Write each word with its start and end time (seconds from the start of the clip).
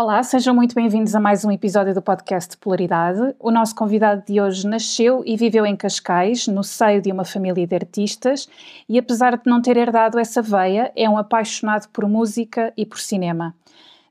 Olá, 0.00 0.22
sejam 0.22 0.54
muito 0.54 0.76
bem-vindos 0.76 1.12
a 1.16 1.18
mais 1.18 1.44
um 1.44 1.50
episódio 1.50 1.92
do 1.92 2.00
podcast 2.00 2.56
Polaridade. 2.58 3.34
O 3.36 3.50
nosso 3.50 3.74
convidado 3.74 4.22
de 4.24 4.40
hoje 4.40 4.64
nasceu 4.64 5.24
e 5.26 5.36
viveu 5.36 5.66
em 5.66 5.74
Cascais, 5.74 6.46
no 6.46 6.62
seio 6.62 7.02
de 7.02 7.10
uma 7.10 7.24
família 7.24 7.66
de 7.66 7.74
artistas, 7.74 8.48
e 8.88 8.96
apesar 8.96 9.36
de 9.36 9.42
não 9.44 9.60
ter 9.60 9.76
herdado 9.76 10.16
essa 10.16 10.40
veia, 10.40 10.92
é 10.94 11.10
um 11.10 11.18
apaixonado 11.18 11.88
por 11.88 12.08
música 12.08 12.72
e 12.76 12.86
por 12.86 13.00
cinema. 13.00 13.52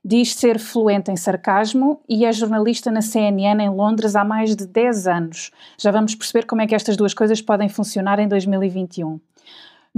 Diz 0.04 0.34
ser 0.34 0.58
fluente 0.58 1.10
em 1.10 1.16
sarcasmo 1.16 2.02
e 2.06 2.26
é 2.26 2.32
jornalista 2.32 2.90
na 2.90 3.00
CNN 3.00 3.64
em 3.64 3.70
Londres 3.70 4.14
há 4.14 4.22
mais 4.22 4.54
de 4.54 4.66
10 4.66 5.06
anos. 5.06 5.50
Já 5.78 5.90
vamos 5.90 6.14
perceber 6.14 6.44
como 6.44 6.60
é 6.60 6.66
que 6.66 6.74
estas 6.74 6.98
duas 6.98 7.14
coisas 7.14 7.40
podem 7.40 7.70
funcionar 7.70 8.18
em 8.18 8.28
2021. 8.28 9.18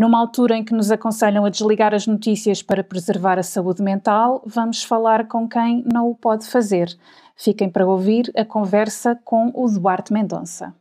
Numa 0.01 0.19
altura 0.19 0.57
em 0.57 0.65
que 0.65 0.73
nos 0.73 0.91
aconselham 0.91 1.45
a 1.45 1.51
desligar 1.51 1.93
as 1.93 2.07
notícias 2.07 2.63
para 2.63 2.83
preservar 2.83 3.39
a 3.39 3.43
saúde 3.43 3.83
mental, 3.83 4.43
vamos 4.47 4.83
falar 4.83 5.29
com 5.29 5.47
quem 5.47 5.85
não 5.93 6.09
o 6.09 6.15
pode 6.15 6.47
fazer. 6.47 6.89
Fiquem 7.37 7.69
para 7.69 7.87
ouvir 7.87 8.33
a 8.35 8.43
conversa 8.43 9.21
com 9.23 9.53
o 9.55 9.69
Duarte 9.69 10.11
Mendonça. 10.11 10.75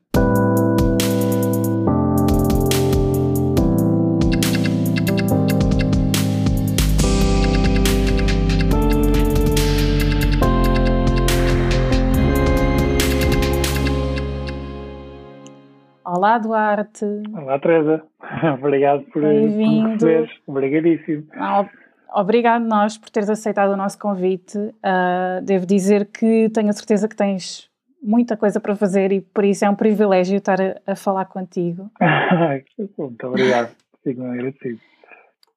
Olá, 16.20 16.38
Duarte. 16.38 17.06
Olá, 17.34 17.58
Teresa. 17.60 18.04
Obrigado 18.60 19.04
por, 19.06 19.22
por 19.22 19.24
me 19.24 19.84
receberes. 19.94 20.30
Obrigadíssimo. 20.46 21.26
Ah, 21.32 21.66
obrigado 22.14 22.66
nós 22.66 22.98
por 22.98 23.10
teres 23.10 23.30
aceitado 23.30 23.72
o 23.72 23.78
nosso 23.78 23.98
convite. 23.98 24.58
Uh, 24.58 25.42
devo 25.42 25.66
dizer 25.66 26.08
que 26.08 26.50
tenho 26.50 26.68
a 26.68 26.74
certeza 26.74 27.08
que 27.08 27.16
tens 27.16 27.70
muita 28.04 28.36
coisa 28.36 28.60
para 28.60 28.76
fazer 28.76 29.14
e 29.14 29.22
por 29.22 29.46
isso 29.46 29.64
é 29.64 29.70
um 29.70 29.76
privilégio 29.76 30.36
estar 30.36 30.60
a, 30.60 30.92
a 30.92 30.94
falar 30.94 31.24
contigo. 31.24 31.90
Muito 32.98 33.26
obrigado. 33.26 33.74
Fico 34.04 34.22
agradecido. 34.22 34.82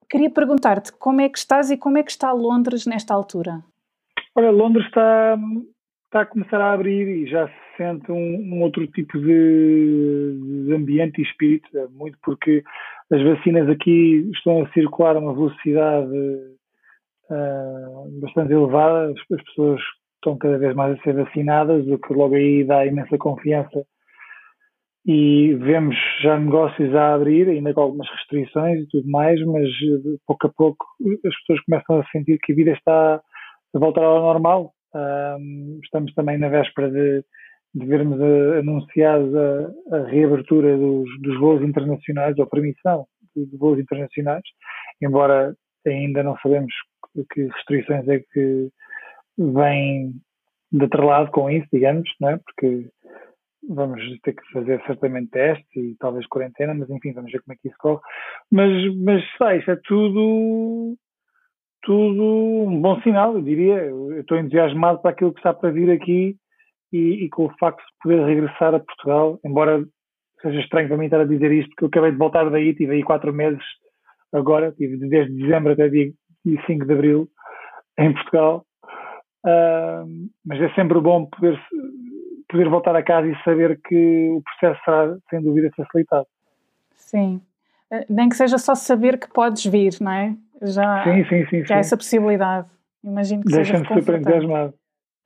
Queria 0.09 0.31
perguntar-te 0.31 0.93
como 0.93 1.23
é 1.23 1.29
que 1.29 1.39
estás 1.39 1.73
e 1.73 1.77
como 1.77 1.99
é 1.99 2.05
que 2.05 2.13
está 2.13 2.31
Londres 2.31 2.87
nesta 2.87 3.13
altura? 3.13 3.65
Olha, 4.37 4.53
Londres 4.53 4.87
está, 4.87 5.37
está 6.05 6.21
a 6.21 6.27
começar 6.27 6.61
a 6.61 6.73
abrir 6.73 7.09
e 7.09 7.27
já 7.27 7.49
se 7.49 7.62
sente 7.77 8.11
um, 8.11 8.55
um 8.55 8.63
outro 8.63 8.87
tipo 8.89 9.19
de, 9.19 10.67
de, 10.67 10.75
ambiente 10.75 11.19
e 11.21 11.25
espírito, 11.25 11.67
é 11.77 11.87
muito 11.89 12.19
porque 12.23 12.63
as 13.11 13.23
vacinas 13.23 13.69
aqui 13.69 14.29
estão 14.35 14.63
a 14.63 14.73
circular 14.73 15.17
a 15.17 15.21
uma 15.21 15.35
velocidade 15.35 16.17
uh, 17.31 18.21
bastante 18.21 18.53
elevada, 18.53 19.13
as, 19.13 19.39
as, 19.39 19.45
pessoas 19.45 19.81
estão 20.17 20.37
cada 20.39 20.59
vez 20.59 20.75
mais 20.75 20.99
a 20.99 21.03
ser 21.03 21.15
vacinadas, 21.15 21.87
o 21.87 21.99
que 21.99 22.15
logo 22.15 22.35
aí 22.35 22.65
dá 22.65 22.87
imensa 22.87 23.19
confiança. 23.19 23.85
E 25.05 25.55
vemos 25.55 25.97
já 26.23 26.39
negócios 26.39 26.95
a 26.95 27.15
abrir, 27.15 27.49
ainda 27.49 27.75
com 27.75 27.81
algumas 27.81 28.09
restrições 28.09 28.85
e 28.85 28.89
tudo 28.89 29.11
mais, 29.11 29.45
mas 29.47 29.69
pouco 30.25 30.47
a 30.47 30.51
pouco 30.51 30.87
as 31.27 31.37
pessoas 31.41 31.61
começam 31.65 31.99
a 31.99 32.07
sentir 32.13 32.39
que 32.39 32.53
a 32.53 32.55
vida 32.55 32.71
está 32.71 33.21
a 33.75 33.79
voltar 33.79 34.05
ao 34.05 34.23
normal. 34.23 34.73
Um, 34.95 35.81
estamos 35.83 36.13
também 36.15 36.39
na 36.39 36.49
véspera 36.49 36.89
de, 36.89 37.25
de 37.75 37.87
vermos 37.87 38.21
a, 38.21 38.59
anunciada 38.59 39.75
a, 39.91 39.99
reabertura 40.09 40.77
dos, 40.77 41.09
dos 41.21 41.39
voos 41.39 41.63
internacionais, 41.63 42.39
ou 42.39 42.47
permissão 42.47 43.07
de, 43.35 43.57
voos 43.57 43.79
internacionais, 43.79 44.43
embora 45.01 45.55
ainda 45.87 46.23
não 46.23 46.37
sabemos 46.39 46.73
que 47.33 47.45
restrições 47.45 48.09
é 48.09 48.21
que 48.33 48.69
vêm 49.39 50.13
de 50.71 50.85
outro 50.85 51.07
lado 51.07 51.31
com 51.31 51.51
isso, 51.51 51.67
digamos, 51.73 52.09
não 52.21 52.31
é? 52.31 52.39
Porque 52.39 52.89
vamos 53.69 54.03
ter 54.23 54.35
que 54.35 54.53
fazer 54.53 54.83
certamente 54.87 55.31
testes 55.31 55.77
e 55.77 55.97
talvez 55.99 56.27
quarentena, 56.27 56.75
mas 56.75 56.89
enfim, 56.91 57.13
vamos 57.13 57.31
ver 57.31 57.43
como 57.43 57.53
é 57.53 57.57
que 57.61 57.69
isso 57.69 57.77
corre. 57.79 58.01
Mas, 58.51 58.97
mas 58.97 59.23
sei, 59.37 59.59
isso 59.59 59.71
é 59.71 59.77
tudo 59.85 60.97
tudo 61.83 62.23
um 62.69 62.81
bom 62.81 63.01
sinal, 63.03 63.35
eu 63.35 63.43
diria. 63.43 63.75
Eu 63.75 64.21
estou 64.21 64.39
entusiasmado 64.39 65.01
para 65.01 65.11
aquilo 65.11 65.33
que 65.33 65.41
está 65.41 65.53
para 65.53 65.71
vir 65.71 65.91
aqui 65.91 66.37
e, 66.93 67.25
e, 67.25 67.29
com 67.31 67.47
o 67.47 67.55
facto 67.59 67.79
de 67.81 67.93
poder 68.03 68.25
regressar 68.27 68.75
a 68.75 68.81
Portugal, 68.81 69.39
embora 69.45 69.85
seja 70.43 70.61
estranho 70.61 70.89
para 70.89 70.97
mim 70.97 71.07
estar 71.07 71.21
a 71.21 71.27
dizer 71.27 71.51
isto, 71.53 71.71
porque 71.71 71.85
eu 71.85 71.89
acabei 71.89 72.13
de 72.13 72.19
voltar 72.19 72.51
daí, 72.51 72.75
tive 72.75 72.95
aí 72.95 73.03
quatro 73.03 73.33
meses 73.33 73.63
agora, 74.33 74.73
tive 74.73 74.97
desde 75.09 75.33
dezembro 75.35 75.73
até 75.73 75.89
dia 75.89 76.13
5 76.67 76.87
de 76.87 76.93
abril 76.93 77.29
em 77.99 78.13
Portugal. 78.13 78.65
Uh, 79.45 80.31
mas 80.45 80.61
é 80.61 80.73
sempre 80.75 81.01
bom 81.01 81.27
poder, 81.27 81.61
poder 82.49 82.69
voltar 82.69 82.95
a 82.95 83.03
casa 83.03 83.27
e 83.27 83.43
saber 83.45 83.81
que 83.83 84.29
o 84.31 84.43
processo 84.43 84.81
será, 84.85 85.17
sem 85.31 85.43
dúvida, 85.43 85.71
facilitado. 85.77 86.27
Sim. 86.95 87.41
Eh, 87.91 88.07
nem 88.09 88.29
que 88.29 88.37
seja 88.37 88.59
só 88.59 88.75
saber 88.75 89.19
que 89.19 89.29
podes 89.29 89.67
vir, 89.67 89.97
não 90.01 90.13
é? 90.13 90.35
Já, 90.63 91.05
sim, 91.05 91.25
sim, 91.25 91.47
sim. 91.47 91.65
Já 91.65 91.77
há 91.77 91.79
essa 91.79 91.97
possibilidade. 91.97 92.69
Imagino 93.03 93.43
que 93.43 93.53
Deixa-me 93.53 93.87
super 93.87 94.21
entusiasmado. 94.21 94.75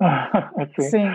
sim. 0.80 0.90
sim. 0.90 1.08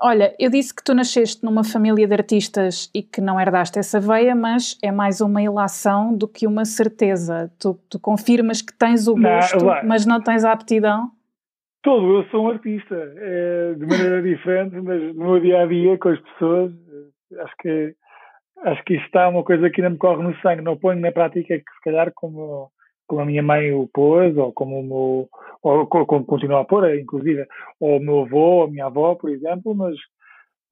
Olha, 0.00 0.34
eu 0.40 0.50
disse 0.50 0.74
que 0.74 0.82
tu 0.82 0.92
nasceste 0.92 1.44
numa 1.44 1.62
família 1.62 2.06
de 2.06 2.12
artistas 2.12 2.90
e 2.92 3.02
que 3.02 3.20
não 3.20 3.40
herdaste 3.40 3.78
essa 3.78 4.00
veia, 4.00 4.34
mas 4.34 4.76
é 4.82 4.90
mais 4.90 5.20
uma 5.20 5.40
ilação 5.40 6.16
do 6.16 6.26
que 6.26 6.46
uma 6.46 6.64
certeza. 6.64 7.50
Tu, 7.60 7.78
tu 7.88 8.00
confirmas 8.00 8.60
que 8.60 8.76
tens 8.76 9.06
o 9.06 9.14
gosto, 9.14 9.64
não, 9.64 9.84
mas 9.84 10.04
não 10.04 10.20
tens 10.20 10.44
a 10.44 10.50
aptidão? 10.50 11.10
Todo, 11.82 12.18
eu 12.18 12.24
sou 12.30 12.46
um 12.46 12.50
artista, 12.50 12.94
é, 12.94 13.74
de 13.74 13.86
maneira 13.86 14.22
diferente, 14.22 14.74
mas 14.80 15.14
no 15.14 15.26
meu 15.26 15.40
dia 15.40 15.62
a 15.62 15.66
dia 15.66 15.96
com 15.98 16.08
as 16.08 16.20
pessoas, 16.20 16.72
eh, 16.72 17.42
acho 17.42 17.54
que 17.60 17.94
acho 18.64 18.84
que 18.84 18.94
isto 18.94 19.04
está 19.06 19.28
uma 19.28 19.44
coisa 19.44 19.68
que 19.70 19.80
ainda 19.80 19.90
me 19.90 19.98
corre 19.98 20.22
no 20.22 20.34
sangue. 20.40 20.62
Não 20.62 20.76
ponho 20.76 21.00
na 21.00 21.12
prática 21.12 21.58
que 21.58 21.74
se 21.74 21.80
calhar 21.84 22.10
como 22.14 22.70
como 23.06 23.20
a 23.22 23.26
minha 23.26 23.42
mãe 23.42 23.72
o 23.72 23.88
pôs, 23.92 24.36
ou 24.36 24.52
como 24.52 24.80
o 24.80 24.82
meu, 24.82 25.28
ou 25.62 25.86
como 25.86 26.24
continua 26.24 26.60
a 26.60 26.64
pôr, 26.64 26.94
inclusive, 26.98 27.46
ou 27.80 27.98
o 27.98 28.00
meu 28.00 28.20
avô, 28.20 28.38
ou 28.38 28.64
a 28.64 28.70
minha 28.70 28.86
avó, 28.86 29.14
por 29.14 29.30
exemplo, 29.30 29.74
mas, 29.74 29.96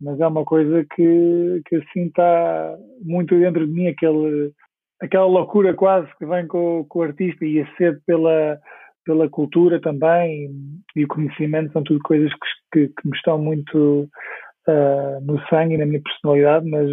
mas 0.00 0.20
é 0.20 0.26
uma 0.26 0.44
coisa 0.44 0.84
que, 0.94 1.62
que 1.66 1.76
assim 1.76 2.06
está 2.06 2.76
muito 3.02 3.38
dentro 3.38 3.66
de 3.66 3.72
mim, 3.72 3.88
aquele, 3.88 4.52
aquela 5.00 5.26
loucura 5.26 5.74
quase 5.74 6.08
que 6.18 6.26
vem 6.26 6.46
com, 6.46 6.84
com 6.88 6.98
o 7.00 7.02
artista 7.02 7.44
e 7.44 7.60
a 7.60 7.76
sede 7.76 8.00
pela, 8.06 8.58
pela 9.04 9.28
cultura 9.28 9.80
também 9.80 10.50
e 10.94 11.04
o 11.04 11.08
conhecimento 11.08 11.72
são 11.72 11.82
tudo 11.82 12.00
coisas 12.02 12.30
que, 12.32 12.86
que, 12.86 12.94
que 12.94 13.08
me 13.08 13.16
estão 13.16 13.38
muito 13.38 14.08
uh, 14.68 15.20
no 15.22 15.40
sangue 15.48 15.74
e 15.74 15.78
na 15.78 15.86
minha 15.86 16.02
personalidade, 16.02 16.68
mas, 16.68 16.90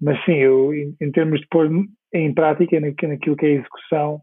mas 0.00 0.24
sim, 0.24 0.34
eu, 0.34 0.74
em, 0.74 0.94
em 1.00 1.10
termos 1.10 1.40
de 1.40 1.46
pôr 1.48 1.70
em 2.12 2.34
prática, 2.34 2.78
naquilo 2.80 3.36
que 3.36 3.46
é 3.46 3.48
a 3.48 3.52
execução, 3.52 4.20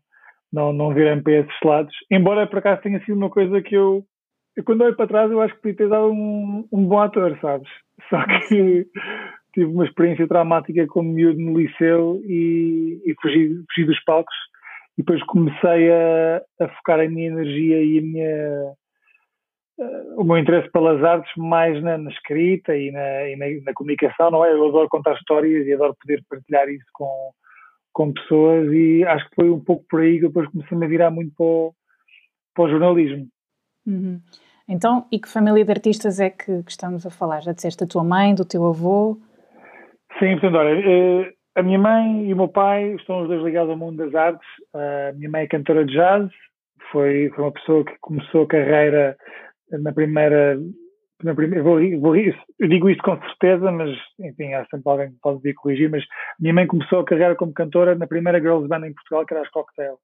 não, 0.51 0.73
não 0.73 0.93
virem 0.93 1.21
para 1.21 1.33
esses 1.33 1.61
lados. 1.63 1.95
Embora 2.11 2.47
por 2.47 2.59
acaso 2.59 2.81
tenha 2.81 2.99
sido 3.05 3.15
uma 3.15 3.29
coisa 3.29 3.61
que 3.61 3.75
eu, 3.75 4.03
eu 4.55 4.63
quando 4.63 4.81
olho 4.81 4.95
para 4.95 5.07
trás, 5.07 5.31
eu 5.31 5.41
acho 5.41 5.53
que 5.55 5.61
podia 5.61 5.77
ter 5.77 5.89
dado 5.89 6.11
um, 6.11 6.67
um 6.71 6.85
bom 6.85 6.99
ator, 6.99 7.37
sabes? 7.41 7.69
Só 8.09 8.23
que 8.25 8.87
tive 9.53 9.65
uma 9.65 9.85
experiência 9.85 10.27
traumática 10.27 10.87
como 10.87 11.11
miúdo 11.11 11.39
no 11.39 11.57
liceu 11.57 12.21
e, 12.25 13.01
e 13.05 13.15
fugi, 13.21 13.63
fugi 13.73 13.85
dos 13.85 14.03
palcos. 14.03 14.35
E 14.97 15.01
depois 15.01 15.23
comecei 15.23 15.91
a, 15.91 16.41
a 16.59 16.67
focar 16.69 16.99
a 16.99 17.07
minha 17.07 17.27
energia 17.27 17.81
e 17.81 17.99
a 17.99 18.01
minha, 18.01 18.73
uh, 19.79 20.21
o 20.21 20.23
meu 20.25 20.37
interesse 20.37 20.69
pelas 20.71 21.01
artes 21.01 21.31
mais 21.37 21.81
na, 21.81 21.97
na 21.97 22.09
escrita 22.11 22.75
e, 22.75 22.91
na, 22.91 23.29
e 23.29 23.35
na, 23.37 23.45
na, 23.63 23.73
comunicação, 23.73 24.29
não 24.29 24.43
é? 24.43 24.51
Eu 24.51 24.67
adoro 24.67 24.89
contar 24.89 25.13
histórias 25.13 25.65
e 25.65 25.73
adoro 25.73 25.95
poder 26.01 26.21
partilhar 26.29 26.67
isso 26.67 26.85
com, 26.91 27.31
com 27.93 28.13
pessoas 28.13 28.71
e 28.71 29.03
acho 29.03 29.27
que 29.29 29.35
foi 29.35 29.49
um 29.49 29.59
pouco 29.59 29.85
por 29.89 30.01
aí 30.01 30.19
que 30.19 30.27
depois 30.27 30.49
comecei-me 30.49 30.85
a 30.85 30.89
virar 30.89 31.11
muito 31.11 31.33
para 31.35 31.45
o, 31.45 31.73
para 32.53 32.65
o 32.65 32.69
jornalismo. 32.69 33.27
Uhum. 33.85 34.19
Então, 34.67 35.07
e 35.11 35.19
que 35.19 35.27
família 35.27 35.65
de 35.65 35.71
artistas 35.71 36.19
é 36.19 36.29
que, 36.29 36.63
que, 36.63 36.71
estamos 36.71 37.05
a 37.05 37.09
falar? 37.09 37.41
Já 37.41 37.51
disseste 37.51 37.83
da 37.83 37.89
tua 37.89 38.03
mãe, 38.03 38.35
do 38.35 38.45
teu 38.45 38.65
avô? 38.67 39.17
Sim, 40.19 40.33
portanto, 40.33 40.57
olha, 40.57 40.79
eh, 40.79 41.33
a 41.55 41.63
minha 41.63 41.79
mãe 41.79 42.27
e 42.27 42.33
o 42.33 42.37
meu 42.37 42.47
pai 42.47 42.93
estão 42.93 43.21
os 43.21 43.27
dois 43.27 43.43
ligados 43.43 43.71
ao 43.71 43.77
mundo 43.77 43.97
das 43.97 44.13
artes. 44.13 44.47
A 44.73 45.13
minha 45.13 45.29
mãe 45.29 45.43
é 45.43 45.47
cantora 45.47 45.83
de 45.83 45.93
jazz, 45.93 46.29
foi, 46.91 47.29
foi 47.35 47.43
uma 47.43 47.51
pessoa 47.51 47.83
que 47.83 47.95
começou 47.99 48.43
a 48.43 48.47
carreira 48.47 49.17
na 49.71 49.91
primeira 49.91 50.59
primeira, 51.19 51.63
vou, 51.63 51.79
vou, 51.99 52.15
eu 52.15 52.67
digo 52.67 52.89
isto 52.89 53.03
com 53.03 53.19
certeza, 53.19 53.71
mas 53.71 53.89
enfim, 54.19 54.53
há 54.53 54.65
sempre 54.65 54.89
alguém 54.89 55.11
que 55.11 55.19
pode 55.21 55.41
vir 55.41 55.53
corrigir, 55.53 55.89
mas 55.89 56.03
minha 56.39 56.53
mãe 56.53 56.65
começou 56.65 56.99
a 56.99 57.05
carreira 57.05 57.35
como 57.35 57.53
cantora 57.53 57.95
na 57.95 58.07
primeira 58.07 58.39
girls 58.39 58.67
band 58.67 58.87
em 58.87 58.93
Portugal, 58.93 59.25
que 59.25 59.33
era 59.33 59.43
as 59.43 59.49
Cocktail, 59.49 59.97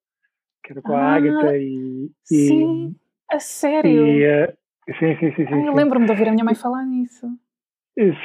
que 0.63 0.73
era 0.73 0.81
com 0.81 0.93
ah, 0.93 1.01
a 1.01 1.13
Agatha 1.15 1.57
e, 1.57 2.09
e... 2.31 2.47
Sim, 2.47 2.95
a 3.31 3.39
sério? 3.39 4.07
E, 4.07 4.25
uh, 4.25 4.53
sim, 4.99 5.17
sim, 5.19 5.35
sim. 5.35 5.47
sim, 5.47 5.53
ah, 5.53 5.65
eu 5.65 5.73
lembro-me 5.73 6.05
de 6.05 6.11
ouvir 6.11 6.27
a 6.27 6.31
minha 6.31 6.43
mãe 6.43 6.55
falar 6.55 6.85
nisso. 6.85 7.27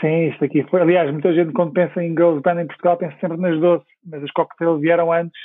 Sim, 0.01 0.29
isto 0.29 0.45
aqui 0.45 0.65
foi. 0.65 0.81
Aliás, 0.81 1.13
muita 1.13 1.33
gente 1.33 1.53
quando 1.53 1.73
pensa 1.73 2.03
em 2.03 2.11
girls 2.11 2.43
band 2.43 2.61
em 2.61 2.67
Portugal 2.67 2.97
pensa 2.97 3.17
sempre 3.21 3.39
nas 3.39 3.61
doces, 3.61 3.87
mas 4.05 4.23
as 4.25 4.31
Cocktail 4.33 4.79
vieram 4.79 5.13
antes 5.13 5.41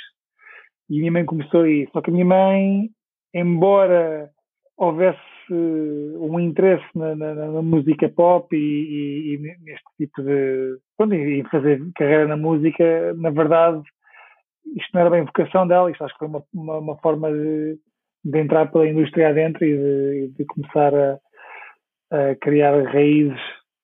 e 0.90 0.98
minha 0.98 1.12
mãe 1.12 1.24
começou 1.24 1.62
aí. 1.62 1.88
Só 1.92 2.00
que 2.00 2.10
a 2.10 2.12
minha 2.12 2.24
mãe, 2.24 2.90
embora 3.32 4.30
houvesse 4.76 5.35
um 5.54 6.40
interesse 6.40 6.86
na, 6.94 7.14
na, 7.14 7.34
na 7.34 7.62
música 7.62 8.08
pop 8.08 8.54
e, 8.54 8.58
e, 8.58 9.34
e, 9.34 9.38
neste 9.38 9.86
tipo 9.98 10.22
de. 10.22 10.78
Em 11.00 11.44
fazer 11.44 11.80
carreira 11.94 12.26
na 12.26 12.36
música, 12.36 13.14
na 13.14 13.30
verdade, 13.30 13.82
isto 14.74 14.90
não 14.92 15.00
era 15.00 15.10
bem 15.10 15.24
vocação 15.24 15.66
dela, 15.66 15.90
isto 15.90 16.02
acho 16.04 16.14
que 16.14 16.18
foi 16.18 16.28
uma, 16.28 16.42
uma, 16.52 16.78
uma 16.78 16.96
forma 16.98 17.30
de, 17.30 17.78
de, 18.24 18.38
entrar 18.38 18.70
pela 18.70 18.88
indústria 18.88 19.28
adentro 19.28 19.64
e 19.64 19.76
de, 19.76 20.34
de 20.36 20.44
começar 20.46 20.94
a, 20.94 21.18
a, 22.10 22.34
criar 22.36 22.82
raízes 22.84 23.40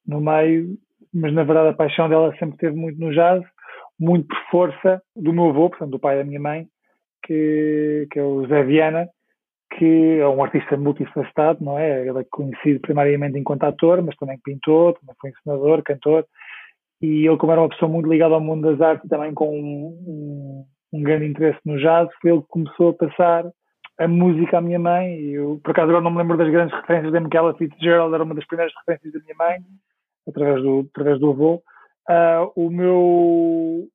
no 0.06 0.20
meio, 0.20 0.76
mas 1.12 1.32
na 1.32 1.44
verdade 1.44 1.68
a 1.68 1.74
paixão 1.74 2.08
dela 2.08 2.34
sempre 2.38 2.56
teve 2.56 2.76
muito 2.76 2.98
no 2.98 3.12
jazz, 3.12 3.42
muito 4.00 4.26
por 4.26 4.38
força 4.50 5.02
do 5.14 5.32
meu 5.32 5.50
avô, 5.50 5.70
portanto 5.70 5.90
do 5.90 6.00
pai 6.00 6.16
da 6.16 6.24
minha 6.24 6.40
mãe, 6.40 6.66
que, 7.24 8.08
que 8.10 8.18
é 8.18 8.22
o 8.22 8.46
Zé 8.48 8.64
Viana, 8.64 9.08
que 9.78 10.18
é 10.18 10.28
um 10.28 10.42
artista 10.42 10.76
multifacetado, 10.76 11.64
não 11.64 11.78
é? 11.78 12.06
Ele 12.06 12.20
é 12.20 12.24
conhecido 12.30 12.80
primariamente 12.80 13.38
enquanto 13.38 13.64
ator, 13.64 14.02
mas 14.02 14.16
também 14.16 14.38
pintor, 14.42 14.94
também 14.98 15.14
foi 15.20 15.30
ensinador, 15.30 15.82
cantor, 15.82 16.26
e 17.00 17.26
ele, 17.26 17.36
como 17.36 17.52
era 17.52 17.60
uma 17.60 17.68
pessoa 17.68 17.90
muito 17.90 18.08
ligada 18.08 18.34
ao 18.34 18.40
mundo 18.40 18.70
das 18.70 18.80
artes, 18.80 19.08
também 19.08 19.34
com 19.34 19.48
um, 19.58 20.64
um, 20.92 21.02
grande 21.02 21.26
interesse 21.26 21.58
no 21.64 21.76
jazz, 21.78 22.08
foi 22.20 22.30
ele 22.30 22.42
que 22.42 22.48
começou 22.48 22.90
a 22.90 22.94
passar 22.94 23.44
a 23.98 24.08
música 24.08 24.58
à 24.58 24.60
minha 24.60 24.78
mãe. 24.78 25.18
E 25.18 25.32
eu, 25.32 25.60
por 25.64 25.72
acaso, 25.72 25.88
agora 25.88 26.04
não 26.04 26.12
me 26.12 26.18
lembro 26.18 26.36
das 26.36 26.50
grandes 26.50 26.74
referências 26.76 27.12
da 27.12 27.20
Michaela 27.20 27.54
Fitzgerald, 27.54 28.14
era 28.14 28.22
uma 28.22 28.34
das 28.36 28.46
primeiras 28.46 28.72
referências 28.78 29.12
da 29.12 29.20
minha 29.20 29.34
mãe, 29.36 29.58
através 30.28 30.62
do, 30.62 30.88
através 30.94 31.18
do 31.18 31.30
avô. 31.30 31.62
Uh, 32.08 32.52
o 32.54 32.70
meu 32.70 33.88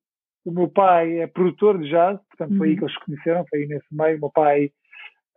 o 0.44 0.50
meu 0.50 0.68
pai 0.68 1.20
é 1.20 1.26
produtor 1.26 1.78
de 1.78 1.90
jazz, 1.90 2.18
portanto 2.28 2.56
foi 2.56 2.68
aí 2.68 2.72
uhum. 2.72 2.78
que 2.78 2.84
eles 2.84 2.94
se 2.94 3.04
conheceram, 3.04 3.44
foi 3.48 3.58
aí 3.60 3.66
nesse 3.66 3.86
meio. 3.90 4.16
O 4.16 4.20
meu 4.20 4.30
pai 4.30 4.70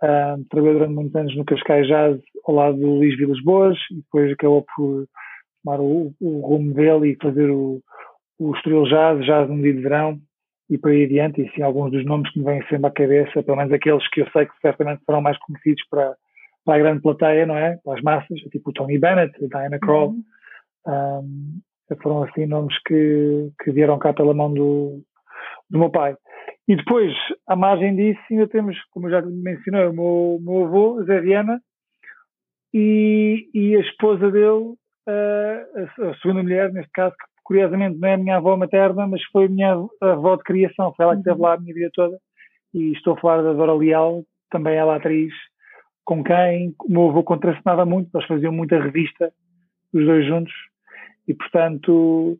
uh, 0.04 0.44
trabalhou 0.50 0.80
durante 0.80 0.94
muitos 0.94 1.16
anos 1.16 1.36
no 1.36 1.46
Cascais 1.46 1.88
Jazz 1.88 2.20
ao 2.46 2.56
lado 2.56 2.78
do 2.78 2.96
Luís 2.96 3.18
Vilas 3.18 3.42
Boas 3.44 3.78
e 3.92 3.96
depois 3.96 4.32
acabou 4.32 4.66
por 4.76 5.06
tomar 5.64 5.80
o, 5.80 6.14
o 6.20 6.40
rumo 6.40 6.74
dele 6.74 7.12
e 7.12 7.18
fazer 7.22 7.50
o, 7.50 7.82
o 8.40 8.56
Estoril 8.56 8.86
Jazz, 8.86 9.26
Jazz 9.26 9.50
no 9.50 9.62
dia 9.62 9.74
de 9.74 9.82
verão 9.82 10.20
e 10.70 10.78
por 10.78 10.90
aí 10.90 11.04
adiante, 11.04 11.42
e 11.42 11.52
sim 11.52 11.62
alguns 11.62 11.92
dos 11.92 12.06
nomes 12.06 12.32
que 12.32 12.40
me 12.40 12.46
vêm 12.46 12.64
sempre 12.68 12.88
à 12.88 12.92
cabeça, 12.92 13.44
pelo 13.44 13.58
menos 13.58 13.74
aqueles 13.74 14.08
que 14.10 14.22
eu 14.22 14.30
sei 14.32 14.46
que 14.46 14.54
certamente 14.62 15.04
serão 15.06 15.22
mais 15.22 15.38
conhecidos 15.40 15.84
para, 15.90 16.16
para 16.64 16.76
a 16.76 16.80
grande 16.80 17.02
plateia, 17.02 17.46
não 17.46 17.58
é? 17.58 17.78
Para 17.84 17.98
as 17.98 18.02
massas, 18.02 18.40
tipo 18.52 18.70
o 18.70 18.74
Tony 18.74 18.98
Bennett, 18.98 19.34
a 19.44 19.48
Diana 19.48 19.78
Krall, 19.80 20.16
uhum. 20.88 21.20
um, 21.20 21.62
foram 22.02 22.24
assim 22.24 22.46
nomes 22.46 22.74
que, 22.84 23.52
que 23.62 23.72
vieram 23.72 24.00
cá 24.00 24.14
pela 24.14 24.34
mão 24.34 24.54
do, 24.54 25.02
do 25.70 25.78
meu 25.78 25.90
pai. 25.90 26.16
E 26.72 26.76
depois, 26.78 27.14
à 27.48 27.54
margem 27.54 27.94
disso, 27.98 28.22
ainda 28.32 28.48
temos, 28.48 28.82
como 28.92 29.08
eu 29.08 29.12
já 29.12 29.22
mencionei, 29.22 29.88
o 29.88 29.94
meu, 29.94 30.40
meu 30.42 30.66
avô, 30.66 31.04
Zé 31.04 31.20
Viana, 31.20 31.62
e, 32.74 33.50
e 33.54 33.76
a 33.76 33.82
esposa 33.82 34.32
dele, 34.32 34.76
a, 35.06 36.12
a, 36.12 36.16
segunda 36.22 36.44
mulher, 36.44 36.72
neste 36.72 36.90
caso, 36.94 37.14
que 37.14 37.26
curiosamente 37.44 38.00
não 38.00 38.08
é 38.08 38.14
a 38.14 38.18
minha 38.18 38.38
avó 38.38 38.56
materna, 38.56 39.06
mas 39.06 39.22
foi 39.34 39.48
a 39.48 39.50
minha 39.50 39.86
avó 40.00 40.38
de 40.38 40.44
criação, 40.44 40.94
foi 40.96 41.04
ela 41.04 41.16
que 41.16 41.20
esteve 41.20 41.36
uhum. 41.36 41.44
lá 41.44 41.56
a 41.56 41.60
minha 41.60 41.74
vida 41.74 41.90
toda. 41.94 42.18
E 42.74 42.94
estou 42.94 43.16
a 43.16 43.20
falar 43.20 43.42
da 43.42 43.52
Dora 43.52 43.74
Leal, 43.74 44.24
também 44.50 44.76
ela 44.76 44.96
atriz, 44.96 45.34
com 46.06 46.24
quem 46.24 46.74
o 46.86 46.90
meu 46.90 47.10
avô 47.10 47.22
contracenava 47.22 47.86
muito, 47.86 48.12
nós 48.14 48.26
faziam 48.26 48.54
muita 48.54 48.82
revista, 48.82 49.30
os 49.94 50.06
dois 50.06 50.26
juntos, 50.26 50.54
e 51.28 51.34
portanto, 51.34 52.40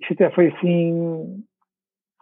isto 0.00 0.14
até 0.14 0.30
foi 0.30 0.46
assim, 0.46 1.44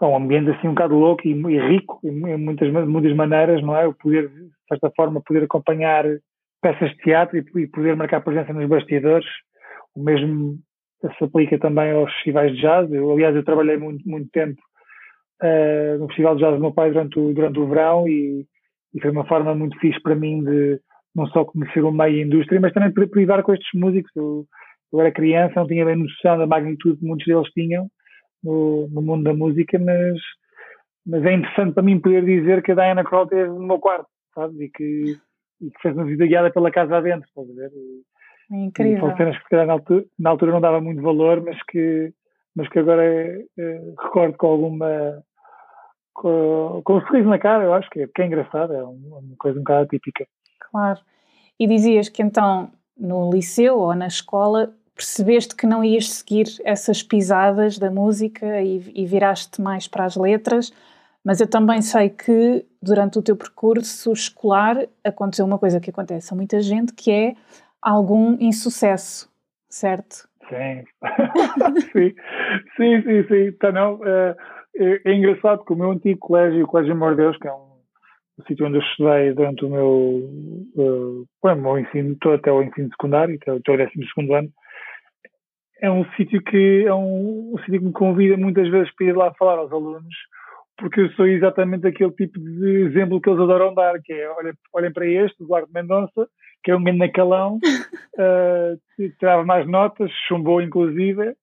um 0.03 0.17
ambiente 0.17 0.51
assim 0.51 0.69
um 0.69 0.75
bocado 0.75 0.95
louco 0.97 1.27
e, 1.27 1.31
e 1.31 1.69
rico, 1.69 2.01
em 2.05 2.37
muitas, 2.37 2.71
muitas 2.87 3.15
maneiras, 3.15 3.63
não 3.63 3.77
é? 3.77 3.87
O 3.87 3.95
poder, 3.95 4.29
de 4.29 4.51
certa 4.69 4.91
forma, 4.97 5.23
poder 5.25 5.45
acompanhar 5.45 6.05
peças 6.61 6.91
de 6.91 6.97
teatro 6.99 7.39
e, 7.39 7.63
e 7.63 7.67
poder 7.69 7.97
marcar 7.97 8.21
presença 8.23 8.53
nos 8.53 8.69
bastidores, 8.69 9.27
o 9.95 10.03
mesmo 10.03 10.59
se 11.19 11.25
aplica 11.25 11.59
também 11.59 11.93
aos 11.93 12.13
festivais 12.15 12.53
de 12.53 12.61
jazz. 12.61 12.91
Eu, 12.91 13.13
aliás, 13.13 13.37
eu 13.37 13.45
trabalhei 13.45 13.77
muito, 13.77 14.09
muito 14.09 14.29
tempo 14.31 14.61
uh, 15.43 15.99
no 15.99 16.07
Festival 16.09 16.37
de 16.37 16.43
Jazz 16.43 16.55
do 16.55 16.61
meu 16.61 16.73
pai 16.73 16.91
durante 16.91 17.19
o, 17.19 17.35
durante 17.35 17.59
o 17.59 17.69
verão 17.69 18.09
e, 18.09 18.47
e, 18.95 19.01
foi 19.01 19.11
uma 19.11 19.27
forma 19.27 19.55
muito 19.55 19.79
fixe 19.79 20.01
para 20.01 20.15
mim 20.15 20.43
de 20.43 20.81
não 21.15 21.27
só 21.29 21.45
conhecer 21.45 21.85
o 21.85 21.93
meio 21.93 22.17
e 22.17 22.23
a 22.23 22.27
indústria, 22.27 22.61
mas 22.61 22.73
também 22.73 22.91
de 22.91 23.07
privar 23.07 23.43
com 23.43 23.53
estes 23.53 23.69
músicos. 23.79 24.11
Eu, 24.17 24.47
eu, 24.93 25.01
era 25.01 25.13
criança, 25.13 25.55
não 25.57 25.67
tinha 25.67 25.85
bem 25.85 25.97
noção 25.97 26.39
da 26.39 26.47
magnitude 26.47 26.99
que 26.99 27.07
muitos 27.07 27.27
deles 27.27 27.49
tinham 27.53 27.89
no, 28.45 28.87
no 28.89 29.03
mundo 29.03 29.25
da 29.25 29.35
música, 29.35 29.79
mas, 29.79 30.21
mas 31.07 31.25
é 31.25 31.33
interessante 31.33 31.73
para 31.73 31.83
mim 31.83 31.99
poder 31.99 32.25
dizer 32.25 32.63
que 32.63 32.73
a 32.73 32.75
Diana 32.75 33.03
Krall 33.03 33.25
esteve 33.25 33.49
no 33.49 33.67
meu 33.67 33.79
quarto, 33.79 34.07
sabe? 34.35 34.65
E 34.65 34.69
que, 34.71 35.17
e 35.61 35.71
que 35.71 35.83
fez 35.83 35.97
uma 35.97 36.05
vida 36.05 36.27
guiada 36.27 36.51
pela 36.51 36.71
casa 36.71 36.97
adentro, 36.97 37.27
estás 37.27 37.51
a 37.51 37.53
ver? 37.55 37.73
E, 37.75 38.03
é 38.53 38.57
incrível. 38.57 39.09
São 39.09 39.17
cenas 39.17 39.39
que 39.49 39.57
na 39.57 39.73
altura, 39.73 40.05
na 40.19 40.31
altura 40.31 40.53
não 40.53 40.61
dava 40.61 40.81
muito 40.81 41.03
valor, 41.03 41.43
mas 41.43 41.61
que, 41.65 42.13
mas 42.55 42.69
que 42.69 42.79
agora 42.79 43.03
é, 43.03 43.81
recordo 44.03 44.37
com 44.37 44.47
alguma. 44.47 45.23
Com, 46.13 46.81
com 46.85 46.99
um 46.99 47.01
sorriso 47.07 47.29
na 47.29 47.39
cara, 47.41 47.65
eu 47.65 47.75
acho 47.75 47.91
que 47.91 48.03
é, 48.03 48.07
que 48.07 48.23
é 48.23 48.27
engraçado, 48.27 48.73
é 48.73 48.85
uma 48.85 49.37
coisa 49.37 49.59
um 49.59 49.63
bocado 49.63 49.85
atípica. 49.85 50.25
Claro. 50.71 51.01
E 51.59 51.67
dizias 51.67 52.09
que 52.09 52.23
então 52.23 52.71
no 52.97 53.31
liceu 53.33 53.79
ou 53.79 53.95
na 53.97 54.07
escola 54.07 54.73
percebeste 54.95 55.57
que 55.57 55.67
não 55.67 55.83
ias 55.83 56.11
seguir 56.11 56.47
essas 56.65 57.03
pisadas 57.03 57.79
da 57.79 57.91
música 57.91 58.63
e, 58.63 58.93
e 58.95 59.07
viraste 59.07 59.61
mais 59.61 59.89
para 59.89 60.05
as 60.05 60.17
letras, 60.17 60.73
mas 61.25 61.41
eu 61.41 61.49
também 61.49 61.81
sei 61.81 62.11
que 62.11 62.65
durante 62.83 63.19
o 63.19 63.23
teu 63.23 63.37
percurso 63.37 64.13
escolar 64.13 64.77
aconteceu 65.03 65.47
uma 65.47 65.59
coisa 65.59 65.81
que 65.81 65.91
acontece 65.91 66.33
a 66.33 66.37
muita 66.37 66.61
gente, 66.61 66.93
que 66.93 67.11
é 67.11 67.35
algum 67.81 68.37
insucesso, 68.41 69.31
certo? 69.69 70.29
Sim, 70.49 70.85
sim, 71.93 72.15
sim, 72.77 73.03
sim, 73.03 73.29
sim. 73.29 73.53
Tá, 73.59 73.73
não, 73.73 73.99
é, 74.05 74.37
é, 74.77 75.01
é, 75.05 75.15
engraçado 75.15 75.65
que 75.65 75.73
o 75.73 75.77
meu 75.77 75.91
antigo 75.91 76.19
colégio, 76.19 76.65
o 76.65 76.67
Colégio 76.67 76.93
Amor 76.93 77.17
Deus, 77.17 77.37
que 77.39 77.49
é 77.49 77.53
um, 77.53 77.79
um 78.39 78.45
sítio 78.47 78.67
onde 78.67 78.77
eu 78.77 78.83
estudei 78.83 79.33
durante 79.33 79.65
o 79.65 79.71
meu, 79.71 79.89
uh, 80.77 81.27
o 81.43 81.55
meu 81.55 81.79
ensino, 81.79 82.17
todo 82.21 82.35
até 82.35 82.53
o 82.53 82.63
ensino 82.63 82.91
secundário, 82.91 83.39
até, 83.41 83.53
o 83.53 83.77
décimo 83.77 84.05
segundo 84.09 84.35
ano, 84.35 84.53
é 85.85 85.91
um 85.91 86.05
sítio 86.17 86.43
que 86.43 86.85
é 86.87 86.95
um, 86.95 87.53
um 87.55 87.59
sítio 87.59 87.79
que 87.79 87.87
me 87.87 87.93
convida 87.93 88.39
muitas 88.39 88.69
vezes 88.71 88.91
para 88.95 89.07
ir 89.07 89.15
lá 89.15 89.35
falar 89.35 89.59
aos 89.59 89.71
alunos, 89.71 90.15
porque 90.79 91.03
eu 91.03 91.11
sou 91.11 91.27
exatamente 91.27 91.87
aquele 91.87 92.11
tipo 92.13 92.41
de 92.41 92.85
exemplo 92.87 93.21
que 93.21 93.29
eles 93.29 93.41
adoram 93.41 93.75
dar, 93.75 94.01
que 94.03 94.13
é 94.15 94.31
olhem, 94.31 94.55
olhem 94.73 94.93
para 94.93 95.07
este, 95.07 95.43
Eduardo 95.43 95.69
Mendonça, 95.75 96.27
que 96.63 96.71
é 96.71 96.77
um 96.77 96.81
menino 96.81 97.05
nacalão, 97.05 97.59
uh, 97.59 98.81
tirava 99.21 99.45
mais 99.45 99.69
notas, 99.69 100.11
chumbou 100.27 100.63
inclusive, 100.63 101.37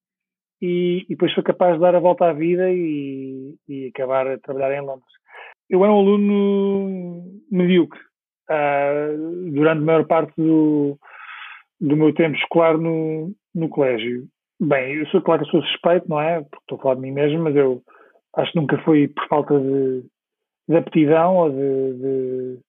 e, 0.60 1.06
e, 1.06 1.10
depois 1.10 1.34
foi 1.34 1.44
capaz 1.44 1.76
de 1.76 1.82
dar 1.82 1.96
a 1.96 2.00
volta 2.00 2.26
à 2.26 2.34
vida 2.34 2.70
e, 2.72 3.56
e 3.70 3.92
acabar 3.94 4.28
a 4.28 4.40
trabalhar 4.40 4.76
em 4.76 4.86
Londres. 4.86 5.12
Eu 5.70 5.84
era 5.84 5.94
um 5.94 6.00
aluno 6.00 7.42
medíocre. 7.52 8.00
Uh, 8.50 9.52
durante 9.52 9.82
a 9.82 9.86
maior 9.86 10.06
parte 10.08 10.34
do, 10.36 10.98
do 11.80 11.96
meu 11.96 12.14
tempo 12.14 12.36
escolar 12.36 12.78
no, 12.78 13.34
no 13.54 13.70
colégio. 13.70 14.28
Bem, 14.60 14.96
eu 14.96 15.08
sou 15.08 15.22
claro 15.22 15.44
que 15.44 15.52
sou 15.52 15.62
suspeito, 15.64 16.08
não 16.10 16.20
é? 16.20 16.42
Porque 16.42 16.64
estou 16.64 16.78
a 16.78 16.82
falar 16.82 16.96
de 16.96 17.02
mim 17.02 17.12
mesmo, 17.12 17.44
mas 17.44 17.56
eu 17.56 17.82
acho 18.36 18.52
que 18.52 18.60
nunca 18.60 18.78
foi 18.80 19.08
por 19.08 19.28
falta 19.28 19.60
de, 19.60 20.04
de 20.70 20.78
aptidão 20.78 21.36
ou 21.36 21.50
de, 21.50 21.94
de 21.94 22.60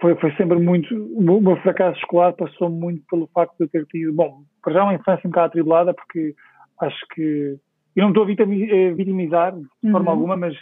foi, 0.00 0.14
foi 0.16 0.32
sempre 0.32 0.58
muito. 0.58 0.94
O 0.94 1.40
meu 1.40 1.56
fracasso 1.58 1.98
escolar 1.98 2.32
passou 2.32 2.70
muito 2.70 3.02
pelo 3.08 3.28
facto 3.28 3.56
de 3.58 3.64
eu 3.64 3.68
ter 3.68 3.86
tido. 3.86 4.12
Bom, 4.12 4.42
para 4.62 4.72
já 4.72 4.82
uma 4.82 4.94
infância 4.94 5.26
um 5.26 5.30
bocado 5.30 5.46
atribulada, 5.48 5.94
porque 5.94 6.34
acho 6.80 7.06
que. 7.14 7.58
Eu 7.94 8.04
não 8.04 8.10
estou 8.10 8.22
a 8.22 8.94
vitimizar 8.94 9.52
de 9.52 9.66
uhum. 9.82 9.90
forma 9.90 10.10
alguma, 10.10 10.36
mas 10.36 10.56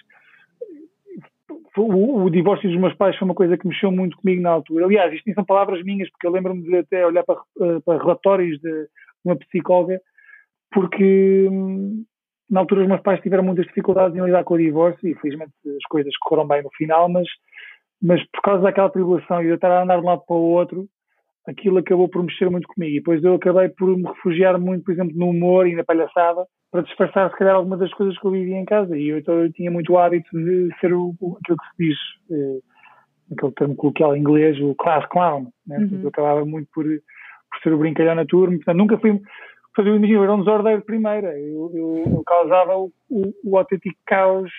o, 1.76 2.25
o, 2.25 2.30
divórcio 2.30 2.68
dos 2.68 2.80
meus 2.80 2.94
pais 2.94 3.16
foi 3.16 3.26
uma 3.26 3.35
coisa 3.35 3.56
que 3.56 3.68
mexeu 3.68 3.92
muito 3.92 4.16
comigo 4.16 4.42
na 4.42 4.50
altura. 4.50 4.87
Aliás, 4.87 5.12
isto 5.12 5.25
nem 5.26 5.35
são 5.35 5.44
palavras 5.44 5.85
minhas, 5.85 6.11
porque 6.11 6.26
eu 6.26 6.32
lembro-me 6.32 6.62
de 6.62 6.76
até 6.78 7.06
olhar 7.06 7.23
para, 7.25 7.37
eh, 7.61 7.80
para 7.85 7.99
relatórios 7.99 8.58
de 8.61 8.88
uma 9.28 9.38
psicóloga, 9.38 10.00
porque 10.70 11.49
hum, 11.50 12.04
na 12.50 12.61
altura 12.61 12.82
os 12.82 12.88
meus 12.88 13.00
pais 13.00 13.20
tiveram 13.20 13.44
muitas 13.44 13.66
dificuldades 13.66 14.16
em 14.16 14.25
lidar 14.25 14.44
com 14.44 14.54
o 14.54 14.58
divórcio 14.58 15.08
e 15.08 15.14
felizmente 15.16 15.52
as 15.66 15.85
coisas 15.88 16.16
correram 16.18 16.47
bem 16.49 16.62
no 16.62 16.70
final, 16.76 17.08
mas 17.08 17.26
mas 18.00 18.25
por 18.30 18.40
causa 18.42 18.62
daquela 18.62 18.90
tribulação 18.90 19.40
e 19.40 19.44
de 19.44 19.49
eu 19.50 19.54
estar 19.56 19.70
a 19.70 19.82
andar 19.82 19.97
de 19.97 20.02
um 20.02 20.06
lado 20.06 20.23
para 20.25 20.37
o 20.37 20.50
outro, 20.50 20.87
aquilo 21.47 21.78
acabou 21.78 22.08
por 22.08 22.23
mexer 22.23 22.49
muito 22.50 22.68
comigo. 22.68 22.92
E 22.92 22.99
depois 22.99 23.25
eu 23.25 23.35
acabei 23.35 23.68
por 23.70 23.97
me 23.97 24.04
refugiar 24.04 24.58
muito, 24.58 24.85
por 24.85 24.92
exemplo, 24.92 25.16
no 25.16 25.30
humor 25.30 25.66
e 25.66 25.75
na 25.75 25.85
palhaçada, 25.85 26.47
para 26.70 26.82
disfarçar, 26.82 27.30
se 27.30 27.37
calhar, 27.37 27.56
algumas 27.56 27.80
das 27.80 27.92
coisas 27.94 28.18
que 28.18 28.26
eu 28.26 28.30
vivia 28.30 28.56
em 28.56 28.64
casa. 28.64 28.97
E 28.97 29.08
eu, 29.08 29.18
então, 29.18 29.35
eu 29.35 29.52
tinha 29.52 29.70
muito 29.70 29.92
o 29.92 29.99
hábito 29.99 30.28
de 30.32 30.68
ser 30.80 30.92
o, 30.92 31.14
aquilo 31.42 31.56
que 31.56 31.68
se 31.70 31.88
diz, 31.88 31.99
eh, 32.30 32.58
aquele 33.32 33.52
termo 33.52 33.75
coloquial 33.75 34.14
em 34.14 34.20
inglês, 34.20 34.61
o 34.61 34.75
class 34.75 35.04
clown. 35.08 35.49
Né? 35.66 35.78
Uhum. 35.78 36.00
Eu 36.02 36.08
acabava 36.08 36.44
muito 36.44 36.68
por, 36.73 36.85
por 37.50 37.61
ser 37.62 37.73
o 37.73 37.78
brincalhão 37.78 38.14
na 38.14 38.25
turma. 38.25 38.57
Portanto, 38.57 38.76
nunca 38.76 38.99
fui. 38.99 39.21
Fazer, 39.76 39.90
imagina, 39.90 40.19
eu 40.19 40.25
era 40.25 40.35
um 40.35 40.40
desordeiro 40.40 40.81
de 40.81 40.87
primeira. 40.87 41.38
Eu, 41.38 41.71
eu, 41.73 42.05
eu 42.07 42.23
causava 42.25 42.76
o, 42.76 42.90
o, 43.09 43.33
o 43.45 43.59
autêntico 43.59 43.97
caos 44.07 44.50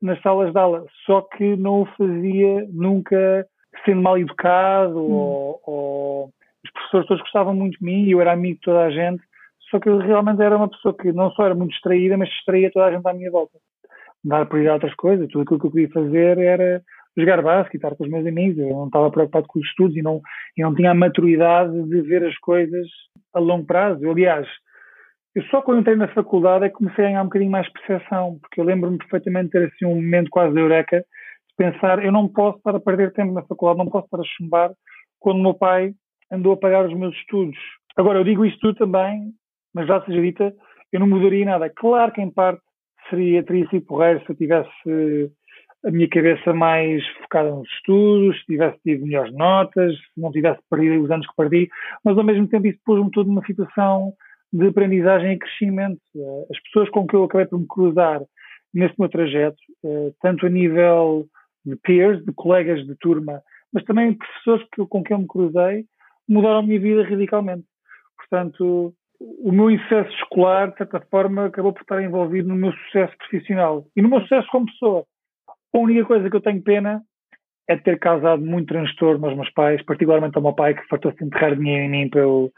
nas 0.00 0.20
salas 0.22 0.52
de 0.52 0.58
aula, 0.58 0.84
só 1.06 1.22
que 1.22 1.56
não 1.56 1.82
o 1.82 1.86
fazia 1.96 2.66
nunca 2.70 3.46
sendo 3.84 4.02
mal 4.02 4.18
educado 4.18 4.98
hum. 4.98 5.12
ou, 5.12 5.60
ou, 5.64 6.30
os 6.64 6.70
professores 6.72 7.06
todos 7.06 7.22
gostavam 7.22 7.54
muito 7.54 7.78
de 7.78 7.84
mim 7.84 8.04
e 8.04 8.12
eu 8.12 8.20
era 8.20 8.32
amigo 8.32 8.56
de 8.56 8.60
toda 8.60 8.84
a 8.84 8.90
gente, 8.90 9.22
só 9.70 9.78
que 9.78 9.88
eu 9.88 9.98
realmente 9.98 10.42
era 10.42 10.56
uma 10.56 10.68
pessoa 10.68 10.94
que 10.94 11.12
não 11.12 11.30
só 11.32 11.46
era 11.46 11.54
muito 11.54 11.72
distraída, 11.72 12.16
mas 12.16 12.28
distraía 12.28 12.70
toda 12.70 12.86
a 12.86 12.92
gente 12.92 13.06
à 13.06 13.12
minha 13.12 13.30
volta. 13.30 13.58
Dar 14.24 14.46
prioridade 14.46 14.72
a 14.72 14.74
outras 14.74 14.94
coisas, 14.94 15.28
tudo 15.28 15.42
aquilo 15.42 15.60
que 15.60 15.66
eu 15.66 15.70
queria 15.70 15.88
fazer 15.90 16.38
era 16.38 16.82
jogar 17.16 17.42
basquete, 17.42 17.76
estar 17.76 17.96
com 17.96 18.04
os 18.04 18.10
meus 18.10 18.26
amigos, 18.26 18.58
eu 18.58 18.68
não 18.68 18.86
estava 18.86 19.10
preocupado 19.10 19.46
com 19.48 19.58
os 19.58 19.66
estudos 19.66 19.96
e 19.96 20.02
não, 20.02 20.20
e 20.56 20.62
não 20.62 20.74
tinha 20.74 20.90
a 20.90 20.94
maturidade 20.94 21.82
de 21.88 22.02
ver 22.02 22.24
as 22.24 22.36
coisas 22.38 22.86
a 23.32 23.40
longo 23.40 23.66
prazo. 23.66 24.04
Eu, 24.04 24.10
aliás, 24.10 24.46
eu 25.34 25.42
só 25.44 25.62
quando 25.62 25.80
entrei 25.80 25.96
na 25.96 26.08
faculdade 26.08 26.64
é 26.64 26.68
que 26.68 26.76
comecei 26.76 27.04
a 27.04 27.08
ganhar 27.08 27.22
um 27.22 27.26
bocadinho 27.26 27.50
mais 27.50 27.70
percepção, 27.72 28.38
porque 28.40 28.60
eu 28.60 28.64
lembro-me 28.64 28.98
perfeitamente 28.98 29.46
de 29.46 29.50
ter 29.52 29.66
assim 29.66 29.84
um 29.84 29.96
momento 29.96 30.30
quase 30.30 30.54
de 30.54 30.60
eureka, 30.60 30.98
de 31.00 31.54
pensar, 31.56 32.04
eu 32.04 32.12
não 32.12 32.28
posso 32.28 32.58
estar 32.58 32.74
a 32.74 32.80
perder 32.80 33.12
tempo 33.12 33.32
na 33.32 33.42
faculdade, 33.42 33.78
não 33.78 33.90
posso 33.90 34.06
estar 34.06 34.20
a 34.20 34.24
chumbar 34.24 34.70
quando 35.18 35.38
o 35.38 35.42
meu 35.42 35.54
pai 35.54 35.92
andou 36.30 36.52
a 36.52 36.56
pagar 36.56 36.86
os 36.86 36.94
meus 36.94 37.14
estudos. 37.16 37.56
Agora, 37.96 38.18
eu 38.18 38.24
digo 38.24 38.44
isto 38.44 38.60
tudo 38.60 38.76
também, 38.76 39.30
mas 39.74 39.86
já 39.86 40.02
seja 40.04 40.20
dita, 40.20 40.54
eu 40.92 41.00
não 41.00 41.06
mudaria 41.06 41.44
nada. 41.44 41.70
Claro 41.74 42.12
que 42.12 42.20
em 42.20 42.30
parte 42.30 42.60
seria, 43.08 43.42
teria 43.42 43.68
sido 43.68 43.86
porreiro 43.86 44.20
se 44.24 44.30
eu 44.30 44.36
tivesse 44.36 45.30
a 45.86 45.90
minha 45.90 46.08
cabeça 46.08 46.52
mais 46.52 47.06
focada 47.22 47.50
nos 47.50 47.68
estudos, 47.68 48.36
se 48.40 48.46
tivesse 48.46 48.76
tido 48.82 49.06
melhores 49.06 49.32
notas, 49.32 49.94
se 49.94 50.20
não 50.20 50.32
tivesse 50.32 50.60
perdido 50.68 51.04
os 51.04 51.10
anos 51.10 51.26
que 51.26 51.36
perdi, 51.36 51.68
mas 52.04 52.18
ao 52.18 52.24
mesmo 52.24 52.48
tempo 52.48 52.66
isso 52.66 52.78
pôs-me 52.84 53.10
tudo 53.12 53.28
numa 53.28 53.46
situação 53.46 54.12
de 54.52 54.66
aprendizagem 54.66 55.32
e 55.32 55.38
crescimento. 55.38 56.00
Eh, 56.16 56.46
as 56.50 56.60
pessoas 56.64 56.90
com 56.90 57.06
que 57.06 57.14
eu 57.14 57.24
acabei 57.24 57.46
por 57.46 57.60
me 57.60 57.66
cruzar 57.68 58.20
nesse 58.74 58.94
meu 58.98 59.08
trajeto, 59.08 59.56
eh, 59.84 60.12
tanto 60.20 60.46
a 60.46 60.48
nível 60.48 61.26
de 61.64 61.76
peers, 61.76 62.24
de 62.24 62.32
colegas 62.32 62.84
de 62.84 62.96
turma, 62.96 63.40
mas 63.72 63.84
também 63.84 64.14
professores 64.14 64.66
com 64.88 65.04
quem 65.04 65.16
eu 65.16 65.20
me 65.20 65.28
cruzei, 65.28 65.84
mudaram 66.28 66.58
a 66.58 66.62
minha 66.62 66.80
vida 66.80 67.04
radicalmente. 67.04 67.64
Portanto, 68.16 68.92
o 69.20 69.52
meu 69.52 69.70
sucesso 69.78 70.10
escolar, 70.16 70.70
de 70.72 70.78
certa 70.78 71.00
forma, 71.10 71.46
acabou 71.46 71.72
por 71.72 71.82
estar 71.82 72.02
envolvido 72.02 72.48
no 72.48 72.56
meu 72.56 72.72
sucesso 72.72 73.16
profissional 73.18 73.86
e 73.94 74.02
no 74.02 74.08
meu 74.08 74.20
sucesso 74.22 74.48
como 74.50 74.66
pessoa. 74.66 75.04
A 75.74 75.78
única 75.78 76.04
coisa 76.04 76.30
que 76.30 76.36
eu 76.36 76.40
tenho 76.40 76.62
pena 76.62 77.02
é 77.68 77.76
ter 77.76 77.98
causado 77.98 78.44
muito 78.44 78.68
transtorno 78.68 79.26
aos 79.26 79.34
meus 79.34 79.50
pais, 79.50 79.82
particularmente 79.84 80.36
ao 80.36 80.42
meu 80.42 80.54
pai, 80.54 80.74
que 80.74 80.86
fartou-se 80.88 81.22
enterrar 81.22 81.56
dinheiro 81.56 81.84
em 81.84 81.90
mim 81.90 82.08
para 82.08 82.20
eu, 82.20 82.52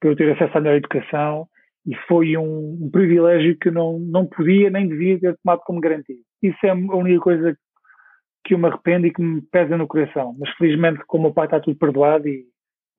para 0.00 0.10
eu 0.10 0.16
ter 0.16 0.32
acesso 0.32 0.56
à 0.56 0.60
melhor 0.60 0.76
educação 0.76 1.48
e 1.86 1.94
foi 2.08 2.36
um, 2.36 2.78
um, 2.82 2.90
privilégio 2.90 3.56
que 3.58 3.68
eu 3.68 3.72
não, 3.72 3.98
não 3.98 4.26
podia 4.26 4.68
nem 4.70 4.88
devia 4.88 5.18
ter 5.20 5.36
tomado 5.42 5.60
como 5.60 5.80
garantido. 5.80 6.20
Isso 6.42 6.58
é 6.64 6.70
a 6.70 6.74
única 6.74 7.20
coisa 7.20 7.56
que 8.44 8.54
eu 8.54 8.58
me 8.58 8.66
arrependo 8.66 9.06
e 9.06 9.12
que 9.12 9.22
me 9.22 9.40
pesa 9.40 9.76
no 9.76 9.86
coração. 9.86 10.34
Mas 10.38 10.50
felizmente, 10.56 11.00
com 11.06 11.18
o 11.18 11.22
meu 11.22 11.32
pai 11.32 11.46
está 11.46 11.60
tudo 11.60 11.78
perdoado 11.78 12.28
e, 12.28 12.44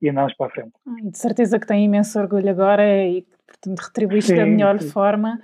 e 0.00 0.08
andamos 0.08 0.34
para 0.36 0.46
a 0.46 0.50
frente. 0.50 0.72
De 1.02 1.18
certeza 1.18 1.58
que 1.58 1.66
tem 1.66 1.84
imenso 1.84 2.18
orgulho 2.18 2.48
agora 2.48 2.82
e, 2.82 3.26
portanto, 3.46 3.80
retribuíste 3.80 4.34
da 4.34 4.46
melhor 4.46 4.80
sim. 4.80 4.90
forma. 4.90 5.38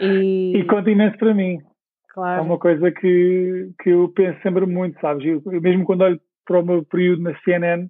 E... 0.00 0.52
e 0.56 0.64
conta 0.64 0.90
imenso 0.90 1.16
para 1.16 1.34
mim. 1.34 1.62
Claro. 2.12 2.40
É 2.40 2.42
uma 2.42 2.58
coisa 2.58 2.90
que, 2.90 3.70
que 3.82 3.90
eu 3.90 4.08
penso 4.14 4.40
sempre 4.42 4.66
muito, 4.66 5.00
sabes? 5.00 5.24
Eu, 5.24 5.60
mesmo 5.60 5.84
quando 5.84 6.02
olho 6.02 6.20
para 6.44 6.60
o 6.60 6.64
meu 6.64 6.84
período 6.84 7.22
na 7.22 7.38
CNN, 7.40 7.88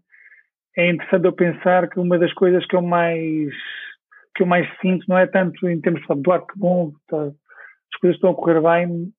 é 0.77 0.91
interessante 0.91 1.25
eu 1.25 1.33
pensar 1.33 1.89
que 1.89 1.99
uma 1.99 2.19
das 2.19 2.33
coisas 2.33 2.65
que 2.67 2.77
eu 2.77 2.83
mais 2.83 3.53
que 4.35 4.43
eu 4.43 4.47
mais 4.47 4.67
sinto 4.81 5.05
não 5.09 5.19
é 5.19 5.27
tanto 5.27 5.69
em 5.69 5.81
termos 5.81 6.01
de 6.01 6.23
Duarte, 6.23 6.47
que 6.47 6.59
bom, 6.59 6.93
tá, 7.09 7.27
as 7.27 8.01
coisas 8.01 8.17
estão 8.17 8.31
a 8.31 8.35
correr 8.35 8.63
bem, 8.63 9.13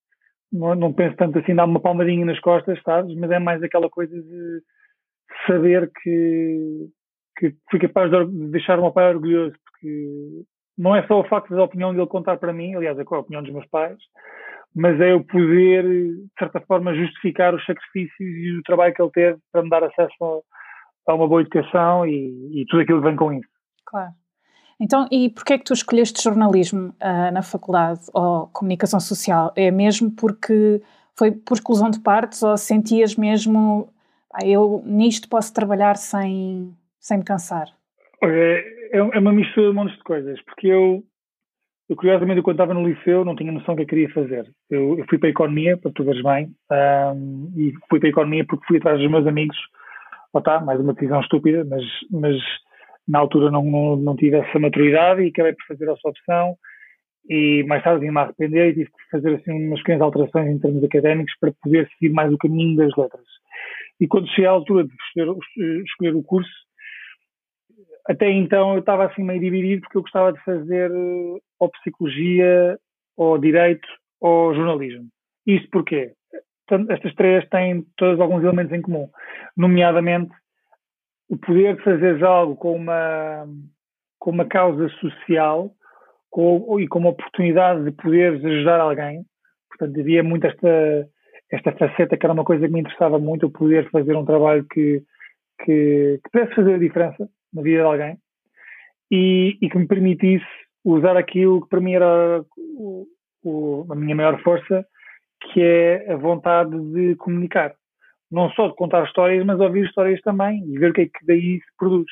não, 0.51 0.73
não 0.73 0.93
penso 0.93 1.15
tanto 1.17 1.37
assim, 1.37 1.53
dar 1.53 1.65
uma 1.65 1.79
palmadinha 1.79 2.25
nas 2.25 2.39
costas, 2.39 2.81
sabes? 2.81 3.15
Mas 3.15 3.29
é 3.29 3.39
mais 3.39 3.61
aquela 3.61 3.89
coisa 3.89 4.15
de 4.15 4.61
saber 5.45 5.91
que, 6.01 6.87
que 7.37 7.55
fui 7.69 7.79
capaz 7.79 8.09
de 8.09 8.49
deixar 8.49 8.79
o 8.79 8.83
meu 8.83 8.91
pai 8.91 9.13
orgulhoso, 9.13 9.55
porque 9.65 10.43
não 10.77 10.95
é 10.95 11.05
só 11.05 11.19
o 11.19 11.27
facto 11.27 11.53
da 11.53 11.63
opinião 11.63 11.93
dele 11.93 12.07
contar 12.07 12.37
para 12.37 12.53
mim, 12.53 12.73
aliás, 12.73 12.97
é 12.97 13.03
a 13.07 13.19
opinião 13.19 13.43
dos 13.43 13.51
meus 13.51 13.67
pais, 13.67 13.97
mas 14.75 14.99
é 14.99 15.11
eu 15.11 15.23
poder, 15.23 15.83
de 15.83 16.27
certa 16.37 16.59
forma, 16.61 16.95
justificar 16.95 17.53
os 17.53 17.65
sacrifícios 17.65 18.19
e 18.19 18.57
o 18.57 18.63
trabalho 18.63 18.93
que 18.93 19.01
ele 19.01 19.11
teve 19.11 19.39
para 19.51 19.63
me 19.63 19.69
dar 19.69 19.83
acesso 19.83 20.43
a, 21.07 21.13
uma 21.13 21.27
boa 21.27 21.41
educação 21.41 22.05
e, 22.07 22.61
e, 22.61 22.65
tudo 22.67 22.81
aquilo 22.81 22.99
que 22.99 23.07
vem 23.07 23.15
com 23.15 23.33
isso. 23.33 23.47
Claro. 23.85 24.11
Então, 24.79 25.07
e 25.11 25.29
porquê 25.29 25.53
é 25.53 25.57
que 25.57 25.63
tu 25.63 25.73
escolheste 25.73 26.21
jornalismo 26.21 26.89
uh, 26.89 27.31
na 27.31 27.41
faculdade 27.43 28.01
ou 28.13 28.47
comunicação 28.47 28.99
social? 28.99 29.53
É 29.55 29.69
mesmo 29.69 30.11
porque 30.11 30.81
foi 31.15 31.31
por 31.31 31.53
exclusão 31.53 31.89
de 31.89 31.99
partes 31.99 32.41
ou 32.41 32.57
sentias 32.57 33.15
mesmo, 33.15 33.93
ah, 34.33 34.45
eu 34.45 34.81
nisto 34.85 35.29
posso 35.29 35.53
trabalhar 35.53 35.95
sem, 35.95 36.75
sem 36.99 37.19
me 37.19 37.23
cansar? 37.23 37.67
É, 38.23 38.97
é 38.97 39.19
uma 39.19 39.31
mistura 39.31 39.67
de 39.67 39.71
um 39.71 39.75
monte 39.75 39.95
de 39.95 40.03
coisas, 40.03 40.41
porque 40.41 40.67
eu 40.67 41.03
eu, 41.93 41.95
curiosamente, 41.95 42.41
quando 42.41 42.55
estava 42.55 42.73
no 42.73 42.87
liceu, 42.87 43.23
não 43.23 43.35
tinha 43.35 43.51
noção 43.51 43.75
do 43.75 43.77
que 43.77 43.83
eu 43.83 43.87
queria 43.87 44.09
fazer. 44.09 44.51
Eu, 44.69 44.97
eu 44.97 45.05
fui 45.07 45.19
para 45.19 45.29
a 45.29 45.31
economia, 45.31 45.77
para 45.77 45.91
tu 45.91 46.03
veres 46.03 46.23
bem, 46.23 46.49
um, 47.15 47.53
e 47.55 47.73
fui 47.89 47.99
para 47.99 48.09
a 48.09 48.11
economia 48.11 48.45
porque 48.45 48.65
fui 48.65 48.77
atrás 48.77 48.99
dos 48.99 49.09
meus 49.09 49.27
amigos. 49.27 49.57
Oh, 50.33 50.41
tá, 50.41 50.59
mais 50.59 50.79
uma 50.79 50.93
decisão 50.93 51.21
estúpida, 51.21 51.63
mas, 51.63 51.83
mas 52.09 52.35
na 53.07 53.19
altura 53.19 53.51
não, 53.51 53.63
não, 53.63 53.95
não 53.95 54.15
tive 54.15 54.37
essa 54.37 54.57
maturidade 54.57 55.21
e 55.21 55.27
acabei 55.27 55.53
por 55.53 55.65
fazer 55.67 55.87
essa 55.89 56.09
opção. 56.09 56.57
E 57.29 57.63
mais 57.67 57.83
tarde 57.83 58.05
vim-me 58.05 58.17
arrepender 58.17 58.69
e 58.69 58.73
tive 58.73 58.89
que 58.89 59.09
fazer 59.11 59.35
assim 59.35 59.51
umas 59.51 59.79
pequenas 59.79 60.01
alterações 60.01 60.49
em 60.49 60.59
termos 60.59 60.83
académicos 60.83 61.33
para 61.39 61.53
poder 61.61 61.87
seguir 61.89 62.11
mais 62.11 62.33
o 62.33 62.37
caminho 62.37 62.75
das 62.75 62.91
letras. 62.97 63.25
E 64.01 64.07
quando 64.07 64.27
cheguei 64.29 64.47
à 64.47 64.51
altura 64.51 64.83
de 64.83 64.93
escolher, 64.93 65.83
escolher 65.85 66.15
o 66.15 66.23
curso, 66.23 66.51
até 68.07 68.29
então 68.29 68.73
eu 68.73 68.79
estava 68.79 69.05
assim 69.05 69.23
meio 69.23 69.39
dividido 69.39 69.81
porque 69.81 69.97
eu 69.97 70.01
gostava 70.01 70.33
de 70.33 70.43
fazer 70.43 70.91
ou 71.63 71.69
psicologia, 71.71 72.77
ou 73.15 73.37
direito, 73.37 73.87
ou 74.19 74.53
jornalismo. 74.53 75.07
Isto 75.45 75.69
porquê? 75.71 76.13
Estas 76.89 77.13
três 77.15 77.47
têm 77.49 77.85
todos 77.97 78.19
alguns 78.19 78.43
elementos 78.43 78.73
em 78.73 78.81
comum, 78.81 79.09
nomeadamente 79.55 80.31
o 81.29 81.37
poder 81.37 81.75
de 81.75 81.83
fazer 81.83 82.23
algo 82.23 82.55
com 82.55 82.75
uma, 82.75 83.45
com 84.19 84.31
uma 84.31 84.45
causa 84.45 84.87
social 84.99 85.71
com, 86.29 86.79
e 86.79 86.87
com 86.87 86.99
uma 86.99 87.09
oportunidade 87.09 87.83
de 87.83 87.91
poderes 87.91 88.43
ajudar 88.43 88.79
alguém. 88.79 89.25
Portanto, 89.69 89.99
havia 89.99 90.23
muito 90.23 90.47
esta, 90.47 91.07
esta 91.51 91.71
faceta 91.73 92.17
que 92.17 92.25
era 92.25 92.33
uma 92.33 92.45
coisa 92.45 92.65
que 92.65 92.73
me 92.73 92.81
interessava 92.81 93.19
muito, 93.19 93.47
o 93.47 93.51
poder 93.51 93.89
fazer 93.89 94.15
um 94.15 94.25
trabalho 94.25 94.65
que, 94.71 95.03
que, 95.63 96.19
que 96.23 96.29
pudesse 96.31 96.55
fazer 96.55 96.73
a 96.75 96.79
diferença 96.79 97.29
na 97.53 97.61
vida 97.61 97.77
de 97.77 97.83
alguém 97.83 98.17
e, 99.11 99.57
e 99.61 99.69
que 99.69 99.77
me 99.77 99.87
permitisse 99.87 100.45
usar 100.83 101.17
aquilo 101.17 101.61
que 101.61 101.69
para 101.69 101.81
mim 101.81 101.93
era 101.93 102.43
o, 102.57 103.07
o, 103.43 103.85
a 103.89 103.95
minha 103.95 104.15
maior 104.15 104.41
força, 104.41 104.85
que 105.41 105.61
é 105.61 106.11
a 106.11 106.15
vontade 106.15 106.77
de 106.91 107.15
comunicar. 107.15 107.73
Não 108.31 108.49
só 108.51 108.67
de 108.67 108.75
contar 108.75 109.05
histórias, 109.05 109.45
mas 109.45 109.59
ouvir 109.59 109.85
histórias 109.85 110.19
também 110.21 110.63
e 110.67 110.77
ver 110.77 110.91
o 110.91 110.93
que 110.93 111.01
é 111.01 111.05
que 111.05 111.25
daí 111.25 111.59
se 111.59 111.77
produz. 111.77 112.09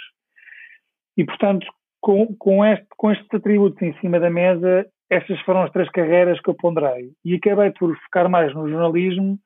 E, 1.17 1.25
portanto, 1.25 1.65
com, 1.99 2.35
com, 2.37 2.65
este, 2.65 2.87
com 2.97 3.11
estes 3.11 3.27
atributos 3.33 3.81
em 3.81 3.93
cima 3.99 4.19
da 4.19 4.29
mesa, 4.29 4.85
estas 5.09 5.39
foram 5.41 5.63
as 5.63 5.71
três 5.71 5.89
carreiras 5.89 6.39
que 6.39 6.49
eu 6.49 6.55
ponderei. 6.55 7.11
E 7.25 7.35
acabei 7.35 7.71
por 7.71 7.95
focar 7.97 8.29
mais 8.29 8.53
no 8.53 8.69
jornalismo, 8.69 9.39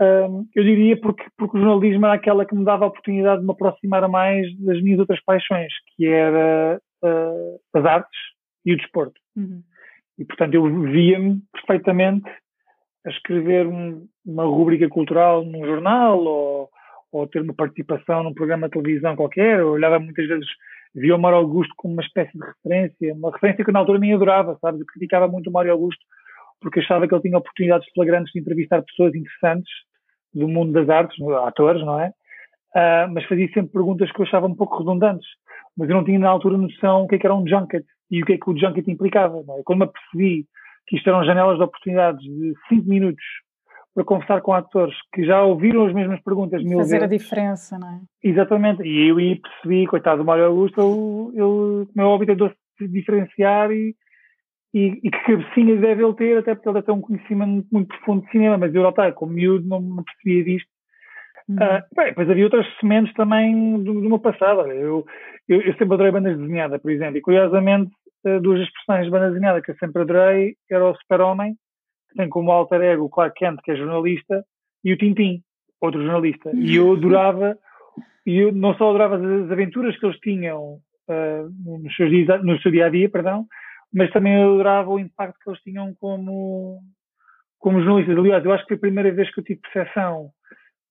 um, 0.00 0.46
eu 0.54 0.64
diria 0.64 0.98
porque, 0.98 1.24
porque 1.36 1.58
o 1.58 1.60
jornalismo 1.60 2.06
era 2.06 2.14
aquela 2.14 2.46
que 2.46 2.54
me 2.54 2.64
dava 2.64 2.86
a 2.86 2.88
oportunidade 2.88 3.40
de 3.40 3.46
me 3.46 3.52
aproximar 3.52 4.08
mais 4.08 4.46
das 4.58 4.80
minhas 4.82 4.98
outras 4.98 5.22
paixões, 5.22 5.70
que 5.94 6.06
era 6.06 6.80
uh, 7.02 7.60
as 7.74 7.84
artes 7.84 8.18
e 8.64 8.72
o 8.72 8.76
desporto. 8.76 9.20
Uhum. 9.36 9.62
E, 10.18 10.24
portanto, 10.24 10.54
eu 10.54 10.64
via-me 10.84 11.40
perfeitamente 11.52 12.30
a 13.06 13.10
escrever 13.10 13.66
um, 13.66 14.06
uma 14.24 14.44
rúbrica 14.44 14.88
cultural 14.88 15.44
num 15.44 15.64
jornal 15.64 16.22
ou, 16.22 16.68
ou 17.10 17.26
ter 17.26 17.40
uma 17.40 17.54
participação 17.54 18.22
num 18.22 18.34
programa 18.34 18.68
de 18.68 18.72
televisão 18.72 19.16
qualquer. 19.16 19.60
Eu 19.60 19.70
olhava 19.70 19.98
muitas 19.98 20.26
vezes, 20.28 20.46
via 20.94 21.16
o 21.16 21.18
Mário 21.18 21.38
Augusto 21.38 21.72
como 21.76 21.94
uma 21.94 22.02
espécie 22.02 22.32
de 22.36 22.44
referência, 22.44 23.14
uma 23.14 23.32
referência 23.32 23.64
que 23.64 23.72
na 23.72 23.78
altura 23.78 23.98
nem 23.98 24.12
adorava, 24.12 24.58
sabe? 24.60 24.80
Eu 24.80 24.86
criticava 24.86 25.26
muito 25.26 25.48
o 25.48 25.52
Mário 25.52 25.72
Augusto 25.72 26.04
porque 26.60 26.80
achava 26.80 27.08
que 27.08 27.14
ele 27.14 27.22
tinha 27.22 27.38
oportunidades 27.38 27.88
flagrantes 27.94 28.32
de 28.32 28.40
entrevistar 28.40 28.82
pessoas 28.82 29.14
interessantes 29.14 29.72
do 30.34 30.46
mundo 30.46 30.72
das 30.72 30.88
artes, 30.88 31.16
atores, 31.46 31.82
não 31.82 31.98
é? 31.98 32.12
Uh, 32.74 33.10
mas 33.12 33.24
fazia 33.24 33.48
sempre 33.48 33.72
perguntas 33.72 34.12
que 34.12 34.20
eu 34.20 34.26
achava 34.26 34.46
um 34.46 34.54
pouco 34.54 34.78
redundantes. 34.78 35.26
Mas 35.80 35.88
eu 35.88 35.96
não 35.96 36.04
tinha 36.04 36.18
na 36.18 36.28
altura 36.28 36.58
noção 36.58 37.04
o 37.04 37.08
que, 37.08 37.14
é 37.14 37.18
que 37.18 37.26
era 37.26 37.34
um 37.34 37.48
junket 37.48 37.86
e 38.10 38.22
o 38.22 38.26
que 38.26 38.34
é 38.34 38.38
que 38.38 38.50
o 38.50 38.56
junket 38.56 38.86
implicava. 38.86 39.38
É? 39.38 39.62
Quando 39.64 39.78
me 39.78 39.84
apercebi 39.86 40.44
que 40.86 40.96
isto 40.96 41.08
eram 41.08 41.24
janelas 41.24 41.56
de 41.56 41.64
oportunidades 41.64 42.22
de 42.22 42.52
5 42.68 42.86
minutos 42.86 43.24
para 43.94 44.04
conversar 44.04 44.42
com 44.42 44.52
atores 44.52 44.94
que 45.14 45.24
já 45.24 45.42
ouviram 45.42 45.86
as 45.86 45.94
mesmas 45.94 46.22
perguntas 46.22 46.62
mil 46.62 46.80
Fazer 46.80 47.00
vezes. 47.00 47.14
a 47.14 47.16
diferença, 47.16 47.78
não 47.78 47.88
é? 47.88 48.00
Exatamente. 48.22 48.82
E 48.82 49.08
eu 49.08 49.16
aí 49.16 49.40
percebi, 49.40 49.86
coitado 49.86 50.18
do 50.18 50.26
Mário 50.26 50.44
Augusto, 50.44 51.32
ele, 51.32 51.86
como 51.86 52.00
é 52.00 52.04
óbvio, 52.04 52.26
tentou-se 52.26 52.56
diferenciar 52.86 53.70
e, 53.72 53.96
e, 54.74 55.00
e, 55.02 55.10
que 55.10 55.24
cabecinha 55.24 55.76
deve 55.76 56.04
ele 56.04 56.14
ter, 56.14 56.36
até 56.36 56.54
porque 56.54 56.68
ele 56.68 56.74
deve 56.74 56.86
ter 56.86 56.92
um 56.92 57.00
conhecimento 57.00 57.48
muito, 57.48 57.68
muito 57.72 57.88
profundo 57.88 58.26
de 58.26 58.30
cinema, 58.32 58.58
mas 58.58 58.74
eu, 58.74 58.82
lá 58.82 58.90
está, 58.90 59.10
como 59.12 59.32
miúdo, 59.32 59.66
não, 59.66 59.80
não 59.80 60.04
percebia 60.04 60.44
disto. 60.44 60.68
Uhum. 61.50 61.56
Uh, 61.56 61.82
bem, 61.96 62.06
depois 62.06 62.30
havia 62.30 62.44
outras 62.44 62.66
sementes 62.78 63.12
também 63.14 63.82
do, 63.82 63.94
do 63.94 64.08
meu 64.08 64.20
passado. 64.20 64.60
Eu, 64.70 65.04
eu, 65.48 65.60
eu, 65.60 65.72
sempre 65.72 65.94
adorei 65.94 66.12
bandas 66.12 66.38
desenhadas, 66.38 66.80
por 66.80 66.92
exemplo, 66.92 67.16
e 67.16 67.20
curiosamente, 67.20 67.90
uh, 68.24 68.40
duas 68.40 68.60
das 68.60 68.72
personagens 68.72 69.06
de 69.06 69.10
banda 69.10 69.30
desenhada 69.32 69.60
que 69.60 69.72
eu 69.72 69.76
sempre 69.76 70.02
adorei 70.02 70.54
era 70.70 70.88
o 70.88 70.94
Super-Homem, 70.94 71.56
que 72.08 72.16
tem 72.16 72.28
como 72.28 72.52
alter 72.52 72.80
ego 72.82 73.04
o 73.04 73.10
Clark 73.10 73.34
Kent, 73.36 73.60
que 73.64 73.72
é 73.72 73.76
jornalista, 73.76 74.44
e 74.84 74.92
o 74.92 74.96
Tintin, 74.96 75.42
outro 75.80 76.00
jornalista. 76.00 76.52
E 76.54 76.76
eu 76.76 76.92
adorava, 76.94 77.58
e 78.24 78.38
eu 78.38 78.52
não 78.52 78.74
só 78.74 78.88
adorava 78.88 79.16
as 79.16 79.50
aventuras 79.50 79.98
que 79.98 80.06
eles 80.06 80.20
tinham 80.20 80.78
uh, 81.08 81.78
nos 81.82 81.96
seus 81.96 82.10
dias, 82.10 82.44
no 82.44 82.60
seu 82.60 82.70
dia 82.70 82.86
a 82.86 82.90
dia, 82.90 83.10
perdão, 83.10 83.46
mas 83.92 84.12
também 84.12 84.40
adorava 84.40 84.88
o 84.88 85.00
impacto 85.00 85.36
que 85.42 85.50
eles 85.50 85.60
tinham 85.62 85.92
como, 85.98 86.78
como 87.58 87.82
jornalistas. 87.82 88.16
Aliás, 88.16 88.44
eu 88.44 88.52
acho 88.52 88.62
que 88.62 88.68
foi 88.68 88.76
a 88.76 88.80
primeira 88.80 89.10
vez 89.10 89.34
que 89.34 89.40
eu 89.40 89.44
tive 89.44 89.60
percepção 89.60 90.30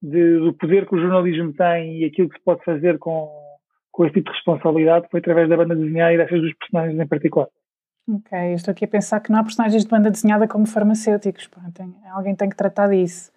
de, 0.02 0.40
do 0.40 0.54
poder 0.54 0.88
que 0.88 0.96
o 0.96 1.02
jornalismo 1.02 1.54
tem 1.54 2.00
e 2.00 2.06
aquilo 2.06 2.30
que 2.30 2.38
se 2.38 2.44
pode 2.44 2.64
fazer 2.64 2.98
com, 2.98 3.30
com 3.92 4.06
esse 4.06 4.14
tipo 4.14 4.32
de 4.32 4.36
responsabilidade 4.38 5.08
foi 5.12 5.20
através 5.20 5.50
da 5.50 5.58
banda 5.58 5.76
desenhada 5.76 6.14
e 6.14 6.18
dessas 6.18 6.42
dos 6.42 6.54
personagens 6.56 7.00
em 7.00 7.08
particular. 7.08 7.48
Ok, 8.08 8.52
eu 8.52 8.56
estou 8.56 8.72
aqui 8.72 8.86
a 8.86 8.88
pensar 8.88 9.20
que 9.20 9.32
não 9.32 9.40
há 9.40 9.44
personagens 9.44 9.84
de 9.84 9.90
banda 9.90 10.10
desenhada 10.10 10.48
como 10.48 10.66
farmacêuticos. 10.66 11.48
Pô, 11.48 11.60
tem, 11.74 11.94
alguém 12.12 12.36
tem 12.36 12.50
que 12.50 12.56
tratar 12.56 12.88
disso. 12.88 13.32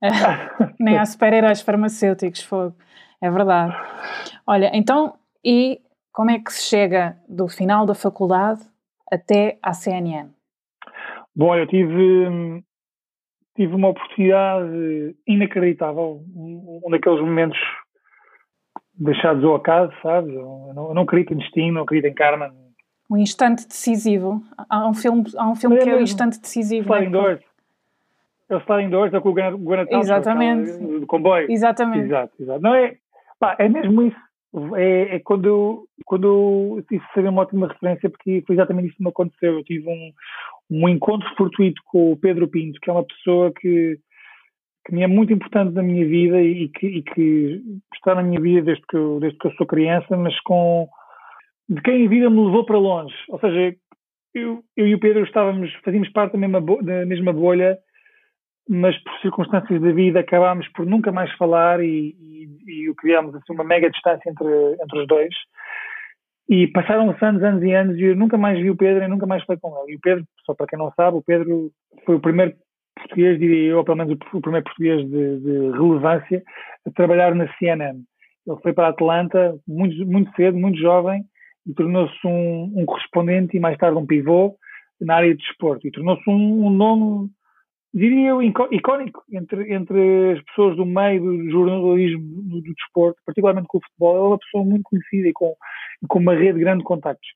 Nem 0.78 0.98
há 0.98 1.04
super-heróis 1.04 1.60
farmacêuticos, 1.62 2.42
fogo. 2.42 2.76
É 3.20 3.30
verdade. 3.30 3.74
Olha, 4.46 4.70
então, 4.72 5.14
e 5.44 5.80
como 6.12 6.30
é 6.30 6.38
que 6.38 6.52
se 6.52 6.62
chega 6.62 7.16
do 7.28 7.48
final 7.48 7.84
da 7.84 7.94
faculdade 7.94 8.60
até 9.10 9.58
à 9.62 9.72
CNN? 9.72 10.28
Bom, 11.34 11.56
eu 11.56 11.66
tive, 11.66 12.62
tive 13.54 13.74
uma 13.74 13.88
oportunidade 13.88 15.16
inacreditável, 15.26 16.22
um 16.34 16.90
daqueles 16.90 17.20
momentos 17.20 17.58
deixados 18.94 19.44
ao 19.44 19.56
acaso, 19.56 19.92
sabes? 20.02 20.34
Eu 20.34 20.72
não, 20.74 20.88
eu 20.88 20.94
não 20.94 21.02
acredito 21.02 21.34
em 21.34 21.38
destino, 21.38 21.74
não 21.74 21.82
acredito 21.82 22.10
em 22.10 22.14
karma. 22.14 22.54
Um 23.10 23.16
instante 23.16 23.66
decisivo. 23.66 24.42
Há 24.68 24.88
um 24.88 24.94
filme, 24.94 25.24
há 25.36 25.48
um 25.48 25.54
filme 25.54 25.76
é 25.76 25.80
que 25.80 25.90
é 25.90 25.94
o 25.94 26.00
instante 26.00 26.40
decisivo. 26.40 26.86
Sliding 26.86 27.10
né? 27.10 27.12
Doors. 27.12 27.40
É 28.48 28.56
o 28.56 28.58
Sliding 28.58 28.90
Doors, 28.90 29.14
é 29.14 29.20
com 29.20 29.28
o 29.30 29.32
Guanatal. 29.32 30.00
Exatamente. 30.00 30.78
Do 31.00 31.06
comboio. 31.06 31.50
Exatamente. 31.50 32.06
Exato, 32.06 32.32
exato. 32.40 32.60
Não 32.60 32.74
é, 32.74 32.96
pá, 33.38 33.56
é 33.58 33.68
mesmo 33.68 34.02
isso. 34.02 34.24
É, 34.76 35.16
é, 35.16 35.18
quando, 35.18 35.88
quando 36.04 36.80
tive 36.88 37.04
saber 37.12 37.28
uma 37.28 37.42
ótima 37.42 37.66
referência, 37.66 38.08
porque 38.08 38.42
foi 38.46 38.54
exatamente 38.54 38.86
isso 38.86 38.96
que 38.96 39.02
me 39.02 39.08
aconteceu. 39.08 39.54
Eu 39.54 39.64
tive 39.64 39.88
um, 39.88 40.12
um 40.82 40.88
encontro 40.88 41.28
fortuito 41.36 41.80
com 41.86 42.12
o 42.12 42.16
Pedro 42.16 42.48
Pinto, 42.48 42.80
que 42.80 42.90
é 42.90 42.92
uma 42.92 43.04
pessoa 43.04 43.52
que, 43.52 43.98
que 44.84 44.94
me 44.94 45.02
é 45.02 45.06
muito 45.06 45.32
importante 45.32 45.72
na 45.72 45.82
minha 45.82 46.06
vida 46.06 46.40
e 46.42 46.68
que, 46.68 46.86
e 46.86 47.02
que 47.02 47.62
está 47.94 48.14
na 48.14 48.22
minha 48.22 48.40
vida 48.40 48.62
desde 48.62 48.84
que, 48.86 48.96
eu, 48.96 49.20
desde 49.20 49.38
que 49.38 49.46
eu 49.46 49.52
sou 49.52 49.66
criança, 49.66 50.16
mas 50.16 50.38
com 50.40 50.88
de 51.68 51.80
quem 51.80 52.04
a 52.04 52.08
vida 52.08 52.28
me 52.28 52.44
levou 52.44 52.64
para 52.64 52.76
longe. 52.76 53.14
Ou 53.28 53.38
seja, 53.38 53.76
eu, 54.34 54.62
eu 54.76 54.86
e 54.86 54.94
o 54.94 55.00
Pedro 55.00 55.24
estávamos, 55.24 55.72
fazíamos 55.84 56.10
parte 56.10 56.32
da 56.32 56.38
mesma, 56.38 56.60
da 56.60 57.06
mesma 57.06 57.32
bolha, 57.32 57.78
mas 58.68 58.96
por 59.02 59.12
circunstâncias 59.20 59.80
da 59.80 59.92
vida 59.92 60.20
acabámos 60.20 60.66
por 60.68 60.84
nunca 60.84 61.12
mais 61.12 61.30
falar 61.36 61.80
e, 61.82 62.16
e, 62.66 62.88
e 62.90 62.94
criámos 62.96 63.34
assim, 63.34 63.52
uma 63.52 63.64
mega 63.64 63.90
distância 63.90 64.28
entre, 64.28 64.76
entre 64.82 64.98
os 64.98 65.06
dois. 65.06 65.34
E 66.48 66.66
passaram-se 66.68 67.24
anos, 67.24 67.42
anos 67.42 67.62
e 67.62 67.72
anos 67.72 67.96
e 67.98 68.02
eu 68.02 68.16
nunca 68.16 68.36
mais 68.36 68.58
vi 68.60 68.70
o 68.70 68.76
Pedro 68.76 69.02
e 69.02 69.08
nunca 69.08 69.26
mais 69.26 69.42
falei 69.44 69.58
com 69.60 69.74
ele. 69.82 69.92
E 69.92 69.96
o 69.96 70.00
Pedro, 70.00 70.24
só 70.44 70.54
para 70.54 70.66
quem 70.66 70.78
não 70.78 70.92
sabe, 70.92 71.16
o 71.16 71.22
Pedro 71.22 71.70
foi 72.04 72.16
o 72.16 72.20
primeiro 72.20 72.54
português, 72.94 73.38
diria 73.38 73.70
eu, 73.70 73.78
ou 73.78 73.84
pelo 73.84 73.98
menos 73.98 74.12
o 74.32 74.40
primeiro 74.40 74.64
português 74.64 75.08
de, 75.08 75.40
de 75.40 75.70
relevância, 75.72 76.42
a 76.86 76.90
trabalhar 76.90 77.34
na 77.34 77.48
CNN. 77.56 78.02
Ele 78.46 78.60
foi 78.62 78.72
para 78.72 78.88
a 78.88 78.90
Atlanta 78.90 79.56
muito, 79.66 80.06
muito 80.06 80.30
cedo, 80.36 80.56
muito 80.58 80.78
jovem, 80.78 81.24
e 81.66 81.72
tornou-se 81.72 82.26
um, 82.26 82.72
um, 82.76 82.84
correspondente 82.84 83.56
e 83.56 83.60
mais 83.60 83.78
tarde 83.78 83.98
um 83.98 84.06
pivô 84.06 84.54
na 85.00 85.16
área 85.16 85.34
de 85.34 85.42
desporto. 85.42 85.86
E 85.86 85.90
tornou-se 85.90 86.28
um, 86.28 86.66
um 86.66 86.70
nome 86.70 87.30
diria 87.94 88.30
eu, 88.30 88.42
icónico 88.42 89.22
entre, 89.32 89.72
entre 89.72 90.32
as 90.32 90.44
pessoas 90.46 90.76
do 90.76 90.84
meio 90.84 91.22
do 91.22 91.50
jornalismo 91.50 92.42
do, 92.42 92.60
do 92.60 92.74
desporto, 92.74 93.20
particularmente 93.24 93.68
com 93.68 93.78
o 93.78 93.80
futebol. 93.80 94.16
Ele 94.16 94.24
é 94.24 94.28
uma 94.28 94.38
pessoa 94.38 94.64
muito 94.64 94.82
conhecida 94.82 95.28
e 95.28 95.32
com, 95.32 95.54
com 96.08 96.18
uma 96.18 96.34
rede 96.34 96.58
grande 96.58 96.78
de 96.78 96.84
contactos. 96.84 97.28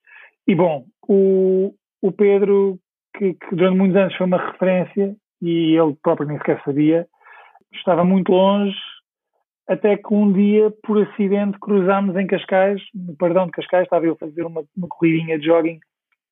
E 0.46 0.54
bom, 0.54 0.84
o, 1.08 1.72
o 2.02 2.12
Pedro, 2.12 2.78
que, 3.16 3.34
que, 3.34 3.54
durante 3.54 3.78
muitos 3.78 3.96
anos 3.96 4.16
foi 4.16 4.26
uma 4.26 4.50
referência 4.50 5.14
e 5.40 5.76
ele 5.76 5.96
próprio 6.02 6.26
nem 6.26 6.38
sequer 6.38 6.60
sabia, 6.64 7.06
estava 7.72 8.04
muito 8.04 8.32
longe, 8.32 8.76
até 9.68 9.96
que 9.96 10.12
um 10.12 10.32
dia, 10.32 10.72
por 10.82 11.00
acidente, 11.02 11.58
cruzámos 11.60 12.16
em 12.16 12.26
Cascais, 12.26 12.80
no 12.94 13.14
Perdão 13.16 13.46
de 13.46 13.52
Cascais, 13.52 13.84
estava 13.84 14.06
eu 14.06 14.14
a 14.14 14.16
fazer 14.16 14.42
uma, 14.42 14.64
uma 14.76 14.88
corridinha 14.88 15.38
de 15.38 15.46
jogging 15.46 15.78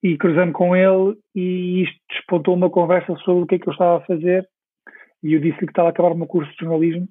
e 0.03 0.17
cruzando 0.17 0.53
com 0.53 0.77
ele 0.77 1.17
e 1.35 1.83
isto 1.83 1.99
despontou 2.11 2.55
uma 2.55 2.71
conversa 2.71 3.15
sobre 3.17 3.43
o 3.43 3.47
que 3.47 3.57
é 3.57 3.59
que 3.59 3.69
eu 3.69 3.73
estava 3.73 3.99
a 3.99 4.07
fazer 4.07 4.49
e 5.23 5.35
eu 5.35 5.41
disse-lhe 5.41 5.67
que 5.67 5.73
estava 5.73 5.89
a 5.89 5.91
acabar 5.91 6.13
o 6.13 6.17
meu 6.17 6.27
curso 6.27 6.51
de 6.53 6.59
jornalismo 6.59 7.09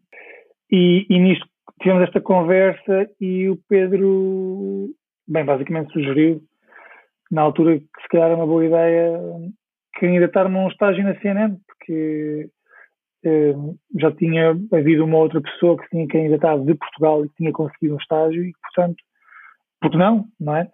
e, 0.72 1.06
e 1.10 1.20
nisto 1.20 1.46
tivemos 1.82 2.04
esta 2.04 2.22
conversa 2.22 3.10
e 3.20 3.50
o 3.50 3.58
Pedro, 3.68 4.90
bem, 5.28 5.44
basicamente 5.44 5.92
sugeriu 5.94 6.42
na 7.32 7.42
altura 7.42 7.80
que 7.80 8.02
se 8.02 8.08
calhar 8.10 8.28
era 8.28 8.36
uma 8.36 8.48
boa 8.48 8.66
ideia 8.66 9.20
candidatar-me 9.96 10.58
a 10.58 10.62
um 10.62 10.68
estágio 10.68 11.04
na 11.04 11.20
CNN 11.20 11.58
porque 11.68 12.50
eh, 13.26 13.56
já 14.00 14.12
tinha 14.12 14.52
havido 14.72 15.04
uma 15.04 15.18
outra 15.18 15.42
pessoa 15.42 15.78
que 15.78 15.90
tinha 15.90 16.08
candidatado 16.08 16.64
de 16.64 16.76
Portugal 16.76 17.26
e 17.26 17.30
que 17.30 17.36
tinha 17.36 17.52
conseguido 17.52 17.96
um 17.96 18.00
estágio 18.00 18.44
e 18.44 18.54
portanto, 18.62 18.98
porque 19.82 19.98
não, 19.98 20.26
não 20.40 20.56
é? 20.56 20.70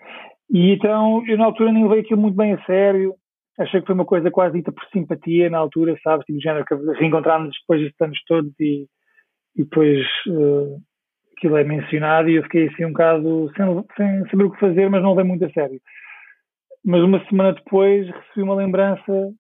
E 0.52 0.74
então, 0.74 1.26
eu 1.28 1.38
na 1.38 1.46
altura 1.46 1.72
nem 1.72 1.84
levei 1.84 2.02
aquilo 2.02 2.20
muito 2.20 2.36
bem 2.36 2.54
a 2.54 2.66
sério. 2.66 3.16
Achei 3.58 3.80
que 3.80 3.86
foi 3.86 3.96
uma 3.96 4.06
coisa 4.06 4.30
quase 4.30 4.58
dita 4.58 4.72
por 4.72 4.84
simpatia 4.90 5.50
na 5.50 5.58
altura, 5.58 5.98
sabes? 6.04 6.26
Tipo, 6.26 6.42
género, 6.42 6.66
que 6.66 6.76
reencontrámos 7.00 7.56
depois 7.62 7.82
destes 7.82 8.02
anos 8.02 8.22
todos 8.28 8.54
e, 8.60 8.86
e 9.56 9.64
depois 9.64 10.06
uh, 10.28 10.82
aquilo 11.38 11.56
é 11.56 11.64
mencionado 11.64 12.30
e 12.30 12.36
eu 12.36 12.44
fiquei 12.44 12.68
assim 12.68 12.84
um 12.84 12.92
bocado 12.92 13.50
sem, 13.56 13.66
sem 13.96 14.30
saber 14.30 14.44
o 14.44 14.52
que 14.52 14.60
fazer, 14.60 14.90
mas 14.90 15.02
não 15.02 15.12
levei 15.12 15.24
muito 15.24 15.46
a 15.46 15.52
sério. 15.52 15.80
Mas 16.84 17.02
uma 17.02 17.24
semana 17.30 17.54
depois 17.54 18.08
recebi 18.08 18.42
uma 18.42 18.56
lembrança 18.56 19.32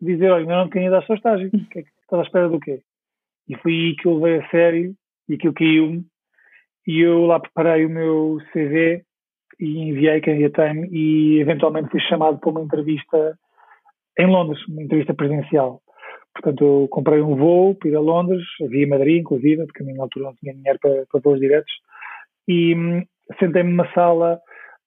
de 0.00 0.12
dizer, 0.12 0.30
olha, 0.30 0.42
ainda 0.42 0.56
não 0.56 0.68
te 0.68 0.72
candidaste 0.72 1.10
ao 1.10 1.16
estágio, 1.16 1.50
que 1.50 1.78
é 1.78 1.82
que 1.82 1.88
estás 2.02 2.20
à 2.20 2.26
espera 2.26 2.48
do 2.50 2.60
quê? 2.60 2.82
E 3.48 3.56
foi 3.56 3.72
aí 3.72 3.96
que 3.96 4.06
eu 4.06 4.18
levei 4.18 4.40
a 4.40 4.50
sério 4.50 4.94
e 5.28 5.34
aquilo 5.34 5.54
caiu-me 5.54 6.04
e 6.86 7.00
eu 7.00 7.24
lá 7.24 7.40
preparei 7.40 7.86
o 7.86 7.90
meu 7.90 8.38
CV 8.52 9.02
e 9.62 9.78
enviei, 9.78 10.20
candidatei-me 10.20 10.88
e 10.90 11.40
eventualmente 11.40 11.88
fui 11.88 12.00
chamado 12.00 12.36
para 12.38 12.50
uma 12.50 12.62
entrevista 12.62 13.38
em 14.18 14.26
Londres, 14.26 14.60
uma 14.66 14.82
entrevista 14.82 15.14
presencial. 15.14 15.80
Portanto, 16.34 16.64
eu 16.64 16.88
comprei 16.90 17.22
um 17.22 17.36
voo 17.36 17.76
para 17.76 17.88
ir 17.88 17.94
a 17.94 18.00
Londres, 18.00 18.42
via 18.68 18.88
Madrid, 18.88 19.20
inclusive, 19.20 19.64
porque 19.66 19.84
a 19.84 19.86
minha 19.86 20.02
altura 20.02 20.26
não 20.26 20.34
tinha 20.34 20.52
dinheiro 20.52 20.80
para, 20.82 21.04
para 21.08 21.20
voos 21.20 21.38
diretos, 21.38 21.72
e 22.48 22.74
hum, 22.74 23.04
sentei-me 23.38 23.70
numa 23.70 23.88
sala 23.92 24.40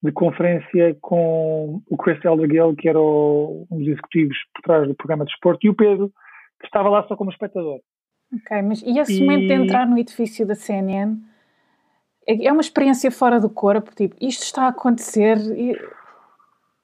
de 0.04 0.12
conferência 0.12 0.98
com 1.00 1.82
o 1.90 1.98
Chris 1.98 2.24
Eldergill, 2.26 2.76
que 2.76 2.90
era 2.90 3.00
o, 3.00 3.66
um 3.72 3.78
dos 3.78 3.88
executivos 3.88 4.38
por 4.54 4.62
trás 4.62 4.88
do 4.90 4.96
programa 4.96 5.24
de 5.24 5.32
esporte, 5.32 5.68
e 5.68 5.70
o 5.70 5.76
Pedro, 5.76 6.12
que 6.60 6.66
estava 6.66 6.90
lá 6.90 7.08
só 7.08 7.16
como 7.16 7.32
espectador. 7.32 7.80
Ok, 8.34 8.62
mas 8.62 8.82
e 8.82 9.00
esse 9.00 9.22
e... 9.22 9.22
momento 9.22 9.48
de 9.48 9.54
entrar 9.54 9.88
no 9.88 9.98
edifício 9.98 10.46
da 10.46 10.54
CNN 10.54 11.16
é, 12.28 12.46
é 12.46 12.52
uma 12.52 12.62
experiência 12.62 13.12
fora 13.12 13.40
do 13.40 13.50
corpo, 13.50 13.94
tipo, 13.96 14.16
isto 14.20 14.44
está 14.44 14.64
a 14.64 14.70
acontecer. 14.70 15.38
E, 15.56 15.74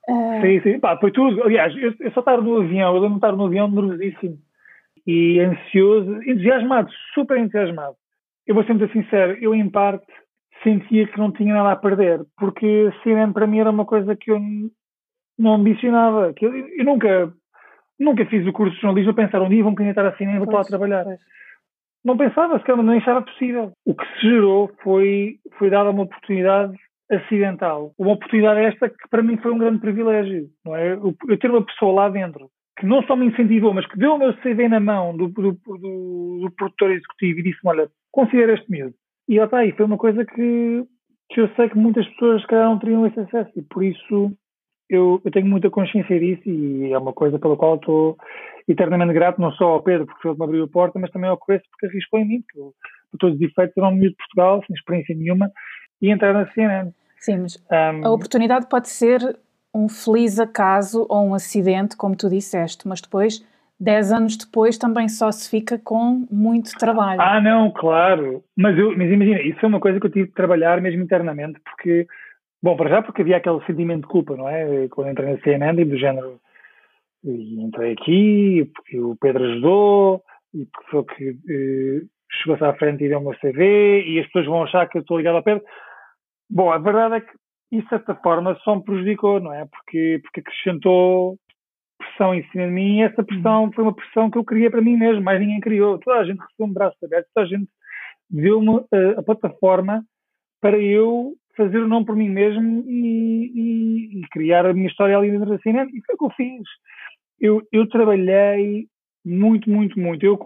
uh... 0.10 0.41
Sim, 0.41 0.62
sim, 0.62 0.80
pá, 0.80 0.97
foi 0.97 1.12
tudo. 1.12 1.43
Aliás, 1.43 1.75
eu, 1.75 1.93
eu 1.99 2.12
só 2.12 2.19
estava 2.19 2.41
no 2.41 2.58
avião, 2.58 2.95
eu 2.95 3.01
lembro 3.01 3.10
de 3.10 3.17
estar 3.17 3.32
no 3.32 3.45
avião 3.45 3.69
nervosíssimo 3.69 4.38
e 5.06 5.39
ansioso, 5.39 6.21
entusiasmado, 6.23 6.91
super 7.13 7.38
entusiasmado. 7.38 7.95
Eu 8.45 8.56
vou 8.56 8.63
sempre 8.65 8.88
ser 8.88 8.93
sincero, 8.93 9.38
eu 9.41 9.56
em 9.56 9.69
parte 9.69 10.06
sentia 10.63 11.08
que 11.08 11.17
não 11.17 11.32
tinha 11.32 11.54
nada 11.54 11.71
a 11.71 11.75
perder, 11.75 12.21
porque 12.38 12.91
CNN 13.04 13.34
para 13.34 13.47
mim 13.47 13.60
era 13.60 13.71
uma 13.71 13.86
coisa 13.86 14.15
que 14.15 14.30
eu 14.30 14.39
não 15.38 15.56
ambicionava, 15.56 16.34
que 16.34 16.45
eu, 16.45 16.56
eu 16.56 16.86
nunca 16.86 17.34
nunca 17.99 18.25
fiz 18.25 18.45
o 18.47 18.54
curso 18.54 18.75
de 18.75 18.82
jornalismo 18.82 19.12
a 19.12 19.15
pensar 19.15 19.41
um 19.41 19.49
dia 19.49 19.63
vou-me 19.63 19.77
candidatar 19.77 20.08
a 20.08 20.17
CNN 20.17 20.38
e 20.38 20.45
vou 20.45 20.54
lá 20.54 20.63
trabalhar. 20.63 21.04
Pois 21.04 21.19
não 22.04 22.18
pensava, 22.18 22.58
sequer 22.58 22.76
não 22.78 22.98
achava 22.98 23.22
possível. 23.22 23.72
O 23.86 23.94
que 23.94 24.06
se 24.06 24.22
gerou 24.22 24.72
foi, 24.84 25.38
foi 25.58 25.70
dada 25.70 25.92
uma 25.92 26.04
oportunidade 26.04 26.76
acidental. 27.12 27.94
Uma 27.98 28.14
oportunidade 28.14 28.62
esta 28.62 28.90
que 28.90 29.10
para 29.10 29.22
mim 29.22 29.38
foi 29.38 29.52
um 29.52 29.58
grande 29.58 29.80
privilégio, 29.80 30.48
não 30.66 30.76
é? 30.76 30.94
Eu, 30.94 31.38
ter 31.38 31.52
uma 31.52 31.66
pessoa 31.66 31.94
lá 31.94 32.10
dentro 32.10 32.50
que 32.80 32.86
não 32.86 33.04
só 33.04 33.16
me 33.16 33.28
incentivou, 33.28 33.74
mas 33.74 33.86
que 33.86 33.98
deu 33.98 34.14
o 34.14 34.18
meu 34.18 34.34
CV 34.38 34.68
na 34.68 34.80
mão 34.80 35.16
do, 35.16 35.28
do, 35.28 35.52
do, 35.52 36.40
do 36.42 36.52
produtor 36.58 36.92
executivo 36.92 37.40
e 37.40 37.44
disse-me, 37.44 37.70
olha, 37.70 37.90
considera 38.12 38.54
este 38.54 38.72
medo. 38.72 38.94
E 39.28 39.38
lá 39.38 39.46
está 39.46 39.60
aí, 39.60 39.72
foi 39.74 39.86
uma 39.86 39.98
coisa 39.98 40.26
que, 40.26 40.84
que 41.30 41.42
eu 41.42 41.50
sei 41.56 41.70
que 41.70 41.78
muitas 41.78 42.08
pessoas, 42.08 42.42
se 42.42 42.48
calhar, 42.48 42.68
não 42.68 42.80
teriam 42.80 43.06
esse 43.06 43.20
acesso 43.20 43.52
e 43.56 43.62
por 43.62 43.84
isso 43.84 44.32
eu, 44.91 45.21
eu 45.23 45.32
tenho 45.32 45.47
muita 45.47 45.69
consciência 45.69 46.19
disso 46.19 46.47
e 46.47 46.91
é 46.91 46.97
uma 46.97 47.13
coisa 47.13 47.39
pela 47.39 47.58
qual 47.58 47.75
estou 47.75 48.17
eternamente 48.67 49.13
grato, 49.13 49.41
não 49.41 49.51
só 49.54 49.69
ao 49.69 49.82
Pedro, 49.82 50.06
porque 50.06 50.21
foi 50.21 50.32
ele 50.32 50.36
que 50.36 50.39
me 50.39 50.45
abriu 50.45 50.63
a 50.65 50.67
porta, 50.67 50.99
mas 50.99 51.10
também 51.10 51.30
ao 51.30 51.38
Chris, 51.38 51.62
porque 51.71 51.88
arriscou 51.88 52.19
em 52.19 52.27
mim, 52.27 52.41
porque 52.41 52.60
eu 52.60 52.73
para 53.12 53.19
todos 53.19 53.36
os 53.36 53.41
efeitos, 53.41 53.77
era 53.77 53.88
um 53.88 53.91
miúdo 53.91 54.12
de 54.12 54.17
Portugal, 54.17 54.63
sem 54.65 54.73
experiência 54.73 55.15
nenhuma, 55.15 55.51
e 56.01 56.10
entrar 56.10 56.34
na 56.34 56.49
CNN. 56.54 56.91
Sim, 57.17 57.39
mas 57.39 57.58
um, 57.58 58.08
a 58.08 58.12
oportunidade 58.12 58.67
pode 58.67 58.89
ser 58.89 59.38
um 59.73 59.88
feliz 59.88 60.39
acaso 60.39 61.06
ou 61.10 61.27
um 61.27 61.34
acidente, 61.34 61.95
como 61.95 62.15
tu 62.15 62.30
disseste, 62.30 62.88
mas 62.88 63.01
depois, 63.01 63.45
dez 63.80 64.12
anos 64.12 64.38
depois, 64.38 64.77
também 64.77 65.08
só 65.08 65.32
se 65.32 65.49
fica 65.49 65.77
com 65.77 66.25
muito 66.32 66.71
trabalho. 66.77 67.21
Ah, 67.21 67.39
não, 67.39 67.69
claro. 67.71 68.43
Mas, 68.58 68.77
eu, 68.77 68.97
mas 68.97 69.12
imagina, 69.12 69.41
isso 69.41 69.60
é 69.62 69.67
uma 69.67 69.80
coisa 69.80 69.99
que 69.99 70.08
eu 70.08 70.12
tive 70.12 70.27
de 70.27 70.34
trabalhar 70.34 70.82
mesmo 70.82 71.04
internamente, 71.04 71.60
porque, 71.63 72.08
bom, 72.62 72.76
para 72.76 72.89
já 72.89 73.02
porque 73.02 73.21
havia 73.21 73.38
aquele 73.38 73.63
sentimento 73.65 74.02
de 74.02 74.08
culpa, 74.08 74.36
não 74.36 74.47
é? 74.47 74.88
Quando 74.89 75.12
entrei 75.12 75.34
na 75.34 75.41
CNN 75.41 75.86
do 75.86 75.97
género, 75.97 76.39
e 77.24 77.62
entrei 77.62 77.93
aqui, 77.93 78.71
porque 78.74 79.00
o 79.00 79.15
Pedro 79.15 79.43
ajudou, 79.43 80.24
e 80.54 80.65
porque 80.65 80.89
foi 80.89 81.04
que 81.06 81.30
eh, 81.50 82.06
chegou-se 82.32 82.63
à 82.63 82.74
frente 82.74 83.04
e 83.04 83.10
deu 83.10 83.19
o 83.19 83.21
meu 83.21 83.38
CV, 83.39 84.04
e 84.04 84.19
as 84.19 84.26
pessoas 84.28 84.45
vão 84.47 84.63
achar 84.63 84.88
que 84.88 84.97
eu 84.97 85.02
estou 85.02 85.17
ligado 85.17 85.36
ao 85.36 85.43
Pedro. 85.43 85.63
Bom, 86.50 86.71
a 86.71 86.78
verdade 86.78 87.15
é 87.15 87.21
que 87.21 87.32
isso, 87.71 87.84
de 87.84 87.89
certa 87.89 88.15
forma, 88.15 88.58
só 88.63 88.76
me 88.76 88.84
prejudicou, 88.84 89.39
não 89.39 89.54
é? 89.54 89.65
Porque, 89.65 90.19
porque 90.24 90.41
acrescentou 90.41 91.38
pressão 91.97 92.34
em 92.34 92.43
cima 92.50 92.65
de 92.65 92.71
mim 92.71 92.97
e 92.97 93.04
essa 93.04 93.24
pressão 93.24 93.71
foi 93.71 93.84
uma 93.84 93.95
pressão 93.95 94.30
que 94.30 94.38
eu 94.38 94.43
criei 94.43 94.69
para 94.69 94.82
mim 94.82 94.97
mesmo, 94.97 95.24
mais 95.24 95.39
ninguém 95.39 95.60
criou. 95.60 96.00
Toda 96.00 96.17
a 96.17 96.26
gente 96.26 96.39
recebeu 96.39 96.67
um 96.67 96.74
braço 96.74 96.97
aberto, 97.04 97.28
toda 97.34 97.45
a 97.45 97.50
gente 97.50 97.69
deu-me 98.30 98.78
a, 98.78 98.97
eh, 98.97 99.15
a, 99.17 99.24
plataforma 99.24 100.04
para 100.60 100.78
eu 100.80 101.34
fazer 101.56 101.80
o 101.80 101.88
nome 101.88 102.06
por 102.06 102.16
mim 102.16 102.30
mesmo 102.30 102.84
e, 102.88 103.52
e, 103.56 104.20
e, 104.20 104.28
criar 104.30 104.66
a 104.66 104.74
minha 104.74 104.88
história 104.88 105.18
ali 105.18 105.32
dentro 105.32 105.50
da 105.50 105.60
cena. 105.60 105.84
E 105.86 106.02
foi 106.06 106.16
o 106.16 106.18
que 106.18 106.26
eu 106.26 106.30
fiz. 106.32 106.64
Eu, 107.40 107.62
eu 107.72 107.88
trabalhei 107.90 108.88
muito, 109.26 109.70
muito, 109.70 110.00
muito. 110.00 110.26
Eu, 110.26 110.40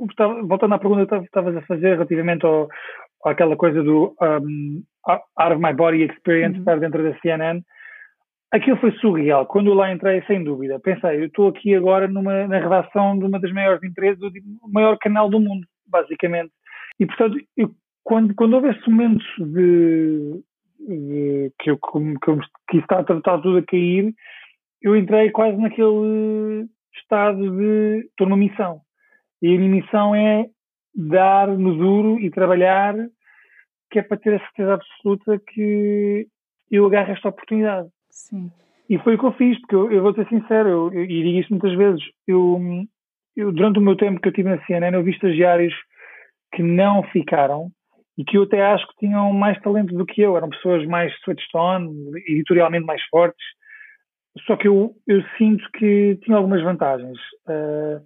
voltando 0.48 0.76
à 0.76 0.80
pergunta 0.80 1.20
que 1.20 1.26
estavas 1.26 1.56
a 1.56 1.62
fazer 1.64 1.94
relativamente 1.94 2.46
ao, 2.46 2.70
àquela 3.24 3.56
coisa 3.56 3.82
do 3.84 4.16
um, 4.22 4.84
Out 5.08 5.54
of 5.54 5.62
My 5.62 5.74
Body 5.74 6.04
Experience, 6.04 6.56
uhum. 6.56 6.60
estar 6.60 6.80
dentro 6.80 7.04
da 7.04 7.18
CNN, 7.20 7.62
aquilo 8.52 8.78
foi 8.78 8.92
surreal. 8.94 9.46
Quando 9.46 9.68
eu 9.68 9.74
lá 9.74 9.92
entrei, 9.92 10.24
sem 10.24 10.44
dúvida, 10.44 10.80
pensei, 10.80 11.22
eu 11.22 11.26
estou 11.26 11.50
aqui 11.50 11.76
agora 11.76 12.08
numa, 12.08 12.48
na 12.48 12.60
redação 12.60 13.18
de 13.18 13.26
uma 13.26 13.40
das 13.40 13.52
maiores 13.52 13.84
empresas, 13.84 14.20
do 14.20 14.32
maior 14.72 14.98
canal 14.98 15.30
do 15.30 15.40
mundo, 15.40 15.66
basicamente. 15.88 16.52
E, 17.00 17.06
portanto, 17.06 17.38
eu, 17.58 17.72
quando, 18.04 18.34
quando 18.36 18.54
houve 18.54 18.70
esse 18.70 18.90
momento 18.90 19.26
de, 19.40 20.34
de 20.34 20.44
que, 21.60 21.70
eu, 21.70 21.80
que, 22.70 22.78
estava, 22.78 23.18
estava 23.18 23.42
tudo 23.42 23.58
a 23.58 23.64
cair, 23.64 24.14
eu 24.82 24.96
entrei 24.96 25.32
quase 25.32 25.58
naquele 25.58 26.68
estado 26.96 27.52
de 27.52 28.08
estou 28.10 28.28
numa 28.28 28.38
missão. 28.38 28.82
E 29.42 29.56
a 29.56 29.58
minha 29.58 29.82
missão 29.82 30.16
é 30.16 30.48
dar 30.94 31.48
no 31.48 31.76
duro 31.76 32.20
e 32.20 32.30
trabalhar 32.30 32.96
que 33.92 34.00
é 34.00 34.02
para 34.02 34.18
ter 34.18 34.34
a 34.34 34.40
certeza 34.40 34.74
absoluta 34.74 35.40
que 35.40 36.28
eu 36.72 36.86
agarro 36.86 37.12
esta 37.12 37.30
oportunidade. 37.30 37.90
Sim. 38.10 38.52
E 38.90 38.98
foi 39.00 39.16
o 39.16 39.20
que 39.20 39.26
eu 39.26 39.34
fiz, 39.34 39.60
porque 39.62 39.76
eu, 39.76 39.92
eu 39.92 40.04
vou 40.04 40.14
ser 40.14 40.28
sincero, 40.28 40.70
eu, 40.70 40.94
eu, 40.94 41.04
e 41.04 41.08
digo 41.24 41.40
isto 41.40 41.50
muitas 41.50 41.76
vezes, 41.76 42.04
eu, 42.28 42.60
eu, 43.36 43.52
durante 43.52 43.80
o 43.80 43.82
meu 43.82 43.96
tempo 43.96 44.20
que 44.20 44.28
eu 44.28 44.34
tive 44.34 44.50
na 44.50 44.64
CNN, 44.66 44.96
eu 44.96 45.04
vi 45.04 45.12
estagiários 45.12 45.74
que 46.54 46.62
não 46.62 47.04
ficaram 47.04 47.72
e 48.18 48.24
que 48.24 48.38
eu 48.38 48.44
até 48.44 48.62
acho 48.62 48.88
que 48.88 49.08
tinham 49.08 49.34
mais 49.34 49.60
talento 49.62 49.94
do 49.94 50.06
que 50.06 50.22
eu, 50.22 50.38
eram 50.38 50.50
pessoas 50.50 50.86
mais 50.88 51.14
on, 51.56 52.12
editorialmente 52.28 52.86
mais 52.86 53.04
fortes, 53.08 53.46
só 54.46 54.56
que 54.56 54.68
eu, 54.68 54.94
eu 55.08 55.24
sinto 55.38 55.64
que 55.78 56.18
tinha 56.24 56.38
algumas 56.38 56.62
vantagens. 56.62 57.18
Uh, 57.48 58.04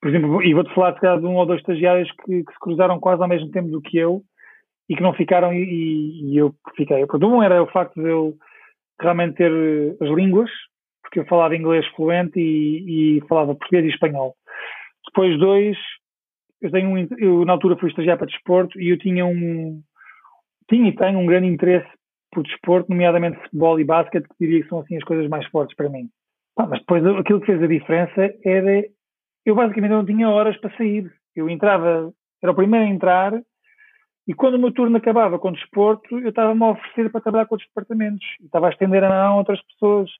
por 0.00 0.08
exemplo, 0.08 0.42
e 0.42 0.54
vou-te 0.54 0.74
falar 0.74 0.92
de 0.92 1.26
um 1.26 1.36
ou 1.36 1.46
dois 1.46 1.60
estagiários 1.60 2.10
que, 2.24 2.44
que, 2.44 2.52
se 2.52 2.58
cruzaram 2.60 3.00
quase 3.00 3.22
ao 3.22 3.28
mesmo 3.28 3.50
tempo 3.50 3.68
do 3.68 3.80
que 3.80 3.96
eu 3.96 4.22
e 4.88 4.96
que 4.96 5.02
não 5.02 5.12
ficaram 5.12 5.52
e, 5.52 6.32
e 6.32 6.36
eu 6.36 6.54
fiquei. 6.76 7.04
Pronto, 7.06 7.26
um 7.26 7.42
era 7.42 7.62
o 7.62 7.70
facto 7.70 8.00
de 8.00 8.08
eu 8.08 8.34
realmente 9.00 9.36
ter 9.36 9.52
as 10.00 10.08
línguas, 10.10 10.50
porque 11.02 11.20
eu 11.20 11.26
falava 11.26 11.56
inglês 11.56 11.86
fluente 11.88 12.38
e, 12.38 13.18
e 13.18 13.20
falava 13.28 13.54
português 13.54 13.84
e 13.84 13.88
espanhol. 13.88 14.34
Depois 15.06 15.38
dois, 15.38 15.76
eu 16.60 16.70
tenho 16.70 16.90
um, 16.90 17.08
eu 17.18 17.44
na 17.44 17.52
altura 17.52 17.76
fui 17.76 17.88
estagiar 17.88 18.16
para 18.16 18.26
desporto 18.26 18.80
e 18.80 18.88
eu 18.88 18.98
tinha 18.98 19.24
um 19.24 19.82
tinha 20.68 20.88
e 20.88 20.94
tenho 20.94 21.18
um 21.18 21.26
grande 21.26 21.46
interesse 21.46 21.88
por 22.30 22.42
desporto, 22.42 22.90
nomeadamente 22.90 23.40
futebol 23.42 23.80
e 23.80 23.84
basquete, 23.84 24.28
que 24.28 24.34
diria 24.46 24.62
que 24.62 24.68
são 24.68 24.80
assim 24.80 24.96
as 24.96 25.04
coisas 25.04 25.28
mais 25.28 25.46
fortes 25.46 25.74
para 25.74 25.88
mim. 25.88 26.08
Ah, 26.58 26.66
mas 26.66 26.80
depois 26.80 27.04
aquilo 27.06 27.40
que 27.40 27.46
fez 27.46 27.62
a 27.62 27.66
diferença 27.66 28.34
era 28.44 28.84
eu 29.46 29.54
basicamente 29.54 29.92
não 29.92 30.04
tinha 30.04 30.28
horas 30.28 30.56
para 30.58 30.76
sair. 30.76 31.10
Eu 31.34 31.48
entrava, 31.48 32.12
era 32.42 32.52
o 32.52 32.54
primeiro 32.54 32.84
a 32.84 32.88
entrar 32.88 33.32
e 34.28 34.34
quando 34.34 34.56
o 34.56 34.58
meu 34.58 34.70
turno 34.70 34.98
acabava 34.98 35.38
com 35.38 35.48
o 35.48 35.52
desporto, 35.52 36.18
eu 36.18 36.28
estava-me 36.28 36.62
a 36.62 36.72
oferecer 36.72 37.10
para 37.10 37.22
trabalhar 37.22 37.46
com 37.46 37.54
outros 37.54 37.70
departamentos. 37.70 38.26
Estava 38.44 38.66
a 38.66 38.70
estender 38.70 39.02
a 39.02 39.08
mão 39.08 39.32
a 39.32 39.36
outras 39.36 39.58
pessoas. 39.62 40.10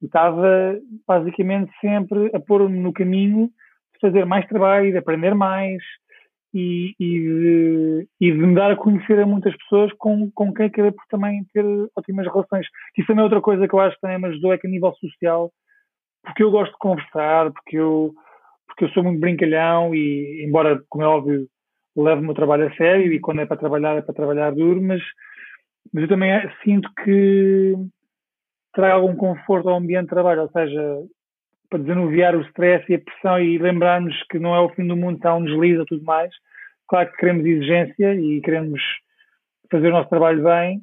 E 0.00 0.06
estava, 0.06 0.78
basicamente, 1.04 1.72
sempre 1.80 2.30
a 2.32 2.38
pôr-me 2.38 2.78
no 2.78 2.92
caminho 2.92 3.50
fazer 4.00 4.24
mais 4.24 4.46
trabalho, 4.46 4.90
de 4.90 4.98
aprender 4.98 5.34
mais 5.34 5.82
e, 6.54 6.94
e, 6.98 7.20
de, 7.20 8.08
e 8.20 8.32
de 8.32 8.38
me 8.38 8.54
dar 8.54 8.70
a 8.70 8.76
conhecer 8.76 9.18
a 9.20 9.26
muitas 9.26 9.56
pessoas 9.56 9.92
com, 9.94 10.30
com 10.30 10.52
quem 10.52 10.66
acabei 10.66 10.92
por 10.92 11.04
também 11.08 11.44
ter 11.52 11.64
ótimas 11.96 12.26
relações. 12.26 12.66
Isso 12.96 13.06
também 13.06 13.20
é 13.20 13.24
outra 13.24 13.40
coisa 13.40 13.68
que 13.68 13.74
eu 13.74 13.80
acho 13.80 13.96
que 13.96 14.00
também 14.00 14.18
me 14.18 14.28
ajudou, 14.28 14.52
é 14.52 14.58
que 14.58 14.66
a 14.66 14.70
nível 14.70 14.92
social, 14.94 15.52
porque 16.22 16.42
eu 16.42 16.50
gosto 16.50 16.72
de 16.72 16.78
conversar, 16.78 17.52
porque 17.52 17.76
eu, 17.76 18.12
porque 18.66 18.84
eu 18.84 18.88
sou 18.90 19.02
muito 19.02 19.20
brincalhão 19.20 19.94
e, 19.94 20.44
embora, 20.44 20.82
como 20.88 21.04
é 21.04 21.06
óbvio, 21.06 21.46
levo 21.96 22.20
o 22.20 22.24
meu 22.24 22.34
trabalho 22.34 22.66
a 22.68 22.74
sério 22.76 23.12
e 23.12 23.20
quando 23.20 23.40
é 23.40 23.46
para 23.46 23.56
trabalhar 23.56 23.96
é 23.96 24.02
para 24.02 24.14
trabalhar 24.14 24.52
duro, 24.52 24.80
mas, 24.80 25.02
mas 25.92 26.02
eu 26.02 26.08
também 26.08 26.30
sinto 26.62 26.88
que 27.04 27.74
traga 28.72 28.94
algum 28.94 29.16
conforto 29.16 29.68
ao 29.68 29.76
ambiente 29.76 30.04
de 30.04 30.10
trabalho, 30.10 30.42
ou 30.42 30.50
seja, 30.50 30.80
para 31.70 31.80
desanuviar 31.80 32.34
o 32.34 32.42
stress 32.42 32.84
e 32.88 32.94
a 32.94 32.98
pressão 32.98 33.38
e 33.40 33.58
lembrarmos 33.58 34.14
que 34.30 34.38
não 34.38 34.54
é 34.54 34.60
o 34.60 34.70
fim 34.70 34.86
do 34.86 34.96
mundo, 34.96 35.16
está 35.16 35.34
um 35.34 35.44
deslize 35.44 35.82
e 35.82 35.86
tudo 35.86 36.04
mais. 36.04 36.32
Claro 36.88 37.10
que 37.10 37.16
queremos 37.18 37.44
exigência 37.44 38.14
e 38.14 38.40
queremos 38.40 38.80
fazer 39.70 39.88
o 39.88 39.92
nosso 39.92 40.08
trabalho 40.08 40.42
bem, 40.42 40.80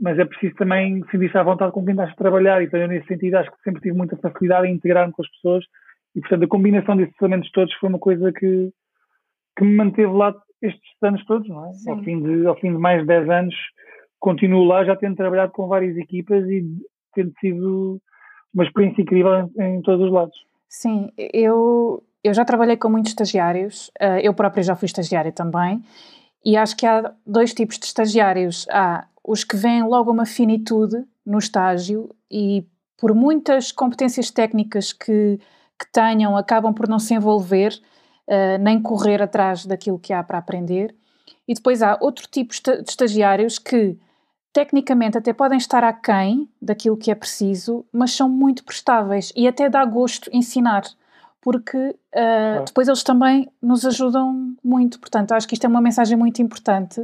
mas 0.00 0.18
é 0.18 0.24
preciso 0.24 0.54
também 0.54 1.04
sentir-se 1.10 1.36
à 1.36 1.42
vontade 1.42 1.72
com 1.72 1.84
quem 1.84 1.92
está 1.92 2.04
a 2.04 2.14
trabalhar. 2.14 2.62
Então, 2.62 2.80
eu, 2.80 2.88
nesse 2.88 3.06
sentido, 3.08 3.34
acho 3.34 3.50
que 3.50 3.62
sempre 3.62 3.82
tive 3.82 3.96
muita 3.96 4.16
facilidade 4.16 4.68
em 4.68 4.74
integrar-me 4.74 5.12
com 5.12 5.22
as 5.22 5.30
pessoas 5.30 5.64
e, 6.14 6.20
portanto, 6.20 6.44
a 6.44 6.48
combinação 6.48 6.96
desses 6.96 7.14
elementos 7.20 7.50
todos 7.50 7.74
foi 7.74 7.88
uma 7.88 7.98
coisa 7.98 8.32
que, 8.32 8.72
que 9.56 9.64
me 9.64 9.74
manteve 9.74 10.12
lá 10.12 10.34
estes 10.62 10.82
anos 11.02 11.24
todos, 11.24 11.48
não 11.48 11.66
é? 11.66 11.70
Ao 11.88 12.02
fim, 12.02 12.22
de, 12.22 12.46
ao 12.46 12.56
fim 12.56 12.72
de 12.72 12.78
mais 12.78 13.00
de 13.00 13.06
10 13.06 13.28
anos, 13.30 13.54
continuo 14.18 14.64
lá, 14.64 14.84
já 14.84 14.94
tendo 14.96 15.16
trabalhado 15.16 15.52
com 15.52 15.66
várias 15.66 15.96
equipas 15.96 16.48
e 16.48 16.64
tendo 17.14 17.32
sido 17.40 18.00
uma 18.52 18.64
experiência 18.64 19.02
incrível 19.02 19.50
em, 19.58 19.76
em 19.76 19.82
todos 19.82 20.06
os 20.06 20.12
lados. 20.12 20.36
Sim, 20.68 21.10
eu, 21.16 22.02
eu 22.22 22.32
já 22.34 22.44
trabalhei 22.44 22.76
com 22.76 22.88
muitos 22.88 23.10
estagiários, 23.10 23.90
eh, 23.98 24.20
eu 24.26 24.32
própria 24.34 24.62
já 24.62 24.76
fui 24.76 24.86
estagiária 24.86 25.32
também, 25.32 25.82
e 26.44 26.56
acho 26.56 26.76
que 26.76 26.86
há 26.86 27.12
dois 27.26 27.52
tipos 27.52 27.78
de 27.78 27.86
estagiários. 27.86 28.66
Há 28.70 29.06
os 29.22 29.44
que 29.44 29.56
veem 29.56 29.82
logo 29.82 30.10
uma 30.10 30.24
finitude 30.24 31.04
no 31.24 31.38
estágio 31.38 32.14
e 32.30 32.66
por 32.96 33.14
muitas 33.14 33.72
competências 33.72 34.30
técnicas 34.30 34.92
que, 34.92 35.38
que 35.78 35.92
tenham, 35.92 36.36
acabam 36.36 36.72
por 36.72 36.88
não 36.88 36.98
se 36.98 37.14
envolver 37.14 37.72
uh, 38.26 38.58
nem 38.60 38.80
correr 38.80 39.22
atrás 39.22 39.66
daquilo 39.66 39.98
que 39.98 40.12
há 40.12 40.22
para 40.22 40.38
aprender. 40.38 40.94
E 41.46 41.54
depois 41.54 41.82
há 41.82 41.98
outro 42.00 42.26
tipo 42.28 42.52
de 42.52 42.90
estagiários 42.90 43.58
que, 43.58 43.98
tecnicamente, 44.52 45.18
até 45.18 45.32
podem 45.32 45.58
estar 45.58 45.84
aquém 45.84 46.48
daquilo 46.60 46.96
que 46.96 47.10
é 47.10 47.14
preciso, 47.14 47.84
mas 47.92 48.12
são 48.12 48.28
muito 48.28 48.64
prestáveis 48.64 49.32
e 49.36 49.46
até 49.46 49.68
dá 49.68 49.84
gosto 49.84 50.30
ensinar, 50.32 50.82
porque 51.40 51.78
uh, 51.78 52.64
depois 52.64 52.88
eles 52.88 53.02
também 53.02 53.48
nos 53.62 53.84
ajudam 53.84 54.54
muito. 54.62 54.98
Portanto, 54.98 55.32
acho 55.32 55.46
que 55.48 55.54
isto 55.54 55.64
é 55.64 55.68
uma 55.68 55.80
mensagem 55.80 56.16
muito 56.16 56.42
importante. 56.42 57.00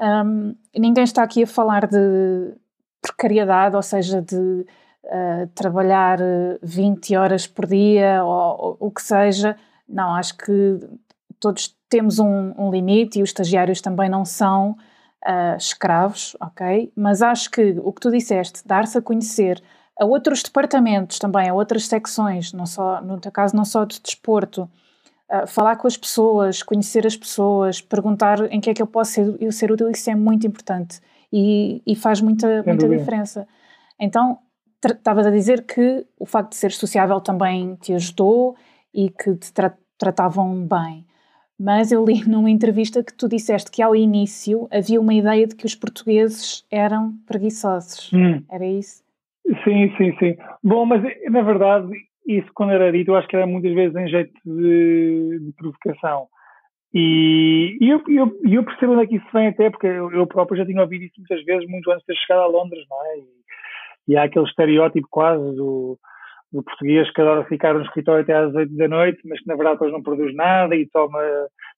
Um, 0.00 0.54
ninguém 0.76 1.04
está 1.04 1.22
aqui 1.22 1.42
a 1.42 1.46
falar 1.46 1.86
de 1.86 2.54
precariedade, 3.02 3.76
ou 3.76 3.82
seja, 3.82 4.20
de 4.22 4.36
uh, 4.36 5.46
trabalhar 5.54 6.18
20 6.62 7.16
horas 7.16 7.46
por 7.46 7.66
dia 7.66 8.24
ou 8.24 8.76
o 8.80 8.90
que 8.90 9.02
seja 9.02 9.56
não, 9.90 10.14
acho 10.14 10.36
que 10.36 10.78
todos 11.40 11.76
temos 11.88 12.18
um, 12.18 12.54
um 12.56 12.70
limite 12.70 13.18
e 13.18 13.22
os 13.22 13.30
estagiários 13.30 13.80
também 13.80 14.08
não 14.08 14.24
são 14.24 14.76
uh, 15.26 15.56
escravos, 15.56 16.36
ok? 16.40 16.92
Mas 16.96 17.22
acho 17.22 17.50
que 17.50 17.76
o 17.82 17.92
que 17.92 18.00
tu 18.00 18.10
disseste, 18.10 18.66
dar-se 18.66 18.98
a 18.98 19.02
conhecer 19.02 19.62
a 19.98 20.04
outros 20.04 20.42
departamentos 20.42 21.18
também, 21.18 21.48
a 21.48 21.54
outras 21.54 21.86
secções, 21.86 22.52
não 22.52 22.66
só, 22.66 23.00
no 23.02 23.20
teu 23.20 23.30
caso, 23.30 23.54
não 23.54 23.64
só 23.64 23.84
de 23.84 24.00
desporto, 24.00 24.68
uh, 25.30 25.46
falar 25.46 25.76
com 25.76 25.86
as 25.86 25.96
pessoas, 25.96 26.62
conhecer 26.62 27.06
as 27.06 27.16
pessoas, 27.16 27.80
perguntar 27.80 28.40
em 28.52 28.60
que 28.60 28.70
é 28.70 28.74
que 28.74 28.82
eu 28.82 28.86
posso 28.86 29.12
ser, 29.12 29.52
ser 29.52 29.70
útil, 29.70 29.90
isso 29.90 30.10
é 30.10 30.14
muito 30.14 30.46
importante 30.46 31.00
e, 31.32 31.82
e 31.86 31.94
faz 31.94 32.20
muita, 32.20 32.62
muita 32.62 32.88
diferença. 32.88 33.46
Então, 33.98 34.38
estavas 34.82 35.26
a 35.26 35.30
dizer 35.30 35.66
que 35.66 36.06
o 36.18 36.24
facto 36.24 36.50
de 36.50 36.56
ser 36.56 36.72
sociável 36.72 37.20
também 37.20 37.76
te 37.76 37.92
ajudou 37.92 38.56
e 38.94 39.10
que 39.10 39.34
te 39.36 39.52
tra 39.52 39.76
tratavam 39.98 40.66
bem. 40.66 41.06
Mas 41.62 41.92
eu 41.92 42.02
li 42.02 42.26
numa 42.26 42.48
entrevista 42.48 43.04
que 43.04 43.12
tu 43.12 43.28
disseste 43.28 43.70
que 43.70 43.82
ao 43.82 43.94
início 43.94 44.66
havia 44.72 44.98
uma 44.98 45.12
ideia 45.12 45.46
de 45.46 45.54
que 45.54 45.66
os 45.66 45.74
portugueses 45.74 46.66
eram 46.72 47.12
preguiçosos. 47.26 48.10
Hum. 48.14 48.42
Era 48.50 48.64
isso? 48.64 49.04
Sim, 49.62 49.94
sim, 49.98 50.16
sim. 50.18 50.36
Bom, 50.64 50.86
mas 50.86 51.02
na 51.28 51.42
verdade, 51.42 51.92
isso 52.26 52.48
quando 52.54 52.72
era 52.72 52.90
dito, 52.90 53.10
eu 53.10 53.16
acho 53.16 53.28
que 53.28 53.36
era 53.36 53.46
muitas 53.46 53.74
vezes 53.74 53.94
em 53.94 54.08
jeito 54.08 54.32
de, 54.42 55.38
de 55.38 55.52
provocação. 55.52 56.28
E, 56.94 57.76
e 57.78 57.90
eu, 57.90 58.02
eu, 58.08 58.40
eu, 58.42 58.64
percebo 58.64 58.94
onde 58.94 59.02
é 59.02 59.06
que 59.06 59.16
isso 59.16 59.26
vem 59.30 59.48
até, 59.48 59.68
porque 59.68 59.86
eu, 59.86 60.10
eu, 60.12 60.26
próprio 60.26 60.56
já 60.56 60.64
tinha 60.64 60.80
ouvido 60.80 61.04
isso 61.04 61.14
muitas 61.18 61.44
vezes, 61.44 61.68
muito 61.68 61.90
antes 61.90 62.00
de 62.00 62.06
ter 62.06 62.16
chegado 62.20 62.42
a 62.42 62.46
Londres, 62.46 62.86
não 62.88 63.04
é? 63.04 63.18
E, 63.18 63.26
e 64.08 64.16
há 64.16 64.22
aquele 64.24 64.46
estereótipo 64.46 65.06
quase 65.10 65.44
do, 65.56 65.98
do 66.52 66.62
português 66.62 67.10
que 67.12 67.20
adora 67.20 67.44
ficar 67.44 67.74
no 67.74 67.82
escritório 67.82 68.22
até 68.22 68.34
às 68.34 68.54
8 68.54 68.76
da 68.76 68.88
noite, 68.88 69.20
mas 69.24 69.40
que 69.40 69.46
na 69.46 69.54
verdade 69.54 69.76
depois 69.76 69.92
não 69.92 70.02
produz 70.02 70.34
nada 70.34 70.74
e 70.74 70.88
toma, 70.88 71.20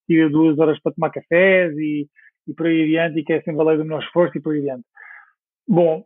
tira 0.07 0.31
duas 0.31 0.59
horas 0.59 0.81
para 0.81 0.93
tomar 0.93 1.11
cafés 1.11 1.77
e, 1.77 2.07
e 2.49 2.55
por 2.55 2.67
aí 2.67 2.83
adiante, 2.83 3.21
e 3.21 3.25
que 3.25 3.33
é 3.33 3.43
sempre 3.43 3.61
a 3.61 3.77
do 3.77 3.85
menor 3.85 4.03
esforço 4.03 4.37
e 4.37 4.41
por 4.41 4.55
aí 4.55 4.61
adiante. 4.61 4.85
Bom, 5.69 6.05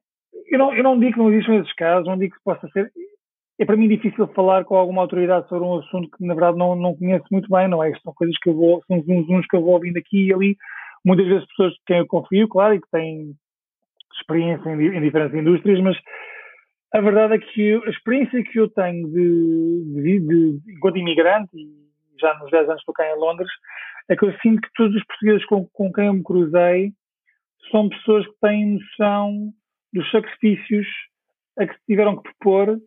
eu 0.50 0.58
não, 0.58 0.74
eu 0.74 0.82
não 0.82 0.98
digo 0.98 1.12
que 1.12 1.18
não 1.18 1.32
existam 1.32 1.56
esses 1.56 1.72
casos, 1.74 2.06
não 2.06 2.18
digo 2.18 2.34
que 2.34 2.42
possa 2.44 2.68
ser. 2.68 2.90
É 3.58 3.64
para 3.64 3.76
mim 3.76 3.88
difícil 3.88 4.26
falar 4.28 4.64
com 4.64 4.76
alguma 4.76 5.00
autoridade 5.00 5.48
sobre 5.48 5.64
um 5.64 5.78
assunto 5.78 6.10
que 6.10 6.26
na 6.26 6.34
verdade 6.34 6.58
não, 6.58 6.76
não 6.76 6.94
conheço 6.94 7.24
muito 7.30 7.48
bem, 7.48 7.68
não 7.68 7.82
é? 7.82 7.92
São 8.02 8.12
coisas 8.14 8.36
que 8.38 8.50
eu 8.50 8.54
vou, 8.54 8.82
são 8.86 8.98
uns, 8.98 9.28
uns 9.28 9.46
que 9.46 9.56
eu 9.56 9.62
vou 9.62 9.74
ouvindo 9.74 9.96
aqui 9.96 10.26
e 10.26 10.34
ali, 10.34 10.56
muitas 11.04 11.26
vezes 11.26 11.46
pessoas 11.48 11.72
de 11.72 11.80
quem 11.86 11.98
eu 11.98 12.06
confio, 12.06 12.48
claro, 12.48 12.74
e 12.74 12.80
que 12.80 12.90
têm 12.90 13.32
experiência 14.18 14.68
em, 14.68 14.96
em 14.96 15.00
diferentes 15.00 15.38
indústrias, 15.38 15.80
mas 15.80 15.96
a 16.92 17.00
verdade 17.00 17.34
é 17.34 17.38
que 17.38 17.74
a 17.74 17.90
experiência 17.90 18.42
que 18.44 18.58
eu 18.58 18.68
tenho 18.68 19.08
de, 19.08 19.84
de, 19.94 20.20
de, 20.20 20.72
enquanto 20.72 20.98
imigrante, 20.98 21.50
e 21.56 22.20
já 22.20 22.34
nos 22.38 22.50
10 22.50 22.68
anos 22.68 22.80
estou 22.80 22.94
cá 22.94 23.10
em 23.10 23.18
Londres, 23.18 23.50
é 24.08 24.16
que 24.16 24.24
eu 24.24 24.32
sinto 24.40 24.60
que 24.62 24.72
todos 24.74 24.96
os 24.96 25.04
portugueses 25.04 25.44
com, 25.46 25.66
com 25.66 25.92
quem 25.92 26.06
eu 26.06 26.14
me 26.14 26.22
cruzei 26.22 26.92
são 27.70 27.88
pessoas 27.88 28.26
que 28.26 28.40
têm 28.40 28.78
noção 28.78 29.52
dos 29.92 30.10
sacrifícios 30.10 30.86
a 31.58 31.66
que 31.66 31.74
se 31.74 31.86
tiveram 31.86 32.16
que 32.16 32.22
propor 32.22 32.78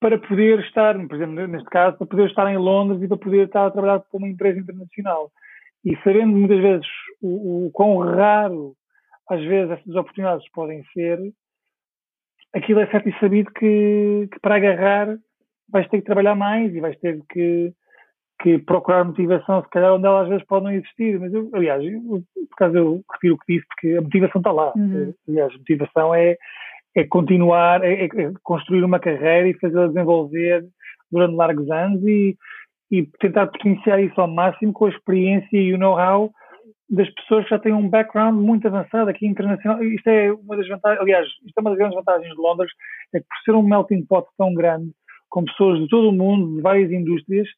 para 0.00 0.18
poder 0.18 0.60
estar, 0.60 0.94
por 0.94 1.16
exemplo, 1.16 1.46
neste 1.48 1.68
caso, 1.70 1.98
para 1.98 2.06
poder 2.06 2.28
estar 2.28 2.50
em 2.52 2.56
Londres 2.56 3.02
e 3.02 3.08
para 3.08 3.16
poder 3.16 3.46
estar 3.46 3.66
a 3.66 3.70
trabalhar 3.70 3.98
para 3.98 4.18
uma 4.18 4.28
empresa 4.28 4.60
internacional. 4.60 5.32
E 5.84 5.96
sabendo 6.04 6.28
muitas 6.28 6.60
vezes 6.60 6.86
o, 7.20 7.66
o 7.66 7.70
quão 7.72 7.98
raro 7.98 8.74
às 9.28 9.42
vezes 9.42 9.72
essas 9.72 9.94
oportunidades 9.94 10.48
podem 10.52 10.84
ser, 10.92 11.18
aquilo 12.54 12.80
é 12.80 12.86
certo 12.86 13.08
e 13.08 13.18
sabido 13.18 13.50
que, 13.52 14.28
que, 14.32 14.40
para 14.40 14.56
agarrar 14.56 15.16
vais 15.70 15.86
ter 15.88 15.98
que 15.98 16.06
trabalhar 16.06 16.34
mais 16.34 16.74
e 16.74 16.80
vais 16.80 16.98
ter 16.98 17.20
que, 17.30 17.72
que, 18.40 18.58
procurar 18.60 19.04
motivação, 19.04 19.62
se 19.62 19.68
calhar 19.68 19.94
onde 19.94 20.06
ela 20.06 20.22
às 20.22 20.28
vezes 20.28 20.46
pode 20.46 20.64
não 20.64 20.72
existir. 20.72 21.18
Mas 21.20 21.32
eu, 21.32 21.50
aliás, 21.52 21.84
eu, 21.84 22.22
por 22.34 22.56
causa 22.56 22.78
eu 22.78 23.02
refiro 23.12 23.34
o 23.34 23.38
que 23.38 23.54
disse, 23.54 23.66
porque 23.68 23.96
a 23.96 24.00
motivação 24.00 24.40
está 24.40 24.52
lá. 24.52 24.72
Uhum. 24.76 25.12
Aliás, 25.28 25.54
a 25.54 25.58
motivação 25.58 26.14
é, 26.14 26.36
é 26.96 27.04
continuar, 27.04 27.84
é, 27.84 28.04
é 28.04 28.08
construir 28.42 28.82
uma 28.82 28.98
carreira 28.98 29.48
e 29.48 29.58
fazê-la 29.58 29.88
desenvolver 29.88 30.64
durante 31.12 31.36
largos 31.36 31.70
anos 31.70 32.02
e, 32.02 32.36
e 32.90 33.06
tentar 33.20 33.48
potenciar 33.48 34.00
isso 34.00 34.18
ao 34.20 34.28
máximo 34.28 34.72
com 34.72 34.86
a 34.86 34.90
experiência 34.90 35.56
e 35.56 35.74
o 35.74 35.78
know-how 35.78 36.30
das 36.90 37.08
pessoas 37.14 37.44
que 37.44 37.50
já 37.50 37.58
têm 37.58 37.72
um 37.72 37.88
background 37.88 38.34
muito 38.34 38.66
avançado 38.66 39.10
aqui 39.10 39.26
internacional. 39.26 39.82
Isto 39.82 40.08
é 40.08 40.32
uma 40.32 40.56
das 40.56 40.68
vantagens, 40.68 41.00
aliás, 41.00 41.26
isto 41.44 41.58
é 41.58 41.60
uma 41.60 41.70
das 41.70 41.78
grandes 41.78 41.96
vantagens 41.96 42.34
de 42.34 42.40
Londres, 42.40 42.70
é 43.14 43.20
que 43.20 43.26
por 43.26 43.36
ser 43.44 43.52
um 43.52 43.62
melting 43.62 44.04
pot 44.06 44.28
tão 44.36 44.54
grande, 44.54 44.90
com 45.28 45.44
pessoas 45.44 45.80
de 45.80 45.88
todo 45.88 46.08
o 46.08 46.12
mundo, 46.12 46.56
de 46.56 46.62
várias 46.62 46.90
indústrias, 46.90 47.48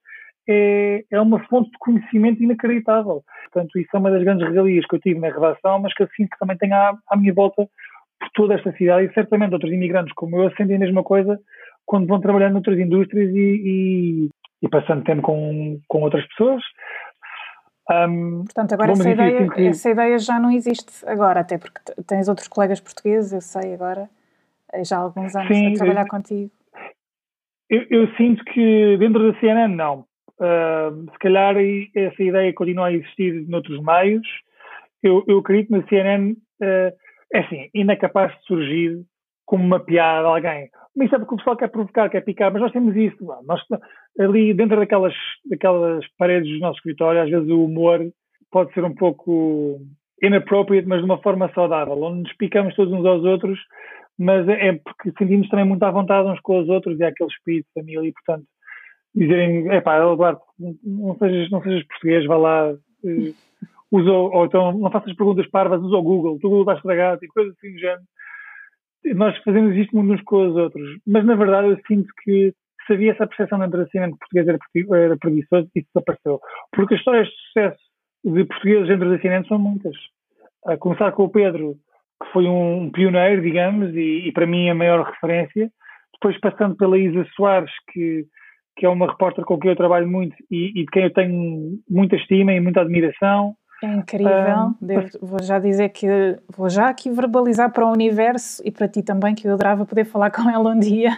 é, 0.49 1.05
é 1.11 1.21
uma 1.21 1.39
fonte 1.47 1.71
de 1.71 1.79
conhecimento 1.79 2.43
inacreditável. 2.43 3.23
Portanto, 3.53 3.79
isso 3.79 3.91
é 3.95 3.99
uma 3.99 4.11
das 4.11 4.23
grandes 4.23 4.47
regalias 4.49 4.85
que 4.87 4.97
eu 4.97 5.01
tive 5.01 5.21
na 5.21 5.29
redação, 5.29 5.79
mas 5.79 5.95
que 5.95 6.03
assim 6.03 6.27
que 6.27 6.39
também 6.39 6.57
tenho 6.57 6.75
à, 6.75 6.99
à 7.09 7.17
minha 7.17 7.33
volta 7.33 7.69
por 8.19 8.31
toda 8.35 8.55
esta 8.55 8.73
cidade 8.73 9.07
e 9.07 9.15
certamente 9.15 9.55
outros 9.55 9.73
imigrantes 9.73 10.13
como 10.15 10.43
eu 10.43 10.51
sentem 10.57 10.77
a 10.77 10.81
mesma 10.81 11.03
coisa 11.03 11.39
quando 11.87 12.07
vão 12.07 12.21
trabalhar 12.21 12.51
noutras 12.51 12.79
indústrias 12.79 13.31
e, 13.35 13.39
e, 13.39 14.29
e 14.63 14.69
passando 14.69 15.05
tempo 15.05 15.23
com, 15.23 15.81
com 15.89 16.03
outras 16.03 16.27
pessoas. 16.29 16.63
Um, 17.91 18.45
Portanto, 18.45 18.73
agora 18.73 18.93
essa 18.93 19.11
ideia, 19.11 19.51
que... 19.51 19.67
essa 19.67 19.91
ideia 19.91 20.19
já 20.19 20.39
não 20.39 20.51
existe 20.51 21.05
agora, 21.07 21.41
até 21.41 21.59
porque 21.59 21.81
tens 22.07 22.29
outros 22.29 22.47
colegas 22.47 22.81
portugueses, 22.81 23.33
eu 23.33 23.41
sei 23.41 23.75
agora, 23.75 24.09
eh, 24.73 24.85
já 24.85 24.99
há 24.99 25.01
alguns 25.01 25.35
anos 25.35 25.49
Sim, 25.49 25.75
a 25.75 25.77
trabalhar 25.77 26.03
eu, 26.03 26.09
contigo. 26.09 26.51
Eu, 27.69 27.87
eu, 27.91 28.09
sinto 28.17 28.45
que 28.45 28.97
dentro 28.99 29.33
da 29.33 29.39
CNN 29.41 29.75
não. 29.75 30.05
Uh, 30.39 31.11
se 31.13 31.19
calhar 31.19 31.55
essa 31.95 32.23
ideia 32.23 32.53
continua 32.55 32.87
a 32.87 32.93
existir 32.93 33.47
noutros 33.49 33.83
meios. 33.83 34.27
Eu, 35.03 35.25
eu 35.27 35.39
acredito 35.39 35.69
que 35.69 35.77
na 35.79 35.87
CNN, 35.89 36.33
uh, 36.33 36.97
é 37.33 37.39
assim, 37.41 37.71
ainda 37.75 37.93
é 37.93 37.97
capaz 37.97 38.33
de 38.33 38.45
surgir 38.47 39.05
como 39.51 39.65
uma 39.65 39.81
piada 39.81 40.21
de 40.21 40.29
alguém. 40.29 40.71
Mas 40.95 41.07
isso 41.07 41.17
é 41.17 41.19
porque 41.19 41.35
o 41.35 41.37
pessoal 41.39 41.57
quer 41.57 41.69
provocar, 41.69 42.09
quer 42.09 42.21
picar, 42.21 42.53
mas 42.53 42.63
nós 42.63 42.71
temos 42.71 42.95
isso. 42.95 43.17
Nós, 43.45 43.61
ali 44.17 44.55
dentro 44.55 44.77
daquelas, 44.77 45.13
daquelas 45.45 46.05
paredes 46.17 46.53
do 46.53 46.61
nosso 46.61 46.77
escritório, 46.77 47.21
às 47.21 47.29
vezes 47.29 47.49
o 47.51 47.65
humor 47.65 48.01
pode 48.53 48.73
ser 48.73 48.85
um 48.85 48.95
pouco 48.95 49.81
inappropriate, 50.23 50.87
mas 50.87 51.01
de 51.01 51.05
uma 51.05 51.19
forma 51.19 51.51
saudável, 51.53 52.01
onde 52.01 52.23
nos 52.23 52.33
picamos 52.37 52.77
todos 52.77 52.93
uns 52.93 53.05
aos 53.05 53.25
outros, 53.25 53.59
mas 54.17 54.49
é, 54.49 54.69
é 54.69 54.73
porque 54.75 55.11
sentimos 55.19 55.49
também 55.49 55.65
muito 55.65 55.83
à 55.83 55.91
vontade 55.91 56.29
uns 56.29 56.39
com 56.41 56.61
os 56.61 56.69
outros 56.69 56.97
e 57.01 57.03
há 57.03 57.09
aquele 57.09 57.31
espírito 57.31 57.67
de 57.67 57.81
família 57.81 58.09
e, 58.09 58.13
portanto, 58.13 58.47
dizerem, 59.13 59.67
epá, 59.73 59.99
Eduardo, 59.99 60.41
não 60.85 61.17
sejas, 61.19 61.51
não 61.51 61.61
sejas 61.61 61.85
português, 61.89 62.25
vá 62.25 62.37
lá, 62.37 62.71
uh, 62.71 63.35
usa, 63.91 64.13
ou 64.13 64.45
então 64.45 64.79
não 64.79 64.93
faças 64.93 65.13
perguntas 65.17 65.49
parvas, 65.49 65.83
usa 65.83 65.97
o 65.97 66.03
Google, 66.03 66.35
o 66.35 66.39
Google 66.39 66.65
vai 66.65 66.77
estragar, 66.77 67.19
tipo, 67.19 67.33
coisas 67.33 67.53
assim 67.57 67.73
do 67.73 67.81
género 67.81 68.03
nós 69.05 69.37
fazemos 69.43 69.77
isto 69.77 69.99
uns 69.99 70.23
com 70.23 70.49
os 70.49 70.57
outros, 70.57 70.99
mas 71.07 71.25
na 71.25 71.35
verdade 71.35 71.69
eu 71.69 71.79
sinto 71.87 72.09
que 72.23 72.53
se 72.87 72.93
havia 72.93 73.13
essa 73.13 73.27
percepção 73.27 73.59
de 73.59 73.65
entre 73.65 74.19
português 74.19 74.49
era, 74.49 74.59
era 75.05 75.17
preguiçoso, 75.17 75.69
isso 75.75 75.89
desapareceu. 75.95 76.41
Porque 76.73 76.95
as 76.95 77.01
histórias 77.01 77.29
de 77.29 77.35
sucesso 77.47 77.79
de 78.25 78.45
portugueses 78.45 78.91
entre 78.91 79.15
assinantes 79.15 79.49
são 79.49 79.59
muitas. 79.59 79.97
A 80.67 80.77
começar 80.77 81.13
com 81.13 81.25
o 81.25 81.31
Pedro, 81.31 81.77
que 82.23 82.33
foi 82.33 82.47
um 82.47 82.91
pioneiro, 82.91 83.43
digamos, 83.43 83.95
e, 83.95 84.29
e 84.29 84.33
para 84.33 84.47
mim 84.47 84.69
a 84.69 84.75
maior 84.75 85.05
referência. 85.05 85.71
Depois 86.15 86.39
passando 86.41 86.77
pela 86.77 86.99
Isa 86.99 87.27
Soares, 87.35 87.71
que, 87.93 88.27
que 88.77 88.85
é 88.85 88.89
uma 88.89 89.07
repórter 89.07 89.45
com 89.45 89.59
quem 89.59 89.71
eu 89.71 89.77
trabalho 89.77 90.09
muito 90.09 90.37
e, 90.51 90.71
e 90.81 90.85
de 90.85 90.87
quem 90.87 91.05
eu 91.05 91.13
tenho 91.13 91.79
muita 91.89 92.17
estima 92.17 92.53
e 92.53 92.61
muita 92.61 92.83
admiração. 92.83 93.55
É 93.83 93.87
incrível. 93.87 94.75
Devo, 94.81 95.09
vou 95.23 95.43
já 95.43 95.59
dizer 95.59 95.89
que 95.89 96.07
vou 96.55 96.69
já 96.69 96.89
aqui 96.89 97.11
verbalizar 97.11 97.73
para 97.73 97.87
o 97.87 97.93
universo 97.93 98.63
e 98.65 98.71
para 98.71 98.87
ti 98.87 99.03
também 99.03 99.35
que 99.35 99.49
eu 99.49 99.55
adorava 99.55 99.87
poder 99.87 100.05
falar 100.05 100.31
com 100.33 100.49
ela 100.51 100.71
um 100.71 100.79
dia, 100.79 101.11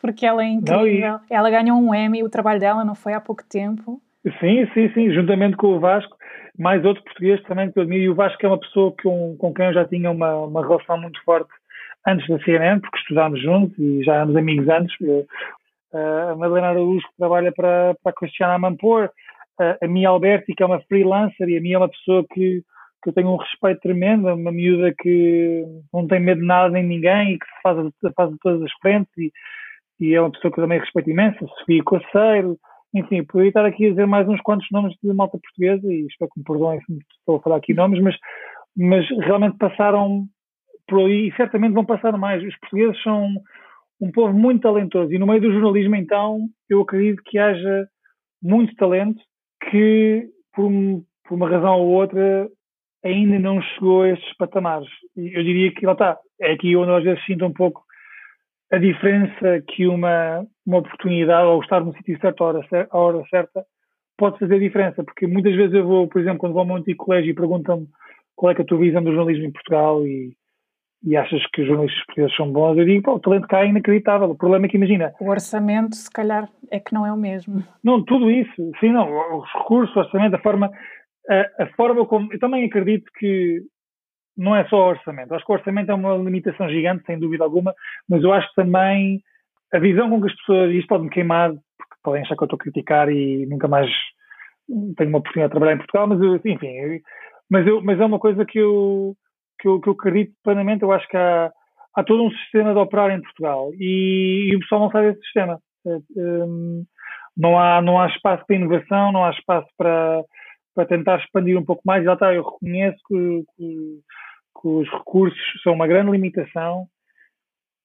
porque 0.00 0.24
ela 0.24 0.42
é 0.42 0.46
incrível. 0.46 1.12
Não, 1.12 1.20
e... 1.20 1.20
Ela 1.30 1.50
ganhou 1.50 1.78
um 1.78 1.94
Emmy, 1.94 2.22
o 2.22 2.30
trabalho 2.30 2.60
dela 2.60 2.84
não 2.84 2.94
foi 2.94 3.12
há 3.12 3.20
pouco 3.20 3.42
tempo. 3.48 4.00
Sim, 4.40 4.66
sim, 4.74 4.90
sim, 4.94 5.12
juntamente 5.12 5.56
com 5.56 5.68
o 5.68 5.80
Vasco, 5.80 6.16
mais 6.58 6.84
outro 6.84 7.02
português 7.04 7.42
também 7.42 7.70
que 7.70 7.78
eu 7.78 7.82
admiro. 7.82 8.02
E 8.02 8.08
o 8.08 8.14
Vasco 8.14 8.44
é 8.44 8.48
uma 8.48 8.58
pessoa 8.58 8.94
com, 9.02 9.36
com 9.36 9.54
quem 9.54 9.66
eu 9.66 9.74
já 9.74 9.84
tinha 9.84 10.10
uma, 10.10 10.34
uma 10.44 10.66
relação 10.66 10.98
muito 10.98 11.22
forte 11.24 11.50
antes 12.06 12.26
da 12.26 12.38
CNN, 12.40 12.80
porque 12.80 12.98
estudámos 12.98 13.40
juntos 13.40 13.78
e 13.78 14.02
já 14.02 14.14
éramos 14.16 14.36
amigos 14.36 14.68
antes. 14.68 14.96
a 15.92 16.34
Madalena 16.36 16.68
Araújo, 16.68 17.06
que 17.06 17.16
trabalha 17.18 17.52
para, 17.52 17.94
para 18.02 18.10
a 18.10 18.14
Cristiana 18.14 18.58
Mampor, 18.58 19.10
a, 19.58 19.78
a 19.82 19.88
Mia 19.88 20.08
Alberti, 20.08 20.54
que 20.54 20.62
é 20.62 20.66
uma 20.66 20.80
freelancer, 20.82 21.48
e 21.48 21.56
a 21.56 21.60
Mia 21.60 21.76
é 21.76 21.78
uma 21.78 21.88
pessoa 21.88 22.24
que, 22.32 22.62
que 23.02 23.10
eu 23.10 23.12
tenho 23.12 23.28
um 23.28 23.36
respeito 23.36 23.80
tremendo, 23.80 24.28
uma 24.28 24.52
miúda 24.52 24.94
que 24.98 25.64
não 25.92 26.06
tem 26.06 26.20
medo 26.20 26.40
de 26.40 26.46
nada 26.46 26.70
nem 26.70 26.84
ninguém 26.84 27.34
e 27.34 27.38
que 27.38 27.46
faz, 27.62 27.76
faz 28.14 28.34
todas 28.42 28.62
as 28.62 28.72
frentes 28.80 29.12
e, 29.16 29.32
e 30.00 30.14
é 30.14 30.20
uma 30.20 30.30
pessoa 30.30 30.52
que 30.52 30.60
eu 30.60 30.64
também 30.64 30.78
respeito 30.78 31.10
imenso, 31.10 31.48
Sofia 31.58 31.82
Coceiro, 31.82 32.56
enfim, 32.94 33.22
poderia 33.24 33.50
estar 33.50 33.66
aqui 33.66 33.86
a 33.86 33.90
dizer 33.90 34.06
mais 34.06 34.28
uns 34.28 34.40
quantos 34.40 34.66
nomes 34.70 34.94
de 35.02 35.12
malta 35.12 35.38
portuguesa 35.38 35.92
e 35.92 36.06
espero 36.06 36.30
que 36.32 36.40
me 36.40 36.44
perdoem 36.44 36.80
se 36.80 36.98
estou 37.18 37.36
a 37.36 37.40
falar 37.40 37.56
aqui 37.56 37.74
nomes, 37.74 38.00
mas, 38.02 38.16
mas 38.76 39.06
realmente 39.24 39.58
passaram 39.58 40.24
por 40.86 41.00
aí 41.00 41.28
e 41.28 41.36
certamente 41.36 41.74
vão 41.74 41.84
passar 41.84 42.16
mais. 42.16 42.42
Os 42.42 42.56
portugueses 42.58 43.02
são 43.02 43.28
um 44.00 44.10
povo 44.10 44.32
muito 44.32 44.62
talentoso 44.62 45.12
e 45.12 45.18
no 45.18 45.26
meio 45.26 45.40
do 45.40 45.52
jornalismo 45.52 45.96
então 45.96 46.48
eu 46.68 46.80
acredito 46.80 47.22
que 47.24 47.38
haja 47.38 47.86
muito 48.42 48.74
talento 48.76 49.20
que, 49.70 50.28
por, 50.54 50.70
por 51.24 51.34
uma 51.34 51.48
razão 51.48 51.80
ou 51.80 51.88
outra, 51.88 52.48
ainda 53.04 53.38
não 53.38 53.60
chegou 53.60 54.02
a 54.02 54.10
estes 54.10 54.36
patamares. 54.36 54.88
Eu 55.16 55.42
diria 55.42 55.72
que 55.72 55.86
lá 55.86 55.92
está, 55.92 56.18
é 56.40 56.52
aqui 56.52 56.76
onde 56.76 56.90
às 56.92 57.04
vezes 57.04 57.24
sinto 57.24 57.44
um 57.44 57.52
pouco 57.52 57.82
a 58.70 58.78
diferença 58.78 59.62
que 59.68 59.86
uma, 59.86 60.46
uma 60.66 60.78
oportunidade 60.78 61.46
ou 61.46 61.62
estar 61.62 61.80
no 61.80 61.94
sítio 61.94 62.18
certo 62.20 62.44
à 62.44 62.46
hora, 62.48 62.88
à 62.90 62.98
hora 62.98 63.24
certa 63.30 63.64
pode 64.16 64.38
fazer 64.38 64.58
diferença, 64.58 65.02
porque 65.04 65.26
muitas 65.26 65.54
vezes 65.54 65.74
eu 65.74 65.86
vou, 65.86 66.08
por 66.08 66.20
exemplo, 66.20 66.40
quando 66.40 66.52
vou 66.52 66.60
ao 66.60 66.66
meu 66.66 66.76
antigo 66.76 67.04
colégio 67.04 67.30
e 67.30 67.34
perguntam-me 67.34 67.86
qual 68.34 68.52
é, 68.52 68.56
é 68.58 68.62
a 68.62 68.64
tua 68.64 68.78
visão 68.78 69.02
do 69.02 69.12
jornalismo 69.12 69.46
em 69.46 69.52
Portugal 69.52 70.06
e 70.06 70.36
e 71.04 71.16
achas 71.16 71.40
que 71.52 71.62
os 71.62 71.68
jornalistas 71.68 72.04
portugueses 72.06 72.36
são 72.36 72.52
bons, 72.52 72.76
eu 72.76 72.84
digo, 72.84 73.10
o 73.12 73.20
talento 73.20 73.46
cá 73.46 73.62
é 73.62 73.68
inacreditável. 73.68 74.30
O 74.30 74.36
problema 74.36 74.66
é 74.66 74.68
que, 74.68 74.76
imagina... 74.76 75.12
O 75.20 75.30
orçamento, 75.30 75.94
se 75.94 76.10
calhar, 76.10 76.48
é 76.70 76.80
que 76.80 76.92
não 76.92 77.06
é 77.06 77.12
o 77.12 77.16
mesmo. 77.16 77.62
Não, 77.84 78.04
tudo 78.04 78.30
isso. 78.30 78.70
Sim, 78.80 78.92
não. 78.92 79.38
Os 79.38 79.52
recursos, 79.52 79.94
o 79.94 80.00
orçamento, 80.00 80.34
a 80.34 80.40
forma... 80.40 80.70
a, 81.30 81.62
a, 81.62 81.66
forma 81.76 82.04
como. 82.06 82.32
Eu 82.32 82.38
também 82.38 82.64
acredito 82.64 83.10
que 83.18 83.62
não 84.36 84.56
é 84.56 84.64
só 84.68 84.88
orçamento. 84.88 85.34
Acho 85.34 85.44
que 85.44 85.52
o 85.52 85.54
orçamento 85.54 85.90
é 85.90 85.94
uma 85.94 86.16
limitação 86.16 86.68
gigante, 86.68 87.04
sem 87.06 87.18
dúvida 87.18 87.44
alguma, 87.44 87.74
mas 88.08 88.22
eu 88.22 88.32
acho 88.32 88.48
também 88.54 89.20
a 89.72 89.78
visão 89.78 90.10
com 90.10 90.20
que 90.20 90.28
as 90.28 90.36
pessoas. 90.36 90.72
Isto 90.72 90.88
pode-me 90.88 91.10
queimar, 91.10 91.50
porque 91.50 91.94
podem 92.02 92.22
achar 92.22 92.36
que 92.36 92.42
eu 92.42 92.46
estou 92.46 92.56
a 92.56 92.62
criticar 92.62 93.08
e 93.10 93.46
nunca 93.46 93.68
mais 93.68 93.90
tenho 94.96 95.10
uma 95.10 95.18
oportunidade 95.18 95.48
de 95.48 95.52
trabalhar 95.52 95.74
em 95.74 95.78
Portugal, 95.78 96.06
mas 96.06 96.20
eu, 96.20 96.36
enfim, 96.36 97.00
mas, 97.50 97.66
eu, 97.66 97.82
mas 97.82 97.98
é 97.98 98.04
uma 98.04 98.18
coisa 98.18 98.44
que 98.44 98.58
eu, 98.58 99.16
que 99.58 99.68
eu, 99.68 99.80
que 99.80 99.88
eu 99.88 99.92
acredito 99.92 100.34
plenamente. 100.42 100.82
Eu 100.82 100.92
acho 100.92 101.06
que 101.08 101.16
há, 101.16 101.52
há 101.94 102.04
todo 102.04 102.24
um 102.24 102.30
sistema 102.30 102.72
de 102.72 102.78
operar 102.78 103.10
em 103.10 103.22
Portugal 103.22 103.70
e, 103.74 104.50
e 104.50 104.56
o 104.56 104.60
pessoal 104.60 104.82
não 104.82 104.90
sabe 104.90 105.08
desse 105.08 105.22
sistema. 105.22 105.60
Um, 106.16 106.84
não, 107.36 107.58
há, 107.58 107.80
não 107.80 108.00
há 108.00 108.08
espaço 108.08 108.44
para 108.46 108.56
inovação, 108.56 109.12
não 109.12 109.24
há 109.24 109.30
espaço 109.30 109.68
para, 109.76 110.22
para 110.74 110.86
tentar 110.86 111.18
expandir 111.18 111.58
um 111.58 111.64
pouco 111.64 111.82
mais. 111.84 112.04
Já 112.04 112.14
está, 112.14 112.34
eu 112.34 112.42
reconheço 112.42 112.98
que, 113.06 113.44
que, 113.56 114.00
que 114.60 114.68
os 114.68 114.88
recursos 114.90 115.62
são 115.62 115.72
uma 115.72 115.86
grande 115.86 116.10
limitação, 116.10 116.86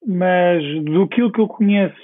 mas 0.06 0.62
do 0.84 1.08
que 1.08 1.22
eu 1.22 1.30
conheço 1.48 1.96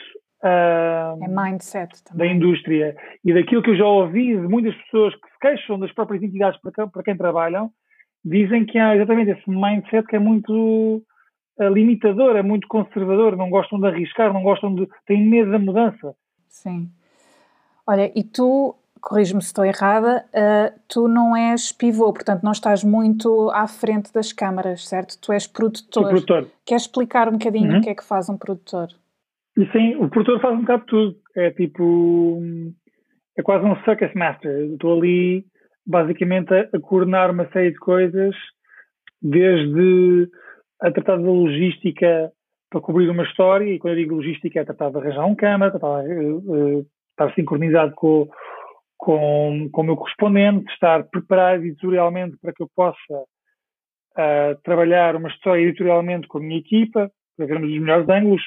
uh, 0.42 1.22
é 1.22 1.28
mindset 1.28 2.02
também. 2.04 2.28
da 2.28 2.34
indústria 2.34 2.96
e 3.24 3.34
daquilo 3.34 3.62
que 3.62 3.70
eu 3.70 3.76
já 3.76 3.86
ouvi 3.86 4.36
de 4.36 4.48
muitas 4.48 4.74
pessoas 4.82 5.14
que 5.14 5.28
se 5.28 5.38
queixam 5.40 5.78
das 5.78 5.92
próprias 5.92 6.22
entidades 6.22 6.60
para 6.60 6.72
quem, 6.72 6.88
para 6.88 7.02
quem 7.02 7.16
trabalham, 7.16 7.70
dizem 8.24 8.64
que 8.64 8.78
há 8.78 8.94
exatamente 8.94 9.30
esse 9.30 9.48
mindset 9.48 10.06
que 10.06 10.16
é 10.16 10.18
muito 10.18 11.02
uh, 11.58 11.68
limitador, 11.68 12.36
é 12.36 12.42
muito 12.42 12.68
conservador, 12.68 13.36
não 13.36 13.50
gostam 13.50 13.80
de 13.80 13.86
arriscar, 13.86 14.32
não 14.32 14.42
gostam 14.42 14.74
de. 14.74 14.88
têm 15.06 15.26
medo 15.26 15.50
da 15.50 15.58
mudança. 15.58 16.14
Sim. 16.48 16.88
Olha, 17.86 18.12
e 18.14 18.22
tu, 18.22 18.74
corrijo-me 19.00 19.42
se 19.42 19.48
estou 19.48 19.64
errada, 19.64 20.24
uh, 20.28 20.80
tu 20.88 21.08
não 21.08 21.36
és 21.36 21.72
pivô, 21.72 22.12
portanto 22.12 22.42
não 22.42 22.52
estás 22.52 22.84
muito 22.84 23.50
à 23.50 23.66
frente 23.66 24.12
das 24.12 24.32
câmaras, 24.32 24.86
certo? 24.86 25.18
Tu 25.20 25.32
és 25.32 25.46
produtor. 25.46 26.02
Sou 26.02 26.08
produtor. 26.08 26.46
Queres 26.64 26.82
explicar 26.82 27.28
um 27.28 27.32
bocadinho 27.32 27.72
uhum. 27.72 27.78
o 27.78 27.82
que 27.82 27.90
é 27.90 27.94
que 27.94 28.04
faz 28.04 28.28
um 28.28 28.36
produtor? 28.36 28.88
E 29.56 29.66
sim, 29.72 29.96
o 29.96 30.08
produtor 30.08 30.40
faz 30.40 30.54
um 30.54 30.60
bocado 30.60 30.82
de 30.82 30.86
tudo. 30.86 31.16
É 31.34 31.50
tipo. 31.50 32.42
É 33.36 33.42
quase 33.42 33.64
um 33.64 33.76
circus 33.84 34.12
master. 34.14 34.72
Estou 34.72 34.98
ali, 34.98 35.46
basicamente, 35.86 36.52
a, 36.52 36.68
a 36.72 36.80
coordenar 36.80 37.30
uma 37.30 37.48
série 37.50 37.72
de 37.72 37.78
coisas, 37.78 38.34
desde 39.20 40.28
a 40.80 40.90
tratar 40.90 41.16
da 41.16 41.22
logística 41.22 42.32
para 42.70 42.80
cobrir 42.80 43.08
uma 43.10 43.24
história, 43.24 43.64
e 43.64 43.78
quando 43.78 43.94
eu 43.94 44.00
digo 44.00 44.14
logística 44.14 44.60
é 44.60 44.64
tratar 44.64 44.90
de 44.90 44.98
arranjar 44.98 45.26
um 45.26 45.34
câmara, 45.34 45.72
tratar, 45.72 46.04
uh, 46.04 46.86
estar 47.10 47.34
sincronizado 47.34 47.92
com, 47.94 48.28
com, 48.96 49.68
com 49.72 49.80
o 49.82 49.84
meu 49.84 49.96
correspondente, 49.96 50.72
estar 50.72 51.04
preparado 51.04 51.64
editorialmente 51.64 52.36
para 52.40 52.52
que 52.52 52.62
eu 52.62 52.70
possa 52.74 53.14
uh, 53.14 54.60
trabalhar 54.62 55.16
uma 55.16 55.28
história 55.28 55.62
editorialmente 55.62 56.28
com 56.28 56.38
a 56.38 56.40
minha 56.40 56.60
equipa, 56.60 57.10
para 57.36 57.46
vermos 57.46 57.70
os 57.70 57.78
melhores 57.78 58.08
ângulos, 58.08 58.42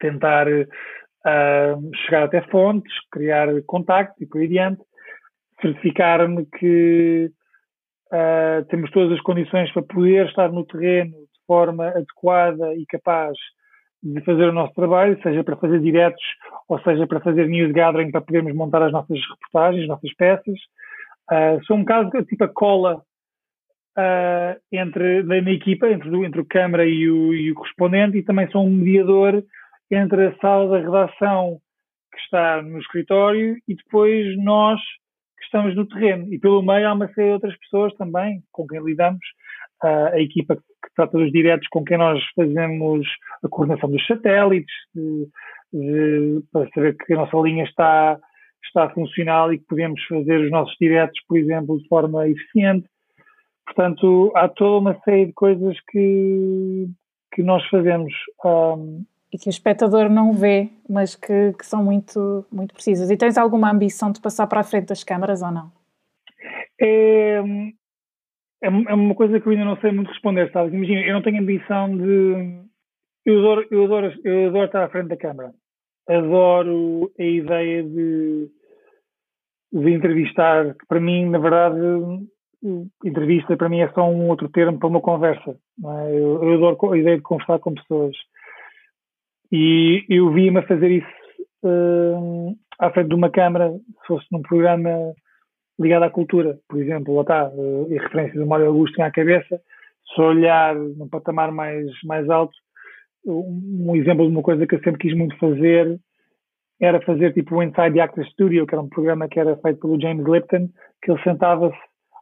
tentar 0.00 0.48
uh, 0.48 1.96
chegar 2.04 2.24
até 2.24 2.42
fontes, 2.50 2.92
criar 3.12 3.48
contactos 3.66 4.20
e 4.20 4.26
por 4.26 4.40
aí 4.40 4.46
adiante, 4.46 4.82
certificar-me 5.60 6.46
que 6.58 7.30
uh, 8.12 8.64
temos 8.68 8.90
todas 8.90 9.12
as 9.12 9.20
condições 9.22 9.72
para 9.72 9.82
poder 9.82 10.26
estar 10.26 10.50
no 10.50 10.64
terreno 10.64 11.12
de 11.12 11.46
forma 11.46 11.88
adequada 11.88 12.74
e 12.74 12.84
capaz 12.86 13.36
de 14.02 14.20
fazer 14.20 14.48
o 14.48 14.52
nosso 14.52 14.74
trabalho, 14.74 15.20
seja 15.22 15.42
para 15.42 15.56
fazer 15.56 15.80
diretos 15.80 16.22
ou 16.68 16.80
seja 16.80 17.06
para 17.06 17.20
fazer 17.20 17.48
news 17.48 17.72
gathering 17.72 18.10
para 18.10 18.20
podermos 18.20 18.54
montar 18.54 18.82
as 18.82 18.92
nossas 18.92 19.18
reportagens, 19.28 19.82
as 19.82 19.88
nossas 19.88 20.14
peças. 20.14 20.58
Uh, 21.30 21.62
sou 21.66 21.76
um 21.76 21.84
caso 21.84 22.10
tipo 22.24 22.44
a 22.44 22.48
cola 22.48 23.02
uh, 23.98 24.60
entre 24.70 25.22
na, 25.24 25.40
na, 25.40 25.50
equipa, 25.50 25.88
entre, 25.88 26.08
entre 26.24 26.40
o 26.40 26.46
câmara 26.46 26.86
e 26.86 27.10
o, 27.10 27.34
e 27.34 27.50
o 27.50 27.54
correspondente, 27.54 28.18
e 28.18 28.22
também 28.22 28.48
sou 28.50 28.64
um 28.64 28.70
mediador 28.70 29.42
entre 29.90 30.26
a 30.26 30.36
sala 30.36 30.68
da 30.68 30.78
redação 30.78 31.58
que 32.12 32.20
está 32.20 32.62
no 32.62 32.78
escritório 32.78 33.56
e 33.66 33.74
depois 33.74 34.36
nós 34.38 34.80
estamos 35.48 35.74
no 35.74 35.86
terreno. 35.86 36.32
E 36.32 36.38
pelo 36.38 36.62
meio 36.62 36.88
há 36.88 36.92
uma 36.92 37.08
série 37.08 37.28
de 37.28 37.34
outras 37.34 37.58
pessoas 37.58 37.94
também 37.94 38.42
com 38.52 38.66
quem 38.66 38.82
lidamos, 38.82 39.24
uh, 39.82 40.14
a 40.14 40.20
equipa 40.20 40.56
que 40.56 40.94
trata 40.94 41.18
dos 41.18 41.32
diretos 41.32 41.66
com 41.68 41.84
quem 41.84 41.98
nós 41.98 42.22
fazemos 42.36 43.06
a 43.42 43.48
coordenação 43.48 43.90
dos 43.90 44.06
satélites, 44.06 44.74
de, 44.94 45.28
de, 45.72 46.42
para 46.52 46.68
saber 46.70 46.96
que 46.96 47.12
a 47.14 47.16
nossa 47.16 47.36
linha 47.38 47.64
está, 47.64 48.18
está 48.64 48.90
funcional 48.90 49.52
e 49.52 49.58
que 49.58 49.66
podemos 49.66 50.02
fazer 50.04 50.40
os 50.40 50.50
nossos 50.50 50.76
diretos, 50.80 51.18
por 51.26 51.38
exemplo, 51.38 51.78
de 51.78 51.88
forma 51.88 52.28
eficiente. 52.28 52.86
Portanto, 53.66 54.32
há 54.34 54.48
toda 54.48 54.78
uma 54.78 55.00
série 55.04 55.26
de 55.26 55.32
coisas 55.32 55.76
que, 55.90 56.88
que 57.34 57.42
nós 57.42 57.66
fazemos. 57.68 58.12
Um, 58.44 59.04
e 59.32 59.38
que 59.38 59.48
o 59.48 59.50
espectador 59.50 60.08
não 60.08 60.32
vê, 60.32 60.70
mas 60.88 61.14
que, 61.14 61.52
que, 61.52 61.66
são 61.66 61.84
muito, 61.84 62.46
muito 62.50 62.72
precisas. 62.72 63.10
E 63.10 63.16
tens 63.16 63.36
alguma 63.36 63.70
ambição 63.70 64.10
de 64.10 64.20
passar 64.20 64.46
para 64.46 64.60
a 64.60 64.64
frente 64.64 64.88
das 64.88 65.04
câmaras 65.04 65.42
ou 65.42 65.50
não? 65.50 65.70
É, 66.80 67.42
é, 68.62 68.66
é 68.66 68.94
uma 68.94 69.14
coisa 69.14 69.38
que 69.38 69.46
eu 69.46 69.52
ainda 69.52 69.64
não 69.64 69.76
sei 69.80 69.92
muito 69.92 70.08
responder, 70.08 70.50
sabes? 70.52 70.72
Imagina, 70.72 71.00
eu 71.02 71.14
não 71.14 71.22
tenho 71.22 71.40
ambição 71.40 71.96
de. 71.96 72.68
Eu 73.24 73.38
adoro, 73.40 73.66
eu, 73.70 73.84
adoro, 73.84 74.20
eu 74.24 74.48
adoro 74.48 74.66
estar 74.66 74.84
à 74.84 74.88
frente 74.88 75.08
da 75.08 75.16
câmara. 75.16 75.52
Adoro 76.08 77.12
a 77.18 77.22
ideia 77.22 77.82
de, 77.82 78.48
de 79.72 79.90
entrevistar, 79.92 80.74
que 80.74 80.86
para 80.86 81.00
mim, 81.00 81.28
na 81.28 81.38
verdade, 81.38 81.78
entrevista 83.04 83.56
para 83.56 83.68
mim 83.68 83.80
é 83.80 83.92
só 83.92 84.08
um 84.08 84.28
outro 84.28 84.48
termo 84.48 84.78
para 84.78 84.88
uma 84.88 85.02
conversa. 85.02 85.50
É? 85.50 86.10
Eu, 86.12 86.42
eu 86.42 86.54
adoro 86.54 86.92
a 86.92 86.98
ideia 86.98 87.16
de 87.16 87.22
conversar 87.22 87.58
com 87.58 87.74
pessoas 87.74 88.16
e 89.50 90.04
eu 90.08 90.30
vi-me 90.30 90.58
a 90.58 90.66
fazer 90.66 90.90
isso 90.90 91.06
uh, 91.64 92.56
à 92.78 92.90
frente 92.90 93.08
de 93.08 93.14
uma 93.14 93.30
câmara, 93.30 93.70
se 93.72 94.06
fosse 94.06 94.26
num 94.30 94.42
programa 94.42 94.90
ligado 95.80 96.02
à 96.04 96.10
cultura, 96.10 96.58
por 96.68 96.80
exemplo, 96.80 97.14
lá 97.14 97.22
está, 97.22 97.48
uh, 97.48 97.86
e 97.90 97.98
referência 97.98 98.38
do 98.38 98.46
Mário 98.46 98.66
Augusto 98.66 99.00
à 99.00 99.10
cabeça, 99.10 99.60
se 100.14 100.20
olhar 100.20 100.74
num 100.74 101.08
patamar 101.08 101.52
mais, 101.52 101.86
mais 102.04 102.28
alto, 102.28 102.54
um, 103.24 103.90
um 103.90 103.96
exemplo 103.96 104.26
de 104.26 104.32
uma 104.32 104.42
coisa 104.42 104.66
que 104.66 104.74
eu 104.74 104.82
sempre 104.82 104.98
quis 104.98 105.16
muito 105.16 105.36
fazer 105.38 105.98
era 106.80 107.00
fazer 107.00 107.32
tipo 107.32 107.56
o 107.56 107.62
Inside 107.62 107.94
the 107.94 108.00
Actors 108.00 108.28
Studio, 108.30 108.66
que 108.66 108.74
era 108.74 108.82
um 108.82 108.88
programa 108.88 109.28
que 109.28 109.40
era 109.40 109.56
feito 109.56 109.80
pelo 109.80 110.00
James 110.00 110.24
Lipton, 110.24 110.68
que 111.02 111.10
ele 111.10 111.22
sentava-se 111.22 111.76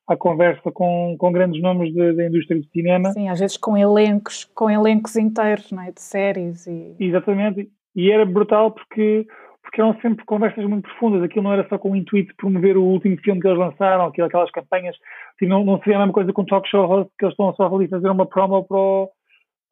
à 0.09 0.17
conversa 0.17 0.71
com, 0.71 1.17
com 1.19 1.33
grandes 1.33 1.61
nomes 1.61 1.93
da 1.95 2.27
indústria 2.27 2.61
do 2.61 2.67
cinema. 2.69 3.11
Sim, 3.13 3.29
às 3.29 3.41
vezes 3.41 3.57
com 3.57 3.77
elencos, 3.77 4.45
com 4.45 4.71
elencos 4.71 5.17
inteiros, 5.17 5.71
não 5.73 5.83
é? 5.83 5.91
De 5.91 6.01
séries 6.01 6.67
e... 6.67 6.95
Exatamente, 7.01 7.69
e 7.95 8.11
era 8.11 8.25
brutal 8.25 8.71
porque, 8.71 9.27
porque 9.63 9.81
eram 9.81 9.99
sempre 10.01 10.25
conversas 10.25 10.65
muito 10.65 10.85
profundas, 10.85 11.23
aquilo 11.23 11.45
não 11.45 11.53
era 11.53 11.67
só 11.69 11.79
com 11.79 11.91
o 11.91 11.97
intuito 11.97 12.29
de 12.29 12.37
promover 12.37 12.77
o 12.77 12.85
último 12.85 13.17
filme 13.19 13.41
que 13.41 13.49
eles 13.49 13.59
lançaram, 13.59 14.07
aquilo, 14.07 14.27
aquelas 14.27 14.51
campanhas, 14.51 14.95
assim, 15.35 15.49
não, 15.49 15.65
não 15.65 15.79
seria 15.79 15.97
a 15.97 15.99
mesma 16.01 16.13
coisa 16.13 16.33
com 16.33 16.43
o 16.43 16.47
talk 16.47 16.69
show 16.69 16.87
host, 16.87 17.11
que 17.19 17.25
eles 17.25 17.33
estão 17.33 17.53
só 17.55 17.75
ali 17.75 17.89
fazer 17.89 18.09
uma 18.09 18.27
promo 18.27 18.65
para 18.65 18.77
o, 18.77 19.11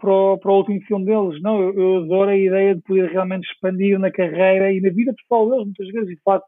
para 0.00 0.10
o, 0.10 0.38
para 0.38 0.50
o 0.50 0.56
último 0.56 0.80
filme 0.82 1.04
deles. 1.04 1.40
Não, 1.42 1.60
eu, 1.60 1.74
eu 1.74 1.96
adoro 2.04 2.30
a 2.30 2.36
ideia 2.36 2.74
de 2.74 2.82
poder 2.82 3.10
realmente 3.10 3.46
expandir 3.46 3.98
na 3.98 4.10
carreira 4.10 4.72
e 4.72 4.80
na 4.80 4.90
vida 4.90 5.14
pessoal 5.14 5.48
deles, 5.48 5.66
muitas 5.66 5.88
vezes, 5.88 6.10
e 6.10 6.16
de 6.16 6.22
facto, 6.22 6.46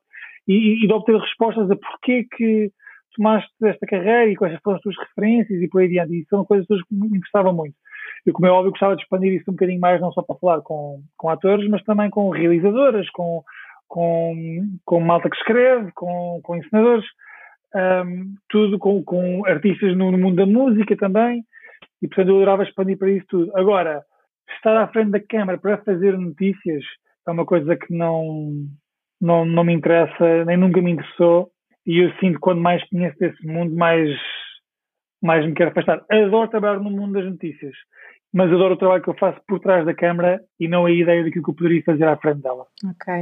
e, 0.49 0.85
e 0.85 0.87
de 0.87 0.93
obter 0.93 1.17
respostas 1.17 1.71
a 1.71 1.77
porquê 1.77 2.27
que 2.37 2.73
tomaste 3.17 3.51
esta 3.63 3.87
carreira 3.87 4.31
e 4.31 4.37
quais 4.37 4.59
foram 4.63 4.77
as 4.77 4.83
tuas 4.83 4.97
referências 4.99 5.61
e 5.61 5.69
por 5.69 5.81
aí 5.81 5.99
adiante. 5.99 6.21
E 6.21 6.27
são 6.27 6.45
coisas 6.45 6.67
que 6.67 6.95
me 6.95 7.07
interessavam 7.07 7.53
muito. 7.53 7.75
Eu, 8.25 8.33
como 8.33 8.47
é 8.47 8.51
óbvio, 8.51 8.71
gostava 8.71 8.97
de 8.97 9.03
expandir 9.03 9.33
isso 9.33 9.51
um 9.51 9.55
bocadinho 9.55 9.81
mais, 9.81 10.01
não 10.01 10.13
só 10.13 10.23
para 10.23 10.37
falar 10.37 10.61
com, 10.63 11.01
com 11.17 11.29
atores, 11.29 11.69
mas 11.69 11.83
também 11.85 12.11
com 12.11 12.31
realizadoras, 12.31 13.09
com, 13.11 13.43
com, 13.89 14.35
com 14.85 15.01
malta 15.01 15.31
que 15.31 15.37
escreve, 15.37 15.93
com, 15.93 16.41
com 16.43 16.57
ensinadores, 16.57 17.05
um, 17.75 18.35
tudo 18.49 18.79
com, 18.79 19.03
com 19.05 19.47
artistas 19.47 19.97
no, 19.97 20.11
no, 20.11 20.19
mundo 20.19 20.37
da 20.37 20.47
música 20.47 20.97
também. 20.97 21.45
E, 22.03 22.09
portanto, 22.09 22.29
eu 22.29 22.37
adorava 22.37 22.65
expandir 22.65 22.99
para 22.99 23.11
isso 23.11 23.27
tudo. 23.29 23.57
Agora, 23.57 24.03
estar 24.57 24.77
à 24.77 24.89
frente 24.89 25.11
da 25.11 25.21
câmara 25.21 25.59
para 25.59 25.79
fazer 25.79 26.19
notícias 26.19 26.83
é 27.27 27.31
uma 27.31 27.45
coisa 27.45 27.77
que 27.77 27.93
não, 27.93 28.53
não, 29.21 29.45
não 29.45 29.65
me 29.65 29.73
interessa, 29.73 30.45
nem 30.45 30.57
nunca 30.57 30.81
me 30.81 30.93
interessou 30.93 31.51
e 31.87 31.99
eu 31.99 32.13
sinto 32.19 32.41
quando 32.41 32.61
mais 32.61 32.83
conheço 32.89 33.19
desse 33.19 33.47
mundo, 33.47 33.75
mais, 33.75 34.11
mais 35.23 35.47
me 35.47 35.55
quero 35.55 35.71
afastar. 35.71 36.05
Adoro 36.11 36.49
trabalhar 36.49 36.81
no 36.81 36.91
mundo 36.91 37.13
das 37.13 37.25
notícias, 37.25 37.75
mas 38.33 38.53
adoro 38.53 38.75
o 38.75 38.79
trabalho 38.79 39.03
que 39.03 39.11
eu 39.11 39.19
faço 39.19 39.41
por 39.47 39.61
trás 39.61 39.87
da 39.87 39.95
câmara 39.95 40.41
e 40.59 40.67
não 40.67 40.87
a 40.87 40.91
ideia 40.91 41.23
daquilo 41.23 41.45
que 41.45 41.51
eu 41.51 41.55
poderia 41.55 41.83
fazer 41.85 42.05
à 42.09 42.17
frente 42.17 42.43
dela. 42.43 42.67
Ok. 42.85 43.15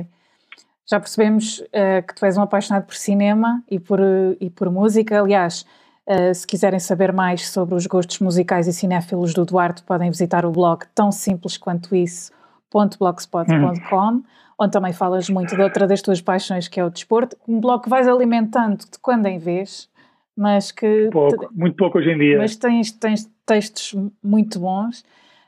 Já 0.87 1.01
percebemos 1.01 1.61
uh, 1.61 2.07
que 2.07 2.15
tu 2.15 2.25
és 2.27 2.37
um 2.37 2.43
apaixonado 2.43 2.87
por 2.87 2.95
cinema 2.95 3.63
e 3.71 3.79
por, 3.79 4.01
uh, 4.01 4.37
e 4.41 4.51
por 4.51 4.71
música. 4.71 5.19
Aliás, 5.19 5.65
uh, 6.07 6.35
se 6.35 6.47
quiserem 6.47 6.79
saber 6.79 7.13
mais 7.13 7.49
sobre 7.49 7.75
os 7.75 7.87
gostos 7.87 8.19
musicais 8.21 8.67
e 8.67 8.73
cinéfilos 8.73 9.33
do 9.33 9.47
Duarte, 9.47 9.83
podem 9.83 10.11
visitar 10.11 10.45
o 10.45 10.51
blog 10.51 10.85
tão 10.95 11.11
simples 11.11 11.57
quanto 11.57 11.95
isso, 11.95 12.33
.blogspot.com. 12.75 14.09
Hum 14.09 14.23
onde 14.59 14.73
também 14.73 14.93
falas 14.93 15.29
muito 15.29 15.55
de 15.55 15.61
outra 15.61 15.87
das 15.87 16.01
tuas 16.01 16.21
paixões, 16.21 16.69
que 16.69 16.79
é 16.79 16.85
o 16.85 16.91
desporto, 16.91 17.37
um 17.47 17.61
blog 17.61 17.83
que 17.83 17.89
vais 17.89 18.07
alimentando 18.09 18.79
de 18.79 18.99
quando 19.01 19.27
em 19.27 19.39
vez, 19.39 19.91
mas 20.37 20.73
que. 20.73 21.09
Pouco, 21.13 21.49
muito 21.53 21.77
pouco 21.77 21.99
hoje 21.99 22.11
em 22.11 22.19
dia. 22.19 22.39
Mas 22.39 22.57
tens, 22.57 22.93
tens 22.93 23.31
textos 23.47 23.95
muito 24.23 24.59
bons. 24.59 25.05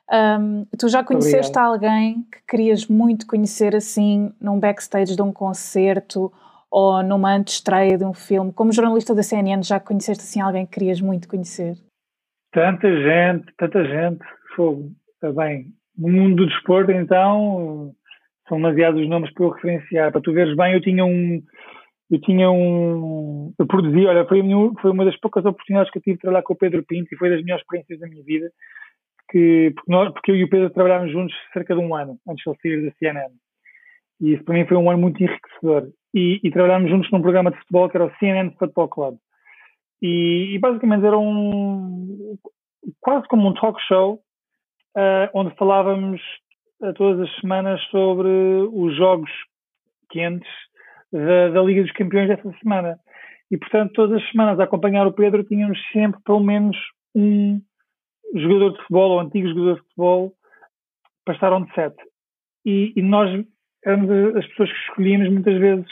Um, 0.09 0.65
tu 0.79 0.89
já 0.89 1.03
conheceste 1.03 1.51
Obrigado. 1.51 1.73
alguém 1.73 2.27
que 2.31 2.39
querias 2.49 2.87
muito 2.87 3.27
conhecer 3.27 3.75
assim, 3.75 4.33
num 4.41 4.59
backstage 4.59 5.17
de 5.17 5.23
um 5.23 5.33
concerto 5.33 6.33
ou 6.71 7.03
numa 7.03 7.35
antestreia 7.35 7.99
de 7.99 8.05
um 8.05 8.15
filme? 8.15 8.53
Como 8.53 8.73
jornalista 8.73 9.15
da 9.15 9.23
CNN, 9.23 9.63
já 9.65 9.81
conheceste 9.81 10.23
assim 10.23 10.41
alguém 10.41 10.65
que 10.65 10.73
querias 10.79 11.01
muito 11.01 11.27
conhecer? 11.27 11.77
Tanta 12.53 12.89
gente, 12.89 13.53
tanta 13.59 13.85
gente. 13.85 14.25
Fogo. 14.55 14.93
Bem, 15.35 15.73
no 15.97 16.09
mundo 16.09 16.37
do 16.37 16.47
desporto, 16.47 16.93
então, 16.93 17.93
são 18.49 18.59
demasiados 18.59 19.01
os 19.01 19.09
nomes 19.09 19.33
para 19.33 19.45
eu 19.45 19.51
referenciar. 19.51 20.13
Para 20.13 20.21
tu 20.21 20.33
veres 20.33 20.57
bem, 20.57 20.75
eu 20.75 20.81
tinha 20.81 21.05
um. 21.05 21.43
Eu 22.11 22.21
tinha 22.21 22.51
um. 22.51 23.53
Eu 23.59 23.67
produzi, 23.67 24.07
olha, 24.07 24.25
foi, 24.27 24.43
foi 24.81 24.91
uma 24.91 25.05
das 25.05 25.19
poucas 25.19 25.45
oportunidades 25.45 25.91
que 25.91 25.99
eu 25.99 26.03
tive 26.03 26.17
de 26.17 26.23
trabalhar 26.23 26.43
com 26.43 26.55
o 26.55 26.57
Pedro 26.57 26.85
Pinto 26.85 27.09
e 27.13 27.17
foi 27.17 27.31
das 27.31 27.43
melhores 27.43 27.63
experiências 27.63 27.99
da 27.99 28.07
minha 28.07 28.23
vida. 28.23 28.51
Que, 29.31 29.73
porque, 29.75 29.91
nós, 29.91 30.13
porque 30.13 30.31
eu 30.31 30.37
e 30.37 30.45
o 30.45 30.49
Pedro 30.49 30.71
trabalhámos 30.71 31.11
juntos 31.11 31.35
cerca 31.53 31.75
de 31.75 31.81
um 31.81 31.95
ano, 31.95 32.17
antes 32.29 32.45
de 32.45 32.69
ele 32.69 32.91
sair 32.91 32.91
da 32.91 32.97
CNN. 32.97 33.35
E 34.21 34.35
isso 34.35 34.45
para 34.45 34.55
mim 34.55 34.67
foi 34.67 34.77
um 34.77 34.89
ano 34.89 35.01
muito 35.01 35.23
enriquecedor. 35.23 35.89
E, 36.15 36.41
e 36.43 36.51
trabalhámos 36.51 36.91
juntos 36.91 37.11
num 37.11 37.21
programa 37.21 37.51
de 37.51 37.59
futebol 37.59 37.89
que 37.89 37.97
era 37.97 38.07
o 38.07 38.13
CNN 38.19 38.51
Football 38.59 38.89
Club. 38.89 39.17
E, 40.01 40.55
e 40.55 40.59
basicamente 40.59 41.05
era 41.05 41.19
um. 41.19 42.39
quase 43.01 43.27
como 43.27 43.49
um 43.49 43.55
talk 43.55 43.81
show, 43.83 44.21
uh, 44.97 45.31
onde 45.35 45.55
falávamos 45.57 46.21
todas 46.97 47.29
as 47.29 47.41
semanas 47.41 47.81
sobre 47.91 48.29
os 48.73 48.97
jogos 48.97 49.31
quentes 50.11 50.49
da, 51.13 51.51
da, 51.51 51.63
Liga 51.63 51.83
dos 51.83 51.93
Campeões 51.93 52.29
dessa 52.29 52.53
semana. 52.63 52.99
E, 53.51 53.57
portanto, 53.57 53.93
todas 53.93 54.21
as 54.21 54.31
semanas 54.31 54.59
a 54.59 54.65
acompanhar 54.65 55.07
o 55.07 55.13
Pedro 55.13 55.45
tínhamos 55.45 55.79
sempre 55.93 56.21
pelo 56.25 56.41
menos 56.41 56.77
um 57.15 57.61
jogador 58.35 58.71
de 58.73 58.79
futebol 58.79 59.11
ou 59.13 59.21
antigo 59.21 59.49
jogador 59.49 59.75
de 59.75 59.83
futebol 59.83 60.33
para 61.25 61.35
estar 61.35 61.53
on 61.53 61.67
set. 61.75 61.95
E, 62.65 62.93
e 62.97 63.03
nós 63.03 63.45
éramos 63.85 64.37
as 64.37 64.47
pessoas 64.49 64.71
que 64.71 64.79
escolhíamos 64.89 65.29
muitas 65.31 65.59
vezes, 65.59 65.87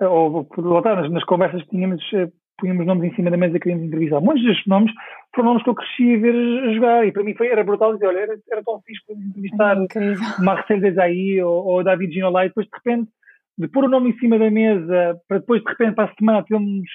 ou, 0.00 0.48
ou 0.56 0.82
nas, 0.82 1.10
nas 1.10 1.24
conversas 1.24 1.62
que 1.62 1.70
tínhamos, 1.70 2.02
eh, 2.12 2.28
punhamos 2.62 2.86
nomes 2.86 3.10
em 3.10 3.16
cima 3.16 3.28
da 3.28 3.36
mesa 3.36 3.56
e 3.56 3.60
queríamos 3.60 3.86
entrevistar. 3.86 4.20
Muitos 4.20 4.44
destes 4.44 4.66
nomes 4.66 4.92
foram 5.34 5.48
nomes 5.48 5.64
que 5.64 5.70
eu 5.70 5.74
cresci 5.74 6.14
a 6.14 6.18
ver 6.18 6.34
a 6.34 6.72
jogar 6.72 7.06
e 7.06 7.12
para 7.12 7.24
mim 7.24 7.34
foi, 7.34 7.48
era 7.48 7.64
brutal 7.64 7.94
dizer, 7.94 8.06
olha, 8.06 8.20
era, 8.20 8.38
era 8.50 8.62
tão 8.62 8.80
fixe 8.82 9.04
para 9.04 9.16
entrevistar 9.16 9.76
é 9.76 10.14
Marcelo 10.42 10.80
Desailly 10.80 11.42
ou, 11.42 11.66
ou 11.66 11.84
David 11.84 12.14
Ginolai 12.14 12.46
e 12.46 12.48
depois 12.48 12.66
de 12.66 12.72
repente 12.72 13.10
de 13.58 13.68
pôr 13.68 13.84
o 13.84 13.88
nome 13.88 14.10
em 14.10 14.18
cima 14.18 14.38
da 14.38 14.50
mesa 14.50 15.20
para 15.28 15.38
depois 15.38 15.62
de 15.62 15.68
repente 15.68 15.94
para 15.94 16.10
a 16.10 16.14
semana 16.14 16.44
termos 16.44 16.88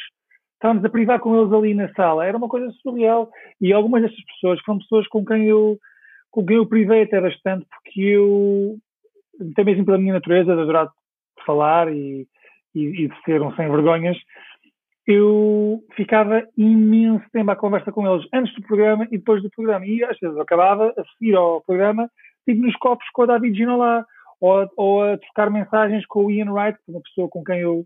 estávamos 0.53 0.85
a 0.85 0.89
privar 0.89 1.19
com 1.19 1.39
eles 1.39 1.53
ali 1.53 1.73
na 1.73 1.93
sala, 1.93 2.25
era 2.25 2.37
uma 2.37 2.47
coisa 2.47 2.71
surreal 2.81 3.29
e 3.59 3.73
algumas 3.73 4.01
destas 4.01 4.23
pessoas 4.25 4.59
foram 4.61 4.79
pessoas 4.79 5.07
com 5.07 5.25
quem 5.25 5.45
eu 5.45 5.77
com 6.31 6.45
quem 6.45 6.55
eu 6.55 6.65
privei 6.65 7.03
até 7.03 7.19
bastante 7.19 7.65
porque 7.69 8.01
eu 8.01 8.77
até 9.51 9.65
mesmo 9.65 9.85
pela 9.85 9.97
minha 9.97 10.13
natureza 10.13 10.55
de 10.55 10.61
adorar 10.61 10.89
falar 11.45 11.93
e, 11.93 12.25
e, 12.73 13.03
e 13.03 13.07
de 13.09 13.21
ser 13.25 13.41
um 13.41 13.53
sem 13.55 13.69
vergonhas 13.69 14.17
eu 15.07 15.81
ficava 15.95 16.43
imenso 16.57 17.23
tempo 17.31 17.49
à 17.49 17.55
conversa 17.55 17.93
com 17.93 18.05
eles 18.05 18.27
antes 18.33 18.53
do 18.55 18.61
programa 18.61 19.05
e 19.05 19.17
depois 19.17 19.41
do 19.41 19.49
programa. 19.49 19.85
E 19.85 20.03
às 20.03 20.19
vezes 20.19 20.35
eu 20.35 20.41
acabava 20.41 20.93
a 20.97 21.03
seguir 21.13 21.33
ao 21.33 21.61
programa, 21.61 22.11
tipo 22.45 22.61
nos 22.61 22.75
copos 22.75 23.07
com 23.13 23.21
o 23.21 23.25
David 23.25 23.57
Ginola, 23.57 24.05
ou, 24.41 24.69
ou 24.75 25.03
a 25.03 25.17
trocar 25.17 25.49
mensagens 25.49 26.05
com 26.07 26.25
o 26.25 26.31
Ian 26.31 26.51
Wright, 26.51 26.77
é 26.77 26.91
uma 26.91 27.01
pessoa 27.01 27.29
com 27.29 27.41
quem 27.41 27.61
eu 27.61 27.85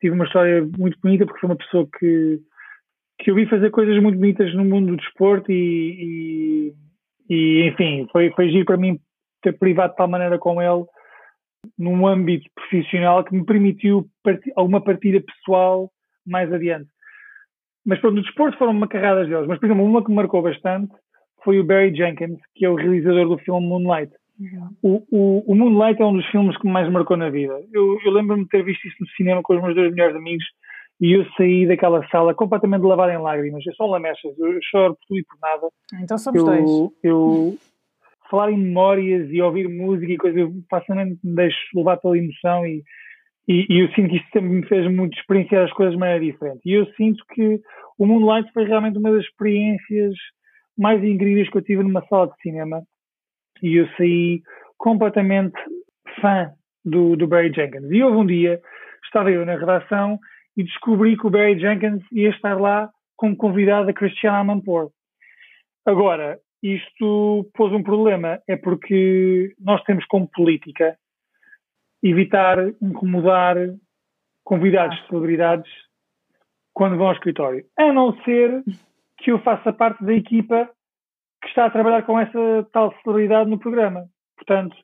tive 0.00 0.14
uma 0.14 0.24
história 0.24 0.66
muito 0.78 0.96
bonita, 1.02 1.26
porque 1.26 1.40
foi 1.40 1.50
uma 1.50 1.56
pessoa 1.56 1.88
que, 1.98 2.40
que 3.18 3.30
eu 3.32 3.34
vi 3.34 3.46
fazer 3.46 3.70
coisas 3.70 4.00
muito 4.00 4.18
bonitas 4.18 4.54
no 4.54 4.64
mundo 4.64 4.92
do 4.92 4.96
desporto 4.96 5.50
e, 5.50 6.72
e, 7.28 7.34
e 7.34 7.68
enfim, 7.68 8.06
foi, 8.12 8.30
foi 8.30 8.48
giro 8.48 8.64
para 8.64 8.76
mim 8.76 8.98
ter 9.42 9.58
privado 9.58 9.90
de 9.90 9.96
tal 9.96 10.08
maneira 10.08 10.38
com 10.38 10.62
ele 10.62 10.84
num 11.76 12.06
âmbito 12.06 12.48
profissional 12.54 13.24
que 13.24 13.34
me 13.34 13.44
permitiu 13.44 14.08
alguma 14.56 14.80
partida 14.80 15.20
pessoal 15.20 15.90
mais 16.26 16.52
adiante. 16.52 16.88
Mas 17.84 17.98
pronto, 18.00 18.16
no 18.16 18.22
desporto 18.22 18.58
foram 18.58 18.72
uma 18.72 18.88
carrada 18.88 19.24
deles. 19.24 19.46
Mas, 19.46 19.58
por 19.58 19.66
exemplo, 19.66 19.84
uma 19.84 20.02
que 20.02 20.10
me 20.10 20.16
marcou 20.16 20.42
bastante 20.42 20.92
foi 21.42 21.58
o 21.58 21.64
Barry 21.64 21.94
Jenkins, 21.94 22.38
que 22.54 22.64
é 22.64 22.70
o 22.70 22.74
realizador 22.74 23.28
do 23.28 23.38
filme 23.38 23.66
Moonlight. 23.66 24.12
Uhum. 24.38 24.70
O, 24.82 25.06
o, 25.10 25.52
o, 25.52 25.54
Moonlight 25.54 26.00
é 26.00 26.04
um 26.04 26.16
dos 26.16 26.26
filmes 26.26 26.56
que 26.56 26.66
me 26.66 26.72
mais 26.72 26.90
marcou 26.90 27.16
na 27.16 27.30
vida. 27.30 27.58
Eu, 27.72 27.98
eu 28.04 28.12
lembro-me 28.12 28.44
de 28.44 28.48
ter 28.48 28.62
visto 28.62 28.86
isso 28.86 28.96
no 29.00 29.08
cinema 29.08 29.42
com 29.42 29.54
os 29.54 29.62
meus 29.62 29.74
dois 29.74 29.90
melhores 29.92 30.16
amigos 30.16 30.44
e 31.00 31.12
eu 31.12 31.26
saí 31.36 31.66
daquela 31.66 32.06
sala 32.08 32.34
completamente 32.34 32.82
lavado 32.82 33.12
em 33.12 33.18
lágrimas. 33.18 33.64
Eu 33.66 33.74
sou 33.74 33.86
um 33.86 33.90
lamechas, 33.90 34.38
eu 34.38 34.58
choro 34.62 34.94
por 34.94 35.06
tudo 35.08 35.20
e 35.20 35.24
por 35.24 35.38
nada. 35.40 35.68
Então 36.02 36.18
somos 36.18 36.40
eu, 36.40 36.46
dois. 36.46 36.90
Eu, 37.02 37.58
falar 38.30 38.52
em 38.52 38.58
memórias 38.58 39.28
e 39.30 39.42
ouvir 39.42 39.68
música 39.68 40.12
e 40.12 40.16
coisas, 40.16 40.40
eu 40.40 40.52
facilmente 40.70 41.18
me 41.24 41.34
deixo 41.34 41.58
levar 41.74 41.96
pela 41.98 42.16
emoção 42.16 42.64
e 42.64 42.82
e, 43.48 43.66
e, 43.68 43.80
eu 43.80 43.88
sinto 43.92 44.10
que 44.10 44.22
sempre 44.32 44.48
me 44.48 44.66
fez 44.66 44.90
muito 44.90 45.18
experienciar 45.18 45.64
as 45.64 45.72
coisas 45.72 45.94
de 45.94 46.00
maneira 46.00 46.24
diferente. 46.24 46.60
E 46.64 46.72
eu 46.72 46.86
sinto 46.94 47.24
que 47.32 47.60
o 47.98 48.06
Moonlight 48.06 48.52
foi 48.52 48.64
realmente 48.64 48.98
uma 48.98 49.10
das 49.10 49.24
experiências 49.24 50.14
mais 50.78 51.02
incríveis 51.02 51.50
que 51.50 51.58
eu 51.58 51.62
tive 51.62 51.82
numa 51.82 52.06
sala 52.06 52.28
de 52.28 52.40
cinema. 52.42 52.82
E 53.62 53.76
eu 53.76 53.88
saí 53.96 54.42
completamente 54.78 55.58
fã 56.20 56.52
do, 56.84 57.16
do 57.16 57.26
Barry 57.26 57.52
Jenkins. 57.52 57.90
E 57.90 58.02
houve 58.02 58.16
um 58.16 58.26
dia, 58.26 58.60
estava 59.04 59.30
eu 59.30 59.44
na 59.44 59.56
redação 59.56 60.18
e 60.56 60.62
descobri 60.62 61.16
que 61.16 61.26
o 61.26 61.30
Barry 61.30 61.58
Jenkins 61.58 62.02
ia 62.12 62.30
estar 62.30 62.58
lá 62.60 62.90
como 63.16 63.36
convidado 63.36 63.90
a 63.90 63.92
Christian 63.92 64.32
Amanpour. 64.32 64.90
Agora, 65.86 66.38
isto 66.62 67.50
pôs 67.54 67.72
um 67.72 67.82
problema, 67.82 68.40
é 68.48 68.56
porque 68.56 69.54
nós 69.58 69.82
temos 69.84 70.04
como 70.06 70.30
política 70.30 70.96
evitar 72.02 72.58
incomodar 72.80 73.56
convidados 74.44 74.96
de 75.00 75.06
celebridades 75.08 75.70
quando 76.72 76.96
vão 76.96 77.08
ao 77.08 77.12
escritório. 77.12 77.64
A 77.76 77.92
não 77.92 78.16
ser 78.22 78.62
que 79.18 79.30
eu 79.30 79.38
faça 79.40 79.72
parte 79.72 80.02
da 80.04 80.14
equipa 80.14 80.68
que 81.42 81.48
está 81.48 81.66
a 81.66 81.70
trabalhar 81.70 82.02
com 82.02 82.18
essa 82.18 82.66
tal 82.72 82.94
celebridade 83.02 83.50
no 83.50 83.58
programa. 83.58 84.06
Portanto, 84.36 84.76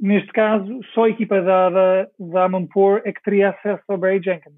neste 0.00 0.30
caso, 0.32 0.80
só 0.94 1.04
a 1.04 1.10
equipa 1.10 1.40
da, 1.40 1.70
da, 1.70 2.08
da 2.18 2.44
Amanpour 2.44 3.02
é 3.04 3.12
que 3.12 3.22
teria 3.22 3.50
acesso 3.50 3.82
ao 3.88 3.98
Barry 3.98 4.22
Jenkins. 4.22 4.54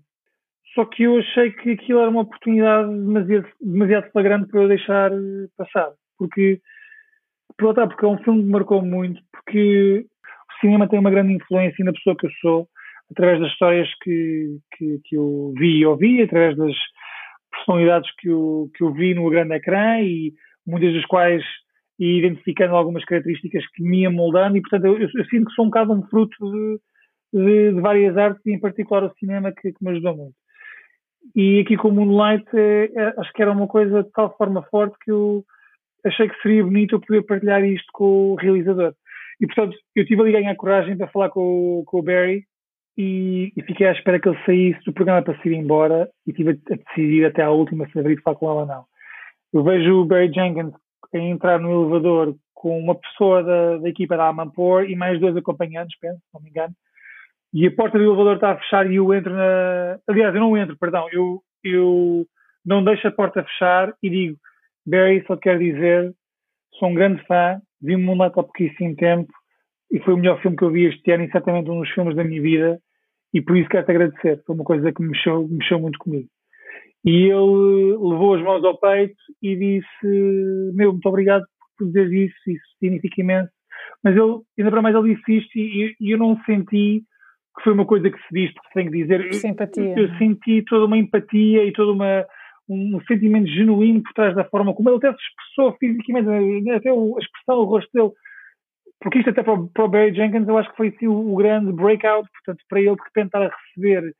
Só 0.74 0.84
que 0.84 1.02
eu 1.02 1.18
achei 1.18 1.50
que 1.52 1.72
aquilo 1.72 2.00
era 2.00 2.10
uma 2.10 2.22
oportunidade 2.22 2.88
demasiado, 2.88 3.48
demasiado 3.60 4.10
flagrante 4.12 4.48
para 4.48 4.62
eu 4.62 4.68
deixar 4.68 5.10
passar. 5.56 5.92
Porque, 6.16 6.60
por 7.56 7.66
outro 7.66 7.82
lado, 7.82 7.90
porque 7.90 8.04
é 8.04 8.08
um 8.08 8.22
filme 8.22 8.42
que 8.42 8.50
marcou 8.50 8.82
muito, 8.82 9.20
porque 9.32 10.06
cinema 10.60 10.88
tem 10.88 10.98
uma 10.98 11.10
grande 11.10 11.32
influência 11.32 11.84
na 11.84 11.92
pessoa 11.92 12.16
que 12.16 12.26
eu 12.26 12.30
sou, 12.40 12.68
através 13.10 13.40
das 13.40 13.50
histórias 13.50 13.88
que, 14.02 14.58
que, 14.76 15.00
que 15.04 15.16
eu 15.16 15.52
vi 15.56 15.78
e 15.78 15.86
ouvi, 15.86 16.22
através 16.22 16.56
das 16.56 16.74
personalidades 17.50 18.10
que 18.18 18.28
eu, 18.28 18.70
que 18.74 18.84
eu 18.84 18.92
vi 18.92 19.14
no 19.14 19.28
grande 19.28 19.54
ecrã 19.54 20.00
e 20.00 20.32
muitas 20.66 20.94
das 20.94 21.04
quais 21.06 21.42
e 21.98 22.18
identificando 22.18 22.74
algumas 22.74 23.04
características 23.04 23.62
que 23.74 23.82
me 23.82 24.02
iam 24.02 24.12
moldando 24.12 24.56
e 24.56 24.62
portanto 24.62 24.86
eu, 24.86 24.98
eu, 24.98 25.08
eu, 25.14 25.24
sinto 25.26 25.46
que 25.46 25.54
sou 25.54 25.66
um 25.66 25.68
bocado 25.68 25.92
um 25.92 26.02
fruto 26.06 26.34
de, 26.50 26.80
de, 27.32 27.74
de 27.74 27.80
várias 27.80 28.16
artes 28.16 28.40
e 28.46 28.52
em 28.52 28.60
particular 28.60 29.04
o 29.04 29.12
cinema 29.18 29.52
que, 29.52 29.72
que, 29.72 29.84
me 29.84 29.90
ajudou 29.90 30.16
muito. 30.16 30.34
E 31.36 31.60
aqui 31.60 31.76
com 31.76 31.88
o 31.88 31.92
Moonlight 31.92 32.46
é, 32.54 32.90
é, 32.94 33.14
acho 33.18 33.32
que 33.34 33.42
era 33.42 33.52
uma 33.52 33.66
coisa 33.66 34.02
de 34.02 34.10
tal 34.12 34.34
forma 34.36 34.62
forte 34.70 34.96
que 35.04 35.10
eu 35.10 35.44
achei 36.06 36.26
que 36.28 36.40
seria 36.40 36.64
bonito 36.64 36.94
eu 36.94 37.00
poder 37.00 37.22
partilhar 37.22 37.62
isto 37.64 37.86
com 37.92 38.32
o 38.32 38.34
realizador. 38.36 38.94
E, 39.40 39.46
portanto, 39.46 39.76
eu 39.96 40.04
tive 40.04 40.20
ali 40.20 40.36
a 40.36 40.40
ganhar 40.40 40.56
coragem 40.56 40.96
para 40.96 41.08
falar 41.08 41.30
com, 41.30 41.82
com 41.86 41.98
o 41.98 42.02
Barry 42.02 42.44
e, 42.96 43.52
e, 43.56 43.62
fiquei 43.62 43.86
à 43.86 43.92
espera 43.92 44.20
que 44.20 44.28
ele 44.28 44.44
saísse 44.44 44.84
do 44.84 44.92
programa 44.92 45.22
para 45.22 45.40
se 45.40 45.48
ir 45.48 45.54
embora 45.54 46.10
e 46.26 46.32
tive 46.32 46.50
a, 46.50 46.74
a 46.74 46.76
decidir 46.76 47.24
até 47.24 47.42
à 47.42 47.50
última 47.50 47.88
se 47.88 47.98
haveria 47.98 48.16
de 48.16 48.22
falar 48.22 48.36
com 48.36 48.50
ela 48.50 48.60
ou 48.60 48.66
não. 48.66 48.84
Eu 49.52 49.64
vejo 49.64 50.02
o 50.02 50.04
Barry 50.04 50.32
Jenkins 50.32 50.74
a 51.14 51.18
entrar 51.18 51.58
no 51.58 51.72
elevador 51.72 52.36
com 52.54 52.78
uma 52.78 52.94
pessoa 52.94 53.42
da, 53.42 53.78
da 53.78 53.88
equipa 53.88 54.16
da 54.16 54.28
Amanpour 54.28 54.84
e 54.84 54.94
mais 54.94 55.18
dois 55.18 55.34
acompanhantes, 55.36 55.98
penso, 55.98 56.18
se 56.18 56.34
não 56.34 56.42
me 56.42 56.50
engano. 56.50 56.74
E 57.52 57.66
a 57.66 57.72
porta 57.72 57.98
do 57.98 58.04
elevador 58.04 58.34
está 58.34 58.52
a 58.52 58.58
fechar 58.58 58.90
e 58.90 58.96
eu 58.96 59.12
entro 59.14 59.34
na. 59.34 59.98
Aliás, 60.06 60.34
eu 60.34 60.40
não 60.40 60.56
entro, 60.56 60.76
perdão. 60.78 61.08
Eu, 61.10 61.42
eu 61.64 62.26
não 62.64 62.84
deixo 62.84 63.08
a 63.08 63.10
porta 63.10 63.42
fechar 63.42 63.92
e 64.02 64.10
digo: 64.10 64.36
Barry, 64.86 65.24
só 65.26 65.36
quero 65.36 65.58
dizer, 65.58 66.14
sou 66.78 66.90
um 66.90 66.94
grande 66.94 67.24
fã, 67.26 67.60
vi 67.82 67.94
o 67.94 67.98
Moonlight 67.98 68.38
há 68.38 68.42
pouquíssimo 68.42 68.94
tempo 68.96 69.32
e 69.90 69.98
foi 70.00 70.14
o 70.14 70.16
melhor 70.16 70.40
filme 70.40 70.56
que 70.56 70.64
eu 70.64 70.70
vi 70.70 70.86
este 70.86 71.10
ano 71.10 71.24
e 71.24 71.30
certamente 71.30 71.70
um 71.70 71.80
dos 71.80 71.90
filmes 71.90 72.14
da 72.14 72.24
minha 72.24 72.40
vida 72.40 72.78
e 73.32 73.40
por 73.40 73.56
isso 73.56 73.68
quero-te 73.68 73.90
agradecer. 73.90 74.42
Foi 74.46 74.54
uma 74.54 74.64
coisa 74.64 74.92
que 74.92 75.02
mexeu, 75.02 75.48
mexeu 75.48 75.78
muito 75.80 75.98
comigo. 75.98 76.28
E 77.04 77.24
ele 77.24 77.96
levou 77.96 78.34
as 78.34 78.42
mãos 78.42 78.64
ao 78.64 78.78
peito 78.78 79.16
e 79.42 79.56
disse: 79.56 80.72
Meu, 80.74 80.92
muito 80.92 81.08
obrigado 81.08 81.44
por 81.78 81.86
dizer 81.86 82.12
isso, 82.12 82.36
isso 82.46 82.64
significa 82.78 83.20
imenso. 83.20 83.50
Mas 84.04 84.16
ele, 84.16 84.40
ainda 84.58 84.70
para 84.70 84.82
mais, 84.82 84.94
ele 84.94 85.14
disse 85.14 85.38
isto 85.38 85.58
e, 85.58 85.96
e 85.98 86.10
eu 86.10 86.18
não 86.18 86.38
senti 86.44 87.02
que 87.56 87.64
foi 87.64 87.72
uma 87.72 87.86
coisa 87.86 88.10
que 88.10 88.18
se 88.18 88.28
diz, 88.32 88.52
que 88.52 88.74
tenho 88.74 88.90
que 88.90 88.98
dizer. 88.98 89.34
Simpatia. 89.34 89.94
Eu, 89.96 90.06
eu 90.06 90.18
senti 90.18 90.62
toda 90.68 90.84
uma 90.84 90.98
empatia 90.98 91.64
e 91.64 91.72
toda 91.72 91.92
uma 91.92 92.26
um 92.70 93.00
sentimento 93.06 93.48
genuíno 93.48 94.02
por 94.02 94.12
trás 94.12 94.34
da 94.34 94.44
forma 94.44 94.74
como 94.74 94.88
ele 94.88 94.98
até 94.98 95.12
se 95.12 95.22
expressou 95.22 95.76
fisicamente, 95.78 96.70
até 96.70 96.90
a 96.90 96.94
expressão, 96.94 97.58
o 97.58 97.64
rosto 97.64 97.90
dele. 97.92 98.12
Porque 99.00 99.18
isto 99.18 99.30
até 99.30 99.42
para 99.42 99.54
o, 99.54 99.68
para 99.68 99.84
o 99.84 99.88
Barry 99.88 100.14
Jenkins 100.14 100.46
eu 100.46 100.58
acho 100.58 100.70
que 100.70 100.76
foi 100.76 100.88
assim, 100.88 101.06
o, 101.06 101.32
o, 101.32 101.36
grande 101.36 101.72
breakout, 101.72 102.28
portanto, 102.32 102.64
para 102.68 102.80
ele 102.80 102.94
de 102.94 103.02
repente 103.02 103.26
estar 103.26 103.42
a 103.42 103.50
receber 103.50 104.14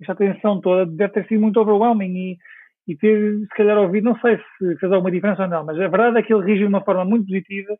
esta 0.00 0.12
atenção 0.12 0.60
toda 0.60 0.84
deve 0.86 1.12
ter 1.14 1.26
sido 1.26 1.40
muito 1.40 1.58
overwhelming 1.58 2.14
e, 2.14 2.38
e 2.86 2.96
ter 2.96 3.38
se 3.40 3.56
calhar 3.56 3.78
ouvido, 3.78 4.04
não 4.04 4.18
sei 4.20 4.36
se 4.36 4.76
fez 4.76 4.92
alguma 4.92 5.10
diferença 5.10 5.42
ou 5.42 5.48
não, 5.48 5.64
mas 5.64 5.76
a 5.76 5.88
verdade 5.88 6.18
é 6.18 6.22
que 6.22 6.32
ele 6.32 6.44
reagiu 6.44 6.68
de 6.68 6.74
uma 6.74 6.84
forma 6.84 7.04
muito 7.04 7.26
positiva 7.26 7.76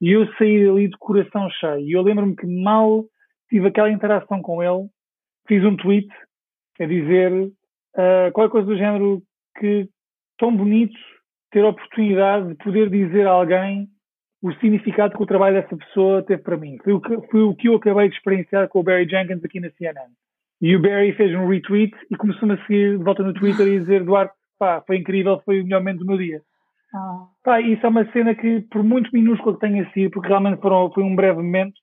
e 0.00 0.10
eu 0.10 0.26
saí 0.34 0.68
ali 0.68 0.88
de 0.88 0.98
coração 0.98 1.48
cheio. 1.50 1.86
E 1.86 1.92
eu 1.92 2.02
lembro-me 2.02 2.34
que 2.34 2.46
mal 2.46 3.04
tive 3.48 3.68
aquela 3.68 3.90
interação 3.90 4.42
com 4.42 4.60
ele, 4.60 4.88
fiz 5.46 5.64
um 5.64 5.76
tweet 5.76 6.08
a 6.80 6.84
dizer 6.84 7.32
uh, 7.32 8.32
qualquer 8.32 8.50
coisa 8.50 8.66
do 8.66 8.76
género 8.76 9.22
que 9.58 9.88
tão 10.38 10.56
bonito 10.56 10.98
ter 11.50 11.64
a 11.64 11.68
oportunidade 11.68 12.48
de 12.48 12.54
poder 12.56 12.90
dizer 12.90 13.26
a 13.26 13.32
alguém 13.32 13.88
o 14.42 14.52
significado 14.54 15.16
que 15.16 15.22
o 15.22 15.26
trabalho 15.26 15.60
dessa 15.60 15.76
pessoa 15.76 16.22
teve 16.22 16.42
para 16.42 16.56
mim. 16.56 16.76
Foi 16.82 16.92
o 16.92 17.00
que, 17.00 17.20
foi 17.28 17.42
o 17.42 17.54
que 17.54 17.68
eu 17.68 17.76
acabei 17.76 18.08
de 18.08 18.16
experienciar 18.16 18.68
com 18.68 18.80
o 18.80 18.82
Barry 18.82 19.08
Jenkins 19.08 19.44
aqui 19.44 19.60
na 19.60 19.70
CNN. 19.70 20.10
E 20.60 20.74
o 20.74 20.82
Barry 20.82 21.12
fez 21.12 21.34
um 21.34 21.46
retweet 21.46 21.94
e 22.10 22.16
começou-me 22.16 22.54
a 22.54 22.66
seguir 22.66 22.98
de 22.98 23.04
volta 23.04 23.22
no 23.22 23.34
Twitter 23.34 23.66
e 23.68 23.80
dizer 23.80 24.04
Duarte, 24.04 24.34
pá, 24.58 24.82
foi 24.86 24.96
incrível, 24.96 25.40
foi 25.44 25.60
o 25.60 25.64
melhor 25.64 25.80
momento 25.80 26.00
do 26.00 26.06
meu 26.06 26.18
dia. 26.18 26.42
Oh. 26.94 27.26
Pá, 27.44 27.60
isso 27.60 27.84
é 27.86 27.88
uma 27.88 28.10
cena 28.12 28.34
que, 28.34 28.60
por 28.62 28.82
muito 28.82 29.10
minúscula 29.12 29.54
que 29.54 29.60
tenha 29.60 29.88
sido, 29.92 30.10
porque 30.10 30.28
realmente 30.28 30.60
foram, 30.60 30.90
foi 30.92 31.04
um 31.04 31.14
breve 31.14 31.40
momento, 31.40 31.74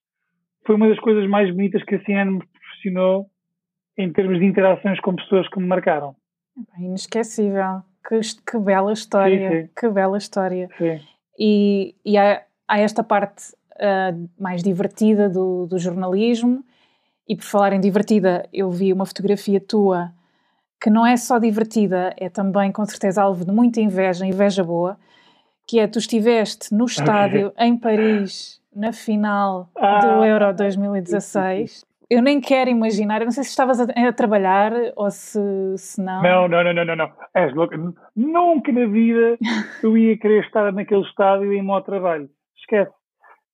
foi 0.66 0.76
uma 0.76 0.90
das 0.90 1.00
coisas 1.00 1.28
mais 1.30 1.50
bonitas 1.50 1.84
que 1.84 1.96
a 1.96 2.04
CNN 2.04 2.32
me 2.32 2.40
proporcionou 2.40 3.26
em 3.98 4.12
termos 4.12 4.40
de 4.40 4.46
interações 4.46 5.00
com 5.00 5.16
pessoas 5.16 5.48
que 5.50 5.60
me 5.60 5.68
marcaram. 5.68 6.16
Inesquecível. 6.78 7.82
Que, 8.08 8.20
que 8.46 8.58
bela 8.58 8.94
história. 8.94 9.50
Sim, 9.50 9.62
sim. 9.62 9.70
Que 9.76 9.90
bela 9.90 10.18
história. 10.18 10.70
Sim. 10.78 11.00
E, 11.38 11.96
e 12.04 12.18
há, 12.18 12.44
há, 12.68 12.80
esta 12.80 13.04
parte 13.04 13.54
uh, 13.76 14.30
mais 14.38 14.64
divertida 14.64 15.30
do, 15.30 15.66
do 15.68 15.78
jornalismo. 15.78 16.64
E 17.28 17.36
por 17.36 17.44
falar 17.44 17.74
em 17.74 17.80
divertida, 17.80 18.48
eu 18.52 18.72
vi 18.72 18.92
uma 18.92 19.06
fotografia 19.06 19.60
tua 19.60 20.12
que 20.82 20.90
não 20.90 21.06
é 21.06 21.18
só 21.18 21.38
divertida, 21.38 22.14
é 22.18 22.30
também 22.30 22.72
com 22.72 22.86
certeza 22.86 23.22
alvo 23.22 23.44
de 23.44 23.52
muita 23.52 23.82
inveja, 23.82 24.26
inveja 24.26 24.64
boa, 24.64 24.98
que 25.68 25.78
é 25.78 25.88
tu 25.88 26.00
estiveste 26.00 26.74
no 26.74 26.86
estádio 26.86 27.52
em 27.58 27.78
Paris 27.78 28.62
na 28.74 28.94
final 28.94 29.70
ah, 29.76 30.00
do 30.00 30.24
Euro 30.24 30.54
2016 30.54 31.86
eu 32.10 32.24
nem 32.24 32.42
quero 32.42 32.70
imaginar, 32.70 33.22
eu 33.22 33.26
não 33.26 33.32
sei 33.32 33.44
se 33.44 33.52
estavas 33.52 33.80
a, 33.80 33.84
a 33.84 34.14
trabalhar 34.14 34.72
ou 34.96 35.12
se, 35.12 35.40
se 35.78 36.02
não. 36.02 36.24
Não, 36.24 36.48
não, 36.48 36.74
não, 36.74 36.86
não, 36.86 36.96
não. 36.96 37.12
És 37.36 37.54
louca. 37.54 37.78
Nunca 38.16 38.72
na 38.72 38.88
vida 38.88 39.38
eu 39.84 39.96
ia 39.96 40.18
querer 40.18 40.44
estar 40.44 40.72
naquele 40.74 41.02
estádio 41.02 41.54
em 41.54 41.62
modo 41.62 41.86
trabalho. 41.86 42.28
Esquece. 42.58 42.92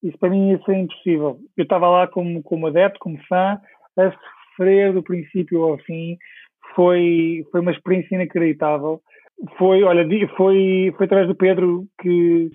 Isso 0.01 0.17
para 0.19 0.29
mim 0.29 0.51
ia 0.51 0.61
ser 0.63 0.75
impossível. 0.75 1.37
Eu 1.57 1.63
estava 1.63 1.89
lá 1.89 2.07
como, 2.07 2.41
como 2.43 2.67
adepto, 2.67 2.99
como 2.99 3.17
fã, 3.27 3.59
a 3.97 4.11
sofrer 4.55 4.93
do 4.93 5.03
princípio 5.03 5.63
ao 5.63 5.77
fim. 5.79 6.17
Foi, 6.75 7.45
foi 7.51 7.59
uma 7.59 7.71
experiência 7.71 8.15
inacreditável. 8.15 9.01
Foi, 9.57 9.83
olha, 9.83 10.07
foi, 10.37 10.93
foi 10.95 11.05
através 11.05 11.27
do 11.27 11.35
Pedro 11.35 11.85
que, 12.01 12.51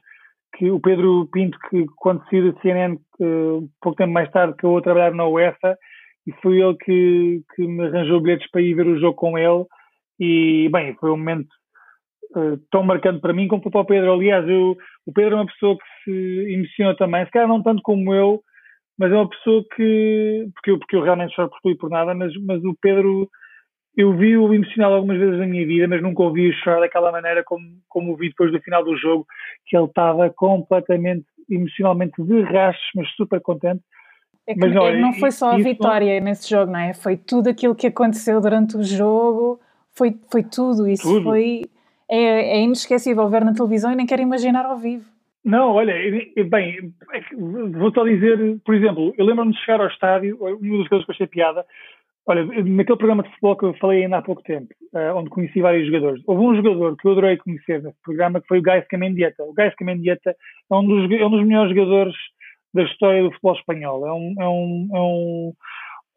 que 0.57 0.71
o 0.71 0.81
Pedro 0.81 1.29
Pinto, 1.31 1.59
que 1.69 1.85
quando 1.97 2.25
saiu 2.31 2.53
da 2.53 2.61
CNN, 2.61 2.95
uh, 3.21 3.69
pouco 3.83 3.97
tempo 3.97 4.13
mais 4.13 4.31
tarde, 4.31 4.57
que 4.57 4.65
eu 4.65 4.81
trabalhar 4.81 5.13
na 5.13 5.27
UEFA, 5.27 5.77
e 6.31 6.41
foi 6.41 6.61
ele 6.61 6.77
que, 6.77 7.43
que 7.55 7.67
me 7.67 7.87
arranjou 7.87 8.21
bilhetes 8.21 8.49
para 8.51 8.63
ir 8.63 8.75
ver 8.75 8.87
o 8.87 8.99
jogo 9.01 9.15
com 9.15 9.37
ele. 9.37 9.65
E, 10.19 10.69
bem, 10.71 10.95
foi 10.95 11.11
um 11.11 11.17
momento 11.17 11.49
uh, 12.37 12.57
tão 12.71 12.85
marcante 12.85 13.21
para 13.21 13.33
mim 13.33 13.49
como 13.49 13.63
para 13.69 13.81
o 13.81 13.85
Pedro. 13.85 14.13
Aliás, 14.13 14.49
eu, 14.49 14.77
o 15.07 15.13
Pedro 15.13 15.35
é 15.35 15.39
uma 15.39 15.47
pessoa 15.47 15.77
que 15.77 16.05
se 16.05 16.53
emociona 16.53 16.97
também, 16.97 17.25
se 17.25 17.33
calhar 17.33 17.49
não 17.49 17.63
tanto 17.63 17.83
como 17.83 18.15
eu, 18.15 18.41
mas 18.99 19.13
é 19.13 19.17
uma 19.17 19.29
pessoa 19.29 19.65
que. 19.75 20.49
Porque 20.55 20.71
eu, 20.71 20.79
porque 20.79 20.97
eu 20.97 21.03
realmente 21.03 21.35
choro 21.35 21.51
por 21.51 21.61
tudo 21.63 21.73
e 21.73 21.79
por 21.79 21.91
nada, 21.91 22.15
mas, 22.15 22.33
mas 22.47 22.63
o 22.65 22.77
Pedro. 22.81 23.29
Eu 23.97 24.17
vi-o 24.17 24.55
emocionado 24.55 24.95
algumas 24.95 25.19
vezes 25.19 25.37
na 25.37 25.47
minha 25.47 25.67
vida, 25.67 25.89
mas 25.89 26.01
nunca 26.01 26.23
ouvi-o 26.23 26.55
chorar 26.63 26.79
daquela 26.79 27.11
maneira 27.11 27.43
como, 27.45 27.67
como 27.89 28.13
o 28.13 28.17
vi 28.17 28.29
depois 28.29 28.53
do 28.53 28.61
final 28.61 28.85
do 28.85 28.97
jogo, 28.97 29.27
que 29.67 29.77
ele 29.77 29.87
estava 29.87 30.31
completamente, 30.31 31.27
emocionalmente 31.51 32.23
de 32.23 32.41
rachos, 32.43 32.89
mas 32.95 33.11
super 33.17 33.41
contente. 33.41 33.83
É 34.47 34.55
que, 34.55 34.67
não, 34.67 34.87
é, 34.87 34.97
não 34.97 35.13
foi 35.13 35.31
só 35.31 35.53
a 35.53 35.59
vitória 35.59 36.19
nesse 36.21 36.49
jogo, 36.49 36.73
não 36.73 36.81
é? 36.81 36.95
Foi 36.95 37.17
tudo 37.17 37.49
aquilo 37.49 37.75
que 37.75 37.87
aconteceu 37.87 38.41
durante 38.41 38.77
o 38.77 38.83
jogo, 38.83 39.61
foi, 39.93 40.17
foi 40.31 40.43
tudo. 40.43 40.89
Isso 40.89 41.03
tudo. 41.03 41.25
foi. 41.25 41.65
É, 42.11 42.59
é 42.59 42.61
inesquecível 42.61 43.29
ver 43.29 43.45
na 43.45 43.55
televisão 43.55 43.93
e 43.93 43.97
nem 43.97 44.07
quero 44.07 44.23
imaginar 44.23 44.67
ao 44.67 44.77
vivo. 44.77 45.05
Não, 45.45 45.73
olha, 45.73 45.95
bem, 46.51 46.93
é 47.13 47.21
vou 47.35 47.91
só 47.93 48.05
dizer, 48.05 48.59
por 48.65 48.75
exemplo, 48.75 49.15
eu 49.17 49.25
lembro-me 49.25 49.53
de 49.53 49.59
chegar 49.61 49.81
ao 49.81 49.87
estádio, 49.87 50.37
uma 50.39 50.79
das 50.79 50.89
coisas 50.89 51.07
que 51.07 51.11
eu 51.11 51.15
achei 51.15 51.27
piada, 51.27 51.65
olha, 52.27 52.45
naquele 52.45 52.99
programa 52.99 53.23
de 53.23 53.31
futebol 53.31 53.57
que 53.57 53.65
eu 53.65 53.75
falei 53.75 54.03
ainda 54.03 54.19
há 54.19 54.23
pouco 54.23 54.43
tempo, 54.43 54.69
uh, 54.93 55.17
onde 55.17 55.31
conheci 55.31 55.63
vários 55.63 55.87
jogadores, 55.87 56.23
houve 56.27 56.45
um 56.45 56.57
jogador 56.57 56.95
que 56.97 57.09
eu 57.09 57.13
adorei 57.13 57.39
conhecer 57.39 57.83
nesse 57.83 57.97
programa, 58.03 58.41
que 58.41 58.49
foi 58.49 58.59
o 58.59 58.63
Gais 58.63 58.87
Camendieta. 58.87 59.43
O 59.45 59.55
Gais 59.55 59.75
Camendieta 59.77 60.31
é 60.71 60.75
um 60.75 60.87
dos, 60.87 61.11
é 61.11 61.25
um 61.25 61.31
dos 61.31 61.47
melhores 61.47 61.75
jogadores 61.75 62.15
da 62.75 62.83
história 62.83 63.23
do 63.23 63.31
futebol 63.31 63.55
espanhol. 63.55 64.07
É 64.07 64.13
um, 64.13 64.35
é 64.39 64.49
um, 64.49 64.89
é 64.93 65.01
um, 65.01 65.53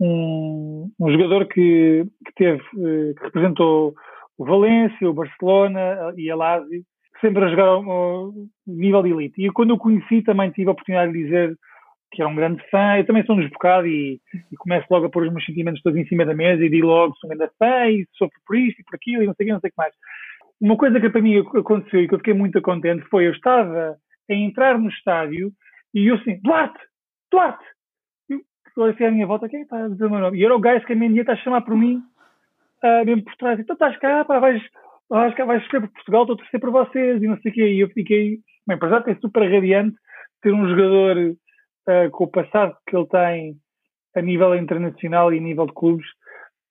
um, 0.01 0.91
um 0.99 1.11
jogador 1.11 1.47
que, 1.47 2.05
que 2.25 2.33
teve, 2.35 2.61
eh, 2.61 3.13
que 3.17 3.23
representou 3.23 3.93
o 4.37 4.45
Valência, 4.45 5.09
o 5.09 5.13
Barcelona 5.13 6.13
e 6.17 6.29
a 6.29 6.35
Lazio, 6.35 6.83
sempre 7.21 7.45
a 7.45 7.49
jogar 7.49 7.67
ao, 7.67 7.89
ao 7.89 8.33
nível 8.67 9.03
de 9.03 9.11
elite. 9.11 9.45
E 9.45 9.51
quando 9.51 9.71
o 9.71 9.77
conheci 9.77 10.21
também 10.21 10.51
tive 10.51 10.69
a 10.69 10.71
oportunidade 10.71 11.13
de 11.13 11.23
dizer 11.23 11.57
que 12.11 12.21
era 12.21 12.29
um 12.29 12.35
grande 12.35 12.63
fã, 12.69 12.97
eu 12.97 13.05
também 13.05 13.25
sou 13.25 13.35
um 13.35 13.39
desbocado 13.39 13.87
e, 13.87 14.21
e 14.51 14.55
começo 14.57 14.85
logo 14.91 15.07
a 15.07 15.09
pôr 15.09 15.23
os 15.23 15.31
meus 15.31 15.45
sentimentos 15.45 15.81
todos 15.81 15.97
em 15.97 16.05
cima 16.05 16.25
da 16.25 16.35
mesa 16.35 16.63
e 16.63 16.69
digo 16.69 16.85
logo 16.85 17.15
sou 17.15 17.29
um 17.29 17.35
grande 17.35 17.53
fã 17.57 17.87
e 17.87 18.07
sofro 18.13 18.39
por 18.45 18.55
isto 18.55 18.79
e 18.79 18.83
por 18.83 18.95
aquilo 18.95 19.23
e 19.23 19.25
não 19.25 19.33
sei 19.33 19.45
o 19.45 19.47
que, 19.47 19.53
não 19.53 19.59
sei 19.59 19.69
o 19.69 19.71
que 19.71 19.77
mais. 19.77 19.93
Uma 20.61 20.77
coisa 20.77 20.99
que 20.99 21.09
para 21.09 21.21
mim 21.21 21.39
aconteceu 21.39 22.01
e 22.01 22.07
que 22.07 22.13
eu 22.13 22.19
fiquei 22.19 22.33
muito 22.33 22.61
contente 22.61 23.03
foi 23.09 23.27
eu 23.27 23.31
estava 23.31 23.97
a 24.29 24.33
entrar 24.33 24.77
no 24.77 24.89
estádio 24.89 25.51
e 25.93 26.07
eu 26.07 26.15
assim, 26.15 26.39
Duarte, 26.41 26.79
Duarte! 27.31 27.63
Eu 28.75 28.83
olhei 28.83 29.07
à 29.07 29.11
minha 29.11 29.27
volta, 29.27 29.47
quem 29.47 29.61
está 29.61 29.85
a 29.85 29.87
dizer 29.87 30.05
o 30.05 30.09
meu 30.09 30.19
nome? 30.19 30.39
E 30.39 30.45
era 30.45 30.55
o 30.55 30.59
gajo 30.59 30.85
que 30.85 30.93
a 30.93 30.95
minha 30.95 31.11
dia 31.11 31.21
está 31.21 31.33
a 31.33 31.37
chamar 31.37 31.61
por 31.61 31.75
mim, 31.75 32.01
uh, 32.83 33.05
mesmo 33.05 33.23
por 33.23 33.35
trás. 33.35 33.59
Então 33.59 33.75
estás 33.75 33.95
cá, 33.97 34.25
pá, 34.25 34.39
vais, 34.39 34.61
vais, 35.09 35.35
vais 35.35 35.63
sofrer 35.63 35.81
por 35.81 35.91
Portugal, 35.91 36.21
estou 36.23 36.35
a 36.35 36.37
torcer 36.37 36.59
por 36.59 36.71
vocês 36.71 37.21
e 37.21 37.27
não 37.27 37.37
sei 37.41 37.51
o 37.51 37.53
quê. 37.53 37.67
E 37.67 37.79
eu 37.81 37.89
fiquei, 37.89 38.39
bem, 38.65 38.77
para 38.77 38.89
já 38.89 39.11
é 39.11 39.15
super 39.15 39.49
radiante 39.51 39.95
ter 40.41 40.51
um 40.51 40.67
jogador 40.67 41.17
uh, 41.17 42.11
com 42.11 42.23
o 42.23 42.31
passado 42.31 42.75
que 42.87 42.95
ele 42.95 43.07
tem 43.07 43.55
a 44.15 44.21
nível 44.21 44.55
internacional 44.55 45.33
e 45.33 45.37
a 45.37 45.41
nível 45.41 45.65
de 45.67 45.73
clubes, 45.73 46.07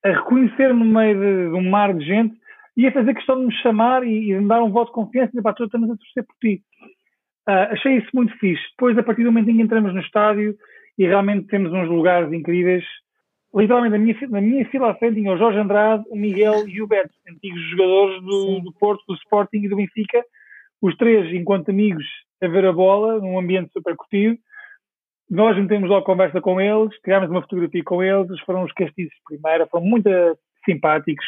a 0.04 0.10
reconhecer 0.10 0.74
no 0.74 0.84
meio 0.84 1.18
de, 1.18 1.50
de 1.50 1.54
um 1.54 1.70
mar 1.70 1.94
de 1.94 2.04
gente 2.04 2.36
e 2.76 2.86
a 2.86 2.92
fazer 2.92 3.14
questão 3.14 3.38
de 3.38 3.46
me 3.46 3.52
chamar 3.62 4.04
e, 4.04 4.32
e 4.32 4.34
de 4.34 4.40
me 4.40 4.48
dar 4.48 4.62
um 4.62 4.70
voto 4.70 4.88
de 4.88 4.94
confiança 4.94 5.28
e 5.28 5.30
dizer, 5.30 5.42
pá, 5.42 5.54
estamos 5.58 5.90
a 5.90 5.96
torcer 5.96 6.24
por 6.24 6.36
ti. 6.40 6.62
Uh, 7.48 7.72
achei 7.72 7.96
isso 7.96 8.08
muito 8.14 8.36
fixe. 8.38 8.62
Depois, 8.70 8.96
a 8.96 9.02
partir 9.02 9.24
do 9.24 9.32
momento 9.32 9.50
em 9.50 9.56
que 9.56 9.62
entramos 9.62 9.92
no 9.92 10.00
estádio 10.00 10.56
e 10.96 11.06
realmente 11.06 11.48
temos 11.48 11.72
uns 11.72 11.88
lugares 11.88 12.32
incríveis, 12.32 12.84
literalmente 13.54 13.92
na 13.92 13.98
minha, 13.98 14.16
na 14.28 14.40
minha 14.40 14.68
fila 14.68 14.90
à 14.90 14.94
frente 14.94 15.16
tinha 15.16 15.32
o 15.32 15.36
Jorge 15.36 15.58
Andrade, 15.58 16.04
o 16.08 16.16
Miguel 16.16 16.68
e 16.68 16.80
o 16.80 16.86
Beto, 16.86 17.12
antigos 17.28 17.60
jogadores 17.70 18.22
do, 18.22 18.60
do, 18.60 18.72
Porto, 18.78 19.02
do 19.08 19.14
Sporting 19.14 19.58
e 19.58 19.68
do 19.68 19.76
Benfica, 19.76 20.24
os 20.80 20.96
três 20.96 21.32
enquanto 21.34 21.70
amigos 21.70 22.04
a 22.40 22.48
ver 22.48 22.64
a 22.64 22.72
bola, 22.72 23.18
num 23.20 23.38
ambiente 23.38 23.72
super 23.72 23.94
curtido. 23.96 24.36
Nós 25.30 25.56
metemos 25.56 25.88
logo 25.88 26.04
conversa 26.04 26.40
com 26.40 26.60
eles, 26.60 26.94
tirámos 27.04 27.30
uma 27.30 27.40
fotografia 27.40 27.82
com 27.84 28.02
eles, 28.02 28.28
eles 28.28 28.40
foram 28.42 28.64
os 28.64 28.72
castiços 28.72 29.14
de 29.14 29.38
primeira, 29.38 29.66
foram 29.66 29.84
muito 29.84 30.08
simpáticos. 30.64 31.24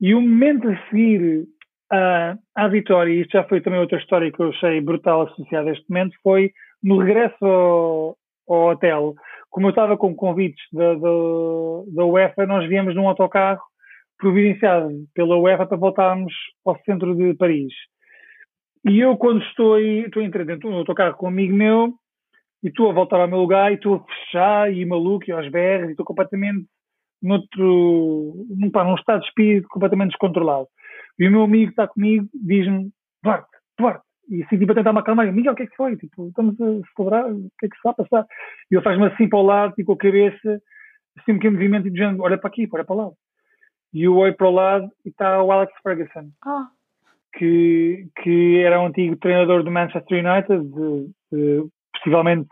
E 0.00 0.14
o 0.14 0.20
momento 0.20 0.68
a 0.68 0.76
seguir 0.88 1.46
à, 1.90 2.36
à 2.54 2.68
vitória, 2.68 3.12
e 3.12 3.20
isto 3.20 3.32
já 3.32 3.44
foi 3.44 3.60
também 3.60 3.80
outra 3.80 3.98
história 3.98 4.30
que 4.30 4.40
eu 4.40 4.50
achei 4.50 4.80
brutal 4.80 5.22
associada 5.22 5.70
a 5.70 5.72
este 5.72 5.84
momento, 5.88 6.16
foi 6.22 6.52
no 6.82 6.98
regresso 6.98 7.44
ao, 7.44 8.16
ao 8.48 8.70
hotel, 8.70 9.14
como 9.50 9.66
eu 9.66 9.70
estava 9.70 9.96
com 9.96 10.14
convites 10.14 10.62
da, 10.72 12.04
UEFA, 12.04 12.46
nós 12.46 12.68
viemos 12.68 12.94
num 12.94 13.08
autocarro 13.08 13.62
providenciado 14.18 14.90
pela 15.14 15.36
UEFA 15.36 15.66
para 15.66 15.76
voltarmos 15.76 16.32
ao 16.64 16.78
centro 16.82 17.14
de 17.14 17.34
Paris. 17.34 17.72
E 18.84 19.00
eu, 19.00 19.16
quando 19.16 19.42
estou 19.42 19.78
estou 19.78 20.22
a 20.22 20.24
entrar 20.24 20.44
dentro 20.44 20.70
do 20.70 20.76
autocarro 20.76 21.16
com 21.16 21.26
um 21.26 21.30
amigo 21.30 21.54
meu, 21.54 21.94
e 22.62 22.68
estou 22.68 22.90
a 22.90 22.92
voltar 22.92 23.20
ao 23.20 23.28
meu 23.28 23.38
lugar, 23.38 23.70
e 23.70 23.76
estou 23.76 23.96
a 23.96 24.04
fechar, 24.04 24.72
e 24.72 24.84
maluco, 24.84 25.24
e 25.28 25.32
aos 25.32 25.48
berros, 25.48 25.88
e 25.88 25.90
estou 25.92 26.04
completamente 26.04 26.66
noutro, 27.22 28.46
num, 28.50 28.70
pá, 28.70 28.84
num 28.84 28.94
estado 28.94 29.20
de 29.20 29.26
espírito 29.26 29.68
completamente 29.68 30.10
descontrolado. 30.10 30.66
E 31.18 31.26
o 31.26 31.30
meu 31.30 31.42
amigo 31.42 31.70
está 31.70 31.88
comigo 31.88 32.28
diz-me, 32.34 32.90
Duarte, 33.22 33.48
Duarte. 33.78 34.04
E 34.28 34.42
assim, 34.42 34.58
tipo, 34.58 34.72
a 34.72 34.74
tentar 34.74 34.92
me 34.92 34.98
acalmar. 34.98 35.32
Miguel, 35.32 35.54
o 35.54 35.56
que 35.56 35.62
é 35.62 35.66
que 35.66 35.76
foi? 35.76 35.96
Tipo, 35.96 36.28
estamos 36.28 36.54
a 36.60 36.66
celebrar, 36.94 37.32
o 37.32 37.50
que 37.58 37.66
é 37.66 37.68
que 37.68 37.74
se 37.74 37.78
está 37.78 37.90
a 37.90 37.94
passar? 37.94 38.26
E 38.70 38.74
ele 38.74 38.84
faz-me 38.84 39.06
assim 39.06 39.28
para 39.28 39.38
o 39.38 39.42
lado, 39.42 39.74
tipo, 39.74 39.92
a 39.92 39.96
cabeça, 39.96 40.62
assim 41.18 41.32
um 41.32 41.36
pequeno 41.36 41.54
movimento 41.54 41.88
e 41.88 41.90
dizendo, 41.90 42.22
olha 42.22 42.36
para 42.36 42.48
aqui, 42.48 42.68
olha 42.70 42.84
para 42.84 42.96
lá. 42.96 43.10
E 43.92 44.02
eu 44.02 44.16
olho 44.16 44.36
para 44.36 44.46
o 44.46 44.50
lado 44.50 44.90
e 45.04 45.08
está 45.08 45.42
o 45.42 45.50
Alex 45.50 45.72
Ferguson. 45.82 46.30
Ah. 46.44 46.68
Que, 47.38 48.06
que 48.22 48.58
era 48.58 48.80
um 48.80 48.86
antigo 48.86 49.16
treinador 49.16 49.62
do 49.62 49.70
Manchester 49.70 50.24
United, 50.24 50.62
de, 50.62 51.10
de, 51.32 51.68
possivelmente 51.94 52.48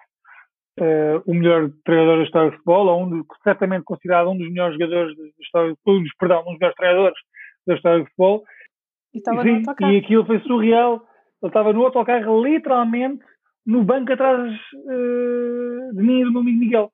uh, 0.80 1.22
o 1.26 1.34
melhor 1.34 1.70
treinador 1.84 2.18
da 2.18 2.24
história 2.24 2.50
do 2.50 2.56
futebol, 2.56 2.86
ou 2.86 3.04
um 3.04 3.24
certamente 3.42 3.84
considerado 3.84 4.30
um 4.30 4.38
dos 4.38 4.48
melhores 4.48 4.74
jogadores 4.78 5.16
da 5.16 5.24
história, 5.40 5.76
um 5.86 6.02
dos, 6.02 6.14
perdão, 6.16 6.40
um 6.40 6.44
dos 6.44 6.58
melhores 6.58 6.76
treinadores 6.76 7.18
da 7.66 7.74
história 7.74 7.98
do 7.98 8.04
futebol. 8.06 8.44
E, 9.16 9.18
estava 9.18 9.42
Sim, 9.42 9.62
no 9.62 9.90
e 9.90 9.96
aquilo 9.96 10.26
foi 10.26 10.40
surreal. 10.40 11.02
Ele 11.42 11.50
estava 11.50 11.72
no 11.72 11.84
autocarro, 11.84 12.44
literalmente, 12.44 13.24
no 13.64 13.82
banco 13.82 14.12
atrás 14.12 14.52
uh, 14.52 15.94
de 15.94 16.02
mim 16.02 16.20
e 16.20 16.24
do 16.24 16.32
meu 16.32 16.42
amigo 16.42 16.58
Miguel. 16.58 16.92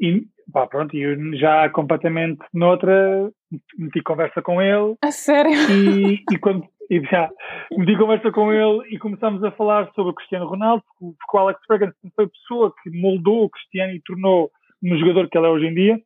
E 0.00 0.24
pá, 0.52 0.66
pronto, 0.66 0.96
eu 0.96 1.36
já 1.36 1.68
completamente 1.70 2.40
noutra, 2.52 3.30
meti 3.78 4.02
conversa 4.02 4.42
com 4.42 4.60
ele. 4.60 4.96
A 5.02 5.10
sério? 5.12 5.52
E, 5.70 6.24
e 6.32 6.38
quando 6.38 6.66
e 6.90 7.00
já 7.02 7.30
meti 7.76 7.96
conversa 7.96 8.32
com 8.32 8.52
ele 8.52 8.94
e 8.94 8.98
começámos 8.98 9.44
a 9.44 9.52
falar 9.52 9.90
sobre 9.94 10.10
o 10.10 10.14
Cristiano 10.14 10.48
Ronaldo, 10.48 10.82
porque 10.98 11.36
o 11.36 11.38
Alex 11.38 11.60
Ferguson 11.66 12.10
foi 12.16 12.24
a 12.24 12.28
pessoa 12.28 12.74
que 12.82 12.90
moldou 12.90 13.44
o 13.44 13.50
Cristiano 13.50 13.92
e 13.92 14.02
tornou 14.02 14.50
no 14.82 14.98
jogador 14.98 15.28
que 15.28 15.36
ele 15.36 15.46
é 15.46 15.50
hoje 15.50 15.66
em 15.66 15.74
dia. 15.74 16.00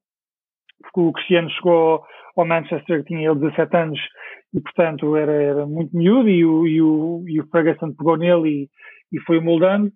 Porque 0.83 1.01
o 1.01 1.13
Cristiano 1.13 1.49
chegou 1.51 2.05
ao 2.37 2.47
Manchester, 2.47 3.05
tinha 3.05 3.31
ele 3.31 3.39
17 3.39 3.77
anos 3.77 4.01
e, 4.55 4.61
portanto, 4.61 5.17
era, 5.17 5.33
era 5.33 5.67
muito 5.67 5.97
miúdo 5.97 6.29
e 6.29 6.45
o, 6.45 6.67
e, 6.67 6.83
o, 6.83 7.25
e 7.27 7.41
o 7.41 7.47
Ferguson 7.47 7.93
pegou 7.93 8.17
nele 8.17 8.49
e, 9.13 9.17
e 9.17 9.21
foi 9.21 9.41
moldando. 9.41 9.91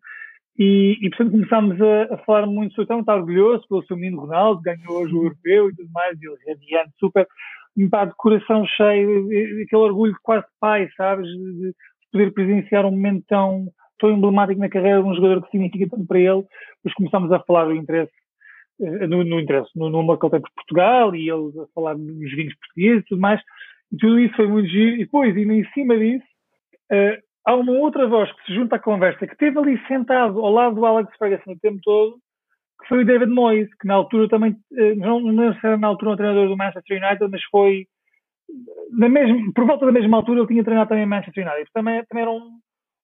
E, 0.59 0.97
e 1.03 1.11
portanto 1.11 1.33
começámos 1.33 1.81
a, 1.83 2.15
a, 2.15 2.19
falar 2.19 2.47
muito 2.47 2.75
sobre 2.75 2.85
então, 2.85 3.01
está 3.01 3.15
orgulhoso 3.15 3.69
pelo 3.69 3.85
seu 3.85 3.97
menino 3.97 4.23
Ronaldo, 4.23 4.63
ganhou 4.63 5.03
hoje 5.03 5.15
o 5.15 5.25
europeu 5.25 5.69
e 5.69 5.77
tudo 5.77 5.91
mais, 5.93 6.19
e 6.19 6.27
ele 6.27 6.37
radiante, 6.49 6.95
super, 6.99 7.27
pá, 7.91 8.07
de 8.07 8.15
coração 8.17 8.65
cheio, 8.67 9.27
aquele 9.63 9.83
orgulho 9.83 10.17
quase 10.23 10.47
pai, 10.59 10.89
sabes, 10.97 11.29
de, 11.29 11.53
de, 11.61 11.75
poder 12.11 12.33
presenciar 12.33 12.87
um 12.87 12.91
momento 12.91 13.23
tão, 13.29 13.67
tão 13.99 14.11
emblemático 14.11 14.59
na 14.59 14.71
carreira 14.71 15.03
de 15.03 15.09
um 15.09 15.15
jogador 15.15 15.43
que 15.43 15.51
significa 15.51 15.91
tanto 15.91 16.07
para 16.07 16.21
ele, 16.21 16.43
depois 16.77 16.95
começámos 16.97 17.31
a 17.33 17.41
falar 17.41 17.67
do 17.67 17.75
interesse, 17.75 18.13
eh, 18.81 19.07
no, 19.07 19.23
no 19.25 19.39
interesse, 19.39 19.69
no 19.77 19.91
número 19.91 20.19
que 20.19 20.25
ele 20.25 20.31
tem 20.31 20.41
por 20.41 20.53
Portugal, 20.55 21.15
e 21.15 21.29
ele 21.29 21.61
a 21.61 21.67
falar 21.75 21.97
dos 21.97 22.35
vinhos 22.35 22.55
portugueses 22.55 23.03
e 23.03 23.09
tudo 23.09 23.21
mais, 23.21 23.43
e 23.93 23.97
tudo 23.97 24.19
isso 24.19 24.35
foi 24.35 24.47
muito 24.49 24.69
giro, 24.69 24.97
e 24.97 24.99
depois, 24.99 25.37
e 25.37 25.43
em 25.43 25.65
cima 25.73 25.97
disso, 25.97 26.27
uh, 26.93 27.23
há 27.47 27.55
uma 27.55 27.73
outra 27.73 28.07
voz 28.09 28.31
que 28.33 28.45
se 28.45 28.55
junta 28.55 28.77
à 28.77 28.79
conversa, 28.79 29.27
que 29.27 29.33
esteve 29.33 29.59
ali 29.59 29.81
sentado 29.87 30.41
ao 30.41 30.53
lado 30.53 30.75
do 30.75 30.85
Alex 30.85 31.17
Ferguson 31.17 31.53
o 31.53 31.59
tempo 31.59 31.79
todo, 31.83 32.17
que 32.83 32.89
foi 32.89 33.03
o 33.03 33.07
David 33.07 33.33
Moyes, 33.33 33.69
que 33.81 33.87
na 33.87 33.95
altura 33.95 34.29
também, 34.29 34.57
eh, 34.77 34.95
não, 34.97 35.21
não 35.21 35.45
era 35.45 35.77
na 35.79 35.89
altura 35.89 36.13
um 36.13 36.17
treinador 36.17 36.49
do 36.49 36.57
Manchester 36.57 37.03
United, 37.03 37.31
mas 37.31 37.43
foi, 37.45 37.87
na 38.91 39.09
mesma, 39.09 39.53
por 39.55 39.67
volta 39.67 39.87
da 39.87 39.93
mesma 39.93 40.17
altura 40.17 40.41
ele 40.41 40.49
tinha 40.49 40.65
treinado 40.65 40.89
também 40.89 41.07
Manchester 41.07 41.47
United, 41.47 41.71
também, 41.73 42.05
também 42.07 42.23
era 42.23 42.31
um, 42.31 42.59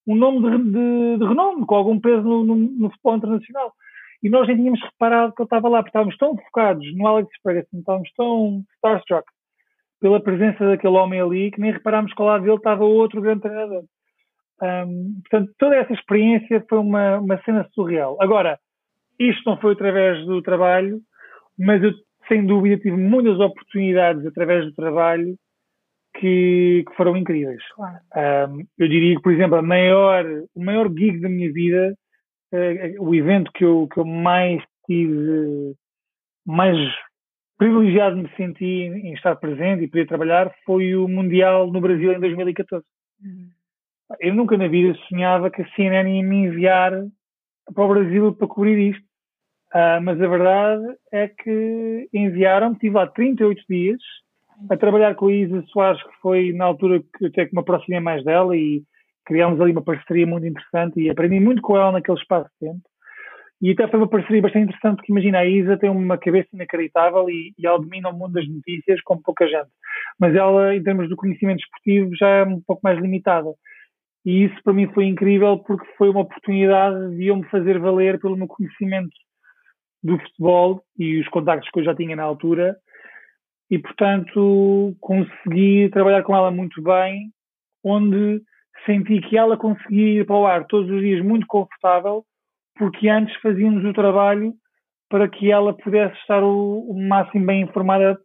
um 0.06 0.16
nome 0.16 0.40
de, 0.40 0.72
de, 0.72 1.18
de, 1.18 1.24
renome, 1.24 1.64
com 1.64 1.74
algum 1.74 1.98
peso 1.98 2.22
no, 2.22 2.44
no, 2.44 2.56
no, 2.56 2.90
futebol 2.90 3.16
internacional. 3.16 3.72
E 4.22 4.28
nós 4.28 4.46
nem 4.46 4.56
tínhamos 4.56 4.80
reparado 4.82 5.32
que 5.34 5.42
ele 5.42 5.46
estava 5.46 5.68
lá, 5.68 5.78
porque 5.78 5.90
estávamos 5.90 6.16
tão 6.16 6.36
focados 6.36 6.84
no 6.96 7.06
Alex 7.06 7.28
Ferguson, 7.42 7.78
estávamos 7.78 8.12
tão 8.14 8.62
starstruck 8.76 9.24
pela 10.02 10.20
presença 10.20 10.66
daquele 10.66 10.96
homem 10.96 11.20
ali, 11.20 11.52
que 11.52 11.60
nem 11.60 11.70
reparámos 11.72 12.12
que 12.12 12.20
ao 12.20 12.26
lado 12.26 12.42
dele 12.42 12.56
estava 12.56 12.84
outro 12.84 13.20
grande 13.20 13.42
treinador. 13.42 13.84
Um, 14.60 15.20
portanto, 15.22 15.52
toda 15.56 15.76
essa 15.76 15.92
experiência 15.92 16.64
foi 16.68 16.78
uma, 16.78 17.18
uma 17.18 17.40
cena 17.44 17.66
surreal. 17.72 18.16
Agora, 18.20 18.58
isto 19.18 19.48
não 19.48 19.56
foi 19.58 19.74
através 19.74 20.26
do 20.26 20.42
trabalho, 20.42 21.00
mas 21.56 21.80
eu, 21.84 21.92
sem 22.26 22.44
dúvida, 22.44 22.82
tive 22.82 22.96
muitas 22.96 23.38
oportunidades 23.38 24.26
através 24.26 24.64
do 24.64 24.74
trabalho 24.74 25.36
que, 26.18 26.84
que 26.88 26.96
foram 26.96 27.16
incríveis. 27.16 27.62
Claro. 27.76 28.52
Um, 28.52 28.64
eu 28.78 28.88
diria 28.88 29.14
que, 29.14 29.22
por 29.22 29.32
exemplo, 29.32 29.56
a 29.56 29.62
maior, 29.62 30.24
o 30.52 30.64
maior 30.64 30.88
gig 30.92 31.20
da 31.20 31.28
minha 31.28 31.52
vida, 31.52 31.94
uh, 32.52 33.04
o 33.04 33.14
evento 33.14 33.52
que 33.52 33.64
eu, 33.64 33.88
que 33.92 34.00
eu 34.00 34.04
mais 34.04 34.60
tive, 34.84 35.74
mais 36.44 36.76
privilegiado 37.58 38.16
me 38.16 38.28
senti 38.36 38.64
em, 38.64 39.12
estar 39.12 39.36
presente 39.36 39.84
e 39.84 39.88
poder 39.88 40.06
trabalhar, 40.06 40.52
foi 40.64 40.94
o 40.96 41.06
Mundial 41.06 41.70
no 41.70 41.80
Brasil 41.80 42.12
em 42.12 42.20
2014. 42.20 42.84
Uhum 43.22 43.50
eu 44.20 44.34
nunca 44.34 44.56
na 44.56 44.68
vida 44.68 44.96
sonhava 45.08 45.50
que 45.50 45.62
a 45.62 45.68
CNN 45.74 46.16
ia 46.16 46.22
me 46.22 46.46
enviar 46.46 46.92
para 47.74 47.84
o 47.84 47.88
Brasil 47.88 48.34
para 48.34 48.48
cobrir 48.48 48.90
isto. 48.90 49.04
Uh, 49.74 50.02
mas 50.02 50.20
a 50.20 50.28
verdade 50.28 50.84
é 51.10 51.28
que 51.28 52.08
enviaram-me, 52.12 52.74
estive 52.74 52.94
lá 52.94 53.06
38 53.06 53.62
dias 53.68 54.00
a 54.68 54.76
trabalhar 54.76 55.14
com 55.14 55.28
a 55.28 55.32
Isa 55.32 55.64
Soares, 55.68 56.02
que 56.02 56.12
foi 56.20 56.52
na 56.52 56.66
altura 56.66 57.02
que 57.16 57.26
até 57.26 57.46
que 57.46 57.54
me 57.54 57.60
aproximei 57.60 57.98
mais 57.98 58.22
dela 58.22 58.54
e 58.54 58.82
criámos 59.24 59.60
ali 59.60 59.72
uma 59.72 59.82
parceria 59.82 60.26
muito 60.26 60.46
interessante 60.46 61.00
e 61.00 61.08
aprendi 61.08 61.40
muito 61.40 61.62
com 61.62 61.76
ela 61.76 61.92
naquele 61.92 62.18
espaço 62.18 62.50
de 62.50 62.68
tempo. 62.68 62.82
E 63.62 63.70
até 63.70 63.86
foi 63.86 64.00
uma 64.00 64.08
parceria 64.08 64.42
bastante 64.42 64.64
interessante, 64.64 64.96
porque 64.96 65.12
imagina, 65.12 65.38
a 65.38 65.46
Isa 65.46 65.78
tem 65.78 65.88
uma 65.88 66.18
cabeça 66.18 66.48
inacreditável 66.52 67.30
e, 67.30 67.54
e 67.56 67.64
ela 67.64 67.78
domina 67.78 68.08
o 68.08 68.12
mundo 68.12 68.32
das 68.32 68.48
notícias 68.48 69.00
como 69.02 69.22
pouca 69.22 69.46
gente. 69.46 69.70
Mas 70.18 70.34
ela, 70.34 70.74
em 70.74 70.82
termos 70.82 71.08
de 71.08 71.14
conhecimento 71.14 71.60
esportivo, 71.60 72.10
já 72.16 72.28
é 72.28 72.44
um 72.44 72.60
pouco 72.60 72.80
mais 72.82 72.98
limitada. 73.00 73.54
E 74.26 74.44
isso 74.44 74.56
para 74.64 74.72
mim 74.72 74.88
foi 74.92 75.06
incrível 75.06 75.58
porque 75.58 75.86
foi 75.96 76.08
uma 76.08 76.22
oportunidade 76.22 77.16
de 77.16 77.28
eu 77.28 77.36
me 77.36 77.44
fazer 77.44 77.78
valer 77.78 78.20
pelo 78.20 78.36
meu 78.36 78.48
conhecimento 78.48 79.12
do 80.02 80.18
futebol 80.18 80.82
e 80.98 81.20
os 81.20 81.28
contactos 81.28 81.70
que 81.70 81.78
eu 81.78 81.84
já 81.84 81.94
tinha 81.94 82.16
na 82.16 82.24
altura. 82.24 82.76
E, 83.70 83.78
portanto, 83.78 84.96
consegui 85.00 85.88
trabalhar 85.90 86.24
com 86.24 86.34
ela 86.34 86.50
muito 86.50 86.82
bem, 86.82 87.30
onde 87.84 88.42
senti 88.84 89.20
que 89.20 89.36
ela 89.38 89.56
conseguia 89.56 90.20
ir 90.20 90.26
para 90.26 90.36
o 90.36 90.46
ar 90.46 90.66
todos 90.66 90.90
os 90.90 91.00
dias 91.00 91.24
muito 91.24 91.46
confortável, 91.46 92.24
porque 92.76 93.08
antes 93.08 93.34
fazíamos 93.40 93.84
o 93.84 93.92
trabalho 93.92 94.54
para 95.08 95.28
que 95.28 95.50
ela 95.50 95.74
pudesse 95.74 96.16
estar 96.20 96.42
o, 96.42 96.80
o 96.88 96.98
máximo 96.98 97.44
bem 97.44 97.62
informada 97.62 98.18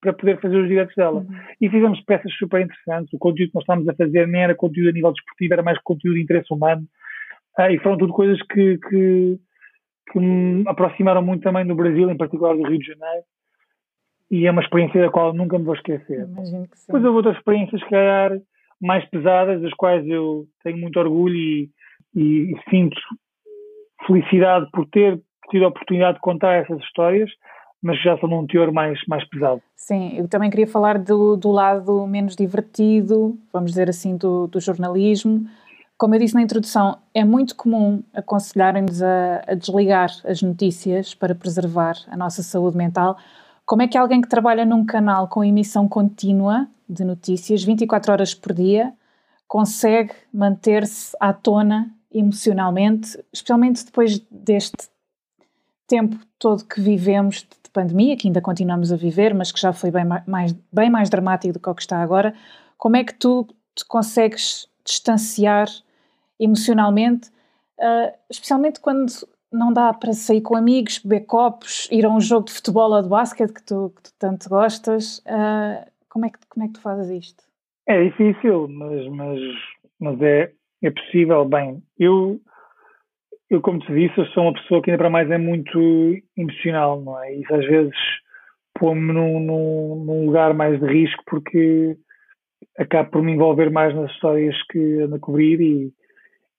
para 0.00 0.12
poder 0.12 0.38
fazer 0.40 0.58
os 0.58 0.68
diretos 0.68 0.94
dela. 0.94 1.20
Uhum. 1.20 1.26
E 1.58 1.70
fizemos 1.70 1.98
peças 2.02 2.30
super 2.34 2.60
interessantes. 2.60 3.12
O 3.14 3.18
conteúdo 3.18 3.48
que 3.48 3.54
nós 3.54 3.62
estávamos 3.62 3.88
a 3.88 3.94
fazer 3.94 4.28
nem 4.28 4.42
era 4.42 4.54
conteúdo 4.54 4.90
a 4.90 4.92
nível 4.92 5.12
desportivo, 5.12 5.54
era 5.54 5.62
mais 5.62 5.78
conteúdo 5.82 6.16
de 6.16 6.22
interesse 6.22 6.52
humano. 6.52 6.84
Ah, 7.56 7.72
e 7.72 7.78
foram 7.78 7.96
tudo 7.96 8.12
coisas 8.12 8.38
que, 8.42 8.76
que, 8.76 9.38
que, 10.12 10.20
me 10.20 10.64
aproximaram 10.66 11.22
muito 11.22 11.42
também 11.42 11.66
do 11.66 11.74
Brasil, 11.74 12.10
em 12.10 12.16
particular 12.16 12.54
do 12.54 12.68
Rio 12.68 12.78
de 12.78 12.86
Janeiro. 12.86 13.24
E 14.30 14.46
é 14.46 14.50
uma 14.50 14.60
experiência 14.60 15.00
da 15.00 15.10
qual 15.10 15.32
nunca 15.32 15.58
me 15.58 15.64
vou 15.64 15.74
esquecer. 15.74 16.28
Imagino 16.28 16.68
que 16.68 16.78
sim. 16.78 16.86
Depois 16.88 17.04
houve 17.04 17.16
outras 17.16 17.36
experiências, 17.38 17.80
se 17.80 17.88
calhar, 17.88 18.32
mais 18.82 19.08
pesadas, 19.08 19.62
das 19.62 19.72
quais 19.72 20.06
eu 20.06 20.44
tenho 20.62 20.76
muito 20.76 20.98
orgulho 20.98 21.34
e, 21.34 21.70
e, 22.14 22.52
e 22.52 22.60
sinto 22.68 23.00
felicidade 24.06 24.68
por 24.72 24.86
ter 24.86 25.20
tido 25.50 25.64
a 25.64 25.68
oportunidade 25.68 26.14
de 26.14 26.20
contar 26.20 26.54
essas 26.54 26.78
histórias 26.80 27.30
mas 27.84 28.00
já 28.02 28.16
são 28.18 28.30
num 28.30 28.46
teor 28.46 28.72
mais, 28.72 28.98
mais 29.06 29.28
pesado. 29.28 29.60
Sim, 29.76 30.16
eu 30.16 30.26
também 30.26 30.48
queria 30.48 30.66
falar 30.66 30.98
do, 30.98 31.36
do 31.36 31.50
lado 31.50 32.06
menos 32.06 32.34
divertido, 32.34 33.38
vamos 33.52 33.72
dizer 33.72 33.90
assim, 33.90 34.16
do, 34.16 34.46
do 34.46 34.58
jornalismo. 34.58 35.46
Como 35.98 36.14
eu 36.14 36.18
disse 36.18 36.34
na 36.34 36.40
introdução, 36.40 36.96
é 37.12 37.22
muito 37.22 37.54
comum 37.54 38.02
aconselharem-nos 38.14 39.02
a, 39.02 39.42
a 39.46 39.54
desligar 39.54 40.08
as 40.24 40.40
notícias 40.40 41.14
para 41.14 41.34
preservar 41.34 41.96
a 42.08 42.16
nossa 42.16 42.42
saúde 42.42 42.74
mental. 42.74 43.18
Como 43.66 43.82
é 43.82 43.86
que 43.86 43.98
alguém 43.98 44.22
que 44.22 44.28
trabalha 44.28 44.64
num 44.64 44.86
canal 44.86 45.28
com 45.28 45.44
emissão 45.44 45.86
contínua 45.86 46.66
de 46.88 47.04
notícias, 47.04 47.62
24 47.62 48.12
horas 48.12 48.34
por 48.34 48.54
dia, 48.54 48.94
consegue 49.46 50.12
manter-se 50.32 51.14
à 51.20 51.34
tona 51.34 51.90
emocionalmente, 52.14 53.18
especialmente 53.32 53.84
depois 53.84 54.20
deste 54.30 54.88
tempo 55.86 56.16
todo 56.38 56.64
que 56.64 56.80
vivemos 56.80 57.42
de 57.42 57.70
pandemia, 57.72 58.16
que 58.16 58.28
ainda 58.28 58.40
continuamos 58.40 58.92
a 58.92 58.96
viver, 58.96 59.34
mas 59.34 59.50
que 59.50 59.60
já 59.60 59.72
foi 59.72 59.90
bem 59.90 60.04
mais, 60.26 60.52
bem 60.72 60.88
mais 60.88 61.10
dramático 61.10 61.52
do 61.52 61.60
que 61.60 61.68
o 61.68 61.74
que 61.74 61.82
está 61.82 62.00
agora, 62.00 62.34
como 62.78 62.96
é 62.96 63.04
que 63.04 63.14
tu 63.14 63.46
te 63.74 63.84
consegues 63.84 64.68
distanciar 64.84 65.66
emocionalmente, 66.38 67.28
uh, 67.78 68.12
especialmente 68.30 68.80
quando 68.80 69.12
não 69.52 69.72
dá 69.72 69.92
para 69.92 70.12
sair 70.12 70.40
com 70.40 70.56
amigos, 70.56 70.98
beber 70.98 71.26
copos, 71.26 71.88
ir 71.90 72.04
a 72.04 72.10
um 72.10 72.20
jogo 72.20 72.46
de 72.46 72.52
futebol 72.52 72.92
ou 72.92 73.02
de 73.02 73.08
basquete 73.08 73.52
que 73.52 73.62
tu, 73.62 73.92
que 73.94 74.02
tu 74.02 74.12
tanto 74.18 74.48
gostas, 74.48 75.18
uh, 75.18 75.84
como, 76.08 76.26
é 76.26 76.30
que, 76.30 76.38
como 76.48 76.64
é 76.64 76.68
que 76.68 76.74
tu 76.74 76.80
fazes 76.80 77.10
isto? 77.10 77.44
É 77.86 78.04
difícil, 78.04 78.68
mas, 78.68 79.08
mas, 79.08 79.40
mas 80.00 80.22
é, 80.22 80.52
é 80.86 80.90
possível. 80.90 81.44
Bem, 81.44 81.82
eu 81.98 82.40
eu, 83.50 83.60
como 83.60 83.78
te 83.78 83.92
disse, 83.92 84.18
eu 84.18 84.26
sou 84.26 84.44
uma 84.44 84.54
pessoa 84.54 84.82
que 84.82 84.90
ainda 84.90 84.98
para 84.98 85.10
mais 85.10 85.30
é 85.30 85.38
muito 85.38 85.78
emocional, 86.36 87.00
não 87.00 87.22
é? 87.22 87.34
Isso 87.34 87.54
às 87.54 87.64
vezes 87.66 87.94
põe-me 88.78 89.12
num, 89.12 89.38
num, 89.40 90.04
num, 90.04 90.26
lugar 90.26 90.54
mais 90.54 90.80
de 90.80 90.86
risco 90.86 91.22
porque 91.26 91.96
acabo 92.78 93.10
por 93.10 93.22
me 93.22 93.32
envolver 93.32 93.70
mais 93.70 93.94
nas 93.94 94.10
histórias 94.10 94.56
que 94.70 95.02
ando 95.02 95.16
a 95.16 95.20
cobrir 95.20 95.60
e, 95.60 95.92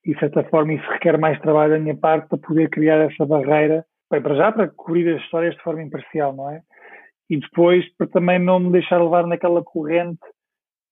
e 0.06 0.14
de 0.14 0.20
certa 0.20 0.44
forma 0.46 0.74
isso 0.74 0.90
requer 0.90 1.18
mais 1.18 1.40
trabalho 1.42 1.74
da 1.74 1.80
minha 1.80 1.98
parte 1.98 2.30
para 2.30 2.38
poder 2.38 2.70
criar 2.70 3.00
essa 3.00 3.26
barreira 3.26 3.84
bem, 4.10 4.22
para 4.22 4.36
já 4.36 4.52
para 4.52 4.68
cobrir 4.70 5.14
as 5.14 5.22
histórias 5.22 5.56
de 5.56 5.62
forma 5.64 5.84
imparcial, 5.84 6.34
não 6.34 6.50
é? 6.50 6.62
E 7.30 7.38
depois 7.40 7.84
para 7.98 8.08
também 8.08 8.40
não 8.40 8.60
me 8.60 8.72
deixar 8.72 9.02
levar 9.02 9.26
naquela 9.26 9.64
corrente, 9.64 10.20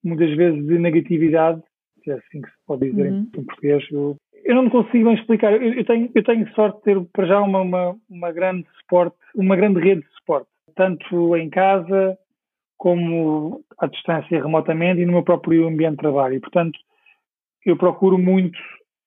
muitas 0.04 0.36
vezes, 0.36 0.66
de 0.66 0.80
negatividade, 0.80 1.62
que 2.04 2.12
é 2.12 2.16
assim 2.16 2.42
que 2.42 2.50
se 2.50 2.56
pode 2.68 2.90
dizer 2.90 3.12
uhum. 3.12 3.20
em, 3.20 3.44
português. 3.44 3.84
Eu, 3.92 4.18
eu 4.44 4.56
não 4.56 4.64
me 4.64 4.70
consigo 4.70 5.06
bem 5.06 5.16
explicar. 5.16 5.54
Eu, 5.54 5.74
eu, 5.74 5.86
tenho, 5.86 6.12
eu 6.14 6.24
tenho 6.24 6.54
sorte 6.54 6.78
de 6.78 6.84
ter 6.84 7.02
para 7.14 7.26
já 7.26 7.42
uma, 7.42 7.62
uma, 7.62 7.96
uma 8.10 8.32
grande 8.32 8.68
suporte, 8.80 9.16
uma 9.36 9.56
grande 9.56 9.80
rede 9.80 10.02
de 10.02 10.14
suporte, 10.14 10.48
tanto 10.76 11.36
em 11.36 11.50
casa 11.50 12.18
como 12.78 13.64
à 13.78 13.88
distância 13.88 14.42
remotamente 14.42 15.02
e 15.02 15.06
no 15.06 15.14
meu 15.14 15.24
próprio 15.24 15.68
ambiente 15.68 15.92
de 15.92 16.02
trabalho. 16.02 16.36
E, 16.36 16.40
portanto, 16.40 16.78
eu 17.66 17.78
procuro 17.78 18.18
muito 18.18 18.60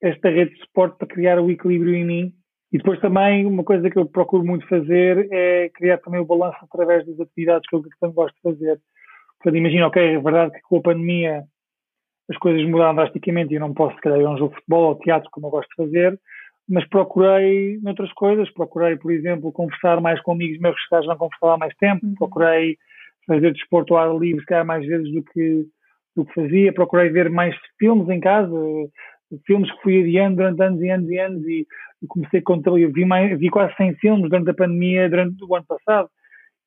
esta 0.03 0.30
rede 0.30 0.55
de 0.55 0.61
suporte 0.61 0.97
para 0.99 1.09
criar 1.09 1.38
o 1.40 1.51
equilíbrio 1.51 1.94
em 1.94 2.05
mim. 2.05 2.32
E 2.72 2.78
depois 2.78 3.01
também 3.01 3.47
uma 3.47 3.62
coisa 3.62 3.88
que 3.90 3.99
eu 3.99 4.07
procuro 4.07 4.44
muito 4.44 4.66
fazer 4.66 5.28
é 5.30 5.68
criar 5.70 5.99
também 5.99 6.20
o 6.20 6.24
balanço 6.24 6.59
através 6.62 7.07
das 7.07 7.20
atividades 7.20 7.68
que 7.68 7.76
eu, 7.76 7.82
que 7.82 7.88
eu 8.03 8.12
gosto 8.12 8.34
de 8.34 8.42
fazer. 8.42 8.80
Portanto, 9.38 9.57
imagina, 9.57 9.86
ok, 9.86 10.03
é 10.03 10.18
verdade 10.18 10.53
que 10.53 10.61
com 10.62 10.78
a 10.78 10.82
pandemia 10.82 11.44
as 12.30 12.36
coisas 12.38 12.68
mudaram 12.68 12.94
drasticamente 12.94 13.52
e 13.52 13.56
eu 13.56 13.60
não 13.60 13.72
posso, 13.72 13.94
se 13.94 14.00
calhar, 14.00 14.20
ir 14.20 14.24
a 14.24 14.30
um 14.30 14.38
jogo 14.38 14.50
de 14.50 14.56
futebol 14.56 14.88
ou 14.88 14.98
teatro 14.98 15.28
como 15.30 15.46
eu 15.46 15.50
gosto 15.50 15.68
de 15.68 15.76
fazer, 15.76 16.20
mas 16.68 16.86
procurei 16.88 17.78
noutras 17.82 18.12
coisas. 18.12 18.50
Procurei, 18.52 18.96
por 18.96 19.12
exemplo, 19.12 19.52
conversar 19.52 20.00
mais 20.00 20.20
com 20.22 20.32
amigos 20.32 20.58
meus 20.58 20.74
que 20.74 20.96
já 20.96 21.02
não 21.02 21.16
conversava 21.16 21.54
há 21.54 21.58
mais 21.58 21.74
tempo. 21.76 22.04
Uhum. 22.04 22.14
Procurei 22.14 22.76
fazer 23.26 23.52
desporto 23.52 23.94
ao 23.94 24.14
ar 24.14 24.18
livre, 24.18 24.40
se 24.40 24.46
calhar, 24.46 24.66
mais 24.66 24.84
vezes 24.86 25.12
do 25.12 25.22
que, 25.22 25.66
do 26.16 26.24
que 26.24 26.34
fazia. 26.34 26.72
Procurei 26.72 27.08
ver 27.10 27.30
mais 27.30 27.54
filmes 27.78 28.08
em 28.08 28.18
casa, 28.18 28.56
filmes 29.46 29.70
que 29.72 29.82
fui 29.82 30.00
adiando 30.00 30.36
durante 30.36 30.62
anos 30.62 30.82
e 30.82 30.90
anos 30.90 31.10
e 31.10 31.18
anos 31.18 31.44
e, 31.44 31.66
e 32.02 32.06
comecei 32.08 32.40
a 32.40 32.42
contar, 32.42 32.72
vi, 32.72 33.04
mais, 33.04 33.38
vi 33.38 33.48
quase 33.48 33.74
100 33.76 33.94
filmes 33.96 34.28
durante 34.28 34.50
a 34.50 34.54
pandemia, 34.54 35.08
durante 35.08 35.36
o 35.44 35.54
ano 35.54 35.66
passado. 35.66 36.08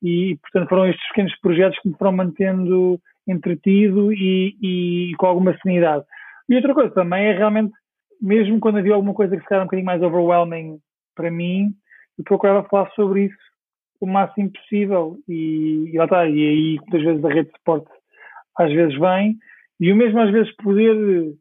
E, 0.02 0.38
portanto, 0.40 0.68
foram 0.68 0.86
estes 0.86 1.08
pequenos 1.08 1.38
projetos 1.40 1.78
que 1.80 1.88
me 1.88 1.94
foram 1.96 2.12
mantendo 2.12 2.98
entretido 3.30 4.12
e, 4.12 4.56
e, 4.60 5.12
com 5.16 5.26
alguma 5.26 5.56
serenidade. 5.58 6.04
E 6.48 6.56
outra 6.56 6.74
coisa 6.74 6.90
também 6.90 7.26
é 7.26 7.32
realmente, 7.32 7.72
mesmo 8.20 8.60
quando 8.60 8.78
havia 8.78 8.94
alguma 8.94 9.14
coisa 9.14 9.36
que 9.36 9.42
se 9.42 9.48
calhar 9.48 9.62
um 9.62 9.66
bocadinho 9.66 9.86
mais 9.86 10.02
overwhelming 10.02 10.78
para 11.14 11.30
mim, 11.30 11.72
eu 12.18 12.24
procurava 12.24 12.68
falar 12.68 12.90
sobre 12.90 13.26
isso 13.26 13.50
o 14.00 14.06
máximo 14.06 14.50
possível 14.50 15.18
e, 15.28 15.90
e 15.92 15.98
lá 15.98 16.04
está, 16.04 16.26
e 16.26 16.48
aí 16.48 16.76
muitas 16.76 17.02
vezes 17.02 17.24
a 17.24 17.28
rede 17.28 17.50
de 17.50 17.58
suporte 17.58 17.90
às 18.58 18.72
vezes 18.72 18.98
vem 18.98 19.36
e 19.78 19.92
o 19.92 19.96
mesmo 19.96 20.20
às 20.20 20.30
vezes 20.30 20.54
poder 20.56 21.34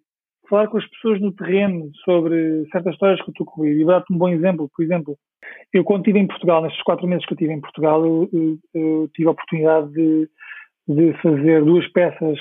falar 0.50 0.68
com 0.68 0.78
as 0.78 0.90
pessoas 0.90 1.22
no 1.22 1.32
terreno 1.32 1.92
sobre 2.04 2.68
certas 2.72 2.94
histórias 2.94 3.22
que 3.22 3.30
eu 3.30 3.32
estou 3.32 3.48
a 3.48 3.52
cobrir. 3.52 3.80
E 3.80 3.84
vou 3.84 3.94
dar-te 3.94 4.12
um 4.12 4.18
bom 4.18 4.30
exemplo. 4.30 4.70
Por 4.76 4.84
exemplo, 4.84 5.18
eu 5.72 5.84
quando 5.84 6.02
estive 6.02 6.20
em 6.20 6.28
Portugal, 6.28 6.62
nestes 6.64 6.82
quatro 6.84 7.08
meses 7.08 7.26
que 7.26 7.34
eu 7.34 7.36
estive 7.36 7.54
em 7.54 7.62
Portugal, 7.62 8.04
eu, 8.04 8.30
eu, 8.34 8.58
eu 8.74 9.10
tive 9.14 9.28
a 9.28 9.32
oportunidade 9.32 9.92
de, 9.94 10.30
de, 10.90 11.14
fazer 11.22 11.64
duas 11.64 11.88
peças 11.92 12.40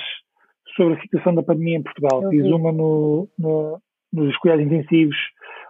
sobre 0.75 0.95
a 0.95 1.01
situação 1.01 1.35
da 1.35 1.43
pandemia 1.43 1.77
em 1.77 1.83
Portugal. 1.83 2.23
Eu 2.23 2.29
fiz 2.29 2.43
vi. 2.43 2.51
uma 2.51 2.71
no, 2.71 3.29
no, 3.37 3.79
nos 4.11 4.35
cuidados 4.37 4.65
intensivos 4.65 5.15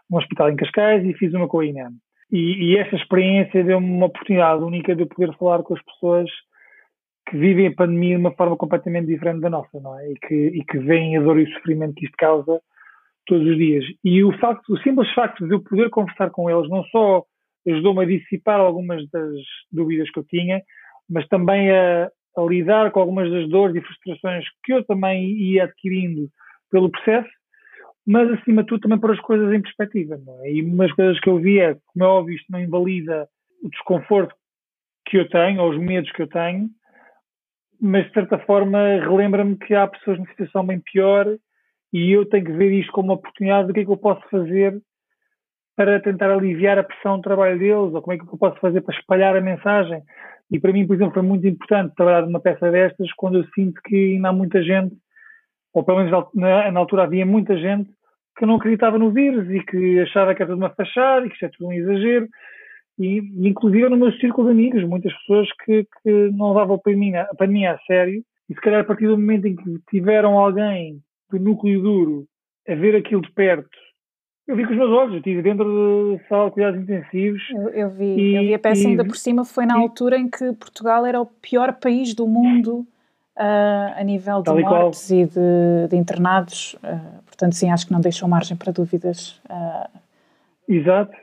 no 0.10 0.18
hospital 0.18 0.50
em 0.50 0.56
Cascais 0.56 1.06
e 1.06 1.14
fiz 1.14 1.34
uma 1.34 1.48
com 1.48 1.60
a 1.60 1.66
INEM. 1.66 1.92
E, 2.32 2.72
e 2.72 2.78
esta 2.78 2.96
experiência 2.96 3.64
deu-me 3.64 3.88
uma 3.88 4.06
oportunidade 4.06 4.64
única 4.64 4.96
de 4.96 5.06
poder 5.06 5.36
falar 5.38 5.64
com 5.64 5.74
as 5.74 5.84
pessoas 5.84 6.30
que 7.30 7.38
vivem 7.38 7.68
a 7.68 7.76
pandemia 7.76 8.16
de 8.16 8.22
uma 8.22 8.36
forma 8.36 8.56
completamente 8.56 9.08
diferente 9.08 9.42
da 9.42 9.50
nossa, 9.50 9.80
não 9.80 10.00
é? 10.00 10.12
E 10.12 10.16
que, 10.16 10.36
e 10.36 10.64
que 10.64 10.80
veem 10.80 11.18
a 11.18 11.22
dor 11.22 11.40
e 11.40 11.44
o 11.44 11.54
sofrimento 11.54 11.96
que 11.96 12.06
isto 12.06 12.16
causa 12.18 12.60
todos 13.26 13.48
os 13.48 13.58
dias. 13.58 13.86
E 14.04 14.24
o 14.24 14.32
facto, 14.40 14.74
o 14.74 14.78
simples 14.80 15.12
facto 15.14 15.48
de 15.48 15.54
eu 15.54 15.62
poder 15.62 15.90
conversar 15.90 16.32
com 16.32 16.50
eles 16.50 16.70
não 16.70 16.84
só 16.86 17.24
ajudou-me 17.68 18.04
a 18.04 18.08
dissipar 18.08 18.60
algumas 18.60 19.08
das 19.10 19.36
dúvidas 19.72 20.10
que 20.10 20.20
eu 20.20 20.24
tinha, 20.24 20.62
mas 21.10 21.28
também 21.28 21.72
a, 21.72 22.10
a, 22.40 22.50
lidar 22.50 22.92
com 22.92 23.00
algumas 23.00 23.32
das 23.32 23.48
dores 23.50 23.76
e 23.76 23.82
frustrações 23.82 24.46
que 24.64 24.74
eu 24.74 24.84
também 24.84 25.32
ia 25.32 25.66
adquirindo 25.66 26.30
pelo 26.72 26.90
processo, 26.90 27.30
mas 28.06 28.30
acima 28.32 28.64
de 28.64 28.70
tudo 28.70 28.82
também 28.82 29.00
pôr 29.00 29.12
as 29.12 29.20
coisas 29.20 29.54
em 29.54 29.62
perspectiva. 29.62 30.20
É? 30.44 30.54
E 30.54 30.62
uma 30.62 30.86
das 30.86 30.96
coisas 30.96 31.20
que 31.20 31.30
eu 31.30 31.38
vi 31.38 31.60
é, 31.60 31.76
como 31.88 32.06
é 32.06 32.08
óbvio, 32.08 32.36
isto 32.36 32.52
não 32.52 32.60
invalida 32.60 33.28
o 33.64 33.70
desconforto 33.70 34.34
que 35.06 35.18
eu 35.18 35.30
tenho, 35.30 35.62
ou 35.62 35.70
os 35.72 35.78
medos 35.78 36.12
que 36.12 36.22
eu 36.22 36.28
tenho, 36.28 36.70
mas 37.82 38.06
de 38.08 38.14
certa 38.14 38.38
forma 38.40 38.80
relembra-me 39.00 39.58
que 39.58 39.74
há 39.74 39.88
pessoas 39.88 40.18
numa 40.18 40.30
situação 40.30 40.66
bem 40.66 40.80
pior 40.80 41.26
e 41.94 42.12
eu 42.12 42.26
tenho 42.26 42.46
que 42.46 42.52
ver 42.52 42.72
isto 42.72 42.92
como 42.92 43.10
uma 43.10 43.16
oportunidade 43.16 43.68
do 43.68 43.74
que 43.74 43.80
é 43.80 43.86
que 43.86 43.92
eu 43.92 43.98
posso 43.98 44.22
fazer 44.30 44.80
para 45.76 46.00
tentar 46.02 46.30
aliviar 46.30 46.78
a 46.78 46.84
pressão 46.84 47.18
do 47.18 47.24
trabalho 47.24 47.58
deles, 47.58 47.94
ou 47.94 48.02
como 48.02 48.14
é 48.14 48.18
que 48.18 48.26
eu 48.26 48.38
posso 48.38 48.60
fazer 48.60 48.82
para 48.82 48.96
espalhar 48.98 49.36
a 49.36 49.42
mensagem. 49.42 50.04
E 50.52 50.60
para 50.60 50.74
mim, 50.74 50.88
por 50.88 50.96
exemplo, 50.96 51.14
foi 51.14 51.24
muito 51.24 51.48
importante 51.48 51.94
trabalhar 51.96 52.26
numa 52.26 52.40
peça 52.40 52.72
destas 52.72 53.12
quando 53.14 53.38
eu 53.40 53.46
sinto 53.54 53.80
que 53.84 54.16
ainda 54.16 54.30
há 54.30 54.34
muita 54.34 54.64
gente, 54.64 54.96
ou 55.74 55.84
pelo 55.84 56.00
menos 56.00 56.28
na, 56.34 56.72
na 56.72 56.80
altura 56.80 57.04
havia 57.04 57.26
muita 57.26 57.56
gente, 57.58 57.90
que 58.38 58.46
não 58.46 58.56
acreditava 58.56 58.98
no 58.98 59.12
vírus 59.12 59.50
e 59.50 59.64
que 59.64 60.00
achava 60.00 60.34
que 60.34 60.42
era 60.42 60.52
tudo 60.52 60.60
uma 60.60 60.70
fachada 60.70 61.26
e 61.26 61.30
que 61.30 61.36
isto 61.36 61.46
é 61.46 61.50
tudo 61.50 61.68
um 61.68 61.74
exagero. 61.74 62.28
E, 62.98 63.18
inclusive 63.48 63.90
no 63.90 63.98
meu 63.98 64.12
círculo 64.14 64.48
de 64.48 64.54
amigos, 64.54 64.84
muitas 64.84 65.14
pessoas 65.20 65.48
que, 65.64 65.86
que 66.02 66.30
não 66.32 66.50
levavam 66.50 66.76
a 66.76 66.80
pandemia, 66.80 67.22
a 67.24 67.36
pandemia 67.36 67.74
a 67.74 67.80
sério, 67.80 68.24
e 68.50 68.54
se 68.54 68.62
calhar 68.62 68.82
a 68.82 68.84
partir 68.84 69.08
do 69.08 69.18
momento 69.18 69.46
em 69.46 69.56
que 69.56 69.80
tiveram 69.90 70.38
alguém 70.38 71.00
do 71.30 71.40
núcleo 71.40 71.82
duro 71.82 72.26
a 72.68 72.76
ver 72.76 72.96
aquilo 72.96 73.22
de 73.22 73.32
perto, 73.32 73.70
eu 74.50 74.56
vi 74.56 74.66
com 74.66 74.72
os 74.72 74.78
meus 74.78 74.90
olhos, 74.90 75.12
eu 75.12 75.18
estive 75.18 75.44
dentro 75.44 76.18
de 76.18 76.28
sala 76.28 76.46
de 76.46 76.54
cuidados 76.54 76.82
intensivos. 76.82 77.42
Eu, 77.52 77.70
eu 77.70 77.90
vi, 77.92 78.04
e, 78.04 78.36
eu 78.36 78.42
vi 78.42 78.54
a 78.56 78.60
peça 78.60 78.82
e, 78.82 78.88
ainda 78.88 79.06
por 79.06 79.16
cima, 79.16 79.46
foi 79.46 79.64
na 79.64 79.78
e, 79.78 79.82
altura 79.82 80.18
em 80.18 80.28
que 80.28 80.52
Portugal 80.54 81.06
era 81.06 81.22
o 81.22 81.26
pior 81.28 81.74
país 81.74 82.16
do 82.16 82.26
mundo 82.26 82.80
uh, 83.38 83.94
a 83.96 84.04
nível 84.04 84.42
de 84.42 84.52
mortes 84.52 85.12
e, 85.12 85.18
e 85.18 85.26
de, 85.28 85.88
de 85.92 85.96
internados, 85.96 86.74
uh, 86.84 87.24
portanto 87.28 87.54
sim, 87.54 87.70
acho 87.70 87.86
que 87.86 87.94
não 87.94 88.02
deixou 88.02 88.28
margem 88.28 88.58
para 88.58 88.72
dúvidas. 88.72 89.40
Uh, 89.46 90.00
Exato, 90.68 91.16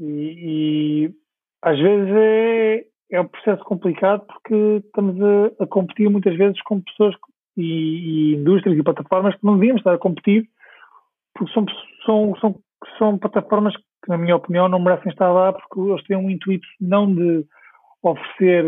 e, 0.00 1.04
e 1.04 1.14
às 1.60 1.78
vezes 1.78 2.14
é, 2.14 2.84
é 3.10 3.20
um 3.20 3.28
processo 3.28 3.62
complicado 3.62 4.24
porque 4.26 4.82
estamos 4.86 5.20
a, 5.22 5.64
a 5.64 5.66
competir 5.66 6.08
muitas 6.08 6.34
vezes 6.34 6.62
com 6.62 6.80
pessoas 6.80 7.14
e, 7.58 7.62
e, 7.62 8.34
indústrias 8.36 8.78
e 8.78 8.82
plataformas 8.82 9.34
que 9.34 9.44
não 9.44 9.54
devíamos 9.58 9.80
estar 9.80 9.92
a 9.92 9.98
competir 9.98 10.48
porque 11.38 11.52
são, 11.54 11.64
são, 12.04 12.34
são, 12.40 12.60
são 12.98 13.18
plataformas 13.18 13.76
que, 13.76 14.08
na 14.08 14.18
minha 14.18 14.36
opinião, 14.36 14.68
não 14.68 14.80
merecem 14.80 15.12
estar 15.12 15.30
lá 15.32 15.52
porque 15.52 15.80
eles 15.80 16.04
têm 16.04 16.16
um 16.16 16.28
intuito 16.28 16.66
não 16.80 17.12
de 17.14 17.46
oferecer 18.02 18.64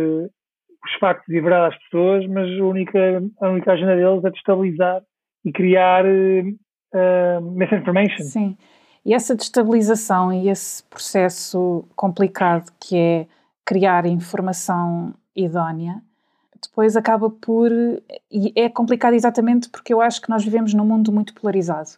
os 0.85 0.95
factos 0.99 1.29
e 1.29 1.41
verdade 1.41 1.75
às 1.75 1.83
pessoas, 1.85 2.27
mas 2.29 2.49
a 2.59 2.65
única, 2.65 3.23
a 3.41 3.49
única 3.49 3.73
agenda 3.73 3.97
deles 3.97 4.25
é 4.25 4.31
de 4.31 4.39
estabilizar 4.39 5.03
e 5.45 5.53
criar 5.53 6.05
uh, 6.05 7.41
misinformation. 7.41 8.23
Sim. 8.23 8.57
E 9.05 9.15
essa 9.15 9.35
destabilização 9.35 10.33
e 10.33 10.49
esse 10.49 10.83
processo 10.85 11.85
complicado 11.97 12.71
que 12.79 12.97
é 12.97 13.27
criar 13.65 14.07
informação 14.07 15.15
idónea, 15.35 16.03
depois 16.63 16.97
acaba 16.97 17.31
por. 17.31 17.71
E 18.31 18.53
é 18.55 18.69
complicado 18.69 19.15
exatamente 19.15 19.69
porque 19.71 19.93
eu 19.93 20.01
acho 20.01 20.21
que 20.21 20.29
nós 20.29 20.45
vivemos 20.45 20.75
num 20.75 20.85
mundo 20.85 21.11
muito 21.11 21.35
polarizado. 21.35 21.91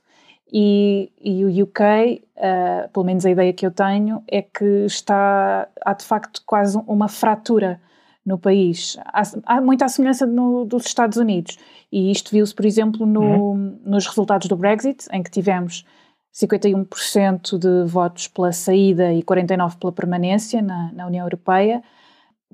E, 0.54 1.10
e 1.18 1.44
o 1.46 1.64
UK, 1.64 1.80
uh, 1.80 2.22
eh, 2.36 2.90
pelo 2.92 3.06
menos 3.06 3.24
a 3.24 3.30
ideia 3.30 3.54
que 3.54 3.64
eu 3.64 3.70
tenho, 3.70 4.22
é 4.28 4.42
que 4.42 4.84
está. 4.84 5.66
há 5.80 5.94
de 5.94 6.04
facto 6.04 6.42
quase 6.44 6.76
uma 6.86 7.08
fratura 7.08 7.80
no 8.24 8.38
país. 8.38 8.98
Há, 9.06 9.22
há 9.46 9.60
muita 9.62 9.88
semelhança 9.88 10.26
no, 10.26 10.66
dos 10.66 10.84
Estados 10.84 11.16
Unidos. 11.16 11.58
E 11.90 12.10
isto 12.10 12.30
viu-se, 12.30 12.54
por 12.54 12.66
exemplo, 12.66 13.06
no, 13.06 13.22
uhum. 13.22 13.80
nos 13.82 14.06
resultados 14.06 14.46
do 14.46 14.56
Brexit, 14.56 15.06
em 15.10 15.22
que 15.22 15.30
tivemos 15.30 15.86
51% 16.34 17.58
de 17.58 17.90
votos 17.90 18.28
pela 18.28 18.52
saída 18.52 19.12
e 19.12 19.22
49% 19.22 19.78
pela 19.78 19.92
permanência 19.92 20.60
na, 20.60 20.92
na, 20.92 21.06
União 21.06 21.24
Europeia. 21.24 21.82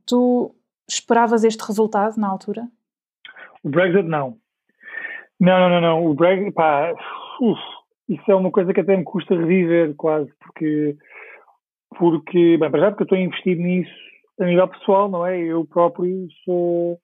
Tu 0.06 0.54
esperavas 0.88 1.44
este 1.44 1.64
resultado 1.64 2.16
na 2.16 2.28
altura? 2.28 2.68
O 3.62 3.68
Brexit 3.68 4.08
não. 4.08 4.36
Não, 5.38 5.58
não, 5.60 5.68
não, 5.68 5.80
não. 5.80 6.06
O 6.06 6.14
Brexit, 6.14 6.52
pá, 6.52 6.92
uf, 7.40 7.60
isso 8.08 8.30
é 8.30 8.34
uma 8.34 8.50
coisa 8.50 8.72
que 8.72 8.80
até 8.80 8.96
me 8.96 9.04
custa 9.04 9.36
reviver 9.36 9.94
quase, 9.96 10.30
porque, 10.40 10.96
porque 11.96 12.56
bem, 12.56 12.70
para 12.70 12.80
já 12.80 12.90
porque 12.90 13.02
eu 13.02 13.04
estou 13.04 13.18
investido 13.18 13.60
nisso 13.60 14.08
a 14.40 14.44
nível 14.44 14.68
pessoal, 14.68 15.10
não 15.10 15.26
é? 15.26 15.38
Eu 15.38 15.64
próprio 15.66 16.28
sou, 16.44 16.98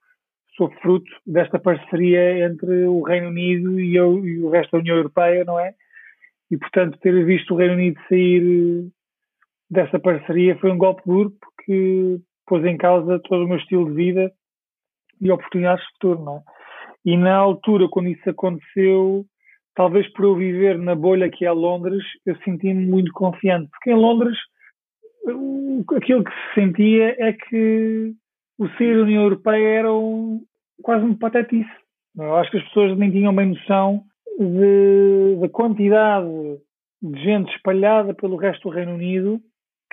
sou 0.57 0.71
fruto 0.81 1.11
desta 1.27 1.59
parceria 1.59 2.47
entre 2.47 2.87
o 2.87 3.03
Reino 3.03 3.29
Unido 3.29 3.81
e, 3.81 3.97
eu, 3.97 4.25
e 4.25 4.41
o 4.41 4.51
resto 4.51 4.73
da 4.73 4.79
União 4.79 4.97
Europeia, 4.97 5.45
não 5.45 5.59
é? 5.59 5.75
e, 6.51 6.57
portanto, 6.57 6.99
ter 6.99 7.25
visto 7.25 7.53
o 7.53 7.57
Reino 7.57 7.75
Unido 7.75 8.01
sair 8.09 8.89
dessa 9.71 9.99
parceria 9.99 10.57
foi 10.59 10.71
um 10.71 10.79
golpe 10.79 11.03
duro 11.05 11.33
porque 11.41 12.21
pôs 12.47 12.65
em 12.65 12.77
causa 12.77 13.19
todo 13.21 13.45
o 13.45 13.49
meu 13.49 13.57
estilo 13.57 13.87
de 13.87 13.97
vida 13.97 14.33
e 15.21 15.31
oportunidades 15.31 15.85
de 15.85 15.93
futuro, 15.93 16.23
não 16.23 16.37
é? 16.39 16.43
E 17.05 17.17
na 17.17 17.37
altura, 17.37 17.89
quando 17.89 18.09
isso 18.09 18.31
aconteceu, 18.31 19.27
talvez 19.75 20.11
por 20.13 20.25
eu 20.25 20.37
viver 20.37 20.79
na 20.79 20.95
bolha 20.95 21.31
que 21.31 21.45
é 21.45 21.51
Londres, 21.51 22.03
eu 22.25 22.37
senti-me 22.45 22.87
muito 22.87 23.13
confiante, 23.13 23.69
porque 23.71 23.91
em 23.91 23.95
Londres 23.95 24.37
aquilo 25.97 26.25
que 26.25 26.31
se 26.31 26.55
sentia 26.55 27.17
é 27.19 27.33
que 27.33 28.13
o 28.59 28.69
sair 28.71 28.97
da 28.97 29.03
União 29.03 29.23
Europeia 29.23 29.79
era 29.79 29.93
um, 29.93 30.43
quase 30.83 31.05
um 31.05 31.15
patetice. 31.15 31.71
Eu 32.17 32.37
acho 32.37 32.51
que 32.51 32.59
as 32.59 32.65
pessoas 32.65 32.97
nem 32.97 33.11
tinham 33.11 33.35
bem 33.35 33.49
noção 33.49 34.05
da 35.41 35.49
quantidade 35.49 36.29
de 37.03 37.23
gente 37.23 37.55
espalhada 37.55 38.15
pelo 38.15 38.37
resto 38.37 38.69
do 38.69 38.75
Reino 38.75 38.95
Unido 38.95 39.41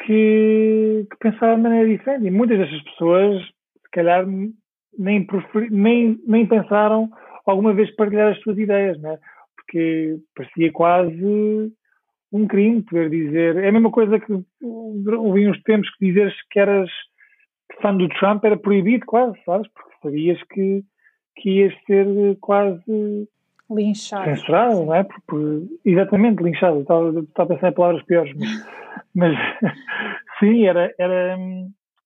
que, 0.06 1.08
que 1.10 1.18
pensava 1.20 1.56
de 1.56 1.62
maneira 1.62 1.88
diferente. 1.88 2.26
E 2.26 2.32
muitas 2.32 2.58
dessas 2.58 2.82
pessoas, 2.84 3.42
se 3.44 3.92
calhar, 3.92 4.26
nem, 4.98 5.28
nem, 5.70 6.20
nem 6.26 6.46
pensaram 6.46 7.10
alguma 7.46 7.74
vez 7.74 7.94
partilhar 7.96 8.32
as 8.32 8.42
suas 8.42 8.58
ideias, 8.58 9.00
né? 9.02 9.18
Porque 9.72 10.18
parecia 10.36 10.72
quase 10.72 11.72
um 12.32 12.48
crime 12.48 12.82
poder 12.82 13.10
dizer. 13.10 13.56
É 13.58 13.70
a 13.70 13.72
mesma 13.72 13.90
coisa 13.90 14.20
que 14.20 14.34
ouvi 14.62 15.48
uns 15.48 15.62
tempos 15.64 15.90
que 15.96 16.08
dizeres 16.08 16.36
que 16.50 16.60
eras 16.60 16.90
fã 17.82 17.96
do 17.96 18.10
Trump 18.10 18.44
era 18.44 18.58
proibido, 18.58 19.06
quase, 19.06 19.38
sabes? 19.46 19.68
Porque 19.74 19.92
sabias 20.04 20.40
que, 20.52 20.84
que 21.38 21.50
ias 21.50 21.74
ser 21.86 22.06
quase 22.42 23.28
linchado. 23.70 24.26
Censurado, 24.26 24.86
não 24.86 24.94
é? 24.94 25.04
Porque, 25.04 25.68
exatamente, 25.86 26.44
linchado. 26.44 26.82
Estava, 26.82 27.20
estava 27.22 27.54
a 27.54 27.56
pensar 27.56 27.70
em 27.70 27.76
palavras 27.76 28.04
piores, 28.04 28.34
mas, 28.36 28.68
mas 29.16 29.38
sim, 30.40 30.66
era. 30.66 30.94
era 31.00 31.38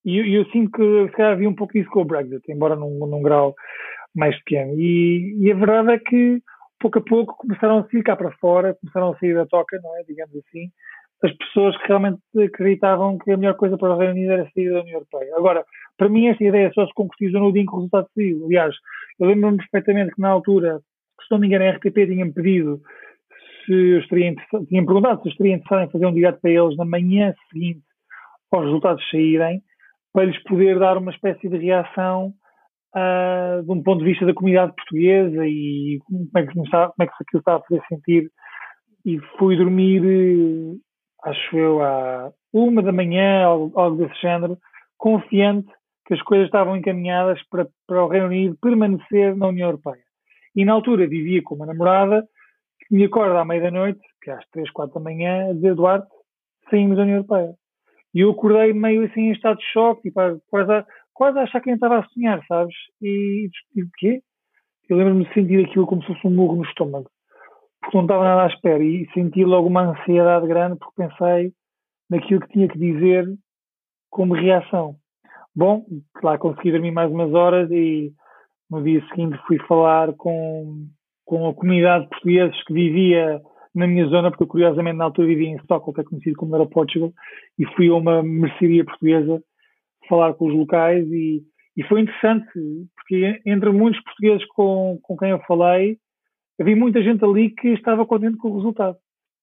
e 0.06 0.18
eu, 0.20 0.26
eu, 0.26 0.46
sinto 0.52 0.72
que 0.72 1.06
se 1.08 1.18
calhar 1.18 1.32
havia 1.32 1.50
um 1.50 1.56
pouco 1.56 1.76
isso 1.76 1.90
com 1.90 2.02
o 2.02 2.06
Brexit, 2.06 2.44
embora 2.48 2.76
num, 2.76 3.08
num 3.08 3.24
grau 3.24 3.56
mais 4.16 4.38
pequeno. 4.44 4.80
E, 4.80 5.36
e, 5.40 5.52
a 5.52 5.56
verdade 5.56 5.94
é 5.94 6.00
que 6.00 6.44
pouco 6.86 7.00
a 7.00 7.02
pouco 7.02 7.38
começaram 7.38 7.80
a 7.80 7.84
ficar 7.86 8.16
para 8.16 8.32
fora, 8.34 8.76
começaram 8.76 9.12
a 9.12 9.18
sair 9.18 9.34
da 9.34 9.46
toca, 9.46 9.80
não 9.82 9.98
é? 9.98 10.04
Digamos 10.04 10.36
assim, 10.36 10.70
as 11.24 11.36
pessoas 11.38 11.76
que 11.78 11.88
realmente 11.88 12.20
acreditavam 12.38 13.18
que 13.18 13.32
a 13.32 13.38
melhor 13.38 13.56
coisa 13.56 13.78
para 13.78 13.96
o 13.96 13.98
Reino 13.98 14.14
Unido 14.14 14.34
era 14.34 14.50
sair 14.54 14.72
da 14.72 14.82
União 14.82 14.98
Europeia. 14.98 15.36
Agora, 15.36 15.66
para 15.98 16.10
mim, 16.10 16.28
esta 16.28 16.44
ideia 16.44 16.72
só 16.74 16.86
se 16.86 16.94
concretizou 16.94 17.42
no 17.42 17.52
dia 17.52 17.64
em 17.64 17.66
que 17.66 17.74
o 17.74 17.78
resultado 17.78 18.08
saiu. 18.14 18.46
Aliás, 18.46 18.76
eu 19.20 19.28
lembro-me 19.28 19.58
perfeitamente 19.58 20.14
que 20.14 20.22
na 20.22 20.30
altura, 20.30 20.80
se 21.22 21.32
não 21.32 21.40
me 21.40 21.48
engano, 21.48 21.66
a 21.66 21.72
RTP 21.72 22.06
tinha-me 22.06 22.34
pedido 22.34 22.82
se 23.66 23.74
eu 23.74 24.00
estaria 24.00 24.36
tinha 24.68 24.86
perguntado 24.86 25.24
se 25.24 25.30
eu 25.30 25.32
estaria 25.32 25.56
interessado 25.56 25.88
em 25.88 25.92
fazer 25.92 26.06
um 26.06 26.14
direto 26.14 26.40
para 26.40 26.52
eles 26.52 26.78
na 26.78 26.86
manhã 26.86 27.34
seguinte 27.52 27.82
aos 28.52 28.66
resultados 28.66 29.10
saírem, 29.10 29.62
para 30.14 30.26
lhes 30.26 30.42
poder 30.44 30.78
dar 30.78 30.98
uma 30.98 31.12
espécie 31.12 31.50
de 31.50 31.58
reação 31.58 32.32
uh, 32.96 33.64
de 33.64 33.72
um 33.72 33.84
ponto 33.84 34.00
de 34.00 34.06
vista 34.06 34.26
da 34.26 34.34
comunidade 34.34 34.74
portuguesa 34.76 35.46
e 35.46 36.00
como 36.06 36.30
é 36.38 36.46
que, 36.46 36.54
como 36.54 36.66
é 37.00 37.06
que 37.06 37.14
aquilo 37.22 37.40
estava 37.40 37.58
a 37.58 37.68
fazer 37.68 37.82
sentir. 37.88 38.32
E 39.06 39.20
fui 39.38 39.56
dormir, 39.56 40.02
acho 41.24 41.58
eu, 41.58 41.82
à 41.84 42.32
uma 42.52 42.82
da 42.82 42.92
manhã, 42.92 43.44
algo, 43.44 43.98
desse 43.98 44.20
género, 44.22 44.58
confiante 44.98 45.68
que 46.08 46.14
as 46.14 46.22
coisas 46.22 46.46
estavam 46.48 46.78
encaminhadas 46.78 47.40
para, 47.50 47.68
para 47.88 48.04
o 48.04 48.08
Reino 48.08 48.28
Unido 48.28 48.58
permanecer 48.62 49.36
na 49.36 49.48
União 49.48 49.68
Europeia. 49.68 50.04
E 50.56 50.64
na 50.64 50.74
altura 50.74 51.08
vivia 51.08 51.42
com 51.44 51.56
uma 51.56 51.66
namorada 51.66 52.26
que 52.80 52.96
me 52.96 53.04
acorda 53.04 53.42
à 53.42 53.46
meia 53.46 53.64
da 53.64 53.72
noite, 53.72 54.00
que 54.22 54.32
é 54.32 54.34
às 54.34 54.48
três, 54.50 54.70
quatro 54.72 54.96
da 54.96 55.02
manhã, 55.02 55.50
a 55.50 55.54
dizer, 55.54 55.70
Eduardo, 55.70 56.06
saímos 56.70 56.96
da 56.96 57.04
União 57.04 57.18
Europeia. 57.18 57.54
E 58.14 58.22
eu 58.22 58.32
acordei 58.32 58.72
meio 58.72 59.04
assim 59.06 59.22
em 59.22 59.32
estado 59.32 59.58
de 59.58 59.66
choque, 59.66 60.04
tipo, 60.04 60.20
quase, 60.50 60.86
quase 61.16 61.40
a 61.40 61.44
achar 61.44 61.62
que 61.62 61.68
nem 61.68 61.76
estava 61.76 62.00
a 62.00 62.08
sonhar, 62.10 62.46
sabes? 62.46 62.76
E, 63.02 63.50
e 63.76 63.82
o 63.82 63.90
quê? 63.98 64.22
Eu 64.88 64.98
lembro-me 64.98 65.26
de 65.26 65.34
sentir 65.34 65.66
aquilo 65.66 65.88
como 65.88 66.02
se 66.02 66.08
fosse 66.10 66.28
um 66.28 66.36
murro 66.36 66.58
no 66.58 66.66
estômago, 66.66 67.10
porque 67.82 67.98
não 67.98 68.04
estava 68.04 68.24
nada 68.24 68.44
à 68.44 68.48
espera 68.48 68.84
e 68.84 69.10
senti 69.14 69.44
logo 69.44 69.68
uma 69.68 69.92
ansiedade 69.92 70.46
grande 70.46 70.78
porque 70.78 71.08
pensei 71.08 71.54
naquilo 72.10 72.42
que 72.42 72.50
tinha 72.50 72.68
que 72.68 72.78
dizer 72.78 73.26
como 74.12 74.36
reação. 74.36 74.96
Bom, 75.56 75.86
lá 76.22 76.38
consegui 76.38 76.72
dormir 76.72 76.92
mais 76.92 77.10
umas 77.10 77.34
horas 77.34 77.72
e 77.72 78.14
no 78.70 78.84
dia 78.84 79.04
seguinte 79.08 79.40
fui 79.48 79.58
falar 79.60 80.14
com, 80.14 80.86
com 81.24 81.48
a 81.48 81.54
comunidade 81.54 82.04
de 82.04 82.10
portugueses 82.10 82.64
que 82.66 82.74
vivia 82.74 83.42
na 83.74 83.88
minha 83.88 84.06
zona, 84.08 84.30
porque 84.30 84.44
eu 84.44 84.48
curiosamente 84.48 84.98
na 84.98 85.06
altura 85.06 85.28
vivia 85.28 85.50
em 85.50 85.58
Stockholm, 85.58 85.94
que 85.94 86.02
é 86.02 86.04
conhecido 86.04 86.36
como 86.38 86.56
Era 86.56 86.66
Portugal, 86.66 87.12
e 87.58 87.66
fui 87.76 87.90
a 87.90 87.94
uma 87.94 88.22
mercearia 88.22 88.86
portuguesa 88.86 89.42
falar 90.08 90.34
com 90.34 90.48
os 90.48 90.54
locais 90.54 91.06
e, 91.12 91.44
e 91.76 91.84
foi 91.84 92.02
interessante, 92.02 92.50
porque 92.96 93.42
entre 93.46 93.70
muitos 93.72 94.02
portugueses 94.04 94.46
com, 94.48 95.00
com 95.02 95.18
quem 95.18 95.30
eu 95.30 95.40
falei, 95.48 95.98
havia 96.60 96.76
muita 96.76 97.02
gente 97.02 97.24
ali 97.24 97.50
que 97.50 97.70
estava 97.70 98.06
contente 98.06 98.38
com 98.38 98.50
o 98.50 98.56
resultado. 98.56 98.98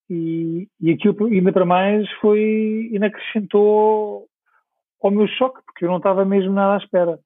E, 0.08 0.68
e 0.80 0.90
aquilo, 0.90 1.26
ainda 1.26 1.52
para 1.52 1.64
mais, 1.64 2.10
foi, 2.20 2.90
ainda 2.92 3.06
acrescentou 3.06 4.26
ao 5.02 5.10
meu 5.10 5.26
choque, 5.26 5.60
porque 5.64 5.84
eu 5.84 5.90
não 5.90 5.96
estava 5.98 6.24
mesmo 6.24 6.52
nada 6.52 6.74
à 6.74 6.78
espera. 6.78 7.18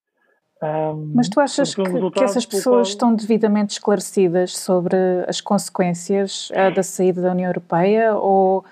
Um, 0.63 1.13
Mas 1.15 1.29
tu 1.29 1.39
achas 1.39 1.75
que, 1.75 1.83
que, 1.83 2.25
essas 2.25 2.47
pessoas 2.47 2.89
qual... 2.89 3.11
estão 3.11 3.15
devidamente 3.15 3.73
esclarecidas 3.73 4.57
sobre 4.57 4.97
as 5.29 5.41
consequências 5.41 6.51
uh, 6.51 6.75
da 6.75 6.83
saída 6.83 7.21
da 7.21 7.33
União 7.33 7.49
Europeia 7.49 8.15
ou 8.15 8.65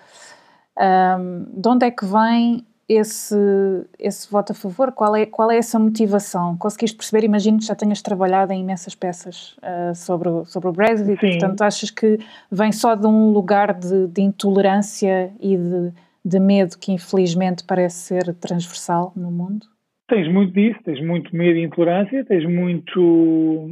um, 0.78 1.60
de 1.60 1.68
onde 1.68 1.86
é 1.86 1.90
que 1.90 2.06
vem 2.06 2.64
esse, 2.88 3.36
esse 3.98 4.30
voto 4.30 4.52
a 4.52 4.54
favor? 4.54 4.92
Qual 4.92 5.14
é, 5.16 5.26
qual 5.26 5.50
é 5.50 5.56
essa 5.56 5.78
motivação? 5.78 6.56
Conseguiste 6.56 6.96
perceber? 6.96 7.24
Imagino 7.24 7.58
que 7.58 7.66
já 7.66 7.74
tenhas 7.74 8.02
trabalhado 8.02 8.52
em 8.52 8.60
imensas 8.60 8.94
peças 8.94 9.56
uh, 9.58 9.94
sobre, 9.94 10.28
o, 10.28 10.44
sobre 10.44 10.68
o 10.68 10.72
Brexit, 10.72 11.18
Sim. 11.20 11.38
portanto 11.38 11.62
achas 11.62 11.90
que 11.90 12.18
vem 12.50 12.72
só 12.72 12.94
de 12.94 13.06
um 13.06 13.30
lugar 13.30 13.72
de, 13.74 14.06
de 14.08 14.22
intolerância 14.22 15.32
e 15.40 15.56
de, 15.56 15.92
de 16.24 16.40
medo 16.40 16.78
que 16.78 16.92
infelizmente 16.92 17.64
parece 17.64 17.96
ser 17.96 18.34
transversal 18.34 19.12
no 19.16 19.30
mundo? 19.30 19.66
Tens 20.06 20.30
muito 20.30 20.52
disso, 20.52 20.78
tens 20.84 21.04
muito 21.04 21.34
medo 21.34 21.58
e 21.58 21.64
intolerância, 21.64 22.24
tens 22.24 22.44
muito 22.46 23.70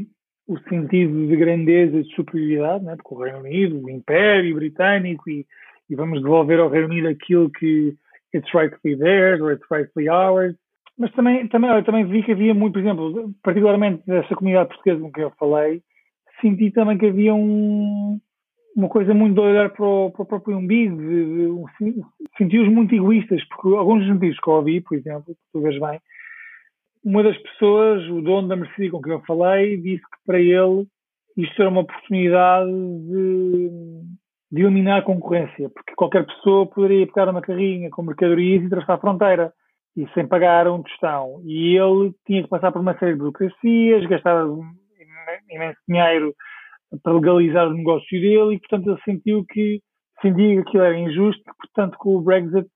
o 0.49 0.59
sentido 0.69 1.27
de 1.29 1.37
grandeza 1.37 1.99
e 1.99 2.03
de 2.03 2.15
superioridade, 2.15 2.85
né? 2.85 2.97
porque 2.97 3.15
o 3.15 3.23
Reino 3.23 3.41
Unido, 3.41 3.83
o 3.83 3.91
Império 3.91 4.55
Britânico, 4.55 5.29
e, 5.29 5.47
e 5.89 5.95
vamos 5.95 6.23
devolver 6.23 6.59
ao 6.59 6.71
Reino 6.71 6.89
Unido 6.89 7.09
aquilo 7.09 7.51
que 7.51 7.95
it's 8.35 8.53
rightfully 8.55 8.97
theirs 8.97 9.41
or 9.41 9.53
it's 9.53 9.65
rightfully 9.71 10.09
ours. 10.09 10.55
Mas 10.99 11.11
também, 11.13 11.49
também, 11.49 11.71
eu 11.71 11.85
também 11.85 12.05
vi 12.05 12.23
que 12.23 12.33
havia 12.33 12.55
muito, 12.55 12.75
por 12.75 12.81
exemplo, 12.81 13.35
particularmente 13.43 14.03
dessa 14.07 14.35
comunidade 14.35 14.69
portuguesa 14.69 15.01
com 15.01 15.13
que 15.13 15.21
eu 15.21 15.31
falei, 15.39 15.83
senti 16.41 16.71
também 16.71 16.99
que 16.99 17.07
havia 17.07 17.35
um, 17.35 18.21
uma 18.77 18.89
coisa 18.89 19.15
muito 19.15 19.35
de 19.35 19.41
olhar 19.41 19.71
para 19.71 19.85
o, 19.85 20.11
para 20.11 20.23
o 20.23 20.27
próprio 20.27 20.59
umbigo, 20.59 21.67
senti-os 22.37 22.69
muito 22.69 22.95
egoístas, 22.95 23.43
porque 23.49 23.75
alguns 23.75 24.01
dos 24.01 24.15
motivos 24.15 24.39
que 24.39 24.49
eu 24.49 24.55
ouvi, 24.55 24.81
por 24.81 24.97
exemplo, 24.97 25.37
tu 25.53 25.61
vês 25.61 25.81
bem, 25.81 25.99
uma 27.05 27.23
das 27.23 27.37
pessoas, 27.39 28.07
o 28.09 28.21
dono 28.21 28.49
da 28.49 28.57
Mercedes 28.57 28.91
com 28.91 29.03
quem 29.03 29.13
eu 29.13 29.23
falei, 29.23 29.77
disse 29.79 30.03
que 30.03 30.19
para 30.27 30.41
ele 30.41 30.87
isto 31.37 31.61
era 31.61 31.71
uma 31.71 31.81
oportunidade 31.81 32.71
de, 32.71 33.71
de 34.53 34.61
eliminar 34.61 34.99
a 34.99 35.03
concorrência, 35.03 35.71
porque 35.71 35.95
qualquer 35.97 36.27
pessoa 36.27 36.67
poderia 36.67 37.07
pegar 37.07 37.31
uma 37.31 37.41
carrinha 37.41 37.89
com 37.89 38.03
mercadorias 38.03 38.63
e 38.63 38.67
atravessar 38.67 38.95
a 38.95 38.99
fronteira, 38.99 39.53
e 39.97 40.07
sem 40.13 40.27
pagar 40.27 40.69
um 40.69 40.83
tostão. 40.83 41.41
E 41.45 41.77
ele 41.77 42.13
tinha 42.27 42.43
que 42.43 42.49
passar 42.49 42.71
por 42.71 42.81
uma 42.81 42.97
série 42.99 43.13
de 43.13 43.19
burocracias, 43.19 44.07
gastar 44.07 44.45
imenso 45.51 45.79
dinheiro 45.89 46.35
para 47.03 47.15
legalizar 47.15 47.67
o 47.67 47.75
negócio 47.75 48.21
dele, 48.21 48.55
e 48.55 48.59
portanto 48.61 48.91
ele 48.91 49.01
sentiu 49.05 49.45
que 49.49 49.81
sentia 50.21 50.55
que 50.55 50.69
aquilo 50.69 50.85
era 50.85 50.99
injusto, 50.99 51.43
portanto 51.59 51.97
com 51.99 52.17
o 52.17 52.21
Brexit 52.21 52.69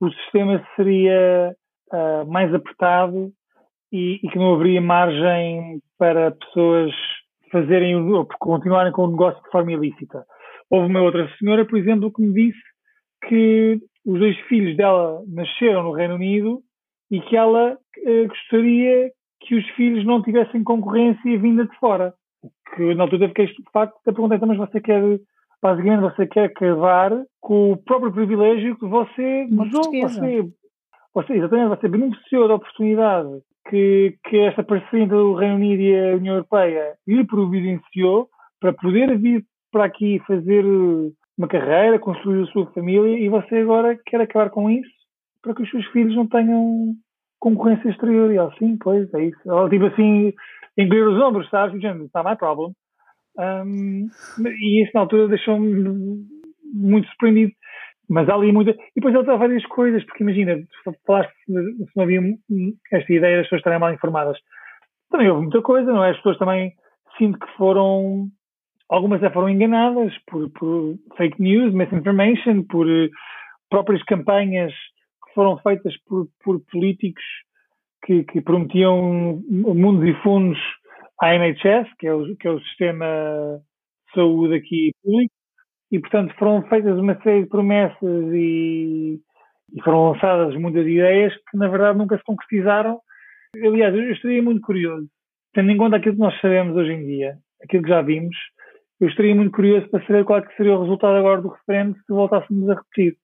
o 0.00 0.10
sistema 0.10 0.66
seria 0.76 1.54
uh, 1.92 2.30
mais 2.30 2.52
apertado 2.54 3.30
e, 3.92 4.18
e, 4.22 4.28
que 4.30 4.38
não 4.38 4.54
haveria 4.54 4.80
margem 4.80 5.80
para 5.98 6.30
pessoas 6.30 6.90
fazerem 7.52 7.94
ou 7.96 8.26
continuarem 8.38 8.92
com 8.92 9.04
o 9.04 9.10
negócio 9.10 9.42
de 9.42 9.50
forma 9.50 9.72
ilícita. 9.72 10.24
Houve 10.70 10.86
uma 10.86 11.02
outra 11.02 11.28
senhora, 11.36 11.66
por 11.66 11.78
exemplo, 11.78 12.12
que 12.12 12.22
me 12.22 12.32
disse 12.32 12.62
que 13.26 13.80
os 14.06 14.18
dois 14.18 14.38
filhos 14.48 14.76
dela 14.76 15.22
nasceram 15.26 15.82
no 15.82 15.92
Reino 15.92 16.14
Unido 16.14 16.62
e 17.10 17.20
que 17.20 17.36
ela 17.36 17.76
eh, 18.06 18.26
gostaria 18.26 19.10
que 19.40 19.56
os 19.56 19.66
filhos 19.70 20.04
não 20.04 20.22
tivessem 20.22 20.62
concorrência 20.62 21.38
vinda 21.38 21.66
de 21.66 21.76
fora. 21.78 22.14
Que 22.74 22.94
na 22.94 23.04
altura 23.04 23.28
fiquei 23.28 23.46
de 23.46 23.54
facto 23.72 23.96
a 24.06 24.12
perguntar, 24.12 24.36
então, 24.36 24.48
mas 24.48 24.58
você 24.58 24.80
quer, 24.80 25.02
basicamente, 25.60 26.02
você 26.02 26.26
quer 26.26 26.44
acabar 26.44 27.10
com 27.40 27.72
o 27.72 27.76
próprio 27.76 28.12
privilégio 28.12 28.76
que 28.76 28.86
você 28.86 29.48
usou, 29.50 29.82
você, 29.90 30.48
você, 31.12 31.32
exatamente, 31.34 31.68
você 31.68 31.88
beneficiou 31.88 32.46
da 32.46 32.54
oportunidade 32.54 33.42
que, 33.68 34.16
que 34.24 34.38
esta 34.38 34.62
parceria 34.62 35.04
entre 35.04 35.16
o 35.16 35.34
Reino 35.34 35.56
Unido 35.56 35.82
e 35.82 36.12
a 36.12 36.16
União 36.16 36.34
Europeia 36.34 36.94
lhe 37.06 37.24
providenciou 37.24 38.28
para 38.60 38.72
poder 38.72 39.18
vir 39.18 39.44
para 39.70 39.84
aqui 39.84 40.20
fazer 40.26 40.64
uma 41.36 41.48
carreira, 41.48 41.98
construir 41.98 42.42
a 42.42 42.46
sua 42.46 42.66
família 42.72 43.18
e 43.18 43.28
você 43.28 43.56
agora 43.56 43.98
quer 44.06 44.20
acabar 44.20 44.50
com 44.50 44.68
isso 44.68 44.90
para 45.42 45.54
que 45.54 45.62
os 45.62 45.70
seus 45.70 45.86
filhos 45.86 46.14
não 46.14 46.26
tenham 46.26 46.94
concorrência 47.38 47.88
exterior. 47.88 48.30
E 48.32 48.36
ela, 48.36 48.54
sim, 48.58 48.76
pois, 48.76 49.12
é 49.14 49.24
isso. 49.24 49.40
Ela, 49.46 49.68
tipo 49.68 49.86
assim, 49.86 50.32
engolir 50.76 51.08
os 51.08 51.20
ombros, 51.20 51.48
sabes? 51.48 51.80
Dizendo, 51.80 52.04
está 52.04 52.22
my 52.22 52.36
problem. 52.36 52.72
Um, 53.38 54.08
e 54.46 54.82
isso 54.82 54.90
na 54.94 55.00
altura 55.00 55.28
deixou-me 55.28 56.24
muito 56.72 57.08
surpreendido. 57.08 57.52
mas 58.08 58.28
há 58.28 58.34
ali 58.34 58.52
muita. 58.52 58.72
E 58.72 58.76
depois 58.96 59.14
ele 59.14 59.30
há 59.30 59.36
várias 59.36 59.64
coisas, 59.66 60.04
porque 60.04 60.22
imagina, 60.22 60.60
falaste 61.06 61.32
se 61.46 61.52
não 61.96 62.04
havia 62.04 62.20
esta 62.92 63.12
ideia 63.12 63.36
das 63.38 63.46
pessoas 63.46 63.60
estarem 63.60 63.78
mal 63.78 63.92
informadas. 63.94 64.36
Também 65.10 65.28
houve 65.28 65.42
muita 65.42 65.62
coisa, 65.62 65.90
não 65.92 66.04
é? 66.04 66.10
As 66.10 66.16
pessoas 66.16 66.38
também 66.38 66.72
sinto 67.16 67.38
que 67.38 67.56
foram. 67.56 68.28
Algumas 68.90 69.20
já 69.20 69.30
foram 69.30 69.48
enganadas 69.48 70.12
por, 70.26 70.50
por 70.50 70.96
fake 71.16 71.40
news, 71.40 71.72
misinformation, 71.72 72.64
por 72.64 72.86
uh, 72.88 73.08
próprias 73.70 74.02
campanhas 74.02 74.72
que 74.72 75.32
foram 75.32 75.56
feitas 75.58 75.96
por, 76.06 76.26
por 76.42 76.60
políticos 76.72 77.22
que, 78.04 78.24
que, 78.24 78.40
prometiam 78.40 79.40
mundos 79.48 80.08
e 80.08 80.14
fundos 80.22 80.58
à 81.20 81.32
NHS, 81.36 81.88
que 82.00 82.08
é 82.08 82.14
o, 82.14 82.36
que 82.36 82.48
é 82.48 82.50
o 82.50 82.60
sistema 82.62 83.06
de 84.08 84.14
saúde 84.14 84.54
aqui 84.56 84.90
público, 85.04 85.32
e 85.92 86.00
portanto 86.00 86.34
foram 86.36 86.62
feitas 86.62 86.98
uma 86.98 87.14
série 87.22 87.44
de 87.44 87.48
promessas 87.48 88.32
e, 88.32 89.20
e 89.72 89.82
foram 89.84 90.10
lançadas 90.10 90.56
muitas 90.56 90.84
ideias 90.84 91.32
que 91.48 91.56
na 91.56 91.68
verdade 91.68 91.96
nunca 91.96 92.16
se 92.16 92.24
concretizaram. 92.24 92.98
Aliás, 93.54 93.94
eu 93.94 94.10
estaria 94.10 94.42
muito 94.42 94.62
curioso, 94.62 95.06
tendo 95.52 95.70
em 95.70 95.76
conta 95.76 95.96
aquilo 95.96 96.16
que 96.16 96.20
nós 96.20 96.40
sabemos 96.40 96.76
hoje 96.76 96.92
em 96.92 97.06
dia, 97.06 97.36
aquilo 97.62 97.84
que 97.84 97.88
já 97.88 98.02
vimos, 98.02 98.36
eu 99.00 99.08
estaria 99.08 99.34
muito 99.34 99.50
curioso 99.50 99.88
para 99.88 100.04
saber 100.06 100.24
qual 100.24 100.38
é 100.38 100.42
que 100.42 100.56
seria 100.56 100.76
o 100.76 100.82
resultado 100.82 101.16
agora 101.16 101.40
do 101.40 101.48
referendo 101.48 101.96
se 101.96 102.12
voltássemos 102.12 102.68
a 102.68 102.74
repetir. 102.74 103.16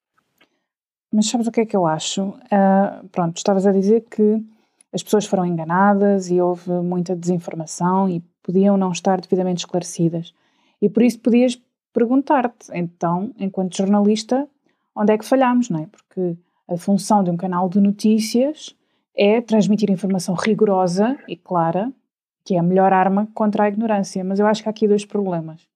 Mas 1.13 1.29
sabes 1.29 1.47
o 1.47 1.51
que 1.51 1.61
é 1.61 1.65
que 1.65 1.75
eu 1.75 1.85
acho? 1.85 2.23
Uh, 2.23 3.07
pronto, 3.11 3.37
estavas 3.37 3.65
a 3.65 3.71
dizer 3.71 4.05
que 4.09 4.43
as 4.91 5.03
pessoas 5.03 5.25
foram 5.25 5.45
enganadas 5.45 6.29
e 6.29 6.41
houve 6.41 6.69
muita 6.71 7.15
desinformação 7.15 8.09
e 8.09 8.21
podiam 8.41 8.75
não 8.75 8.91
estar 8.91 9.21
devidamente 9.21 9.59
esclarecidas. 9.59 10.33
E 10.81 10.89
por 10.89 11.03
isso 11.03 11.19
podias 11.19 11.61
perguntar-te, 11.93 12.69
então, 12.73 13.33
enquanto 13.39 13.77
jornalista, 13.77 14.47
onde 14.95 15.13
é 15.13 15.17
que 15.17 15.25
falhamos, 15.25 15.69
não 15.69 15.81
é? 15.81 15.87
Porque 15.87 16.37
a 16.67 16.77
função 16.77 17.23
de 17.23 17.29
um 17.29 17.37
canal 17.37 17.69
de 17.69 17.79
notícias 17.79 18.75
é 19.15 19.41
transmitir 19.41 19.89
informação 19.89 20.35
rigorosa 20.35 21.17
e 21.27 21.35
clara, 21.35 21.91
que 22.47 22.55
é 22.55 22.59
a 22.59 22.63
melhor 22.63 22.93
arma 22.93 23.27
contra 23.33 23.65
a 23.65 23.67
ignorância. 23.67 24.23
Mas 24.23 24.39
eu 24.39 24.47
acho 24.47 24.63
que 24.63 24.69
há 24.69 24.71
aqui 24.71 24.87
dois 24.87 25.03
problemas. 25.03 25.67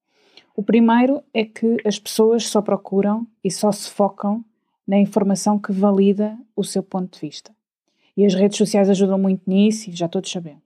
O 0.55 0.63
primeiro 0.63 1.21
é 1.33 1.43
que 1.43 1.75
as 1.85 1.99
pessoas 1.99 2.47
só 2.47 2.61
procuram 2.61 3.27
e 3.43 3.51
só 3.51 3.73
se 3.73 3.89
focam 3.89 4.41
na 4.87 4.97
informação 4.97 5.59
que 5.59 5.73
valida 5.73 6.37
o 6.55 6.63
seu 6.63 6.81
ponto 6.81 7.15
de 7.15 7.19
vista. 7.19 7.51
E 8.15 8.25
as 8.25 8.33
redes 8.33 8.57
sociais 8.57 8.89
ajudam 8.89 9.19
muito 9.19 9.41
nisso, 9.45 9.89
e 9.89 9.93
já 9.93 10.07
todos 10.07 10.31
sabemos. 10.31 10.63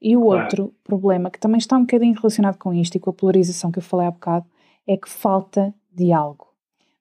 E 0.00 0.16
o 0.16 0.24
outro 0.24 0.72
problema, 0.82 1.30
que 1.30 1.38
também 1.38 1.58
está 1.58 1.76
um 1.76 1.82
bocadinho 1.82 2.14
relacionado 2.14 2.56
com 2.56 2.72
isto 2.72 2.94
e 2.94 2.98
com 2.98 3.10
a 3.10 3.12
polarização 3.12 3.70
que 3.70 3.78
eu 3.78 3.82
falei 3.82 4.06
há 4.06 4.10
bocado, 4.10 4.46
é 4.86 4.96
que 4.96 5.10
falta 5.10 5.74
diálogo. 5.92 6.48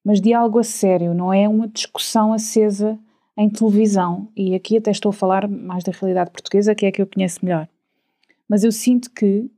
Mas 0.04 0.20
diálogo 0.20 0.60
a 0.60 0.64
sério, 0.64 1.14
não 1.14 1.32
é 1.32 1.48
uma 1.48 1.70
discussão 1.70 2.34
acesa 2.34 3.00
em 3.38 3.50
televisão. 3.50 4.28
E 4.36 4.56
aqui 4.56 4.76
até 4.76 4.92
estou 4.92 5.12
a 5.12 5.14
falar 5.14 5.48
mais 5.48 5.86
da 5.86 5.94
realidade 5.94 6.32
portuguesa, 6.32 6.76
que 6.76 6.86
é 6.86 6.90
a 6.90 6.92
que 6.92 7.02
eu 7.02 7.08
conheço 7.08 7.40
melhor. 7.42 7.70
Mas 8.50 8.64
eu 8.64 8.72
sinto 8.72 9.12
que 9.12 9.52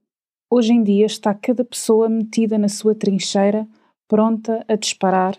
hoje 0.50 0.74
em 0.74 0.84
dia 0.84 1.06
está 1.06 1.34
cada 1.34 1.64
pessoa 1.64 2.10
metida 2.10 2.58
na 2.58 2.68
sua 2.68 2.94
trincheira, 2.94 3.66
pronta 4.06 4.66
a 4.68 4.76
disparar 4.76 5.38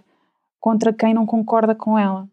contra 0.58 0.92
quem 0.92 1.12
não 1.12 1.26
concorda 1.26 1.74
com 1.74 1.98
ela. 1.98 2.26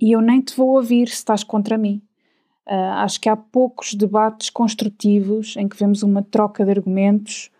E 0.00 0.12
eu 0.12 0.20
nem 0.20 0.40
te 0.40 0.54
vou 0.56 0.76
ouvir 0.76 1.08
se 1.08 1.14
estás 1.14 1.42
contra 1.42 1.76
mim. 1.76 2.00
Uh, 2.66 2.98
acho 2.98 3.20
que 3.20 3.28
há 3.28 3.36
poucos 3.36 3.94
debates 3.94 4.50
construtivos 4.50 5.56
em 5.56 5.68
que 5.68 5.76
vemos 5.76 6.02
uma 6.02 6.22
troca 6.22 6.64
de 6.64 6.70
argumentos 6.70 7.50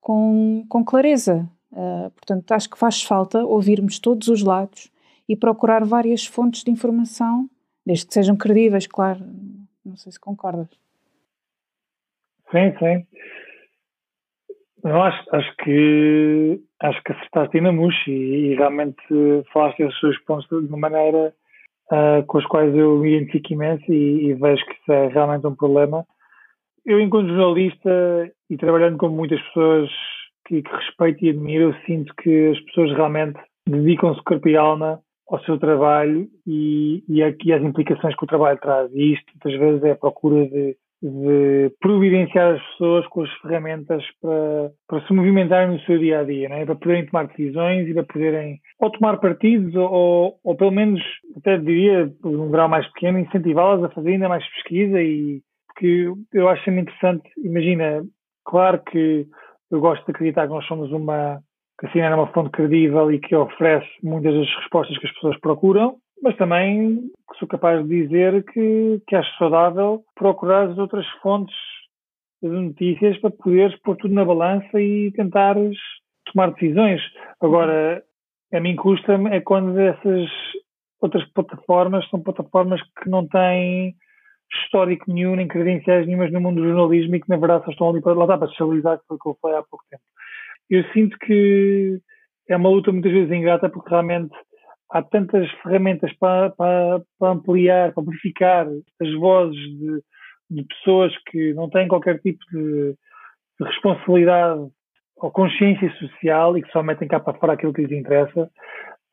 com, 0.00 0.64
com 0.68 0.84
clareza. 0.84 1.48
Uh, 1.70 2.10
portanto, 2.10 2.50
acho 2.52 2.70
que 2.70 2.78
faz 2.78 3.02
falta 3.02 3.44
ouvirmos 3.44 3.98
todos 3.98 4.28
os 4.28 4.42
lados 4.42 4.90
e 5.28 5.36
procurar 5.36 5.84
várias 5.84 6.24
fontes 6.24 6.64
de 6.64 6.70
informação, 6.70 7.48
desde 7.84 8.06
que 8.06 8.14
sejam 8.14 8.36
credíveis, 8.36 8.86
claro. 8.86 9.24
Não 9.84 9.96
sei 9.96 10.12
se 10.12 10.18
concordas. 10.18 10.83
Sim, 12.54 12.72
sim. 12.78 13.06
Eu 14.84 15.02
acho, 15.02 15.24
acho 15.34 15.56
que 15.56 16.60
acho 16.80 17.02
que 17.02 17.12
acertaste 17.12 17.60
na 17.60 17.72
mousse 17.72 18.10
e, 18.10 18.52
e, 18.52 18.54
realmente 18.54 19.02
falaste 19.52 19.80
esses 19.80 19.98
seus 19.98 20.18
pontos 20.24 20.46
de 20.48 20.68
uma 20.68 20.90
maneira 20.90 21.34
uh, 21.90 22.24
com 22.26 22.38
os 22.38 22.46
quais 22.46 22.74
eu 22.76 22.98
me 22.98 23.16
identifico 23.16 23.54
imenso 23.54 23.90
e, 23.90 24.26
e 24.26 24.34
vejo 24.34 24.64
que 24.66 24.72
isso 24.72 24.92
é 24.92 25.08
realmente 25.08 25.46
um 25.46 25.54
problema 25.56 26.06
eu, 26.84 27.00
enquanto 27.00 27.28
jornalista 27.28 28.30
e 28.50 28.56
trabalhando 28.56 28.98
com 28.98 29.08
muitas 29.08 29.40
pessoas 29.40 29.90
que, 30.46 30.62
que 30.62 30.70
respeito 30.70 31.24
e 31.24 31.30
admiro, 31.30 31.70
eu 31.70 31.74
sinto 31.86 32.14
que 32.16 32.48
as 32.48 32.60
pessoas 32.66 32.92
realmente 32.92 33.40
dedicam-se 33.66 34.22
corpo 34.22 34.48
e 34.48 34.56
alma 34.56 35.00
ao 35.28 35.42
seu 35.44 35.58
trabalho 35.58 36.28
e, 36.46 37.02
e, 37.08 37.22
aqui 37.22 37.52
às 37.52 37.62
implicações 37.62 38.14
que 38.14 38.24
o 38.24 38.26
trabalho 38.26 38.58
traz. 38.60 38.92
E 38.92 39.14
isto, 39.14 39.24
muitas 39.32 39.58
vezes, 39.58 39.84
é 39.84 39.92
a 39.92 39.96
procura 39.96 40.46
de, 40.46 40.76
de 41.06 41.70
providenciar 41.80 42.54
as 42.54 42.62
pessoas 42.70 43.06
com 43.08 43.22
as 43.22 43.30
ferramentas 43.42 44.02
para, 44.22 44.70
para 44.88 45.06
se 45.06 45.12
movimentarem 45.12 45.74
no 45.74 45.80
seu 45.80 45.98
dia 45.98 46.20
a 46.20 46.24
dia, 46.24 46.48
é? 46.48 46.64
para 46.64 46.74
poderem 46.74 47.04
tomar 47.04 47.26
decisões 47.26 47.86
e 47.86 47.92
para 47.92 48.04
poderem 48.04 48.58
ou 48.80 48.90
tomar 48.90 49.18
partidos 49.18 49.74
ou, 49.74 49.92
ou, 49.92 50.40
ou 50.42 50.56
pelo 50.56 50.70
menos, 50.70 51.02
até 51.36 51.58
diria, 51.58 52.10
num 52.24 52.50
grau 52.50 52.70
mais 52.70 52.86
pequeno, 52.92 53.18
incentivá-las 53.18 53.84
a 53.84 53.90
fazer 53.90 54.12
ainda 54.12 54.30
mais 54.30 54.48
pesquisa 54.54 55.02
e 55.02 55.42
que 55.76 56.10
eu 56.32 56.48
acho 56.48 56.64
sempre 56.64 56.80
interessante. 56.80 57.28
Imagina, 57.36 58.02
claro 58.42 58.80
que 58.90 59.26
eu 59.70 59.80
gosto 59.80 60.06
de 60.06 60.10
acreditar 60.10 60.46
que 60.46 60.54
nós 60.54 60.66
somos 60.66 60.90
uma 60.90 61.38
que 61.78 61.86
a 61.86 61.92
CNN 61.92 62.12
é 62.12 62.16
uma 62.16 62.32
fonte 62.32 62.50
credível 62.50 63.12
e 63.12 63.18
que 63.18 63.34
oferece 63.34 63.88
muitas 64.02 64.32
das 64.32 64.48
respostas 64.60 64.96
que 64.96 65.06
as 65.06 65.12
pessoas 65.14 65.38
procuram, 65.40 65.96
mas 66.24 66.36
também 66.36 67.10
sou 67.38 67.46
capaz 67.46 67.86
de 67.86 68.02
dizer 68.02 68.42
que, 68.46 69.02
que 69.06 69.14
acho 69.14 69.36
saudável 69.36 70.02
procurar 70.14 70.70
as 70.70 70.78
outras 70.78 71.06
fontes 71.20 71.54
de 72.42 72.48
notícias 72.48 73.18
para 73.18 73.30
poderes 73.30 73.78
pôr 73.80 73.94
tudo 73.96 74.14
na 74.14 74.24
balança 74.24 74.80
e 74.80 75.12
tentares 75.12 75.76
tomar 76.32 76.52
decisões. 76.52 77.02
Agora, 77.42 78.02
a 78.50 78.58
mim 78.58 78.74
custa-me 78.74 79.36
é 79.36 79.40
quando 79.42 79.78
essas 79.78 80.30
outras 80.98 81.28
plataformas 81.34 82.08
são 82.08 82.22
plataformas 82.22 82.80
que 83.02 83.10
não 83.10 83.28
têm 83.28 83.94
histórico 84.50 85.12
nenhum, 85.12 85.36
nem 85.36 85.46
credenciais 85.46 86.06
nenhumas 86.06 86.32
no 86.32 86.40
mundo 86.40 86.62
do 86.62 86.68
jornalismo 86.68 87.16
e 87.16 87.20
que 87.20 87.28
na 87.28 87.36
verdade 87.36 87.66
só 87.66 87.70
estão 87.70 87.90
ali 87.90 88.00
para, 88.00 88.14
lá 88.14 88.24
está, 88.24 88.38
para 88.38 88.48
socializar, 88.48 88.98
que 88.98 89.04
foi 89.08 89.16
o 89.18 89.20
que 89.20 89.28
eu 89.28 89.38
falei 89.42 89.58
há 89.58 89.62
pouco 89.62 89.84
tempo. 89.90 90.02
Eu 90.70 90.84
sinto 90.94 91.18
que 91.18 92.00
é 92.48 92.56
uma 92.56 92.70
luta 92.70 92.90
muitas 92.90 93.12
vezes 93.12 93.30
ingrata 93.30 93.68
porque 93.68 93.90
realmente 93.90 94.34
há 94.94 95.02
tantas 95.02 95.50
ferramentas 95.62 96.12
para, 96.18 96.50
para, 96.50 97.02
para 97.18 97.32
ampliar, 97.32 97.92
para 97.92 98.02
amplificar 98.02 98.66
as 99.02 99.14
vozes 99.14 99.58
de, 99.58 100.00
de, 100.50 100.64
pessoas 100.64 101.12
que 101.26 101.52
não 101.52 101.68
têm 101.68 101.88
qualquer 101.88 102.20
tipo 102.20 102.38
de, 102.52 102.94
de, 103.58 103.66
responsabilidade 103.66 104.60
ou 105.16 105.30
consciência 105.32 105.92
social 105.98 106.56
e 106.56 106.62
que 106.62 106.70
só 106.70 106.80
metem 106.80 107.08
cá 107.08 107.18
para 107.18 107.36
fora 107.38 107.54
aquilo 107.54 107.72
que 107.72 107.82
lhes 107.82 107.90
interessa, 107.90 108.48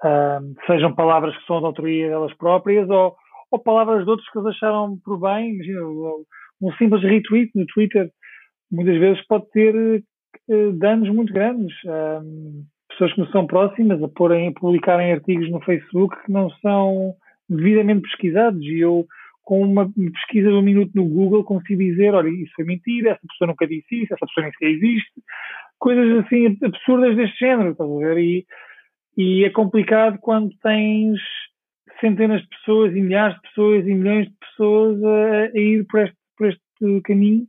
um, 0.03 0.53
sejam 0.67 0.93
palavras 0.93 1.35
que 1.35 1.45
são 1.45 1.59
de 1.59 1.65
autoria 1.65 2.09
delas 2.09 2.33
próprias 2.35 2.87
ou, 2.87 3.15
ou 3.49 3.59
palavras 3.59 4.03
de 4.03 4.09
outros 4.09 4.29
que 4.29 4.37
eles 4.37 4.49
acharam 4.49 4.99
por 5.03 5.19
bem. 5.19 5.55
Imagina, 5.55 5.81
um 6.61 6.71
simples 6.77 7.01
retweet 7.01 7.49
no 7.55 7.65
Twitter 7.65 8.11
muitas 8.71 8.99
vezes 8.99 9.25
pode 9.25 9.49
ter 9.49 9.75
uh, 9.75 10.71
danos 10.73 11.09
muito 11.09 11.33
grandes. 11.33 11.75
Um, 11.85 12.65
pessoas 13.01 13.13
que 13.13 13.19
não 13.19 13.27
são 13.27 13.47
próximas 13.47 14.03
a 14.03 14.07
porem, 14.07 14.49
a 14.49 14.51
publicarem 14.51 15.11
artigos 15.11 15.49
no 15.49 15.61
Facebook 15.61 16.15
que 16.23 16.31
não 16.31 16.49
são 16.61 17.15
devidamente 17.49 18.03
pesquisados. 18.03 18.61
E 18.61 18.79
eu 18.79 19.05
com 19.43 19.61
uma 19.61 19.91
pesquisa 19.91 20.49
de 20.49 20.55
um 20.55 20.61
minuto 20.61 20.91
no 20.93 21.05
Google 21.05 21.43
consigo 21.43 21.81
dizer, 21.81 22.13
olha, 22.13 22.29
isso 22.29 22.51
foi 22.55 22.63
mentira, 22.63 23.11
essa 23.11 23.27
pessoa 23.27 23.47
nunca 23.47 23.67
disse 23.67 24.03
isso, 24.03 24.13
essa 24.13 24.25
pessoa 24.25 24.43
nem 24.43 24.51
sequer 24.53 24.69
existe, 24.69 25.11
coisas 25.79 26.23
assim 26.23 26.57
absurdas 26.63 27.15
deste 27.17 27.39
género, 27.39 27.71
estás 27.71 27.89
a 27.89 27.97
ver? 27.97 28.17
E, 28.19 28.45
e 29.17 29.43
é 29.43 29.49
complicado 29.49 30.19
quando 30.19 30.55
tens 30.61 31.19
centenas 31.99 32.41
de 32.41 32.47
pessoas 32.49 32.95
e 32.95 33.01
milhares 33.01 33.35
de 33.35 33.41
pessoas 33.41 33.87
e 33.87 33.93
milhões 33.93 34.27
de 34.27 34.35
pessoas 34.39 35.03
a, 35.03 35.41
a 35.45 35.59
ir 35.59 35.85
por 35.87 36.01
este, 36.01 36.17
por 36.37 36.47
este 36.47 37.01
caminho 37.03 37.47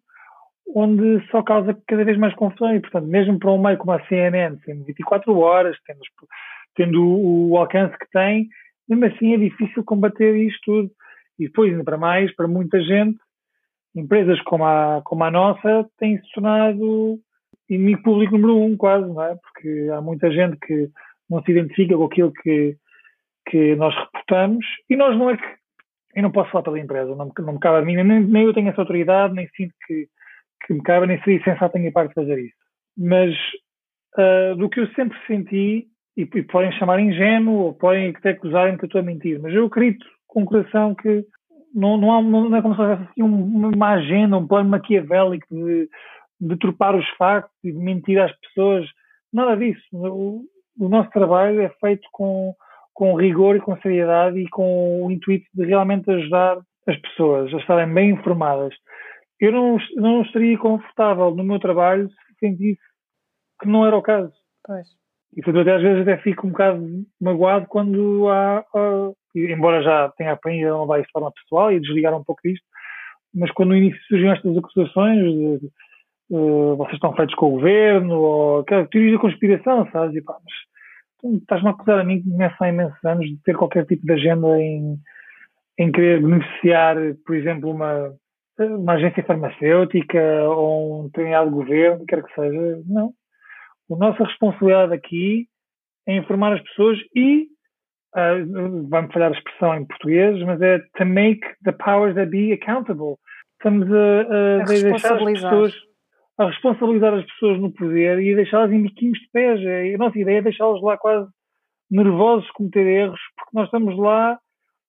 onde 0.74 1.24
só 1.30 1.42
causa 1.42 1.76
cada 1.86 2.04
vez 2.04 2.16
mais 2.18 2.34
confusão 2.34 2.74
e, 2.74 2.80
portanto, 2.80 3.06
mesmo 3.06 3.38
para 3.38 3.50
um 3.50 3.62
meio 3.62 3.78
como 3.78 3.92
a 3.92 4.04
CNN, 4.06 4.56
tendo 4.64 4.84
24 4.84 5.36
horas, 5.38 5.76
tendo, 5.86 6.00
tendo 6.74 7.04
o, 7.04 7.50
o, 7.50 7.58
alcance 7.58 7.96
que 7.98 8.10
tem, 8.10 8.48
mesmo 8.88 9.04
assim 9.06 9.34
é 9.34 9.38
difícil 9.38 9.84
combater 9.84 10.34
isto 10.36 10.60
tudo. 10.64 10.90
E 11.38 11.46
depois, 11.46 11.72
ainda 11.72 11.84
para 11.84 11.98
mais, 11.98 12.34
para 12.34 12.46
muita 12.46 12.80
gente, 12.80 13.18
empresas 13.94 14.40
como 14.42 14.64
a, 14.64 15.02
como 15.04 15.24
a 15.24 15.30
nossa 15.30 15.86
têm 15.98 16.18
se 16.18 16.32
tornado 16.32 17.18
inimigo 17.68 18.02
público 18.02 18.36
número 18.36 18.58
um, 18.58 18.76
quase, 18.76 19.06
não 19.06 19.22
é? 19.22 19.36
Porque 19.36 19.88
há 19.92 20.00
muita 20.00 20.30
gente 20.30 20.56
que 20.58 20.90
não 21.28 21.42
se 21.42 21.50
identifica 21.50 21.96
com 21.96 22.04
aquilo 22.04 22.32
que, 22.32 22.76
que 23.48 23.74
nós 23.76 23.94
reportamos 23.94 24.64
e 24.88 24.96
nós 24.96 25.16
não 25.16 25.30
é 25.30 25.36
que. 25.36 25.62
Eu 26.14 26.24
não 26.24 26.30
posso 26.30 26.50
falar 26.50 26.64
pela 26.64 26.78
empresa, 26.78 27.14
não, 27.14 27.32
não 27.38 27.52
me 27.54 27.58
cabe 27.58 27.78
a 27.78 27.82
mim, 27.82 27.94
nem, 27.96 28.20
nem 28.20 28.44
eu 28.44 28.52
tenho 28.52 28.68
essa 28.68 28.82
autoridade, 28.82 29.32
nem 29.32 29.48
sinto 29.56 29.72
que, 29.86 30.06
que 30.66 30.74
me 30.74 30.82
cabe, 30.82 31.06
nem 31.06 31.20
seria 31.22 31.42
sensato 31.44 31.74
da 31.74 31.80
minha 31.80 31.92
parte 31.92 32.14
fazer 32.14 32.38
isso. 32.38 32.54
Mas 32.96 33.34
uh, 34.18 34.56
do 34.56 34.68
que 34.68 34.80
eu 34.80 34.88
sempre 34.94 35.18
senti 35.26 35.86
e, 36.16 36.22
e 36.22 36.42
podem 36.42 36.72
chamar 36.72 37.00
ingênuo 37.00 37.54
ou 37.54 37.74
podem 37.74 38.10
até 38.10 38.30
acusarem 38.30 38.76
que 38.76 38.84
eu 38.84 38.86
estou 38.86 39.00
a 39.00 39.04
mentir, 39.04 39.40
mas 39.40 39.54
eu 39.54 39.66
acredito 39.66 40.06
com 40.26 40.42
o 40.42 40.46
coração 40.46 40.94
que 40.94 41.24
não, 41.74 41.96
não, 41.96 42.12
há, 42.12 42.22
não 42.22 42.56
é 42.56 42.62
como 42.62 42.74
se 42.74 42.80
houvesse 42.80 43.02
assim 43.02 43.22
uma 43.22 43.90
agenda, 43.90 44.36
um 44.36 44.46
plano 44.46 44.68
maquiavélico 44.68 45.46
de, 45.54 45.88
de 46.40 46.56
tropar 46.56 46.94
os 46.94 47.08
factos 47.16 47.52
e 47.64 47.72
de 47.72 47.78
mentir 47.78 48.20
às 48.20 48.32
pessoas. 48.40 48.86
Nada 49.32 49.56
disso. 49.56 49.82
O, 49.92 50.44
o 50.78 50.88
nosso 50.88 51.10
trabalho 51.10 51.62
é 51.62 51.70
feito 51.80 52.06
com, 52.12 52.54
com 52.92 53.14
rigor 53.14 53.56
e 53.56 53.60
com 53.60 53.76
seriedade 53.78 54.38
e 54.38 54.48
com 54.50 55.06
o 55.06 55.10
intuito 55.10 55.46
de 55.54 55.64
realmente 55.64 56.10
ajudar 56.10 56.58
as 56.86 56.96
pessoas 56.98 57.52
a 57.54 57.56
estarem 57.58 57.92
bem 57.92 58.10
informadas. 58.10 58.74
Eu 59.42 59.50
não, 59.50 59.76
não 59.96 60.22
estaria 60.22 60.56
confortável 60.56 61.34
no 61.34 61.42
meu 61.42 61.58
trabalho 61.58 62.08
se 62.08 62.38
sentisse 62.38 62.80
que 63.60 63.66
não 63.66 63.84
era 63.84 63.96
o 63.96 64.00
caso. 64.00 64.32
Pois. 64.64 64.86
E 65.36 65.42
portanto, 65.42 65.62
até 65.62 65.74
às 65.74 65.82
vezes 65.82 66.02
até 66.02 66.16
fico 66.18 66.46
um 66.46 66.50
bocado 66.50 67.04
magoado 67.20 67.66
quando 67.66 68.28
há, 68.28 68.58
há 68.58 69.12
embora 69.34 69.82
já 69.82 70.10
tenha 70.10 70.30
aprendido 70.30 70.68
a 70.68 70.70
não 70.70 70.82
levar 70.82 70.98
isso 70.98 71.08
de 71.08 71.12
forma 71.12 71.32
pessoal 71.32 71.72
e 71.72 71.80
desligar 71.80 72.14
um 72.14 72.22
pouco 72.22 72.40
disto, 72.44 72.64
mas 73.34 73.50
quando 73.50 73.70
no 73.70 73.76
início 73.76 74.00
surgiam 74.06 74.32
estas 74.32 74.56
acusações 74.56 75.18
de, 75.18 75.58
de, 75.58 75.66
de, 76.30 76.76
vocês 76.76 76.94
estão 76.94 77.16
feitos 77.16 77.34
com 77.34 77.46
o 77.46 77.52
governo, 77.52 78.14
ou 78.14 78.64
teorias 78.64 79.14
da 79.14 79.18
conspiração, 79.18 79.90
sabes? 79.90 80.14
E 80.14 80.22
pá, 80.22 80.36
mas 80.44 81.34
estás-me 81.40 81.68
a 81.68 81.72
acusar 81.72 81.98
a 81.98 82.04
mim 82.04 82.22
que 82.22 82.28
me 82.28 82.44
há 82.44 82.68
imensos 82.68 83.04
anos 83.04 83.26
de 83.26 83.38
ter 83.42 83.56
qualquer 83.56 83.86
tipo 83.86 84.06
de 84.06 84.12
agenda 84.12 84.60
em, 84.60 84.96
em 85.78 85.90
querer 85.90 86.22
beneficiar, 86.22 86.96
por 87.26 87.34
exemplo, 87.34 87.70
uma, 87.70 88.14
uma 88.58 88.94
agência 88.94 89.24
farmacêutica 89.24 90.20
ou 90.48 91.00
um 91.00 91.06
determinado 91.06 91.50
governo, 91.50 92.04
quer 92.06 92.22
que 92.22 92.34
seja. 92.34 92.82
Não. 92.86 93.12
A 93.90 93.96
nossa 93.96 94.24
responsabilidade 94.24 94.92
aqui 94.94 95.46
é 96.06 96.16
informar 96.16 96.54
as 96.54 96.62
pessoas 96.62 96.98
e 97.14 97.48
uh, 98.16 98.88
vai-me 98.88 99.12
falhar 99.12 99.32
a 99.32 99.36
expressão 99.36 99.74
em 99.74 99.86
português, 99.86 100.42
mas 100.44 100.60
é 100.60 100.78
to 100.96 101.04
make 101.04 101.40
the 101.64 101.72
powers 101.72 102.14
that 102.14 102.30
be 102.30 102.52
accountable. 102.52 103.16
Estamos 103.58 103.88
a, 103.92 104.22
a, 104.22 104.62
a 104.62 104.64
deixar 104.64 105.16
as 105.16 105.32
pessoas 105.32 105.74
a 106.38 106.46
responsabilizar 106.46 107.14
as 107.14 107.26
pessoas 107.26 107.60
no 107.60 107.72
poder 107.72 108.18
e 108.20 108.32
a 108.32 108.36
deixá-las 108.36 108.72
em 108.72 108.82
biquinhos 108.82 109.18
de 109.18 109.28
pés. 109.32 109.60
A 109.94 109.98
nossa 109.98 110.18
ideia 110.18 110.38
é 110.38 110.42
deixá-los 110.42 110.82
lá 110.82 110.96
quase 110.96 111.28
nervosos, 111.90 112.50
cometer 112.52 112.86
erros, 112.86 113.20
porque 113.36 113.50
nós 113.52 113.66
estamos 113.66 113.96
lá 113.98 114.38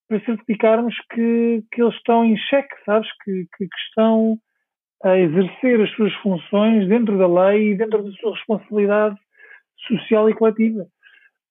para 0.07 0.23
certificarmos 0.25 0.95
que, 1.11 1.63
que 1.71 1.81
eles 1.81 1.95
estão 1.95 2.23
em 2.25 2.37
xeque, 2.37 2.75
sabes? 2.85 3.09
Que, 3.23 3.47
que, 3.57 3.67
que, 3.67 3.77
estão 3.87 4.37
a 5.03 5.17
exercer 5.17 5.81
as 5.81 5.89
suas 5.91 6.13
funções 6.15 6.87
dentro 6.87 7.17
da 7.17 7.27
lei 7.27 7.71
e 7.71 7.77
dentro 7.77 8.03
da 8.03 8.11
sua 8.11 8.33
responsabilidade 8.33 9.17
social 9.87 10.29
e 10.29 10.33
coletiva. 10.33 10.87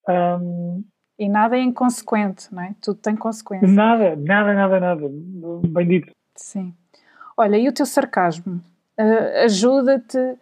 Um, 0.09 0.85
e 1.19 1.29
nada 1.29 1.57
é 1.57 1.61
inconsequente, 1.61 2.53
não 2.53 2.63
é? 2.63 2.75
Tudo 2.81 2.99
tem 2.99 3.15
consequência. 3.15 3.69
Nada, 3.69 4.17
nada, 4.17 4.55
nada, 4.55 4.81
nada. 4.81 5.09
Bem 5.69 5.87
dito. 5.87 6.13
Sim. 6.35 6.75
Olha, 7.37 7.57
e 7.57 7.69
o 7.69 7.73
teu 7.73 7.87
sarcasmo? 7.87 8.61
Uh, 8.99 9.45
Ajuda-te 9.45 10.19
uh, 10.19 10.39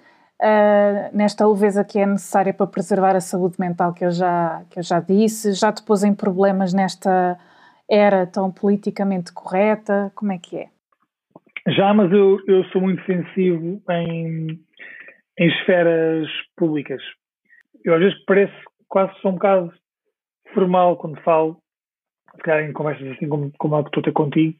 nesta 1.12 1.46
leveza 1.46 1.84
que 1.84 1.98
é 1.98 2.06
necessária 2.06 2.54
para 2.54 2.66
preservar 2.66 3.16
a 3.16 3.20
saúde 3.20 3.56
mental 3.58 3.92
que 3.92 4.04
eu, 4.04 4.10
já, 4.10 4.62
que 4.70 4.78
eu 4.78 4.82
já 4.82 5.00
disse? 5.00 5.52
Já 5.52 5.72
te 5.72 5.82
pôs 5.82 6.02
em 6.02 6.14
problemas 6.14 6.72
nesta 6.72 7.38
era 7.90 8.26
tão 8.26 8.52
politicamente 8.52 9.32
correta? 9.32 10.12
Como 10.14 10.32
é 10.32 10.38
que 10.38 10.58
é? 10.58 10.68
Já, 11.68 11.92
mas 11.92 12.10
eu, 12.12 12.40
eu 12.46 12.64
sou 12.66 12.80
muito 12.80 13.04
sensível 13.04 13.82
em, 13.90 14.60
em 15.38 15.48
esferas 15.48 16.28
públicas. 16.56 17.02
Eu 17.84 17.94
às 17.94 18.00
vezes 18.00 18.24
parece 18.24 18.54
quase 18.88 19.12
sou 19.20 19.32
um 19.32 19.34
bocado 19.34 19.72
formal 20.54 20.96
quando 20.96 21.20
falo, 21.22 21.60
se 22.36 22.42
calhar 22.42 22.68
em 22.68 22.72
conversas 22.72 23.08
assim 23.08 23.28
como, 23.28 23.52
como 23.58 23.76
a 23.76 23.82
que 23.82 23.88
estou 23.88 24.00
a 24.00 24.04
ter 24.04 24.12
contigo. 24.12 24.58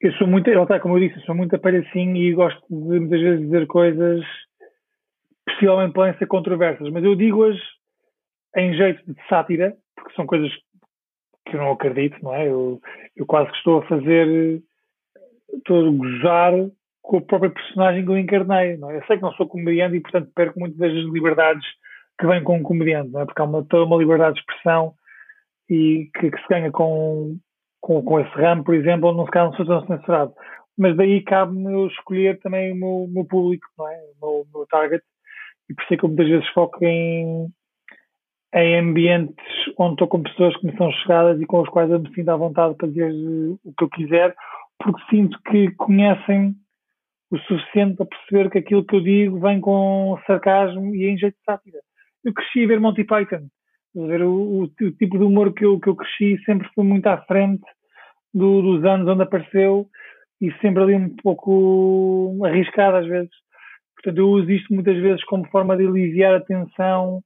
Eu 0.00 0.12
sou 0.14 0.26
muito, 0.26 0.50
está, 0.50 0.80
como 0.80 0.98
eu 0.98 1.08
disse, 1.08 1.24
sou 1.24 1.34
muito 1.34 1.54
apalhacinho 1.54 2.16
e 2.16 2.32
gosto 2.32 2.60
de 2.68 2.74
muitas 2.74 3.20
vezes 3.20 3.40
dizer 3.40 3.66
coisas 3.66 4.24
possivelmente 5.46 5.94
podem 5.94 6.16
ser 6.18 6.26
controversas, 6.26 6.88
mas 6.90 7.04
eu 7.04 7.14
digo-as 7.14 7.56
em 8.56 8.74
jeito 8.74 9.02
de 9.06 9.28
sátira, 9.28 9.76
porque 9.96 10.14
são 10.14 10.26
coisas 10.26 10.50
que 11.46 11.56
eu 11.56 11.60
não 11.60 11.72
acredito, 11.72 12.16
não 12.22 12.34
é? 12.34 12.48
Eu, 12.48 12.80
eu 13.16 13.26
quase 13.26 13.50
que 13.50 13.56
estou 13.56 13.78
a 13.78 13.86
fazer, 13.86 14.62
estou 15.54 15.86
a 15.86 15.90
gozar 15.90 16.52
com 17.02 17.18
a 17.18 17.22
própria 17.22 17.50
personagem 17.50 18.04
que 18.04 18.10
eu 18.10 18.18
encarnei, 18.18 18.76
não 18.76 18.90
é? 18.90 18.98
Eu 18.98 19.04
sei 19.06 19.16
que 19.16 19.22
não 19.22 19.32
sou 19.32 19.48
comediante 19.48 19.96
e, 19.96 20.00
portanto, 20.00 20.30
perco 20.34 20.60
muitas 20.60 20.78
das 20.78 20.92
liberdades 20.92 21.66
que 22.18 22.26
vem 22.26 22.42
com 22.44 22.56
um 22.56 22.62
comediante, 22.62 23.10
não 23.10 23.20
é? 23.20 23.24
porque 23.24 23.40
há 23.40 23.44
uma, 23.44 23.64
toda 23.64 23.84
uma 23.84 23.96
liberdade 23.96 24.34
de 24.34 24.40
expressão 24.40 24.94
e 25.68 26.10
que, 26.14 26.30
que 26.30 26.38
se 26.38 26.48
ganha 26.48 26.70
com, 26.70 27.36
com, 27.80 28.02
com, 28.02 28.20
esse 28.20 28.30
ramo, 28.30 28.62
por 28.62 28.74
exemplo, 28.74 29.08
onde 29.08 29.18
não 29.18 29.26
se, 29.26 29.64
não 29.64 29.86
sou 29.86 29.98
tão. 30.06 30.34
Mas 30.78 30.96
daí 30.96 31.22
cabe-me 31.22 31.72
eu 31.72 31.86
escolher 31.88 32.38
também 32.40 32.72
o 32.72 32.76
meu, 32.76 33.08
meu, 33.10 33.24
público, 33.24 33.66
não 33.76 33.88
é? 33.88 33.96
o 34.20 34.26
meu, 34.26 34.46
meu 34.54 34.66
target, 34.66 35.02
e 35.68 35.74
por 35.74 35.82
isso 35.82 35.94
é 35.94 35.96
que 35.96 36.04
eu 36.04 36.08
muitas 36.08 36.28
vezes 36.28 36.48
foco 36.50 36.84
em, 36.84 37.48
em 38.54 38.78
ambientes 38.78 39.44
onde 39.78 39.94
estou 39.94 40.08
com 40.08 40.22
pessoas 40.22 40.56
que 40.56 40.66
me 40.66 40.76
são 40.76 40.90
chegadas 40.92 41.40
e 41.40 41.46
com 41.46 41.62
as 41.62 41.68
quais 41.68 41.90
eu 41.90 42.00
me 42.00 42.14
sinto 42.14 42.28
à 42.28 42.36
vontade 42.36 42.74
para 42.74 42.88
dizer 42.88 43.10
o 43.64 43.72
que 43.76 43.84
eu 43.84 43.88
quiser, 43.88 44.34
porque 44.78 45.02
sinto 45.10 45.38
que 45.50 45.70
conhecem 45.72 46.54
o 47.30 47.38
suficiente 47.38 47.96
para 47.96 48.06
perceber 48.06 48.50
que 48.50 48.58
aquilo 48.58 48.84
que 48.84 48.94
eu 48.94 49.00
digo 49.00 49.40
vem 49.40 49.60
com 49.60 50.18
sarcasmo 50.26 50.94
e 50.94 51.06
em 51.06 51.16
jeito 51.16 51.34
de 51.34 51.44
sátira 51.44 51.78
eu 52.24 52.32
cresci 52.32 52.64
a 52.64 52.68
ver 52.68 52.80
Monty 52.80 53.04
Python. 53.04 53.48
Ver, 53.94 54.22
o, 54.22 54.32
o, 54.32 54.62
o, 54.62 54.90
tipo 54.92 55.18
de 55.18 55.24
humor 55.24 55.52
que 55.52 55.64
eu, 55.64 55.78
que 55.78 55.88
eu 55.88 55.96
cresci 55.96 56.38
sempre 56.44 56.68
foi 56.74 56.84
muito 56.84 57.06
à 57.06 57.18
frente 57.22 57.64
do, 58.32 58.62
dos 58.62 58.84
anos 58.84 59.08
onde 59.08 59.22
apareceu 59.22 59.86
e 60.40 60.50
sempre 60.60 60.82
ali 60.82 60.94
um 60.94 61.14
pouco 61.16 62.38
arriscado 62.44 62.98
às 62.98 63.06
vezes. 63.06 63.30
Portanto, 63.94 64.18
eu 64.18 64.28
uso 64.28 64.50
isto 64.50 64.72
muitas 64.72 64.96
vezes 64.96 65.22
como 65.24 65.48
forma 65.48 65.76
de 65.76 65.86
aliviar 65.86 66.34
a 66.34 66.40
tensão 66.40 67.22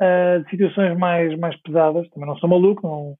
uh, 0.00 0.44
de 0.44 0.50
situações 0.50 0.96
mais, 0.98 1.38
mais 1.38 1.56
pesadas. 1.62 2.08
Também 2.10 2.28
não 2.28 2.36
sou 2.36 2.48
maluco, 2.48 2.86
não, 2.86 3.16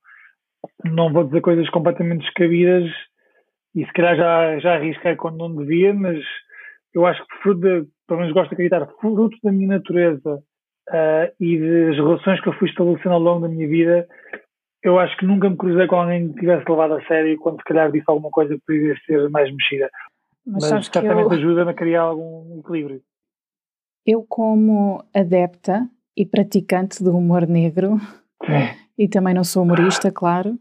não 0.84 1.12
vou 1.12 1.24
dizer 1.24 1.40
coisas 1.40 1.68
completamente 1.70 2.22
descabidas 2.22 2.90
e 3.74 3.84
se 3.84 3.92
calhar 3.92 4.16
já, 4.16 4.58
já 4.60 4.74
arrisquei 4.74 5.16
quando 5.16 5.38
não 5.38 5.54
devia, 5.54 5.92
mas 5.92 6.18
eu 6.94 7.04
acho 7.04 7.20
que 7.26 7.36
fruto 7.42 7.60
de, 7.60 7.86
pelo 8.06 8.20
menos 8.20 8.32
gosto 8.32 8.50
de 8.50 8.54
acreditar, 8.54 8.86
fruto 9.00 9.36
da 9.42 9.50
minha 9.50 9.68
natureza 9.68 10.36
uh, 10.88 11.34
e 11.40 11.58
das 11.58 11.96
relações 11.96 12.40
que 12.40 12.48
eu 12.48 12.52
fui 12.54 12.68
estabelecendo 12.68 13.14
ao 13.14 13.20
longo 13.20 13.40
da 13.40 13.48
minha 13.48 13.66
vida, 13.66 14.06
eu 14.82 14.98
acho 14.98 15.16
que 15.16 15.26
nunca 15.26 15.50
me 15.50 15.56
cruzei 15.56 15.86
com 15.88 15.96
alguém 15.96 16.32
que 16.32 16.40
tivesse 16.40 16.70
levado 16.70 16.94
a 16.94 17.06
sério 17.06 17.36
quando 17.38 17.56
se 17.56 17.64
calhar 17.64 17.90
disse 17.90 18.04
alguma 18.06 18.30
coisa 18.30 18.54
que 18.54 18.62
poderia 18.64 18.96
ser 19.06 19.28
mais 19.30 19.50
mexida. 19.50 19.90
Mas, 20.46 20.70
Mas 20.70 20.86
certamente 20.86 21.32
eu... 21.32 21.38
ajuda-me 21.38 21.70
a 21.70 21.74
criar 21.74 22.02
algum 22.02 22.60
equilíbrio. 22.60 23.00
Eu, 24.06 24.24
como 24.28 25.02
adepta 25.14 25.88
e 26.16 26.24
praticante 26.24 27.02
do 27.02 27.16
humor 27.16 27.46
negro, 27.46 27.98
Sim. 28.44 28.76
e 28.98 29.08
também 29.08 29.34
não 29.34 29.44
sou 29.44 29.62
humorista, 29.62 30.10
claro, 30.10 30.58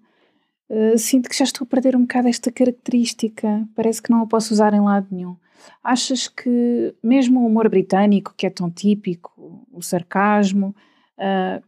uh, 0.69 0.97
sinto 0.97 1.29
que 1.29 1.37
já 1.37 1.43
estou 1.43 1.65
a 1.65 1.69
perder 1.69 1.95
um 1.95 2.01
bocado 2.01 2.27
esta 2.27 2.51
característica. 2.51 3.67
Parece 3.75 4.01
que 4.01 4.11
não 4.11 4.23
a 4.23 4.27
posso 4.27 4.53
usar 4.53 4.73
em 4.73 4.81
lado 4.81 5.07
nenhum. 5.11 5.35
Achas 5.83 6.27
que 6.27 6.93
mesmo 7.01 7.41
o 7.41 7.45
humor 7.45 7.69
britânico, 7.69 8.33
que 8.35 8.45
é 8.45 8.49
tão 8.49 8.69
típico, 8.69 9.65
o 9.71 9.81
sarcasmo, 9.81 10.75
uh, 11.17 11.63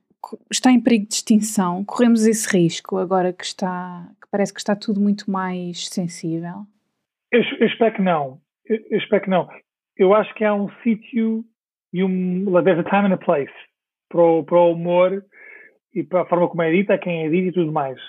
está 0.52 0.72
em 0.72 0.82
perigo 0.82 1.08
de 1.08 1.14
extinção? 1.14 1.86
Corremos 1.86 2.26
esse 2.26 2.50
risco 2.58 2.98
agora 2.98 3.32
que 3.32 3.46
está, 3.46 4.10
que 4.22 4.28
parece 4.30 4.54
que 4.54 4.60
está 4.60 4.76
tudo 4.76 5.00
muito 5.00 5.30
mais 5.30 5.88
sensível? 5.88 6.66
Eu, 7.32 7.42
eu 7.60 7.68
espero 7.68 7.96
que 7.96 8.02
não. 8.02 8.40
Eu, 8.66 8.78
eu, 8.90 8.98
espero 8.98 9.24
que 9.24 9.30
não. 9.30 9.48
Eu 9.96 10.14
acho 10.14 10.34
que 10.34 10.44
há 10.44 10.54
um 10.54 10.70
sítio 10.84 11.46
e 11.94 12.04
um 12.04 12.44
there's 12.64 12.80
a 12.80 12.84
time 12.84 13.08
and 13.08 13.14
a 13.14 13.18
place 13.18 13.54
para 14.10 14.22
o, 14.22 14.44
para 14.44 14.60
o 14.60 14.72
humor 14.72 15.24
e 15.94 16.04
para 16.04 16.22
a 16.22 16.26
forma 16.26 16.48
como 16.48 16.62
é 16.62 16.72
dita, 16.72 16.98
quem 16.98 17.26
é 17.26 17.30
dito 17.30 17.50
e 17.50 17.54
tudo 17.54 17.72
mais. 17.72 18.00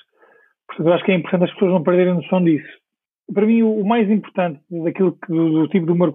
Portanto, 0.66 0.89
eu 0.89 0.93
acho 0.94 1.05
que 1.05 1.12
é 1.12 1.14
importante 1.14 1.44
as 1.44 1.52
pessoas 1.52 1.73
não 1.73 1.82
perderem 1.82 2.14
noção 2.14 2.43
disso 2.43 2.86
para 3.32 3.47
mim, 3.47 3.62
o, 3.62 3.85
mais 3.85 4.09
importante 4.10 4.60
daquilo 4.70 5.12
que, 5.12 5.32
do 5.32 5.68
tipo 5.68 5.86
de 5.86 5.93
humor 5.93 6.14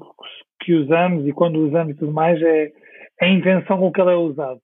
que 0.62 0.74
usamos 0.74 1.28
e 1.28 1.34
quando 1.34 1.58
usamos 1.58 1.94
e 1.94 1.98
tudo 1.98 2.14
mais 2.14 2.42
é 2.42 2.72
a 3.22 3.28
intenção 3.28 3.78
com 3.78 3.92
que 3.92 4.02
ele 4.02 4.12
é 4.12 4.16
usado. 4.16 4.60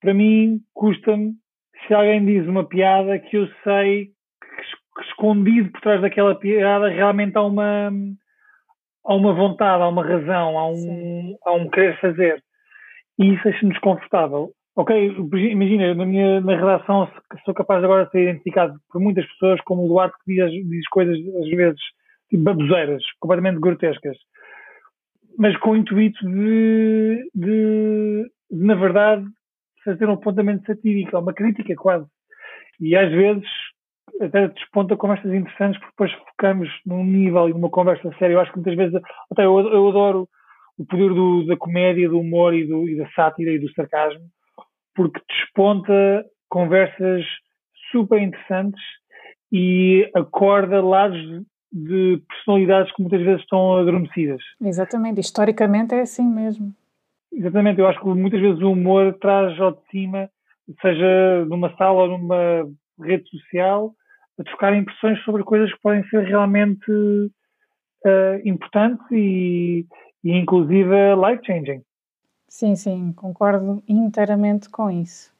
Para 0.00 0.14
mim, 0.14 0.60
custa-me 0.74 1.32
se 1.86 1.94
alguém 1.94 2.24
diz 2.24 2.46
uma 2.46 2.64
piada 2.64 3.18
que 3.18 3.36
eu 3.36 3.48
sei 3.62 4.06
que 4.06 5.02
escondido 5.08 5.70
por 5.72 5.80
trás 5.80 6.00
daquela 6.00 6.34
piada 6.34 6.88
realmente 6.88 7.36
há 7.36 7.42
uma, 7.42 7.90
há 9.04 9.14
uma 9.14 9.32
vontade, 9.32 9.82
há 9.82 9.88
uma 9.88 10.06
razão, 10.06 10.58
há 10.58 10.68
um, 10.68 11.36
há 11.44 11.52
um 11.52 11.68
querer 11.70 11.98
fazer. 12.00 12.42
E 13.18 13.34
isso 13.34 13.44
deixa-me 13.44 13.72
desconfortável. 13.72 14.50
Ok, 14.76 14.90
imagina, 15.50 15.94
na 15.94 16.04
minha 16.04 16.40
na 16.40 16.56
redação 16.56 17.08
sou 17.44 17.54
capaz 17.54 17.84
agora 17.84 18.06
de 18.06 18.10
ser 18.10 18.22
identificado 18.22 18.74
por 18.90 19.00
muitas 19.00 19.24
pessoas 19.26 19.60
como 19.60 19.84
o 19.84 19.88
Duarte 19.88 20.16
que 20.24 20.34
diz, 20.34 20.50
diz 20.68 20.88
coisas, 20.88 21.16
às 21.16 21.48
vezes, 21.48 21.80
tipo 22.28 22.42
baboseiras, 22.42 23.02
completamente 23.20 23.60
grotescas. 23.60 24.16
Mas 25.38 25.56
com 25.58 25.70
o 25.72 25.76
intuito 25.76 26.18
de, 26.26 27.30
de, 27.34 28.30
de, 28.50 28.64
na 28.64 28.74
verdade, 28.74 29.24
fazer 29.84 30.08
um 30.08 30.14
apontamento 30.14 30.66
satírico, 30.66 31.16
é 31.16 31.20
uma 31.20 31.32
crítica 31.32 31.74
quase. 31.76 32.06
E 32.80 32.96
às 32.96 33.10
vezes 33.12 33.46
até 34.20 34.48
desponta 34.48 34.96
conversas 34.96 35.32
interessantes 35.32 35.78
porque 35.78 35.92
depois 35.92 36.12
focamos 36.30 36.68
num 36.86 37.04
nível 37.04 37.48
e 37.48 37.52
numa 37.52 37.70
conversa 37.70 38.12
séria. 38.18 38.34
Eu 38.34 38.40
acho 38.40 38.50
que 38.50 38.58
muitas 38.58 38.76
vezes, 38.76 39.00
até 39.30 39.44
eu, 39.44 39.58
eu 39.58 39.88
adoro 39.88 40.28
o 40.78 40.84
poder 40.84 41.12
do, 41.12 41.46
da 41.46 41.56
comédia, 41.56 42.08
do 42.08 42.18
humor 42.18 42.54
e, 42.54 42.66
do, 42.66 42.88
e 42.88 42.96
da 42.96 43.08
sátira 43.10 43.52
e 43.52 43.58
do 43.58 43.72
sarcasmo, 43.72 44.26
porque 44.94 45.20
desponta 45.28 46.24
conversas 46.48 47.24
super 47.90 48.20
interessantes 48.20 48.82
e 49.52 50.10
acorda 50.14 50.82
lados 50.82 51.20
de 51.72 52.22
personalidades 52.28 52.92
que 52.94 53.02
muitas 53.02 53.20
vezes 53.20 53.42
estão 53.42 53.76
adormecidas. 53.76 54.40
Exatamente, 54.60 55.20
historicamente 55.20 55.94
é 55.94 56.00
assim 56.00 56.26
mesmo. 56.26 56.72
Exatamente, 57.32 57.80
eu 57.80 57.88
acho 57.88 58.00
que 58.00 58.06
muitas 58.06 58.40
vezes 58.40 58.62
o 58.62 58.70
humor 58.70 59.16
traz 59.20 59.58
ao 59.60 59.72
de 59.72 59.80
cima, 59.90 60.30
seja 60.80 61.44
numa 61.46 61.76
sala 61.76 62.02
ou 62.02 62.08
numa 62.18 62.68
rede 63.00 63.28
social, 63.28 63.92
a 64.38 64.44
trocar 64.44 64.76
impressões 64.76 65.20
sobre 65.24 65.42
coisas 65.42 65.72
que 65.72 65.80
podem 65.80 66.04
ser 66.08 66.24
realmente 66.24 66.90
uh, 66.90 68.40
importantes 68.44 69.04
e, 69.10 69.84
e 70.24 70.32
inclusive 70.32 71.14
life-changing. 71.14 71.82
Sim, 72.48 72.74
sim, 72.74 73.12
concordo 73.12 73.82
inteiramente 73.86 74.70
com 74.70 74.90
isso. 74.90 75.32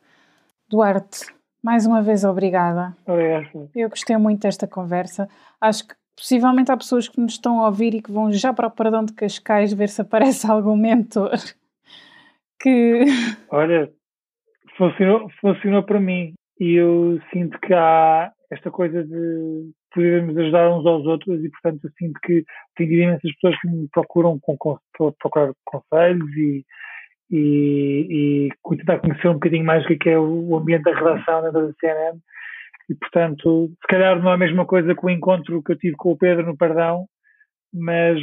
Duarte, 0.69 1.27
mais 1.62 1.86
uma 1.86 2.02
vez 2.02 2.24
obrigada. 2.24 2.94
Obrigado. 3.06 3.70
Eu 3.74 3.89
gostei 3.89 4.16
muito 4.16 4.43
desta 4.43 4.66
conversa. 4.66 5.28
Acho 5.61 5.89
que 5.89 5.94
possivelmente 6.16 6.70
há 6.70 6.77
pessoas 6.77 7.09
que 7.09 7.20
nos 7.20 7.32
estão 7.32 7.61
a 7.61 7.66
ouvir 7.66 7.94
e 7.94 8.02
que 8.02 8.12
vão 8.12 8.31
já 8.32 8.52
para 8.52 8.66
o 8.66 8.70
Perdão 8.70 9.05
de 9.05 9.12
Cascais 9.12 9.73
ver 9.73 9.89
se 9.89 10.02
aparece 10.02 10.47
algum 10.51 10.77
mentor 10.77 11.39
que. 12.61 13.05
Olha, 13.51 13.90
funcionou, 14.77 15.28
funcionou 15.40 15.82
para 15.82 16.01
mim 16.01 16.35
e 16.59 16.74
eu 16.74 17.20
sinto 17.32 17.59
que 17.61 17.73
há 17.74 18.32
esta 18.51 18.70
coisa 18.70 19.05
de 19.05 19.70
podermos 19.95 20.37
ajudar 20.37 20.71
uns 20.71 20.87
aos 20.87 21.07
outros 21.07 21.43
e, 21.45 21.49
portanto, 21.49 21.85
eu 21.85 21.91
sinto 21.99 22.21
que 22.21 22.45
tenho 22.77 22.93
imensas 22.93 23.33
pessoas 23.35 23.61
que 23.61 23.69
me 23.69 23.89
procuram 23.89 24.39
com, 24.41 24.57
com, 24.57 24.79
procurar 25.19 25.53
conselhos 25.65 26.31
e, 26.37 26.65
e, 27.31 28.49
e 28.49 28.77
tentar 28.77 28.99
conhecer 28.99 29.29
um 29.29 29.35
bocadinho 29.35 29.65
mais 29.65 29.85
o 29.85 29.89
que 29.89 30.09
é, 30.09 30.12
é 30.12 30.19
o 30.19 30.57
ambiente 30.57 30.83
da 30.83 30.95
redação 30.95 31.53
da 31.53 31.73
CNN 31.81 32.19
e, 32.89 32.95
portanto, 32.95 33.71
se 33.81 33.87
calhar 33.89 34.21
não 34.21 34.31
é 34.31 34.35
a 34.35 34.39
mesma 34.39 34.66
coisa 34.66 34.95
que 34.95 35.05
o 35.05 35.11
encontro 35.11 35.62
que 35.62 35.73
eu 35.73 35.79
tive 35.79 35.97
com 35.97 36.12
o 36.12 36.19
Pedro 36.19 36.47
no 36.47 36.57
Perdão, 36.57 37.07
mas, 37.73 38.21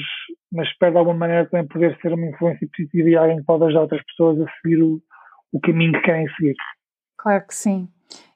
mas 0.51 0.67
espero 0.67 0.93
de 0.93 0.97
alguma 0.99 1.17
maneira 1.17 1.49
também 1.49 1.67
poder 1.67 1.97
ser 2.01 2.13
uma 2.13 2.27
influência 2.27 2.67
positiva 2.75 3.09
e 3.09 3.15
alguém 3.15 3.37
que 3.37 3.45
pode 3.45 3.63
ajudar 3.65 3.81
outras 3.81 4.03
pessoas 4.05 4.39
a 4.39 4.51
seguir 4.61 4.81
o, 4.81 5.01
o 5.51 5.59
caminho 5.59 5.93
que 5.93 6.01
querem 6.01 6.27
seguir. 6.35 6.55
Claro 7.17 7.45
que 7.47 7.55
sim. 7.55 7.89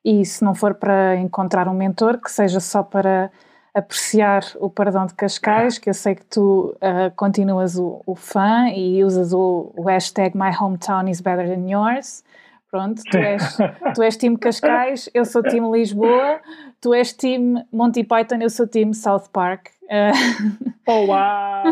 E 0.06 0.24
se 0.24 0.44
não 0.44 0.54
for 0.54 0.76
para 0.76 1.16
encontrar 1.16 1.68
um 1.68 1.74
mentor, 1.74 2.20
que 2.22 2.32
seja 2.32 2.60
só 2.60 2.84
para 2.84 3.32
apreciar 3.74 4.44
o 4.58 4.70
Perdão 4.70 5.08
de 5.08 5.16
Cascais, 5.16 5.80
que 5.80 5.90
eu 5.90 5.96
sei 5.96 6.14
que 6.14 6.24
tu 6.26 6.76
uh, 6.76 7.14
continuas 7.16 7.76
o, 7.76 8.04
o, 8.06 8.16
fã 8.16 8.70
e 8.70 9.04
usas 9.04 9.34
o, 9.34 9.74
o 9.76 9.82
hashtag 9.82 10.38
My 10.38 10.52
Hometown 10.56 11.10
is 11.10 11.20
Better 11.20 11.48
Than 11.48 11.68
Yours. 11.68 12.24
Pronto, 12.70 13.02
tu 13.10 13.18
és, 13.18 13.58
tu 13.96 14.04
és 14.04 14.16
time 14.16 14.38
Cascais, 14.38 15.10
eu 15.12 15.26
sou 15.26 15.42
time 15.42 15.72
Lisboa, 15.72 16.40
tu 16.80 16.94
és 16.94 17.12
time 17.12 17.66
Monty 17.72 18.04
Python, 18.04 18.38
eu 18.42 18.50
sou 18.50 18.68
time 18.68 18.94
South 18.94 19.30
Park. 19.34 19.70
Uh... 19.86 20.76
Oh, 20.88 21.06
uau! 21.08 21.64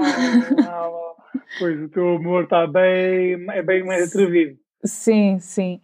pois 1.60 1.80
o 1.84 1.90
teu 1.90 2.16
amor 2.16 2.46
está 2.46 2.66
bem, 2.66 3.46
é 3.52 3.62
bem 3.62 3.86
mais 3.86 4.10
atrevido. 4.10 4.63
Sim, 4.84 5.40
sim. 5.40 5.80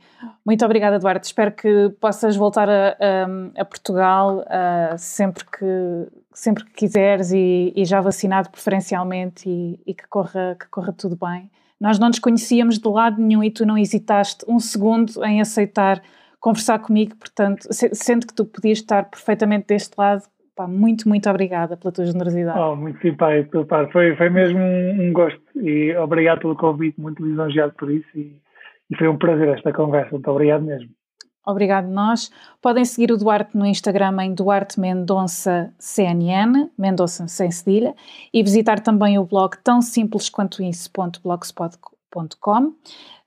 Muito 0.46 0.64
obrigada, 0.66 0.98
Eduardo. 0.98 1.24
Espero 1.24 1.52
que 1.52 1.90
possas 2.02 2.36
voltar 2.36 2.70
a, 2.70 2.98
a, 3.00 3.62
a 3.62 3.66
Portugal 3.66 4.40
uh, 4.40 4.98
sempre, 4.98 5.46
que, 5.46 6.08
sempre 6.34 6.66
que 6.66 6.74
quiseres 6.74 7.32
e, 7.32 7.72
e 7.76 7.86
já 7.86 8.02
vacinado 8.02 8.50
preferencialmente 8.50 9.50
e, 9.50 9.80
e, 9.88 9.94
que, 9.94 10.08
corra, 10.08 10.58
que 10.60 10.68
corra 10.68 10.92
tudo 10.92 11.16
bem. 11.16 11.50
Nós 11.80 11.98
não 11.98 12.10
nos 12.10 12.20
conhecíamos 12.20 12.78
de 12.78 12.90
lado 12.90 13.22
nenhum 13.22 13.42
e 13.42 13.50
tu 13.50 13.66
não 13.66 13.78
hesitaste 13.78 14.44
um 14.48 14.60
segundo 14.60 15.24
em 15.24 15.40
aceitar 15.40 16.02
conversar 16.40 16.80
comigo, 16.80 17.16
portanto, 17.18 17.68
sendo 17.72 18.26
que 18.26 18.34
tu 18.34 18.46
podias 18.46 18.80
estar 18.80 19.10
perfeitamente 19.10 19.68
deste 19.68 19.94
lado, 19.98 20.24
pá, 20.56 20.68
muito, 20.68 21.08
muito 21.08 21.30
obrigada 21.30 21.76
pela 21.76 21.92
tua 21.92 22.06
generosidade. 22.06 22.58
Oh, 22.58 22.76
muito 22.76 23.00
simpático, 23.02 23.66
foi, 23.92 24.16
foi 24.16 24.30
mesmo 24.30 24.60
um, 24.60 25.08
um, 25.08 25.14
gosto 25.14 25.42
e 25.56 25.96
obrigado 25.98 26.40
pelo 26.40 26.56
convite, 26.56 27.00
muito 27.00 27.26
lisonjeado 27.26 27.74
por 27.74 27.92
isso 27.92 28.08
e, 28.16 28.36
e 28.90 28.98
foi 28.98 29.08
um 29.08 29.18
prazer 29.18 29.50
esta 29.50 29.72
conversa, 29.72 30.12
muito 30.12 30.30
obrigado 30.30 30.64
mesmo. 30.64 30.90
Obrigado 31.46 31.88
nós. 31.88 32.32
Podem 32.62 32.84
seguir 32.86 33.12
o 33.12 33.18
Duarte 33.18 33.58
no 33.58 33.66
Instagram 33.66 34.16
em 34.22 34.34
Duarte 34.34 34.80
Mendonça 34.80 35.74
CNN, 35.80 36.70
Mendonça 36.78 37.28
sem 37.28 37.50
cedilha, 37.50 37.96
e 38.34 38.44
visitar 38.44 38.80
também 38.80 39.18
o 39.18 39.26
blog 39.26 39.58
tão 39.64 39.82
simples 39.82 40.30
quanto 40.30 40.62
isso.blogspot.com. 40.62 42.74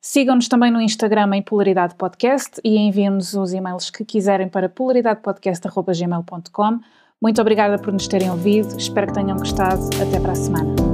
Sigam-nos 0.01 0.49
também 0.49 0.71
no 0.71 0.81
Instagram 0.81 1.37
em 1.37 1.43
Polaridade 1.43 1.95
Podcast 1.95 2.61
e 2.65 2.77
enviem-nos 2.77 3.35
os 3.35 3.53
e-mails 3.53 3.91
que 3.91 4.05
quiserem 4.05 4.49
para 4.49 4.69
polaridadepodcast.gmail.com. 4.69 6.81
Muito 7.21 7.41
obrigada 7.41 7.79
por 7.79 7.93
nos 7.93 8.09
terem 8.09 8.31
ouvido, 8.31 8.77
espero 8.77 9.09
que 9.09 9.15
tenham 9.15 9.37
gostado. 9.37 9.83
Até 10.01 10.21
para 10.21 10.33
a 10.33 10.37
semana. 10.37 10.92